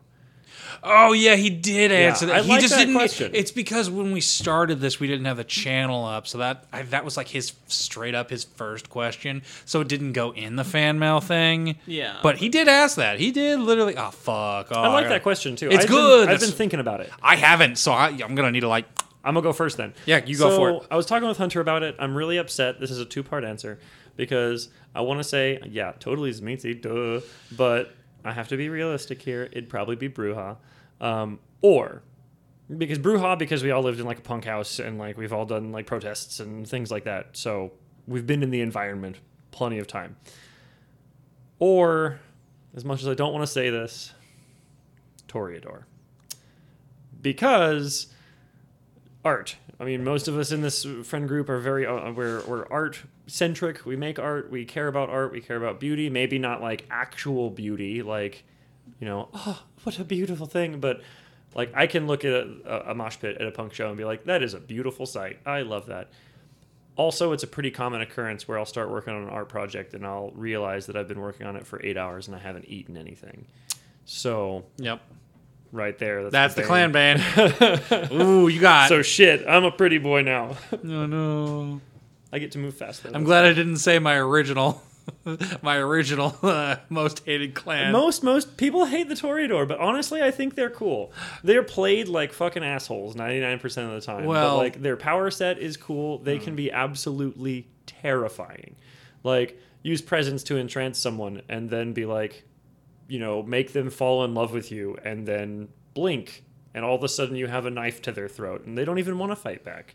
Oh 0.82 1.12
yeah, 1.12 1.34
he 1.36 1.50
did 1.50 1.92
answer 1.92 2.26
that. 2.26 2.36
I 2.36 2.42
he 2.42 2.48
like 2.48 2.60
just 2.60 2.74
that 2.74 2.80
didn't. 2.80 2.94
question. 2.94 3.30
It's 3.34 3.50
because 3.50 3.90
when 3.90 4.12
we 4.12 4.20
started 4.20 4.80
this, 4.80 5.00
we 5.00 5.06
didn't 5.06 5.24
have 5.24 5.36
the 5.38 5.44
channel 5.44 6.04
up, 6.04 6.26
so 6.26 6.38
that 6.38 6.66
I, 6.72 6.82
that 6.82 7.04
was 7.04 7.16
like 7.16 7.28
his 7.28 7.52
straight 7.68 8.14
up 8.14 8.30
his 8.30 8.44
first 8.44 8.90
question. 8.90 9.42
So 9.64 9.80
it 9.80 9.88
didn't 9.88 10.12
go 10.12 10.32
in 10.32 10.56
the 10.56 10.64
fan 10.64 10.98
mail 10.98 11.20
thing. 11.20 11.76
Yeah. 11.86 12.18
but 12.22 12.36
he 12.36 12.48
did 12.48 12.68
ask 12.68 12.96
that. 12.96 13.18
He 13.18 13.30
did 13.32 13.60
literally. 13.60 13.96
Oh 13.96 14.10
fuck! 14.10 14.68
Oh, 14.70 14.74
I 14.82 14.88
like 14.88 15.04
gotta- 15.04 15.08
that 15.14 15.22
question 15.22 15.56
too. 15.56 15.70
It's 15.70 15.84
I've 15.84 15.90
good. 15.90 16.26
Been, 16.26 16.34
I've 16.34 16.40
been 16.40 16.50
thinking 16.50 16.80
about 16.80 17.00
it. 17.00 17.10
I 17.22 17.36
haven't, 17.36 17.76
so 17.76 17.92
I, 17.92 18.08
I'm 18.08 18.34
gonna 18.34 18.50
need 18.50 18.60
to 18.60 18.68
like. 18.68 18.86
I'm 19.26 19.32
gonna 19.32 19.42
go 19.42 19.54
first 19.54 19.78
then. 19.78 19.94
Yeah, 20.04 20.22
you 20.24 20.36
go 20.36 20.54
for 20.54 20.70
it. 20.70 20.82
I 20.90 20.96
was 20.96 21.06
talking 21.06 21.26
with 21.26 21.38
Hunter 21.38 21.60
about 21.60 21.82
it. 21.82 21.96
I'm 21.98 22.14
really 22.14 22.36
upset. 22.36 22.78
This 22.78 22.90
is 22.90 22.98
a 23.00 23.06
two 23.06 23.22
part 23.22 23.42
answer 23.42 23.78
because 24.16 24.68
I 24.94 25.00
want 25.00 25.20
to 25.20 25.24
say, 25.24 25.60
yeah, 25.64 25.92
totally 25.98 26.30
Tzimisce, 26.30 26.82
duh. 26.82 27.26
But 27.56 27.94
I 28.24 28.32
have 28.32 28.48
to 28.48 28.56
be 28.56 28.68
realistic 28.68 29.22
here. 29.22 29.44
It'd 29.52 29.68
probably 29.68 29.96
be 29.96 30.08
Brujah, 30.08 30.56
um, 31.00 31.38
or 31.60 32.02
because 32.76 32.98
Brujah, 32.98 33.38
because 33.38 33.62
we 33.62 33.70
all 33.70 33.82
lived 33.82 34.00
in 34.00 34.06
like 34.06 34.18
a 34.18 34.22
punk 34.22 34.44
house 34.44 34.78
and 34.78 34.98
like 34.98 35.16
we've 35.16 35.32
all 35.32 35.44
done 35.44 35.72
like 35.72 35.86
protests 35.86 36.40
and 36.40 36.66
things 36.66 36.90
like 36.90 37.04
that. 37.04 37.36
So 37.36 37.72
we've 38.06 38.26
been 38.26 38.42
in 38.42 38.50
the 38.50 38.60
environment 38.60 39.18
plenty 39.50 39.78
of 39.78 39.86
time. 39.86 40.16
Or, 41.58 42.20
as 42.74 42.84
much 42.84 43.00
as 43.02 43.08
I 43.08 43.14
don't 43.14 43.32
want 43.32 43.44
to 43.44 43.50
say 43.50 43.70
this, 43.70 44.12
Toreador. 45.28 45.84
Because 47.20 48.08
art. 49.24 49.56
I 49.80 49.84
mean, 49.84 50.04
most 50.04 50.28
of 50.28 50.36
us 50.38 50.52
in 50.52 50.60
this 50.60 50.86
friend 51.04 51.26
group 51.26 51.48
are 51.48 51.58
very 51.58 51.86
uh, 51.86 52.10
we're 52.12 52.44
we're 52.46 52.66
art 52.68 53.02
centric. 53.26 53.84
We 53.86 53.96
make 53.96 54.18
art. 54.18 54.50
We 54.50 54.64
care 54.64 54.88
about 54.88 55.08
art. 55.08 55.32
We 55.32 55.40
care 55.40 55.56
about 55.56 55.80
beauty. 55.80 56.10
Maybe 56.10 56.38
not 56.38 56.60
like 56.60 56.86
actual 56.90 57.50
beauty, 57.50 58.02
like 58.02 58.44
you 59.00 59.06
know, 59.06 59.28
oh, 59.34 59.62
what 59.82 59.98
a 59.98 60.04
beautiful 60.04 60.46
thing. 60.46 60.80
But 60.80 61.00
like, 61.54 61.72
I 61.74 61.86
can 61.86 62.06
look 62.06 62.24
at 62.24 62.32
a, 62.32 62.90
a 62.90 62.94
mosh 62.94 63.18
pit 63.18 63.36
at 63.40 63.46
a 63.46 63.50
punk 63.50 63.72
show 63.72 63.88
and 63.88 63.96
be 63.96 64.04
like, 64.04 64.24
that 64.24 64.42
is 64.42 64.54
a 64.54 64.60
beautiful 64.60 65.06
sight. 65.06 65.38
I 65.46 65.62
love 65.62 65.86
that. 65.86 66.10
Also, 66.96 67.32
it's 67.32 67.42
a 67.42 67.46
pretty 67.46 67.70
common 67.70 68.00
occurrence 68.00 68.46
where 68.46 68.58
I'll 68.58 68.66
start 68.66 68.88
working 68.88 69.14
on 69.14 69.24
an 69.24 69.28
art 69.28 69.48
project 69.48 69.94
and 69.94 70.06
I'll 70.06 70.30
realize 70.34 70.86
that 70.86 70.96
I've 70.96 71.08
been 71.08 71.20
working 71.20 71.46
on 71.46 71.56
it 71.56 71.66
for 71.66 71.84
eight 71.84 71.96
hours 71.96 72.28
and 72.28 72.36
I 72.36 72.38
haven't 72.38 72.66
eaten 72.68 72.96
anything. 72.96 73.46
So 74.04 74.64
Yep, 74.76 75.00
right 75.74 75.98
there, 75.98 76.30
that's 76.30 76.54
the 76.54 76.62
bane. 76.62 76.68
clan 76.68 76.92
band. 76.92 78.12
Ooh, 78.12 78.48
you 78.48 78.60
got. 78.60 78.88
So 78.88 79.02
shit, 79.02 79.44
I'm 79.46 79.64
a 79.64 79.70
pretty 79.70 79.98
boy 79.98 80.22
now. 80.22 80.56
no, 80.82 81.06
no. 81.06 81.80
I 82.32 82.38
get 82.38 82.52
to 82.52 82.58
move 82.58 82.76
fast. 82.76 83.02
Though. 83.02 83.10
I'm 83.12 83.24
glad 83.24 83.44
I 83.44 83.52
didn't 83.52 83.76
say 83.76 83.98
my 83.98 84.16
original, 84.16 84.82
my 85.62 85.76
original 85.76 86.36
uh, 86.42 86.76
most 86.88 87.22
hated 87.24 87.54
clan. 87.54 87.92
Most 87.92 88.22
most 88.22 88.56
people 88.56 88.86
hate 88.86 89.08
the 89.08 89.14
Toreador, 89.14 89.68
but 89.68 89.78
honestly, 89.78 90.22
I 90.22 90.30
think 90.30 90.54
they're 90.54 90.70
cool. 90.70 91.12
They're 91.42 91.62
played 91.62 92.08
like 92.08 92.32
fucking 92.32 92.64
assholes 92.64 93.14
99% 93.14 93.62
of 93.86 93.92
the 93.92 94.00
time. 94.00 94.24
Well- 94.24 94.56
but 94.56 94.62
like 94.62 94.82
their 94.82 94.96
power 94.96 95.30
set 95.30 95.58
is 95.58 95.76
cool. 95.76 96.18
They 96.18 96.38
can 96.38 96.56
be 96.56 96.72
absolutely 96.72 97.68
terrifying. 97.86 98.76
Like 99.22 99.60
use 99.82 100.02
presence 100.02 100.42
to 100.44 100.56
entrance 100.56 100.98
someone 100.98 101.42
and 101.48 101.70
then 101.70 101.92
be 101.92 102.06
like, 102.06 102.44
you 103.08 103.18
know, 103.18 103.42
make 103.42 103.72
them 103.72 103.90
fall 103.90 104.24
in 104.24 104.34
love 104.34 104.52
with 104.52 104.70
you 104.72 104.96
and 105.04 105.26
then 105.26 105.68
blink 105.94 106.44
and 106.74 106.84
all 106.84 106.94
of 106.96 107.04
a 107.04 107.08
sudden 107.08 107.36
you 107.36 107.46
have 107.46 107.66
a 107.66 107.70
knife 107.70 108.02
to 108.02 108.12
their 108.12 108.28
throat 108.28 108.64
and 108.66 108.76
they 108.76 108.84
don't 108.84 108.98
even 108.98 109.18
want 109.18 109.30
to 109.32 109.36
fight 109.36 109.62
back. 109.64 109.94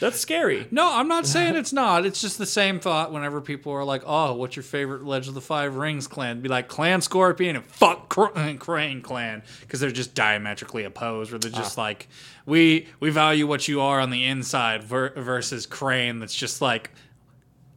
That's 0.00 0.18
scary. 0.18 0.66
No, 0.70 0.90
I'm 0.94 1.06
not 1.06 1.26
saying 1.26 1.54
it's 1.54 1.72
not. 1.72 2.06
It's 2.06 2.20
just 2.20 2.38
the 2.38 2.46
same 2.46 2.80
thought 2.80 3.12
whenever 3.12 3.42
people 3.42 3.72
are 3.72 3.84
like, 3.84 4.02
"Oh, 4.06 4.32
what's 4.34 4.56
your 4.56 4.62
favorite 4.62 5.04
Legend 5.04 5.28
of 5.28 5.34
the 5.34 5.40
Five 5.42 5.76
Rings 5.76 6.06
clan?" 6.06 6.40
Be 6.40 6.48
like 6.48 6.66
Clan 6.66 7.02
Scorpion 7.02 7.56
and 7.56 7.64
fuck 7.66 8.08
Cr- 8.08 8.54
Crane 8.58 9.02
clan 9.02 9.42
because 9.60 9.80
they're 9.80 9.90
just 9.92 10.14
diametrically 10.14 10.84
opposed. 10.84 11.32
Or 11.32 11.38
they're 11.38 11.50
just 11.50 11.76
like, 11.76 12.08
we 12.46 12.88
we 13.00 13.10
value 13.10 13.46
what 13.46 13.68
you 13.68 13.82
are 13.82 14.00
on 14.00 14.08
the 14.08 14.24
inside 14.24 14.82
ver- 14.82 15.12
versus 15.14 15.66
Crane. 15.66 16.20
That's 16.20 16.34
just 16.34 16.62
like, 16.62 16.90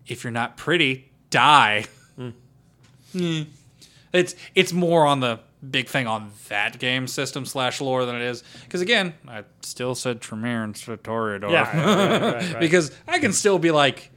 if 0.08 0.24
you're 0.24 0.32
not 0.32 0.58
pretty, 0.58 1.12
die. 1.30 1.86
Mm. 3.14 3.46
It's 4.16 4.36
it's 4.54 4.74
more 4.74 5.06
on 5.06 5.20
the 5.20 5.40
big 5.70 5.88
thing 5.88 6.06
on 6.06 6.32
that 6.50 6.78
game 6.80 7.08
system 7.08 7.46
slash 7.46 7.82
lore 7.82 8.06
than 8.06 8.16
it 8.16 8.22
is 8.22 8.44
because 8.64 8.82
again, 8.82 9.14
I 9.28 9.44
still 9.62 9.96
said 9.96 10.22
Tremere 10.22 10.64
instead 10.64 10.94
of 10.94 11.04
Toreador. 11.04 11.52
Yeah, 11.52 11.78
right, 11.78 12.22
right, 12.22 12.34
right. 12.54 12.60
because 12.60 12.92
I 13.08 13.20
can 13.20 13.34
still 13.34 13.60
be 13.60 13.72
like, 13.72 14.12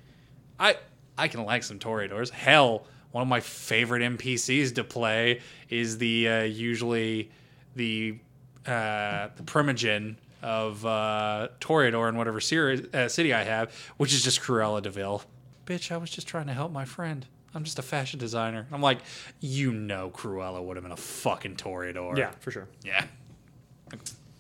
I 0.59 0.77
I 1.17 1.29
can 1.29 1.45
like 1.45 1.63
some 1.63 1.79
Toreadors. 1.79 2.31
Hell, 2.31 2.87
one 3.13 3.23
of 3.23 3.29
my 3.29 3.41
favorite 3.41 4.03
NPCs 4.03 4.75
to 4.77 4.85
play 4.85 5.41
is 5.69 5.99
the 5.99 6.29
uh, 6.29 6.43
usually 6.43 7.31
the 7.75 8.19
uh, 8.67 9.29
the 9.37 9.43
primogen 9.45 10.17
of 10.43 10.85
uh, 10.87 11.49
Toreador 11.61 12.09
in 12.09 12.17
whatever 12.17 12.41
series, 12.41 12.83
uh, 12.95 13.09
city 13.09 13.35
I 13.35 13.43
have, 13.45 13.73
which 13.97 14.13
is 14.13 14.23
just 14.23 14.41
Cruella 14.41 14.83
de 14.83 14.91
Vil. 14.91 15.23
Bitch, 15.67 15.91
I 15.91 15.97
was 15.97 16.11
just 16.11 16.27
trying 16.29 16.47
to 16.47 16.53
help 16.53 16.73
my 16.73 16.85
friend. 16.85 17.27
I'm 17.55 17.65
just 17.65 17.79
a 17.79 17.83
fashion 17.83 18.19
designer. 18.19 18.67
I'm 18.73 18.83
like, 18.83 18.99
you 19.41 19.73
know, 19.73 20.11
Cruella 20.11 20.63
would 20.63 20.77
have 20.77 20.83
been 20.85 20.93
a 20.93 20.97
fucking 20.97 21.57
Toreador. 21.57 22.17
Yeah, 22.19 22.31
for 22.41 22.51
sure. 22.51 22.69
yeah. 22.85 23.05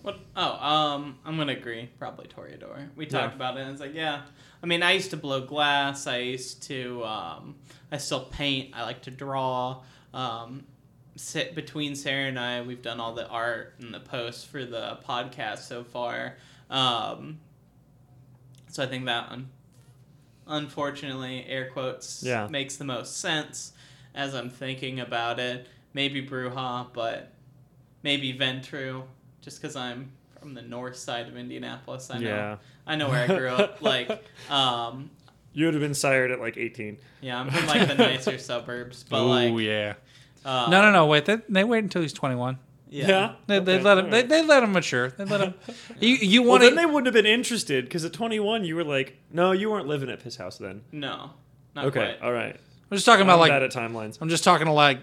What? 0.03 0.19
Oh, 0.37 0.53
um, 0.67 1.19
I'm 1.25 1.37
gonna 1.37 1.53
agree. 1.55 1.89
Probably 1.99 2.27
Toreador. 2.29 2.89
We 2.97 3.07
talked 3.07 3.33
Yeah. 3.33 3.37
about 3.37 3.57
it. 3.57 3.63
and 3.63 3.73
It's 3.73 3.81
like, 3.81 3.95
yeah. 3.95 4.23
I 4.63 4.67
mean, 4.67 4.83
I 4.83 4.93
used 4.93 5.11
to 5.11 5.17
blow 5.17 5.41
glass. 5.41 6.07
I 6.07 6.19
used 6.19 6.63
to. 6.65 7.05
Um, 7.05 7.57
I 7.91 7.97
still 7.97 8.21
paint. 8.25 8.75
I 8.75 8.83
like 8.85 9.03
to 9.03 9.11
draw. 9.11 9.83
Um, 10.15 10.65
sit 11.17 11.55
between 11.55 11.95
Sarah 11.97 12.29
and 12.29 12.39
I, 12.39 12.63
we've 12.63 12.81
done 12.83 13.01
all 13.01 13.13
the 13.15 13.27
art 13.29 13.75
and 13.81 13.93
the 13.93 14.01
posts 14.01 14.45
for 14.45 14.65
the 14.65 14.99
podcast 15.07 15.59
so 15.61 15.83
far. 15.83 16.37
Um, 16.71 17.41
so 18.69 18.83
I 18.83 18.87
think 18.87 19.07
that 19.07 19.31
one, 19.31 19.49
unfortunately, 20.49 21.45
air 21.49 21.71
quotes, 21.71 22.23
Yeah. 22.23 22.49
makes 22.49 22.77
the 22.77 22.85
most 22.85 23.19
sense 23.21 23.73
as 24.15 24.35
I'm 24.35 24.51
thinking 24.51 25.01
about 25.01 25.39
it. 25.39 25.67
Maybe 25.95 26.25
Brujah, 26.27 26.93
but 26.93 27.33
maybe 28.03 28.33
Ventrue, 28.33 29.03
just 29.41 29.61
because 29.61 29.77
I'm 29.77 30.11
from 30.41 30.55
the 30.55 30.63
north 30.63 30.97
side 30.97 31.29
of 31.29 31.37
Indianapolis. 31.37 32.11
I 32.11 32.19
know, 32.19 32.27
Yeah. 32.29 32.57
I 32.87 32.97
know 32.97 33.09
where 33.09 33.25
I 33.25 33.27
grew 33.27 33.49
up. 33.49 33.79
Like, 33.83 34.11
um, 34.51 35.11
You 35.53 35.65
would 35.67 35.75
have 35.75 35.81
been 35.83 35.95
sired 35.95 36.31
at 36.31 36.41
like 36.41 36.57
18. 36.57 36.99
yeah, 37.21 37.41
I'm 37.41 37.51
from 37.51 37.67
like 37.67 37.89
the 37.89 37.95
nicer 37.99 38.39
suburbs, 38.39 39.05
but 39.09 39.21
Oh 39.21 39.27
like, 39.27 39.55
yeah. 39.65 39.95
uh, 40.45 40.69
No, 40.71 40.83
no, 40.83 40.93
no. 40.93 41.07
Wait. 41.07 41.25
They, 41.25 41.37
they 41.49 41.65
wait 41.65 41.83
until 41.85 42.03
he's 42.03 42.13
21. 42.13 42.59
Yeah. 42.91 43.35
They, 43.47 43.59
they 43.61 43.75
Okay, 43.75 43.83
let 43.83 43.99
him. 43.99 44.11
They, 44.11 44.23
they 44.23 44.43
let 44.45 44.63
him 44.63 44.73
mature. 44.73 45.11
They 45.11 45.25
let 45.25 45.41
him. 45.41 45.55
You 46.01 46.15
you 46.17 46.43
Well, 46.43 46.51
want 46.53 46.63
then 46.63 46.71
to? 46.73 46.77
they 46.77 46.87
wouldn't 46.87 47.07
have 47.07 47.15
been 47.15 47.27
interested 47.27 47.85
because 47.85 48.05
at 48.05 48.13
21 48.13 48.65
you 48.65 48.77
were 48.77 48.85
like, 48.85 49.19
no, 49.33 49.53
you 49.53 49.71
weren't 49.71 49.87
living 49.89 50.11
at 50.11 50.23
his 50.23 50.37
house 50.37 50.59
then. 50.59 50.83
No, 50.93 51.31
not 51.75 51.87
Okay, 51.87 52.17
quite. 52.19 52.23
all 52.27 52.33
right. 52.33 52.55
I'm 52.91 52.97
just 52.97 53.05
talking 53.07 53.23
about 53.23 53.35
I'm 53.35 53.41
like. 53.41 53.51
bad 53.51 53.63
at 53.63 53.73
timelines. 53.73 54.19
I'm 54.21 54.29
just 54.29 54.45
talking 54.45 54.67
to 54.67 54.73
like 54.73 55.01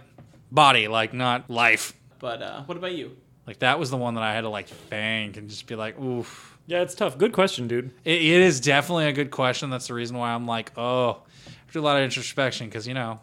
body, 0.51 0.87
like 0.87 1.13
not 1.13 1.49
life. 1.49 1.93
But 2.19 2.41
uh, 2.41 2.63
what 2.63 2.77
about 2.77 2.93
you? 2.93 3.15
Like 3.45 3.59
that 3.59 3.77
was 3.77 3.91
the 3.91 3.97
one 3.97 4.15
that 4.15 4.23
I 4.23 4.33
had 4.33 4.41
to 4.41 4.49
like 4.49 4.67
think 4.67 5.37
and 5.37 5.49
just 5.49 5.67
be 5.67 5.75
like, 5.75 5.99
oof. 5.99 6.57
Yeah, 6.67 6.81
it's 6.81 6.95
tough. 6.95 7.15
Good 7.19 7.31
question, 7.33 7.67
dude. 7.67 7.91
It, 8.03 8.21
it 8.21 8.41
is 8.41 8.59
definitely 8.59 9.05
a 9.05 9.13
good 9.13 9.29
question. 9.29 9.69
That's 9.69 9.85
the 9.87 9.93
reason 9.93 10.17
why 10.17 10.31
I'm 10.31 10.47
like, 10.47 10.71
oh, 10.77 11.21
I 11.47 11.71
do 11.71 11.79
a 11.79 11.83
lot 11.83 11.97
of 11.97 12.03
introspection 12.03 12.67
because 12.67 12.87
you 12.87 12.95
know 12.95 13.19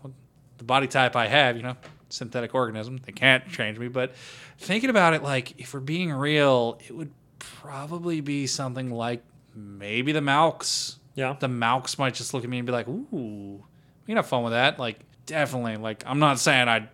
the 0.59 0.65
body 0.65 0.87
type 0.87 1.17
I 1.17 1.27
have, 1.27 1.57
you 1.57 1.65
know, 1.65 1.77
synthetic 2.13 2.55
organism. 2.55 3.01
They 3.05 3.13
can't 3.13 3.49
change 3.49 3.79
me. 3.79 3.89
But 3.89 4.15
thinking 4.59 4.91
about 4.91 5.15
it, 5.15 5.23
like 5.23 5.59
if 5.59 5.75
we're 5.75 5.81
being 5.81 6.13
real, 6.13 6.79
it 6.87 6.95
would 6.95 7.11
probably 7.39 8.21
be 8.21 8.47
something 8.47 8.91
like 8.91 9.23
maybe 9.55 10.13
the 10.13 10.21
Malks. 10.21 10.97
Yeah. 11.15 11.37
The 11.39 11.49
Malks 11.49 11.99
might 11.99 12.15
just 12.15 12.35
look 12.35 12.45
at 12.45 12.51
me 12.51 12.59
and 12.59 12.67
be 12.67 12.73
like, 12.73 12.89
ooh, 12.89 13.63
we 14.07 14.07
can 14.07 14.17
have 14.17 14.27
fun 14.27 14.43
with 14.45 14.53
that. 14.53 14.79
Like 14.79 14.99
definitely. 15.27 15.77
Like 15.77 16.03
I'm 16.07 16.19
not 16.19 16.39
saying 16.39 16.69
I'd. 16.69 16.89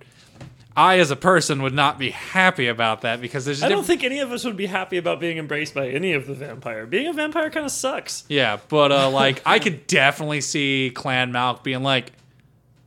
I, 0.77 1.01
as 1.01 1.11
a 1.11 1.16
person, 1.16 1.62
would 1.62 1.75
not 1.75 1.99
be 1.99 2.11
happy 2.11 2.69
about 2.69 3.01
that 3.01 3.21
because 3.21 3.45
there's. 3.45 3.64
I 3.64 3.69
don't 3.69 3.83
think 3.85 4.05
any 4.05 4.21
of 4.21 4.31
us 4.31 4.45
would 4.45 4.57
be 4.57 4.66
happy 4.66 4.97
about 4.97 5.19
being 5.19 5.37
embraced 5.37 5.75
by 5.75 5.89
any 5.89 6.12
of 6.12 6.29
the 6.29 6.35
vampire. 6.35 6.87
Being 6.87 7.09
a 7.09 7.12
vampire 7.12 7.51
kind 7.51 7.66
of 7.66 7.73
sucks. 7.73 8.23
Yeah, 8.29 8.59
but 8.69 8.93
uh, 8.93 9.11
like 9.23 9.43
I 9.45 9.59
could 9.59 9.89
definitely 9.89 10.41
see 10.41 10.93
Clan 10.95 11.33
Malk 11.33 11.64
being 11.64 11.83
like, 11.83 12.12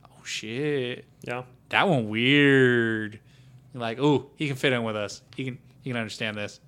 "Oh 0.06 0.24
shit, 0.24 1.04
Yeah. 1.22 1.42
That 1.72 1.88
one 1.88 2.08
weird." 2.08 3.20
Like, 3.74 3.98
"Ooh, 3.98 4.30
he 4.36 4.46
can 4.46 4.56
fit 4.56 4.72
in 4.72 4.84
with 4.84 4.96
us. 4.96 5.20
He 5.36 5.44
can 5.44 5.58
he 5.82 5.90
can 5.90 5.96
understand 5.98 6.38
this." 6.38 6.60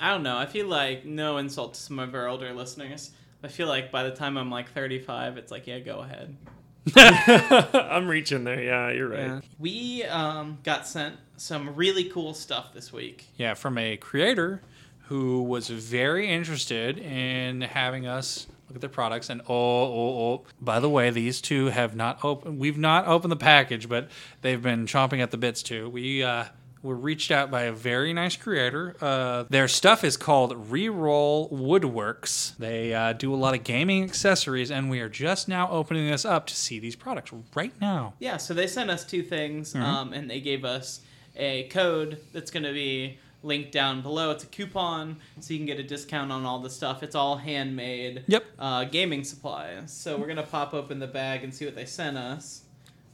I 0.00 0.10
don't 0.10 0.24
know. 0.24 0.36
I 0.36 0.46
feel 0.46 0.66
like 0.66 1.04
no 1.04 1.36
insult 1.36 1.74
to 1.74 1.80
some 1.80 2.00
of 2.00 2.12
our 2.14 2.26
older 2.26 2.52
listeners. 2.52 3.12
I 3.44 3.48
feel 3.48 3.68
like 3.68 3.92
by 3.92 4.02
the 4.02 4.10
time 4.10 4.36
I'm 4.36 4.50
like 4.50 4.72
35, 4.72 5.36
it's 5.36 5.52
like, 5.52 5.68
yeah, 5.68 5.78
go 5.78 6.00
ahead. 6.00 6.36
I'm 7.74 8.08
reaching 8.08 8.42
there. 8.42 8.60
Yeah, 8.60 8.90
you're 8.90 9.08
right. 9.08 9.42
We 9.60 10.02
um, 10.04 10.58
got 10.64 10.88
sent 10.88 11.16
some 11.36 11.76
really 11.76 12.04
cool 12.04 12.34
stuff 12.34 12.74
this 12.74 12.92
week. 12.92 13.26
Yeah, 13.36 13.54
from 13.54 13.78
a 13.78 13.96
creator 13.96 14.60
who 15.06 15.42
was 15.42 15.68
very 15.68 16.28
interested 16.28 16.98
in 16.98 17.60
having 17.60 18.06
us 18.06 18.46
look 18.72 18.76
at 18.76 18.80
their 18.80 18.90
products. 18.90 19.28
And 19.28 19.42
oh, 19.42 19.54
oh, 19.54 20.22
oh, 20.22 20.42
by 20.60 20.80
the 20.80 20.88
way, 20.88 21.10
these 21.10 21.40
two 21.40 21.66
have 21.66 21.94
not 21.94 22.24
opened. 22.24 22.58
We've 22.58 22.78
not 22.78 23.06
opened 23.06 23.30
the 23.30 23.36
package, 23.36 23.88
but 23.88 24.08
they've 24.40 24.62
been 24.62 24.86
chomping 24.86 25.20
at 25.20 25.30
the 25.30 25.36
bits 25.36 25.62
too. 25.62 25.90
We 25.90 26.22
uh, 26.22 26.44
were 26.82 26.96
reached 26.96 27.30
out 27.30 27.50
by 27.50 27.62
a 27.62 27.72
very 27.72 28.14
nice 28.14 28.34
creator. 28.34 28.96
Uh, 28.98 29.44
their 29.50 29.68
stuff 29.68 30.04
is 30.04 30.16
called 30.16 30.70
Reroll 30.70 31.52
Woodworks. 31.52 32.56
They 32.56 32.94
uh, 32.94 33.12
do 33.12 33.34
a 33.34 33.36
lot 33.36 33.54
of 33.54 33.62
gaming 33.62 34.04
accessories, 34.04 34.70
and 34.70 34.88
we 34.88 35.00
are 35.00 35.10
just 35.10 35.48
now 35.48 35.70
opening 35.70 36.10
this 36.10 36.24
up 36.24 36.46
to 36.46 36.54
see 36.54 36.78
these 36.78 36.96
products 36.96 37.30
right 37.54 37.78
now. 37.78 38.14
Yeah, 38.20 38.38
so 38.38 38.54
they 38.54 38.66
sent 38.66 38.88
us 38.90 39.04
two 39.04 39.22
things, 39.22 39.74
um, 39.74 40.14
and 40.14 40.30
they 40.30 40.40
gave 40.40 40.64
us 40.64 41.00
a 41.36 41.64
code 41.68 42.18
that's 42.32 42.50
going 42.50 42.64
to 42.64 42.72
be 42.72 43.18
linked 43.42 43.72
down 43.72 44.02
below. 44.02 44.30
It's 44.30 44.44
a 44.44 44.46
coupon, 44.46 45.16
so 45.40 45.52
you 45.52 45.58
can 45.58 45.66
get 45.66 45.78
a 45.78 45.82
discount 45.82 46.30
on 46.30 46.44
all 46.44 46.60
the 46.60 46.70
stuff. 46.70 47.02
It's 47.02 47.14
all 47.14 47.36
handmade 47.36 48.24
Yep. 48.26 48.44
uh, 48.58 48.84
gaming 48.84 49.24
supplies. 49.24 49.92
So 49.92 50.16
we're 50.16 50.26
going 50.26 50.36
to 50.36 50.42
pop 50.44 50.74
open 50.74 50.98
the 51.00 51.06
bag 51.08 51.42
and 51.44 51.52
see 51.54 51.64
what 51.64 51.74
they 51.74 51.84
sent 51.86 52.16
us. 52.16 52.62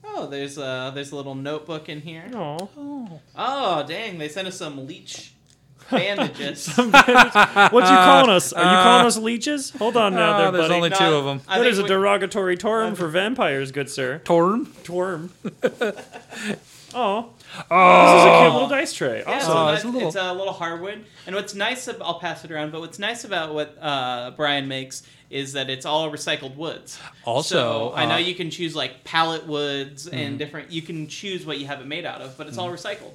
Oh, 0.04 0.26
there's 0.26 0.58
a, 0.58 0.92
there's 0.94 1.12
a 1.12 1.16
little 1.16 1.34
notebook 1.34 1.88
in 1.88 2.00
here. 2.00 2.24
Aw. 2.34 2.68
Oh. 2.76 3.20
Oh, 3.36 3.84
dang, 3.86 4.18
they 4.18 4.28
sent 4.28 4.46
us 4.48 4.56
some 4.56 4.86
leech 4.86 5.32
bandages. 5.90 6.68
What 6.76 6.94
are 6.94 7.70
you 7.72 7.80
uh, 7.98 8.04
calling 8.04 8.30
us? 8.30 8.52
Are 8.52 8.62
you 8.62 8.68
uh, 8.78 8.82
calling 8.82 9.06
us 9.06 9.16
leeches? 9.18 9.70
Hold 9.70 9.96
on 9.96 10.14
now, 10.14 10.38
there, 10.38 10.46
uh, 10.48 10.50
there's 10.52 10.64
buddy. 10.68 10.74
only 10.74 10.90
two 10.90 11.04
of 11.04 11.24
them. 11.24 11.40
I 11.48 11.58
that 11.58 11.64
think 11.64 11.72
is 11.72 11.78
a 11.78 11.82
we- 11.82 11.88
derogatory 11.88 12.56
term 12.56 12.94
for 12.94 13.08
vampires, 13.08 13.72
good 13.72 13.88
sir. 13.90 14.18
Torm. 14.24 14.66
Tworm. 14.84 15.30
Oh, 16.94 17.30
this 17.52 17.64
is 17.64 18.24
a 18.26 18.38
cute 18.40 18.52
little 18.52 18.68
dice 18.68 18.92
tray. 18.92 19.22
Yeah, 19.26 19.36
Awesome. 19.36 19.46
so 19.52 19.58
Oh, 19.58 19.68
it's 19.74 19.84
a 19.84 19.88
little- 19.88 20.08
it's 20.08 20.16
a 20.16 20.32
little 20.32 20.52
hardwood. 20.52 21.04
And 21.26 21.34
what's 21.34 21.54
nice, 21.54 21.88
ab- 21.88 22.02
I'll 22.02 22.18
pass 22.20 22.44
it 22.44 22.50
around, 22.50 22.72
but 22.72 22.80
what's 22.80 22.98
nice 22.98 23.24
about 23.24 23.54
what 23.54 23.76
uh, 23.80 24.32
Brian 24.36 24.68
makes 24.68 25.02
is 25.30 25.52
that 25.52 25.68
it's 25.68 25.84
all 25.84 26.10
recycled 26.10 26.56
woods. 26.56 26.98
Also, 27.24 27.54
so 27.90 27.92
I 27.94 28.04
know 28.06 28.12
uh, 28.12 28.18
Mm-hmm. 28.18 28.28
you 28.28 28.34
can 28.34 28.50
choose 28.50 28.74
like 28.74 29.04
pallet 29.04 29.46
woods 29.46 30.06
and 30.06 30.38
different, 30.38 30.70
you 30.72 30.82
can 30.82 31.06
choose 31.08 31.44
what 31.44 31.58
you 31.58 31.66
have 31.66 31.80
it 31.80 31.86
made 31.86 32.06
out 32.06 32.20
of, 32.22 32.36
but 32.38 32.46
it's 32.46 32.56
all 32.58 32.70
recycled. 32.70 33.12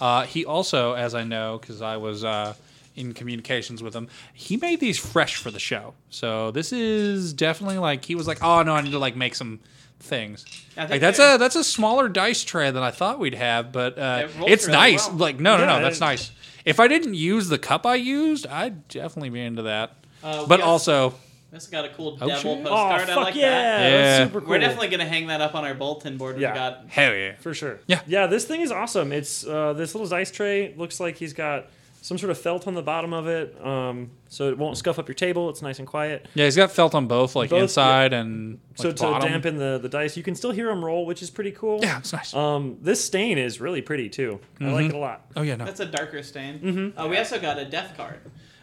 Uh, 0.00 0.24
he 0.24 0.44
also, 0.46 0.94
as 0.94 1.14
I 1.14 1.24
know, 1.24 1.58
because 1.60 1.82
I 1.82 1.98
was 1.98 2.24
uh, 2.24 2.54
in 2.96 3.12
communications 3.12 3.82
with 3.82 3.94
him, 3.94 4.08
he 4.32 4.56
made 4.56 4.80
these 4.80 4.98
fresh 4.98 5.36
for 5.36 5.50
the 5.50 5.58
show. 5.58 5.92
So 6.08 6.50
this 6.50 6.72
is 6.72 7.34
definitely 7.34 7.76
like 7.78 8.06
he 8.06 8.14
was 8.14 8.26
like, 8.26 8.42
oh 8.42 8.62
no, 8.62 8.74
I 8.74 8.80
need 8.80 8.92
to 8.92 8.98
like 8.98 9.14
make 9.16 9.34
some 9.34 9.60
things. 10.00 10.44
Like 10.76 11.00
that's 11.00 11.18
a 11.18 11.36
that's 11.38 11.56
a 11.56 11.64
smaller 11.64 12.08
dice 12.08 12.42
tray 12.44 12.70
than 12.70 12.82
I 12.82 12.90
thought 12.90 13.18
we'd 13.18 13.34
have, 13.34 13.70
but 13.72 13.98
uh, 13.98 14.26
It 14.46 14.52
it's 14.52 14.66
really 14.66 14.78
nice. 14.78 15.08
well. 15.08 15.16
Like 15.16 15.38
no, 15.40 15.56
no, 15.56 15.64
Yeah, 15.64 15.78
no, 15.78 15.82
that's 15.82 15.98
it- 15.98 16.00
nice. 16.00 16.32
If 16.64 16.78
I 16.80 16.88
didn't 16.88 17.14
use 17.14 17.48
the 17.48 17.58
cup 17.58 17.86
I 17.86 17.94
used, 17.94 18.46
I'd 18.46 18.86
definitely 18.88 19.30
be 19.30 19.40
into 19.40 19.62
that. 19.62 19.94
Uh, 20.22 20.40
we 20.42 20.48
but 20.48 20.60
also- 20.60 21.04
also, 21.04 21.16
This 21.52 21.66
got 21.66 21.84
a 21.84 21.88
cool 21.90 22.18
Oh, 22.20 22.28
devil 22.28 22.56
shit. 22.56 22.66
Oh, 22.66 22.70
postcard. 22.70 23.00
fuck 23.08 23.16
I 23.18 23.22
like 23.22 23.34
yeah. 23.34 23.50
that. 23.50 23.90
Yeah. 23.90 24.00
That's 24.18 24.28
super 24.30 24.40
cool. 24.40 24.50
We're 24.50 24.58
definitely 24.58 24.88
going 24.88 25.00
to 25.00 25.06
hang 25.06 25.26
that 25.28 25.40
up 25.40 25.54
on 25.54 25.64
our 25.64 25.74
bulletin 25.74 26.16
board. 26.18 26.38
Yeah. 26.38 26.52
We 26.52 26.58
got 26.58 26.84
hell 26.88 27.14
yeah. 27.14 27.34
For 27.40 27.54
sure. 27.54 27.80
Yeah. 27.86 28.02
Yeah, 28.06 28.26
this 28.26 28.44
thing 28.44 28.60
is 28.60 28.70
awesome. 28.70 29.10
It's 29.12 29.44
uh, 29.46 29.72
this 29.72 29.94
little 29.94 30.06
dice 30.08 30.30
tray 30.30 30.74
looks 30.76 31.00
like 31.00 31.16
he's 31.16 31.32
got 31.32 31.66
some 32.02 32.16
sort 32.18 32.30
of 32.30 32.38
felt 32.38 32.66
on 32.66 32.74
the 32.74 32.82
bottom 32.82 33.12
of 33.12 33.26
it, 33.26 33.54
um, 33.64 34.10
so 34.28 34.48
it 34.48 34.56
won't 34.58 34.76
scuff 34.78 34.98
up 34.98 35.06
your 35.06 35.14
table. 35.14 35.50
It's 35.50 35.60
nice 35.62 35.78
and 35.78 35.86
quiet. 35.86 36.26
Yeah, 36.34 36.46
he's 36.46 36.56
got 36.56 36.70
felt 36.72 36.94
on 36.94 37.06
both, 37.06 37.36
like 37.36 37.50
Both, 37.50 37.62
inside 37.62 38.12
and 38.12 38.52
like 38.78 38.82
so 38.82 38.92
to 38.92 39.02
bottom. 39.02 39.28
dampen 39.30 39.56
the, 39.58 39.78
the 39.82 39.88
dice, 39.88 40.16
you 40.16 40.22
can 40.22 40.34
still 40.34 40.50
hear 40.50 40.66
them 40.68 40.84
roll, 40.84 41.04
which 41.06 41.22
is 41.22 41.30
pretty 41.30 41.50
cool. 41.52 41.78
Yeah, 41.82 41.98
it's 41.98 42.12
nice. 42.12 42.32
Um, 42.34 42.78
this 42.80 43.04
stain 43.04 43.36
is 43.38 43.60
really 43.60 43.82
pretty 43.82 44.08
too. 44.08 44.40
I 44.60 44.64
Mm-hmm. 44.64 44.72
like 44.74 44.86
it 44.86 44.94
a 44.94 44.98
lot. 44.98 45.26
oh 45.36 45.42
yeah, 45.42 45.56
no. 45.56 45.64
that's 45.66 45.80
a 45.80 45.86
darker 45.86 46.22
stain. 46.22 46.58
Mm-hmm. 46.60 46.98
Uh, 46.98 47.06
we 47.08 47.18
also 47.18 47.38
got 47.38 47.58
a 47.58 47.64
death 47.64 47.94
card. 47.96 48.18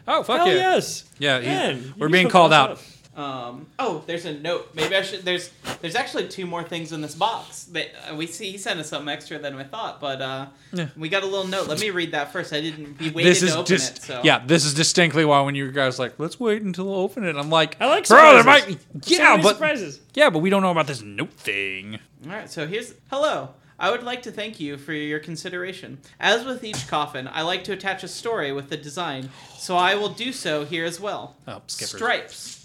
Oh 0.06 0.22
fuck 0.22 0.38
Hell 0.38 0.48
yeah. 0.48 0.54
yes. 0.54 1.04
Yeah, 1.18 1.38
Man, 1.40 1.82
you 1.82 1.94
we're 1.98 2.08
being 2.08 2.28
called 2.30 2.52
out. 2.52 2.70
up. 2.72 2.78
Um, 3.18 3.66
oh, 3.80 4.04
there's 4.06 4.24
a 4.26 4.32
note. 4.32 4.70
Maybe 4.74 4.94
I 4.94 5.02
should. 5.02 5.24
There's 5.24 5.50
there's 5.80 5.96
actually 5.96 6.28
two 6.28 6.46
more 6.46 6.62
things 6.62 6.92
in 6.92 7.00
this 7.00 7.16
box. 7.16 7.64
That 7.64 7.88
uh, 8.08 8.14
we 8.14 8.28
see. 8.28 8.52
He 8.52 8.58
sent 8.58 8.78
us 8.78 8.88
something 8.88 9.08
extra 9.12 9.40
than 9.40 9.56
we 9.56 9.64
thought, 9.64 10.00
but 10.00 10.22
uh, 10.22 10.46
Yeah. 10.72 10.86
we 10.96 11.08
got 11.08 11.24
a 11.24 11.26
little 11.26 11.48
note. 11.48 11.66
Let 11.66 11.80
me 11.80 11.90
read 11.90 12.12
that 12.12 12.32
first. 12.32 12.52
I 12.52 12.60
didn't. 12.60 12.98
We 13.00 13.10
waited 13.10 13.30
this 13.30 13.42
is 13.42 13.52
to 13.54 13.58
open 13.58 13.66
just 13.66 13.96
it. 13.98 14.02
So 14.04 14.20
yeah. 14.22 14.44
This 14.46 14.64
is 14.64 14.72
distinctly 14.72 15.24
why 15.24 15.40
when 15.40 15.56
you 15.56 15.72
guys 15.72 15.98
like, 15.98 16.14
let's 16.18 16.38
wait 16.38 16.62
until 16.62 16.92
I 16.92 16.96
open 16.98 17.24
it. 17.24 17.34
I'm 17.34 17.50
like, 17.50 17.76
I 17.80 17.86
like 17.86 18.06
bro, 18.06 18.34
there 18.34 18.44
might 18.44 18.60
surprises. 18.62 18.84
be 19.08 19.14
yeah, 19.16 19.30
many 19.30 19.42
but 19.42 19.52
surprises. 19.54 20.00
yeah, 20.14 20.30
but 20.30 20.38
we 20.38 20.48
don't 20.48 20.62
know 20.62 20.70
about 20.70 20.86
this 20.86 21.02
note 21.02 21.32
thing. 21.32 21.98
All 22.24 22.30
right, 22.30 22.48
so 22.48 22.68
here's 22.68 22.94
hello. 23.10 23.50
I 23.80 23.90
would 23.90 24.02
like 24.02 24.22
to 24.22 24.32
thank 24.32 24.58
you 24.58 24.76
for 24.76 24.92
your 24.92 25.20
consideration. 25.20 25.98
As 26.18 26.44
with 26.44 26.64
each 26.64 26.88
coffin, 26.88 27.28
I 27.32 27.42
like 27.42 27.62
to 27.64 27.72
attach 27.72 28.02
a 28.02 28.08
story 28.08 28.52
with 28.52 28.70
the 28.70 28.76
design, 28.76 29.30
so 29.56 29.76
I 29.76 29.94
will 29.94 30.08
do 30.08 30.32
so 30.32 30.64
here 30.64 30.84
as 30.84 30.98
well. 31.00 31.36
Oh, 31.46 31.62
skippers. 31.68 31.94
Stripes. 31.96 32.57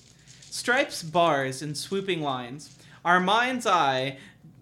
Stripes, 0.56 1.02
bars, 1.02 1.64
and 1.64 1.76
swooping 1.76 2.22
lines. 2.22 2.78
Our 3.04 3.20
mind's 3.20 3.66
eye 3.66 4.20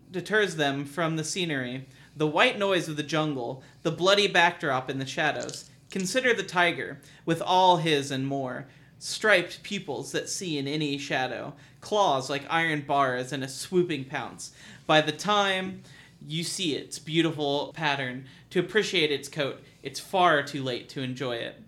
deters 0.09 0.55
them 0.55 0.85
from 0.85 1.17
the 1.17 1.23
scenery, 1.25 1.85
the 2.15 2.25
white 2.25 2.57
noise 2.57 2.87
of 2.87 2.95
the 2.95 3.03
jungle, 3.03 3.61
the 3.83 3.91
bloody 3.91 4.29
backdrop 4.29 4.89
in 4.89 4.99
the 4.99 5.05
shadows. 5.05 5.69
Consider 5.89 6.33
the 6.33 6.43
tiger, 6.43 7.01
with 7.25 7.41
all 7.41 7.75
his 7.75 8.09
and 8.09 8.25
more 8.25 8.67
striped 8.99 9.63
pupils 9.63 10.13
that 10.13 10.29
see 10.29 10.57
in 10.57 10.65
any 10.65 10.97
shadow, 10.97 11.55
claws 11.81 12.29
like 12.29 12.45
iron 12.49 12.85
bars, 12.87 13.33
and 13.33 13.43
a 13.43 13.49
swooping 13.49 14.05
pounce. 14.05 14.53
By 14.87 15.01
the 15.01 15.11
time 15.11 15.81
you 16.25 16.45
see 16.45 16.73
its 16.73 16.99
beautiful 16.99 17.73
pattern, 17.75 18.27
to 18.51 18.61
appreciate 18.61 19.11
its 19.11 19.27
coat, 19.27 19.61
it's 19.83 19.99
far 19.99 20.41
too 20.41 20.63
late 20.63 20.87
to 20.87 21.01
enjoy 21.01 21.35
it. 21.35 21.61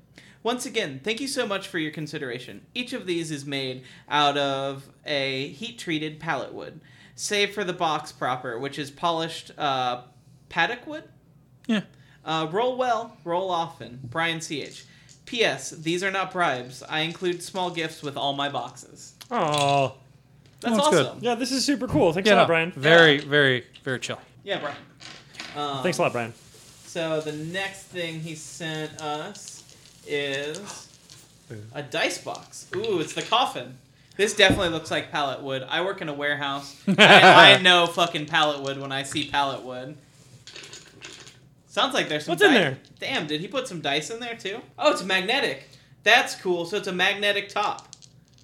Once 0.44 0.66
again, 0.66 1.00
thank 1.04 1.22
you 1.22 1.28
so 1.28 1.48
much 1.48 1.68
for 1.70 1.80
your 1.80 1.92
consideration. 1.92 2.66
Each 2.76 2.92
of 2.94 3.06
these 3.06 3.32
is 3.32 3.46
made 3.46 3.84
out 4.10 4.38
of 4.38 4.90
a 5.06 5.48
heat 5.50 5.80
treated 5.80 6.20
pallet 6.20 6.54
wood, 6.54 6.82
save 7.16 7.54
for 7.54 7.64
the 7.64 7.72
box 7.74 8.12
proper, 8.12 8.60
which 8.60 8.78
is 8.78 8.92
polished 8.92 9.52
uh, 9.58 10.02
padauk 10.50 10.86
wood. 10.86 11.06
Yeah. 11.66 11.82
Uh, 12.26 12.48
roll 12.52 12.78
well, 12.78 13.16
roll 13.24 13.50
often. 13.50 14.00
Brian 14.04 14.40
CH. 14.42 14.86
P.S. 15.26 15.70
These 15.72 16.04
are 16.04 16.12
not 16.12 16.32
bribes. 16.34 16.84
I 16.84 17.00
include 17.02 17.42
small 17.42 17.72
gifts 17.72 18.04
with 18.04 18.18
all 18.18 18.34
my 18.34 18.50
boxes. 18.50 19.14
Oh, 19.32 19.96
That's, 20.60 20.76
that's 20.76 20.90
good. 20.90 21.06
awesome. 21.06 21.20
yeah, 21.22 21.36
this 21.36 21.52
is 21.54 21.64
super 21.64 21.88
cool. 21.88 22.12
Thanks 22.12 22.28
Yeah, 22.30 22.36
a 22.36 22.40
lot, 22.40 22.48
Brian. 22.48 22.72
Very, 22.74 23.20
very, 23.20 23.64
very 23.84 24.00
chill. 24.00 24.20
Yeah, 24.44 24.60
Brian. 24.60 24.76
Um, 25.56 25.82
Thanks 25.84 25.98
a 25.98 26.02
lot, 26.02 26.12
Brian. 26.12 26.34
So 26.86 27.22
the 27.22 27.32
next 27.32 27.84
thing 27.84 28.20
he 28.20 28.36
sent 28.36 29.02
us 29.02 29.64
is 30.08 30.90
a 31.74 31.84
dice 31.84 32.18
box. 32.18 32.68
Ooh, 32.76 33.00
it's 33.00 33.14
the 33.14 33.22
coffin. 33.22 33.78
This 34.16 34.36
definitely 34.36 34.70
looks 34.70 34.92
like 34.92 35.12
pallet 35.12 35.42
wood. 35.42 35.66
I 35.68 35.82
work 35.82 36.02
in 36.02 36.10
a 36.10 36.14
warehouse. 36.14 36.80
I, 36.88 37.56
I 37.56 37.62
know 37.62 37.88
fucking 37.88 38.28
pallet 38.28 38.62
wood 38.62 38.80
when 38.80 38.92
I 38.92 39.04
see 39.04 39.30
pallet 39.30 39.64
wood. 39.64 39.98
Sounds 41.68 41.96
like 41.96 42.08
there's 42.10 42.26
some. 42.26 42.34
What's 42.34 42.44
in 42.44 42.54
there? 42.54 42.78
Damn, 43.00 43.26
did 43.26 43.42
he 43.42 43.48
put 43.48 43.68
some 43.68 43.82
dice 43.82 44.12
in 44.12 44.20
there 44.20 44.36
too? 44.36 44.60
Oh, 44.78 44.92
it's 44.92 45.04
magnetic. 45.04 45.68
That's 46.04 46.36
cool. 46.36 46.66
So 46.66 46.78
it's 46.78 46.88
a 46.88 46.94
magnetic 46.94 47.50
top. 47.50 47.93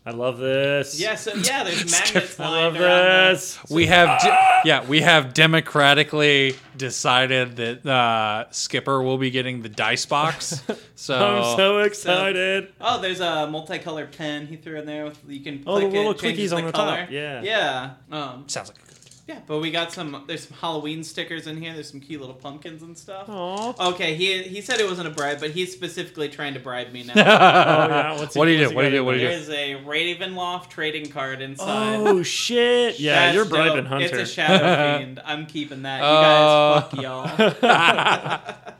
I 0.09 0.11
love 0.11 0.39
this. 0.39 0.99
Yeah. 0.99 1.13
So 1.15 1.35
yeah, 1.35 1.63
there's 1.63 1.91
magnets 1.91 2.39
I 2.39 2.49
lined 2.49 2.73
love 2.75 2.81
around. 2.83 3.33
this. 3.35 3.59
We 3.69 3.85
have, 3.85 4.19
de- 4.21 4.37
yeah, 4.65 4.85
we 4.87 5.01
have 5.01 5.33
democratically 5.35 6.55
decided 6.75 7.55
that 7.57 7.85
uh, 7.85 8.45
Skipper 8.51 9.01
will 9.03 9.17
be 9.19 9.29
getting 9.29 9.61
the 9.61 9.69
dice 9.69 10.05
box. 10.05 10.63
So, 10.99 11.15
I'm 11.15 11.55
so 11.55 11.77
excited. 11.79 12.73
Oh, 12.81 12.99
there's 12.99 13.21
a 13.21 13.47
multicolored 13.49 14.11
pen 14.17 14.47
he 14.47 14.57
threw 14.57 14.77
in 14.79 14.85
there. 14.85 15.05
With, 15.05 15.17
you 15.29 15.39
can 15.39 15.63
Oh, 15.65 15.79
the 15.79 15.87
little 15.87 16.11
it, 16.11 16.17
clickies 16.17 16.53
on 16.53 16.65
the 16.65 16.73
top, 16.73 16.97
color. 16.97 17.07
yeah. 17.09 17.41
Yeah. 17.41 17.91
Um, 18.11 18.43
sounds 18.49 18.67
like 18.67 18.77
a 18.79 18.81
good. 18.85 18.88
Yeah, 19.29 19.39
but 19.45 19.59
we 19.59 19.69
got 19.69 19.91
some. 19.93 20.23
There's 20.27 20.47
some 20.47 20.57
Halloween 20.57 21.03
stickers 21.03 21.45
in 21.45 21.61
here. 21.61 21.71
There's 21.73 21.89
some 21.91 21.99
cute 21.99 22.19
little 22.19 22.35
pumpkins 22.35 22.81
and 22.81 22.97
stuff. 22.97 23.29
Aw. 23.29 23.89
Okay, 23.91 24.15
he 24.15 24.41
he 24.41 24.59
said 24.59 24.79
it 24.79 24.87
wasn't 24.89 25.07
a 25.07 25.11
bribe, 25.11 25.39
but 25.39 25.51
he's 25.51 25.71
specifically 25.71 26.29
trying 26.29 26.55
to 26.55 26.59
bribe 26.59 26.91
me 26.91 27.03
now. 27.03 27.13
Oh, 27.15 27.21
yeah. 27.21 28.19
What's 28.19 28.33
he- 28.33 28.39
what 28.39 28.45
do 28.45 28.51
you 28.51 28.59
what's 28.61 28.71
do? 28.71 28.75
What 28.75 28.81
do 28.81 28.87
you 28.89 28.95
do? 28.95 29.05
What 29.05 29.13
do 29.13 29.19
you 29.19 29.27
do? 29.27 29.45
There's 29.45 29.49
a 29.49 29.75
Ravenloft 29.85 30.69
trading 30.69 31.11
card 31.11 31.41
inside. 31.41 31.97
Oh 31.99 32.23
shit! 32.23 32.99
Yeah, 32.99 33.13
That's 33.31 33.35
you're 33.35 33.43
dope. 33.45 33.51
bribing 33.53 33.85
Hunter. 33.85 34.05
It's 34.05 34.17
a 34.17 34.25
shadow 34.33 34.97
fiend. 34.99 35.21
I'm 35.23 35.45
keeping 35.45 35.83
that. 35.83 35.99
You 35.99 36.05
Oh. 36.07 36.81
guys, 36.81 36.89
fuck 36.89 37.01
y'all. 37.01 38.65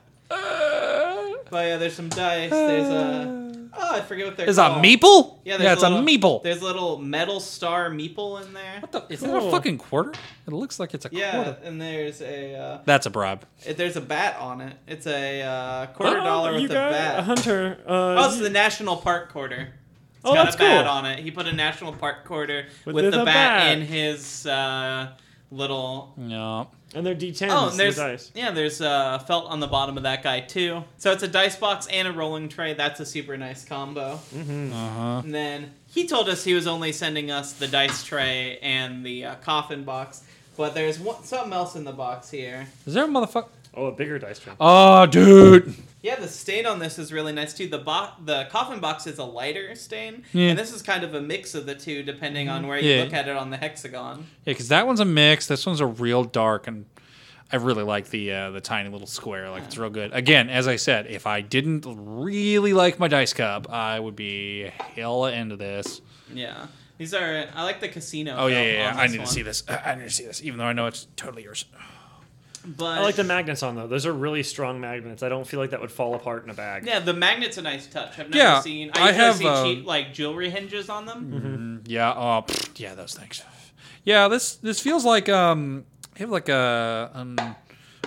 But 1.50 1.66
yeah, 1.66 1.76
there's 1.78 1.94
some 1.94 2.08
dice. 2.08 2.50
There's 2.50 2.88
a. 2.88 3.49
Oh, 3.72 3.94
I 3.96 4.00
forget 4.00 4.26
what 4.26 4.36
they're 4.36 4.48
Is 4.48 4.58
a 4.58 4.62
called. 4.68 4.84
meeple? 4.84 5.38
Yeah, 5.44 5.56
there's 5.56 5.74
it's 5.74 5.82
a, 5.82 5.86
a 5.86 5.90
little, 5.90 6.04
meeple. 6.06 6.42
There's 6.42 6.60
a 6.60 6.64
little 6.64 6.98
metal 6.98 7.40
star 7.40 7.90
meeple 7.90 8.44
in 8.44 8.52
there. 8.52 8.80
What 8.80 8.92
the? 8.92 9.04
Is 9.08 9.20
that 9.20 9.34
a 9.34 9.38
Cool. 9.40 9.50
fucking 9.50 9.78
quarter? 9.78 10.12
It 10.46 10.52
looks 10.52 10.80
like 10.80 10.92
it's 10.94 11.06
a 11.06 11.08
Yeah, 11.12 11.32
quarter. 11.44 11.58
and 11.64 11.80
there's 11.80 12.20
a 12.22 12.54
uh, 12.56 12.78
That's 12.84 13.06
a 13.06 13.10
bribe. 13.10 13.44
it- 13.64 13.76
there's 13.76 13.96
a 13.96 14.00
bat 14.00 14.36
on 14.40 14.60
it. 14.60 14.76
It's 14.86 15.06
a 15.06 15.42
uh, 15.42 15.86
quarter 15.88 16.18
Oh, 16.20 16.24
dollar 16.24 16.52
you 16.56 16.62
with 16.62 16.70
a 16.72 16.74
got 16.74 16.90
bat. 16.92 17.24
Hunter. 17.24 17.78
Uh, 17.86 17.90
Oh, 18.18 18.28
it's 18.28 18.38
the 18.38 18.50
National 18.50 18.96
Park 18.96 19.32
quarter. 19.32 19.72
It's 20.16 20.24
Oh, 20.24 20.34
got 20.34 20.44
that's 20.44 20.56
a 20.56 20.58
bat 20.58 20.84
cool. 20.84 20.92
on 20.92 21.06
it. 21.06 21.20
He 21.20 21.30
put 21.30 21.46
a 21.46 21.52
National 21.52 21.92
Park 21.92 22.24
quarter 22.26 22.66
with, 22.84 22.94
With 22.94 23.04
the 23.06 23.18
bat, 23.18 23.24
bat. 23.26 23.72
in 23.78 23.82
his 23.86 24.46
uh, 24.46 25.12
little. 25.50 26.12
Yeah. 26.18 26.64
And 26.94 27.06
they're 27.06 27.14
D10s. 27.14 27.48
Oh, 27.50 27.64
and 27.68 27.72
the 27.72 27.76
there's 27.76 27.96
dice. 27.96 28.30
yeah, 28.34 28.50
there's 28.50 28.80
uh, 28.80 29.18
felt 29.20 29.46
on 29.46 29.60
the 29.60 29.66
bottom 29.66 29.96
of 29.96 30.02
that 30.04 30.22
guy 30.22 30.40
too. 30.40 30.82
So 30.98 31.12
it's 31.12 31.22
a 31.22 31.28
dice 31.28 31.56
box 31.56 31.86
and 31.86 32.08
a 32.08 32.12
rolling 32.12 32.48
tray. 32.48 32.74
That's 32.74 33.00
a 33.00 33.06
super 33.06 33.36
nice 33.36 33.64
combo. 33.64 34.18
Mm-hmm. 34.34 34.72
Uh 34.72 34.88
huh. 34.90 35.20
And 35.24 35.34
then 35.34 35.70
he 35.88 36.06
told 36.06 36.28
us 36.28 36.44
he 36.44 36.54
was 36.54 36.66
only 36.66 36.92
sending 36.92 37.30
us 37.30 37.52
the 37.52 37.68
dice 37.68 38.04
tray 38.04 38.58
and 38.62 39.04
the 39.04 39.24
uh, 39.26 39.34
coffin 39.36 39.84
box, 39.84 40.22
but 40.56 40.74
there's 40.74 40.98
one, 40.98 41.22
something 41.24 41.52
else 41.52 41.76
in 41.76 41.84
the 41.84 41.92
box 41.92 42.30
here. 42.30 42.66
Is 42.86 42.94
there 42.94 43.04
a 43.04 43.08
motherfucker? 43.08 43.48
Oh, 43.74 43.86
a 43.86 43.92
bigger 43.92 44.18
dice 44.18 44.38
tray. 44.40 44.52
Oh, 44.58 45.06
dude. 45.06 45.74
Yeah, 46.02 46.16
the 46.16 46.28
stain 46.28 46.64
on 46.66 46.78
this 46.78 46.98
is 46.98 47.12
really 47.12 47.32
nice 47.32 47.52
too. 47.52 47.68
The 47.68 47.78
bo- 47.78 48.10
the 48.24 48.46
coffin 48.50 48.80
box 48.80 49.06
is 49.06 49.18
a 49.18 49.24
lighter 49.24 49.74
stain, 49.74 50.24
Yeah. 50.32 50.48
and 50.50 50.58
this 50.58 50.72
is 50.72 50.80
kind 50.80 51.04
of 51.04 51.14
a 51.14 51.20
mix 51.20 51.54
of 51.54 51.66
the 51.66 51.74
two, 51.74 52.02
depending 52.02 52.48
on 52.48 52.66
where 52.66 52.78
you 52.78 52.90
Yeah. 52.94 53.02
look 53.04 53.12
at 53.12 53.28
it 53.28 53.36
on 53.36 53.50
the 53.50 53.58
hexagon. 53.58 54.26
Yeah, 54.46 54.52
because 54.52 54.68
that 54.68 54.86
one's 54.86 55.00
a 55.00 55.04
mix. 55.04 55.46
This 55.46 55.66
one's 55.66 55.80
a 55.80 55.86
real 55.86 56.24
dark, 56.24 56.66
and 56.66 56.86
I 57.52 57.56
really 57.56 57.82
like 57.82 58.08
the 58.10 58.32
uh, 58.32 58.50
the 58.50 58.60
tiny 58.62 58.88
little 58.88 59.06
square. 59.06 59.50
Like 59.50 59.64
it's 59.64 59.76
real 59.76 59.90
good. 59.90 60.12
Again, 60.14 60.48
as 60.48 60.66
I 60.68 60.76
said, 60.76 61.06
if 61.06 61.26
I 61.26 61.42
didn't 61.42 61.84
really 61.86 62.72
like 62.72 62.98
my 62.98 63.08
dice 63.08 63.34
cup, 63.34 63.70
I 63.70 64.00
would 64.00 64.16
be 64.16 64.70
hella 64.96 65.32
into 65.32 65.56
this. 65.56 66.00
Yeah, 66.32 66.66
these 66.96 67.12
are. 67.12 67.44
I 67.54 67.64
like 67.64 67.80
the 67.80 67.88
casino. 67.88 68.36
Oh 68.38 68.46
yeah, 68.46 68.62
yeah, 68.62 68.72
yeah. 68.72 68.94
I 68.96 69.06
need 69.06 69.18
one. 69.18 69.26
to 69.26 69.32
see 69.34 69.42
this. 69.42 69.64
I 69.68 69.96
need 69.96 70.04
to 70.04 70.10
see 70.10 70.24
this, 70.24 70.42
even 70.42 70.58
though 70.60 70.64
I 70.64 70.72
know 70.72 70.86
it's 70.86 71.08
totally 71.16 71.42
yours. 71.42 71.66
But 72.64 72.98
I 72.98 73.00
like 73.02 73.14
the 73.16 73.24
magnets 73.24 73.62
on 73.62 73.74
though. 73.74 73.86
Those 73.86 74.04
are 74.04 74.12
really 74.12 74.42
strong 74.42 74.80
magnets. 74.80 75.22
I 75.22 75.28
don't 75.30 75.46
feel 75.46 75.60
like 75.60 75.70
that 75.70 75.80
would 75.80 75.90
fall 75.90 76.14
apart 76.14 76.44
in 76.44 76.50
a 76.50 76.54
bag. 76.54 76.86
Yeah, 76.86 76.98
the 77.00 77.14
magnet's 77.14 77.56
a 77.56 77.62
nice 77.62 77.86
touch. 77.86 78.18
I've 78.18 78.28
never 78.28 78.36
Yeah, 78.36 78.60
seen. 78.60 78.90
I 78.94 79.00
I 79.00 79.06
usually 79.08 79.24
have, 79.24 79.36
see 79.36 79.46
uh, 79.46 79.64
cheap 79.64 79.86
like 79.86 80.12
jewelry 80.12 80.50
hinges 80.50 80.90
on 80.90 81.06
them. 81.06 81.80
Mm, 81.84 81.90
yeah. 81.90 82.12
Oh, 82.14 82.44
pfft, 82.46 82.78
yeah. 82.78 82.94
Those 82.94 83.14
things. 83.14 83.42
Yeah. 84.04 84.28
This 84.28 84.56
this 84.56 84.78
feels 84.80 85.04
like 85.06 85.28
um, 85.30 85.84
I 86.16 86.18
have 86.18 86.30
like 86.30 86.48
a 86.50 87.10
an 87.14 87.38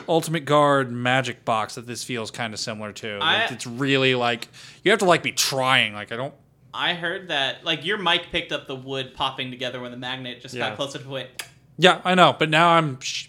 Ultimate 0.08 0.46
Guard 0.46 0.92
magic 0.92 1.46
box 1.46 1.76
that 1.76 1.88
this 1.88 2.04
feels 2.04 2.30
kind 2.30 2.54
of 2.54 2.60
similar 2.60 2.92
to. 2.94 3.18
Like, 3.20 3.52
I- 3.52 3.54
it's 3.54 3.66
really 3.66 4.14
like 4.16 4.50
you 4.84 4.92
have 4.92 5.00
to 5.00 5.06
like 5.06 5.24
be 5.24 5.32
trying. 5.32 5.94
Like 5.94 6.12
I 6.12 6.16
don't. 6.16 6.34
I 6.76 6.94
heard 6.96 7.30
that 7.30 7.64
like 7.64 7.86
your 7.86 7.98
mic 7.98 8.28
picked 8.32 8.52
up 8.52 8.68
the 8.68 8.76
wood 8.76 9.14
popping 9.16 9.50
together 9.52 9.80
when 9.80 9.92
the 9.92 9.98
magnet 9.98 10.42
just 10.42 10.54
Yeah. 10.54 10.70
got 10.70 10.76
closer 10.76 11.00
to 11.00 11.16
it. 11.18 11.44
Yeah, 11.78 12.02
I 12.06 12.14
know, 12.16 12.36
but 12.38 12.50
now 12.52 12.70
I'm 12.70 13.00
sh- 13.00 13.28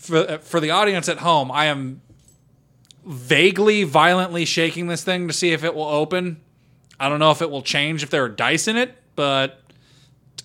for 0.00 0.38
for 0.38 0.60
the 0.60 0.70
audience 0.70 1.08
at 1.08 1.18
home. 1.18 1.50
I 1.50 1.66
am 1.66 2.00
vaguely, 3.04 3.84
violently 3.84 4.44
shaking 4.44 4.86
this 4.88 5.02
thing 5.04 5.26
to 5.28 5.34
see 5.34 5.52
if 5.52 5.64
it 5.64 5.74
will 5.74 5.84
open. 5.88 6.40
I 6.98 7.08
don't 7.08 7.18
know 7.18 7.30
if 7.30 7.40
it 7.42 7.50
will 7.50 7.62
change 7.62 8.02
if 8.02 8.10
there 8.10 8.24
are 8.24 8.28
dice 8.28 8.68
in 8.68 8.76
it, 8.76 8.94
but 9.16 9.60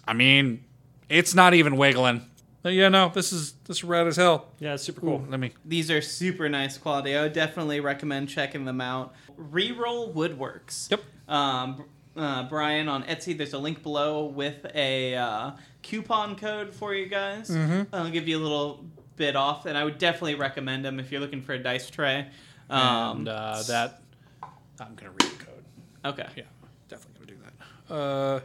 I 0.07 0.13
mean, 0.13 0.63
it's 1.09 1.33
not 1.35 1.53
even 1.53 1.75
wiggling. 1.77 2.21
But 2.63 2.73
yeah, 2.73 2.89
no, 2.89 3.09
this 3.13 3.31
is 3.31 3.53
this 3.65 3.77
is 3.77 3.83
rad 3.83 4.07
as 4.07 4.15
hell. 4.15 4.47
Yeah, 4.59 4.73
it's 4.73 4.83
super 4.83 5.01
Cool. 5.01 5.19
cool. 5.19 5.27
Let 5.29 5.39
me. 5.39 5.51
These 5.65 5.91
are 5.91 6.01
super 6.01 6.49
nice 6.49 6.77
quality. 6.77 7.15
I 7.15 7.23
would 7.23 7.33
definitely 7.33 7.79
recommend 7.79 8.29
checking 8.29 8.65
them 8.65 8.81
out. 8.81 9.13
Reroll 9.39 10.13
Woodworks. 10.13 10.89
Yep. 10.89 11.01
Um, 11.27 11.83
uh, 12.15 12.43
Brian 12.49 12.87
on 12.87 13.03
Etsy. 13.03 13.37
There's 13.37 13.53
a 13.53 13.59
link 13.59 13.83
below 13.83 14.25
with 14.25 14.65
a 14.73 15.15
uh, 15.15 15.51
coupon 15.83 16.35
code 16.37 16.73
for 16.73 16.95
you 16.95 17.05
guys. 17.07 17.49
Mhm. 17.51 17.87
I'll 17.93 18.09
give 18.09 18.27
you 18.27 18.37
a 18.39 18.41
little 18.41 18.83
bit 19.15 19.35
off, 19.35 19.65
and 19.65 19.77
I 19.77 19.83
would 19.83 19.97
definitely 19.97 20.35
recommend 20.35 20.85
them 20.85 20.99
if 20.99 21.11
you're 21.11 21.21
looking 21.21 21.41
for 21.41 21.53
a 21.53 21.59
dice 21.59 21.89
tray. 21.89 22.27
Um, 22.69 23.19
and 23.19 23.27
uh, 23.29 23.63
that 23.67 24.01
I'm 24.79 24.95
gonna 24.95 25.11
read 25.11 25.31
the 25.31 25.45
code. 25.45 25.63
okay. 26.05 26.27
Yeah, 26.35 26.43
definitely 26.87 27.25
gonna 27.25 27.39
do 27.39 27.45
that. 27.87 27.93
Uh, 27.93 28.39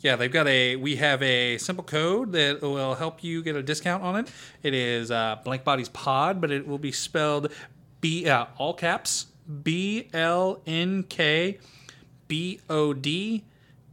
yeah, 0.00 0.16
they've 0.16 0.32
got 0.32 0.46
a. 0.46 0.76
We 0.76 0.96
have 0.96 1.22
a 1.22 1.58
simple 1.58 1.84
code 1.84 2.32
that 2.32 2.62
will 2.62 2.94
help 2.94 3.24
you 3.24 3.42
get 3.42 3.56
a 3.56 3.62
discount 3.62 4.02
on 4.02 4.16
it. 4.16 4.30
It 4.62 4.74
is 4.74 5.10
uh, 5.10 5.38
Blank 5.44 5.64
Bodies 5.64 5.88
Pod, 5.88 6.40
but 6.40 6.50
it 6.50 6.66
will 6.66 6.78
be 6.78 6.92
spelled 6.92 7.52
B 8.00 8.28
uh, 8.28 8.46
all 8.58 8.74
caps 8.74 9.26
B 9.62 10.08
L 10.12 10.60
N 10.66 11.02
K 11.04 11.58
B 12.28 12.60
O 12.68 12.92
D 12.92 13.44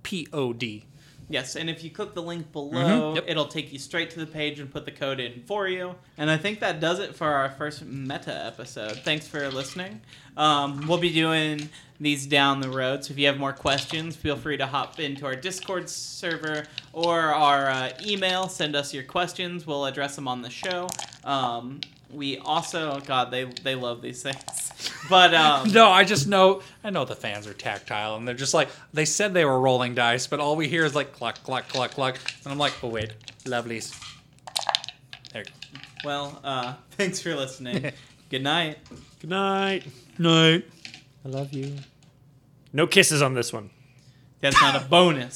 P 0.04 0.28
O 0.32 0.54
D. 0.54 0.86
Yes, 1.28 1.56
and 1.56 1.70
if 1.72 1.84
you 1.84 1.90
click 1.90 2.14
the 2.14 2.22
link 2.22 2.52
below, 2.52 3.14
Mhm, 3.14 3.16
yep. 3.16 3.26
it'll 3.28 3.48
take 3.48 3.74
you 3.74 3.80
straight 3.80 4.12
to 4.12 4.20
the 4.20 4.28
page 4.28 4.60
and 4.60 4.72
put 4.72 4.86
the 4.86 4.92
code 4.92 5.20
in 5.20 5.42
for 5.48 5.68
you. 5.68 5.96
And 6.20 6.30
I 6.30 6.38
think 6.38 6.60
that 6.60 6.80
does 6.80 7.00
it 7.00 7.16
for 7.16 7.28
our 7.28 7.50
first 7.50 7.84
meta 7.84 8.46
episode. 8.46 8.98
Thanks 9.04 9.28
for 9.28 9.50
listening. 9.50 10.02
Um, 10.38 10.86
we'll 10.88 11.00
be 11.00 11.12
doing 11.12 11.70
these 12.00 12.28
down 12.28 12.60
the 12.62 12.70
road, 12.70 13.06
so 13.06 13.12
if 13.14 13.18
you 13.18 13.26
have 13.26 13.38
more 13.40 13.54
questions, 13.54 14.16
feel 14.16 14.36
free 14.36 14.58
to 14.58 14.68
hop 14.68 15.00
into 15.00 15.26
our 15.26 15.36
Discord 15.36 15.90
server 15.90 16.66
or 16.94 17.20
our 17.34 17.70
uh, 17.70 17.90
email. 18.06 18.48
Send 18.48 18.76
us 18.76 18.94
your 18.94 19.04
questions. 19.04 19.66
We'll 19.66 19.86
address 19.86 20.16
them 20.16 20.28
on 20.28 20.42
the 20.44 20.50
show. 20.50 20.90
Um, 21.24 21.80
we 22.12 22.38
also, 22.38 23.00
God, 23.02 23.32
they 23.32 23.44
they 23.44 23.76
love 23.76 24.02
these 24.02 24.22
things. 24.24 24.38
But 25.10 25.34
um, 25.36 25.72
No, 25.74 25.90
I 25.90 26.04
just 26.04 26.28
know. 26.28 26.62
I 26.84 26.90
know 26.90 27.06
the 27.06 27.16
fans 27.16 27.46
are 27.48 27.54
tactile, 27.54 28.16
and 28.16 28.28
they're 28.28 28.34
just 28.36 28.54
like 28.54 28.70
they 28.94 29.06
said 29.06 29.34
they 29.34 29.46
were 29.46 29.60
rolling 29.60 29.94
dice, 29.94 30.26
but 30.28 30.40
all 30.40 30.56
we 30.56 30.68
hear 30.68 30.84
is 30.84 30.96
like 30.96 31.14
cluck 31.14 31.44
cluck 31.44 31.68
cluck 31.68 31.92
cluck, 31.92 32.18
and 32.44 32.52
I'm 32.52 32.58
like, 32.58 32.74
oh 32.84 32.88
wait, 32.88 33.14
lovelies. 33.46 33.94
There 35.32 35.44
you 35.44 35.46
go. 35.74 35.80
well, 36.04 36.40
uh, 36.44 36.74
thanks 36.92 37.20
for 37.22 37.36
listening. 37.36 37.92
Good 38.30 38.42
night. 38.44 38.80
Good 39.20 39.30
night. 39.30 39.86
Night. 40.18 40.66
I 41.24 41.30
love 41.30 41.54
you. 41.54 41.76
No 42.74 42.88
kisses 42.88 43.22
on 43.22 43.34
this 43.36 43.54
one. 43.54 43.70
That's 44.42 44.60
not 44.62 44.76
a 44.76 44.86
bonus. 44.86 45.34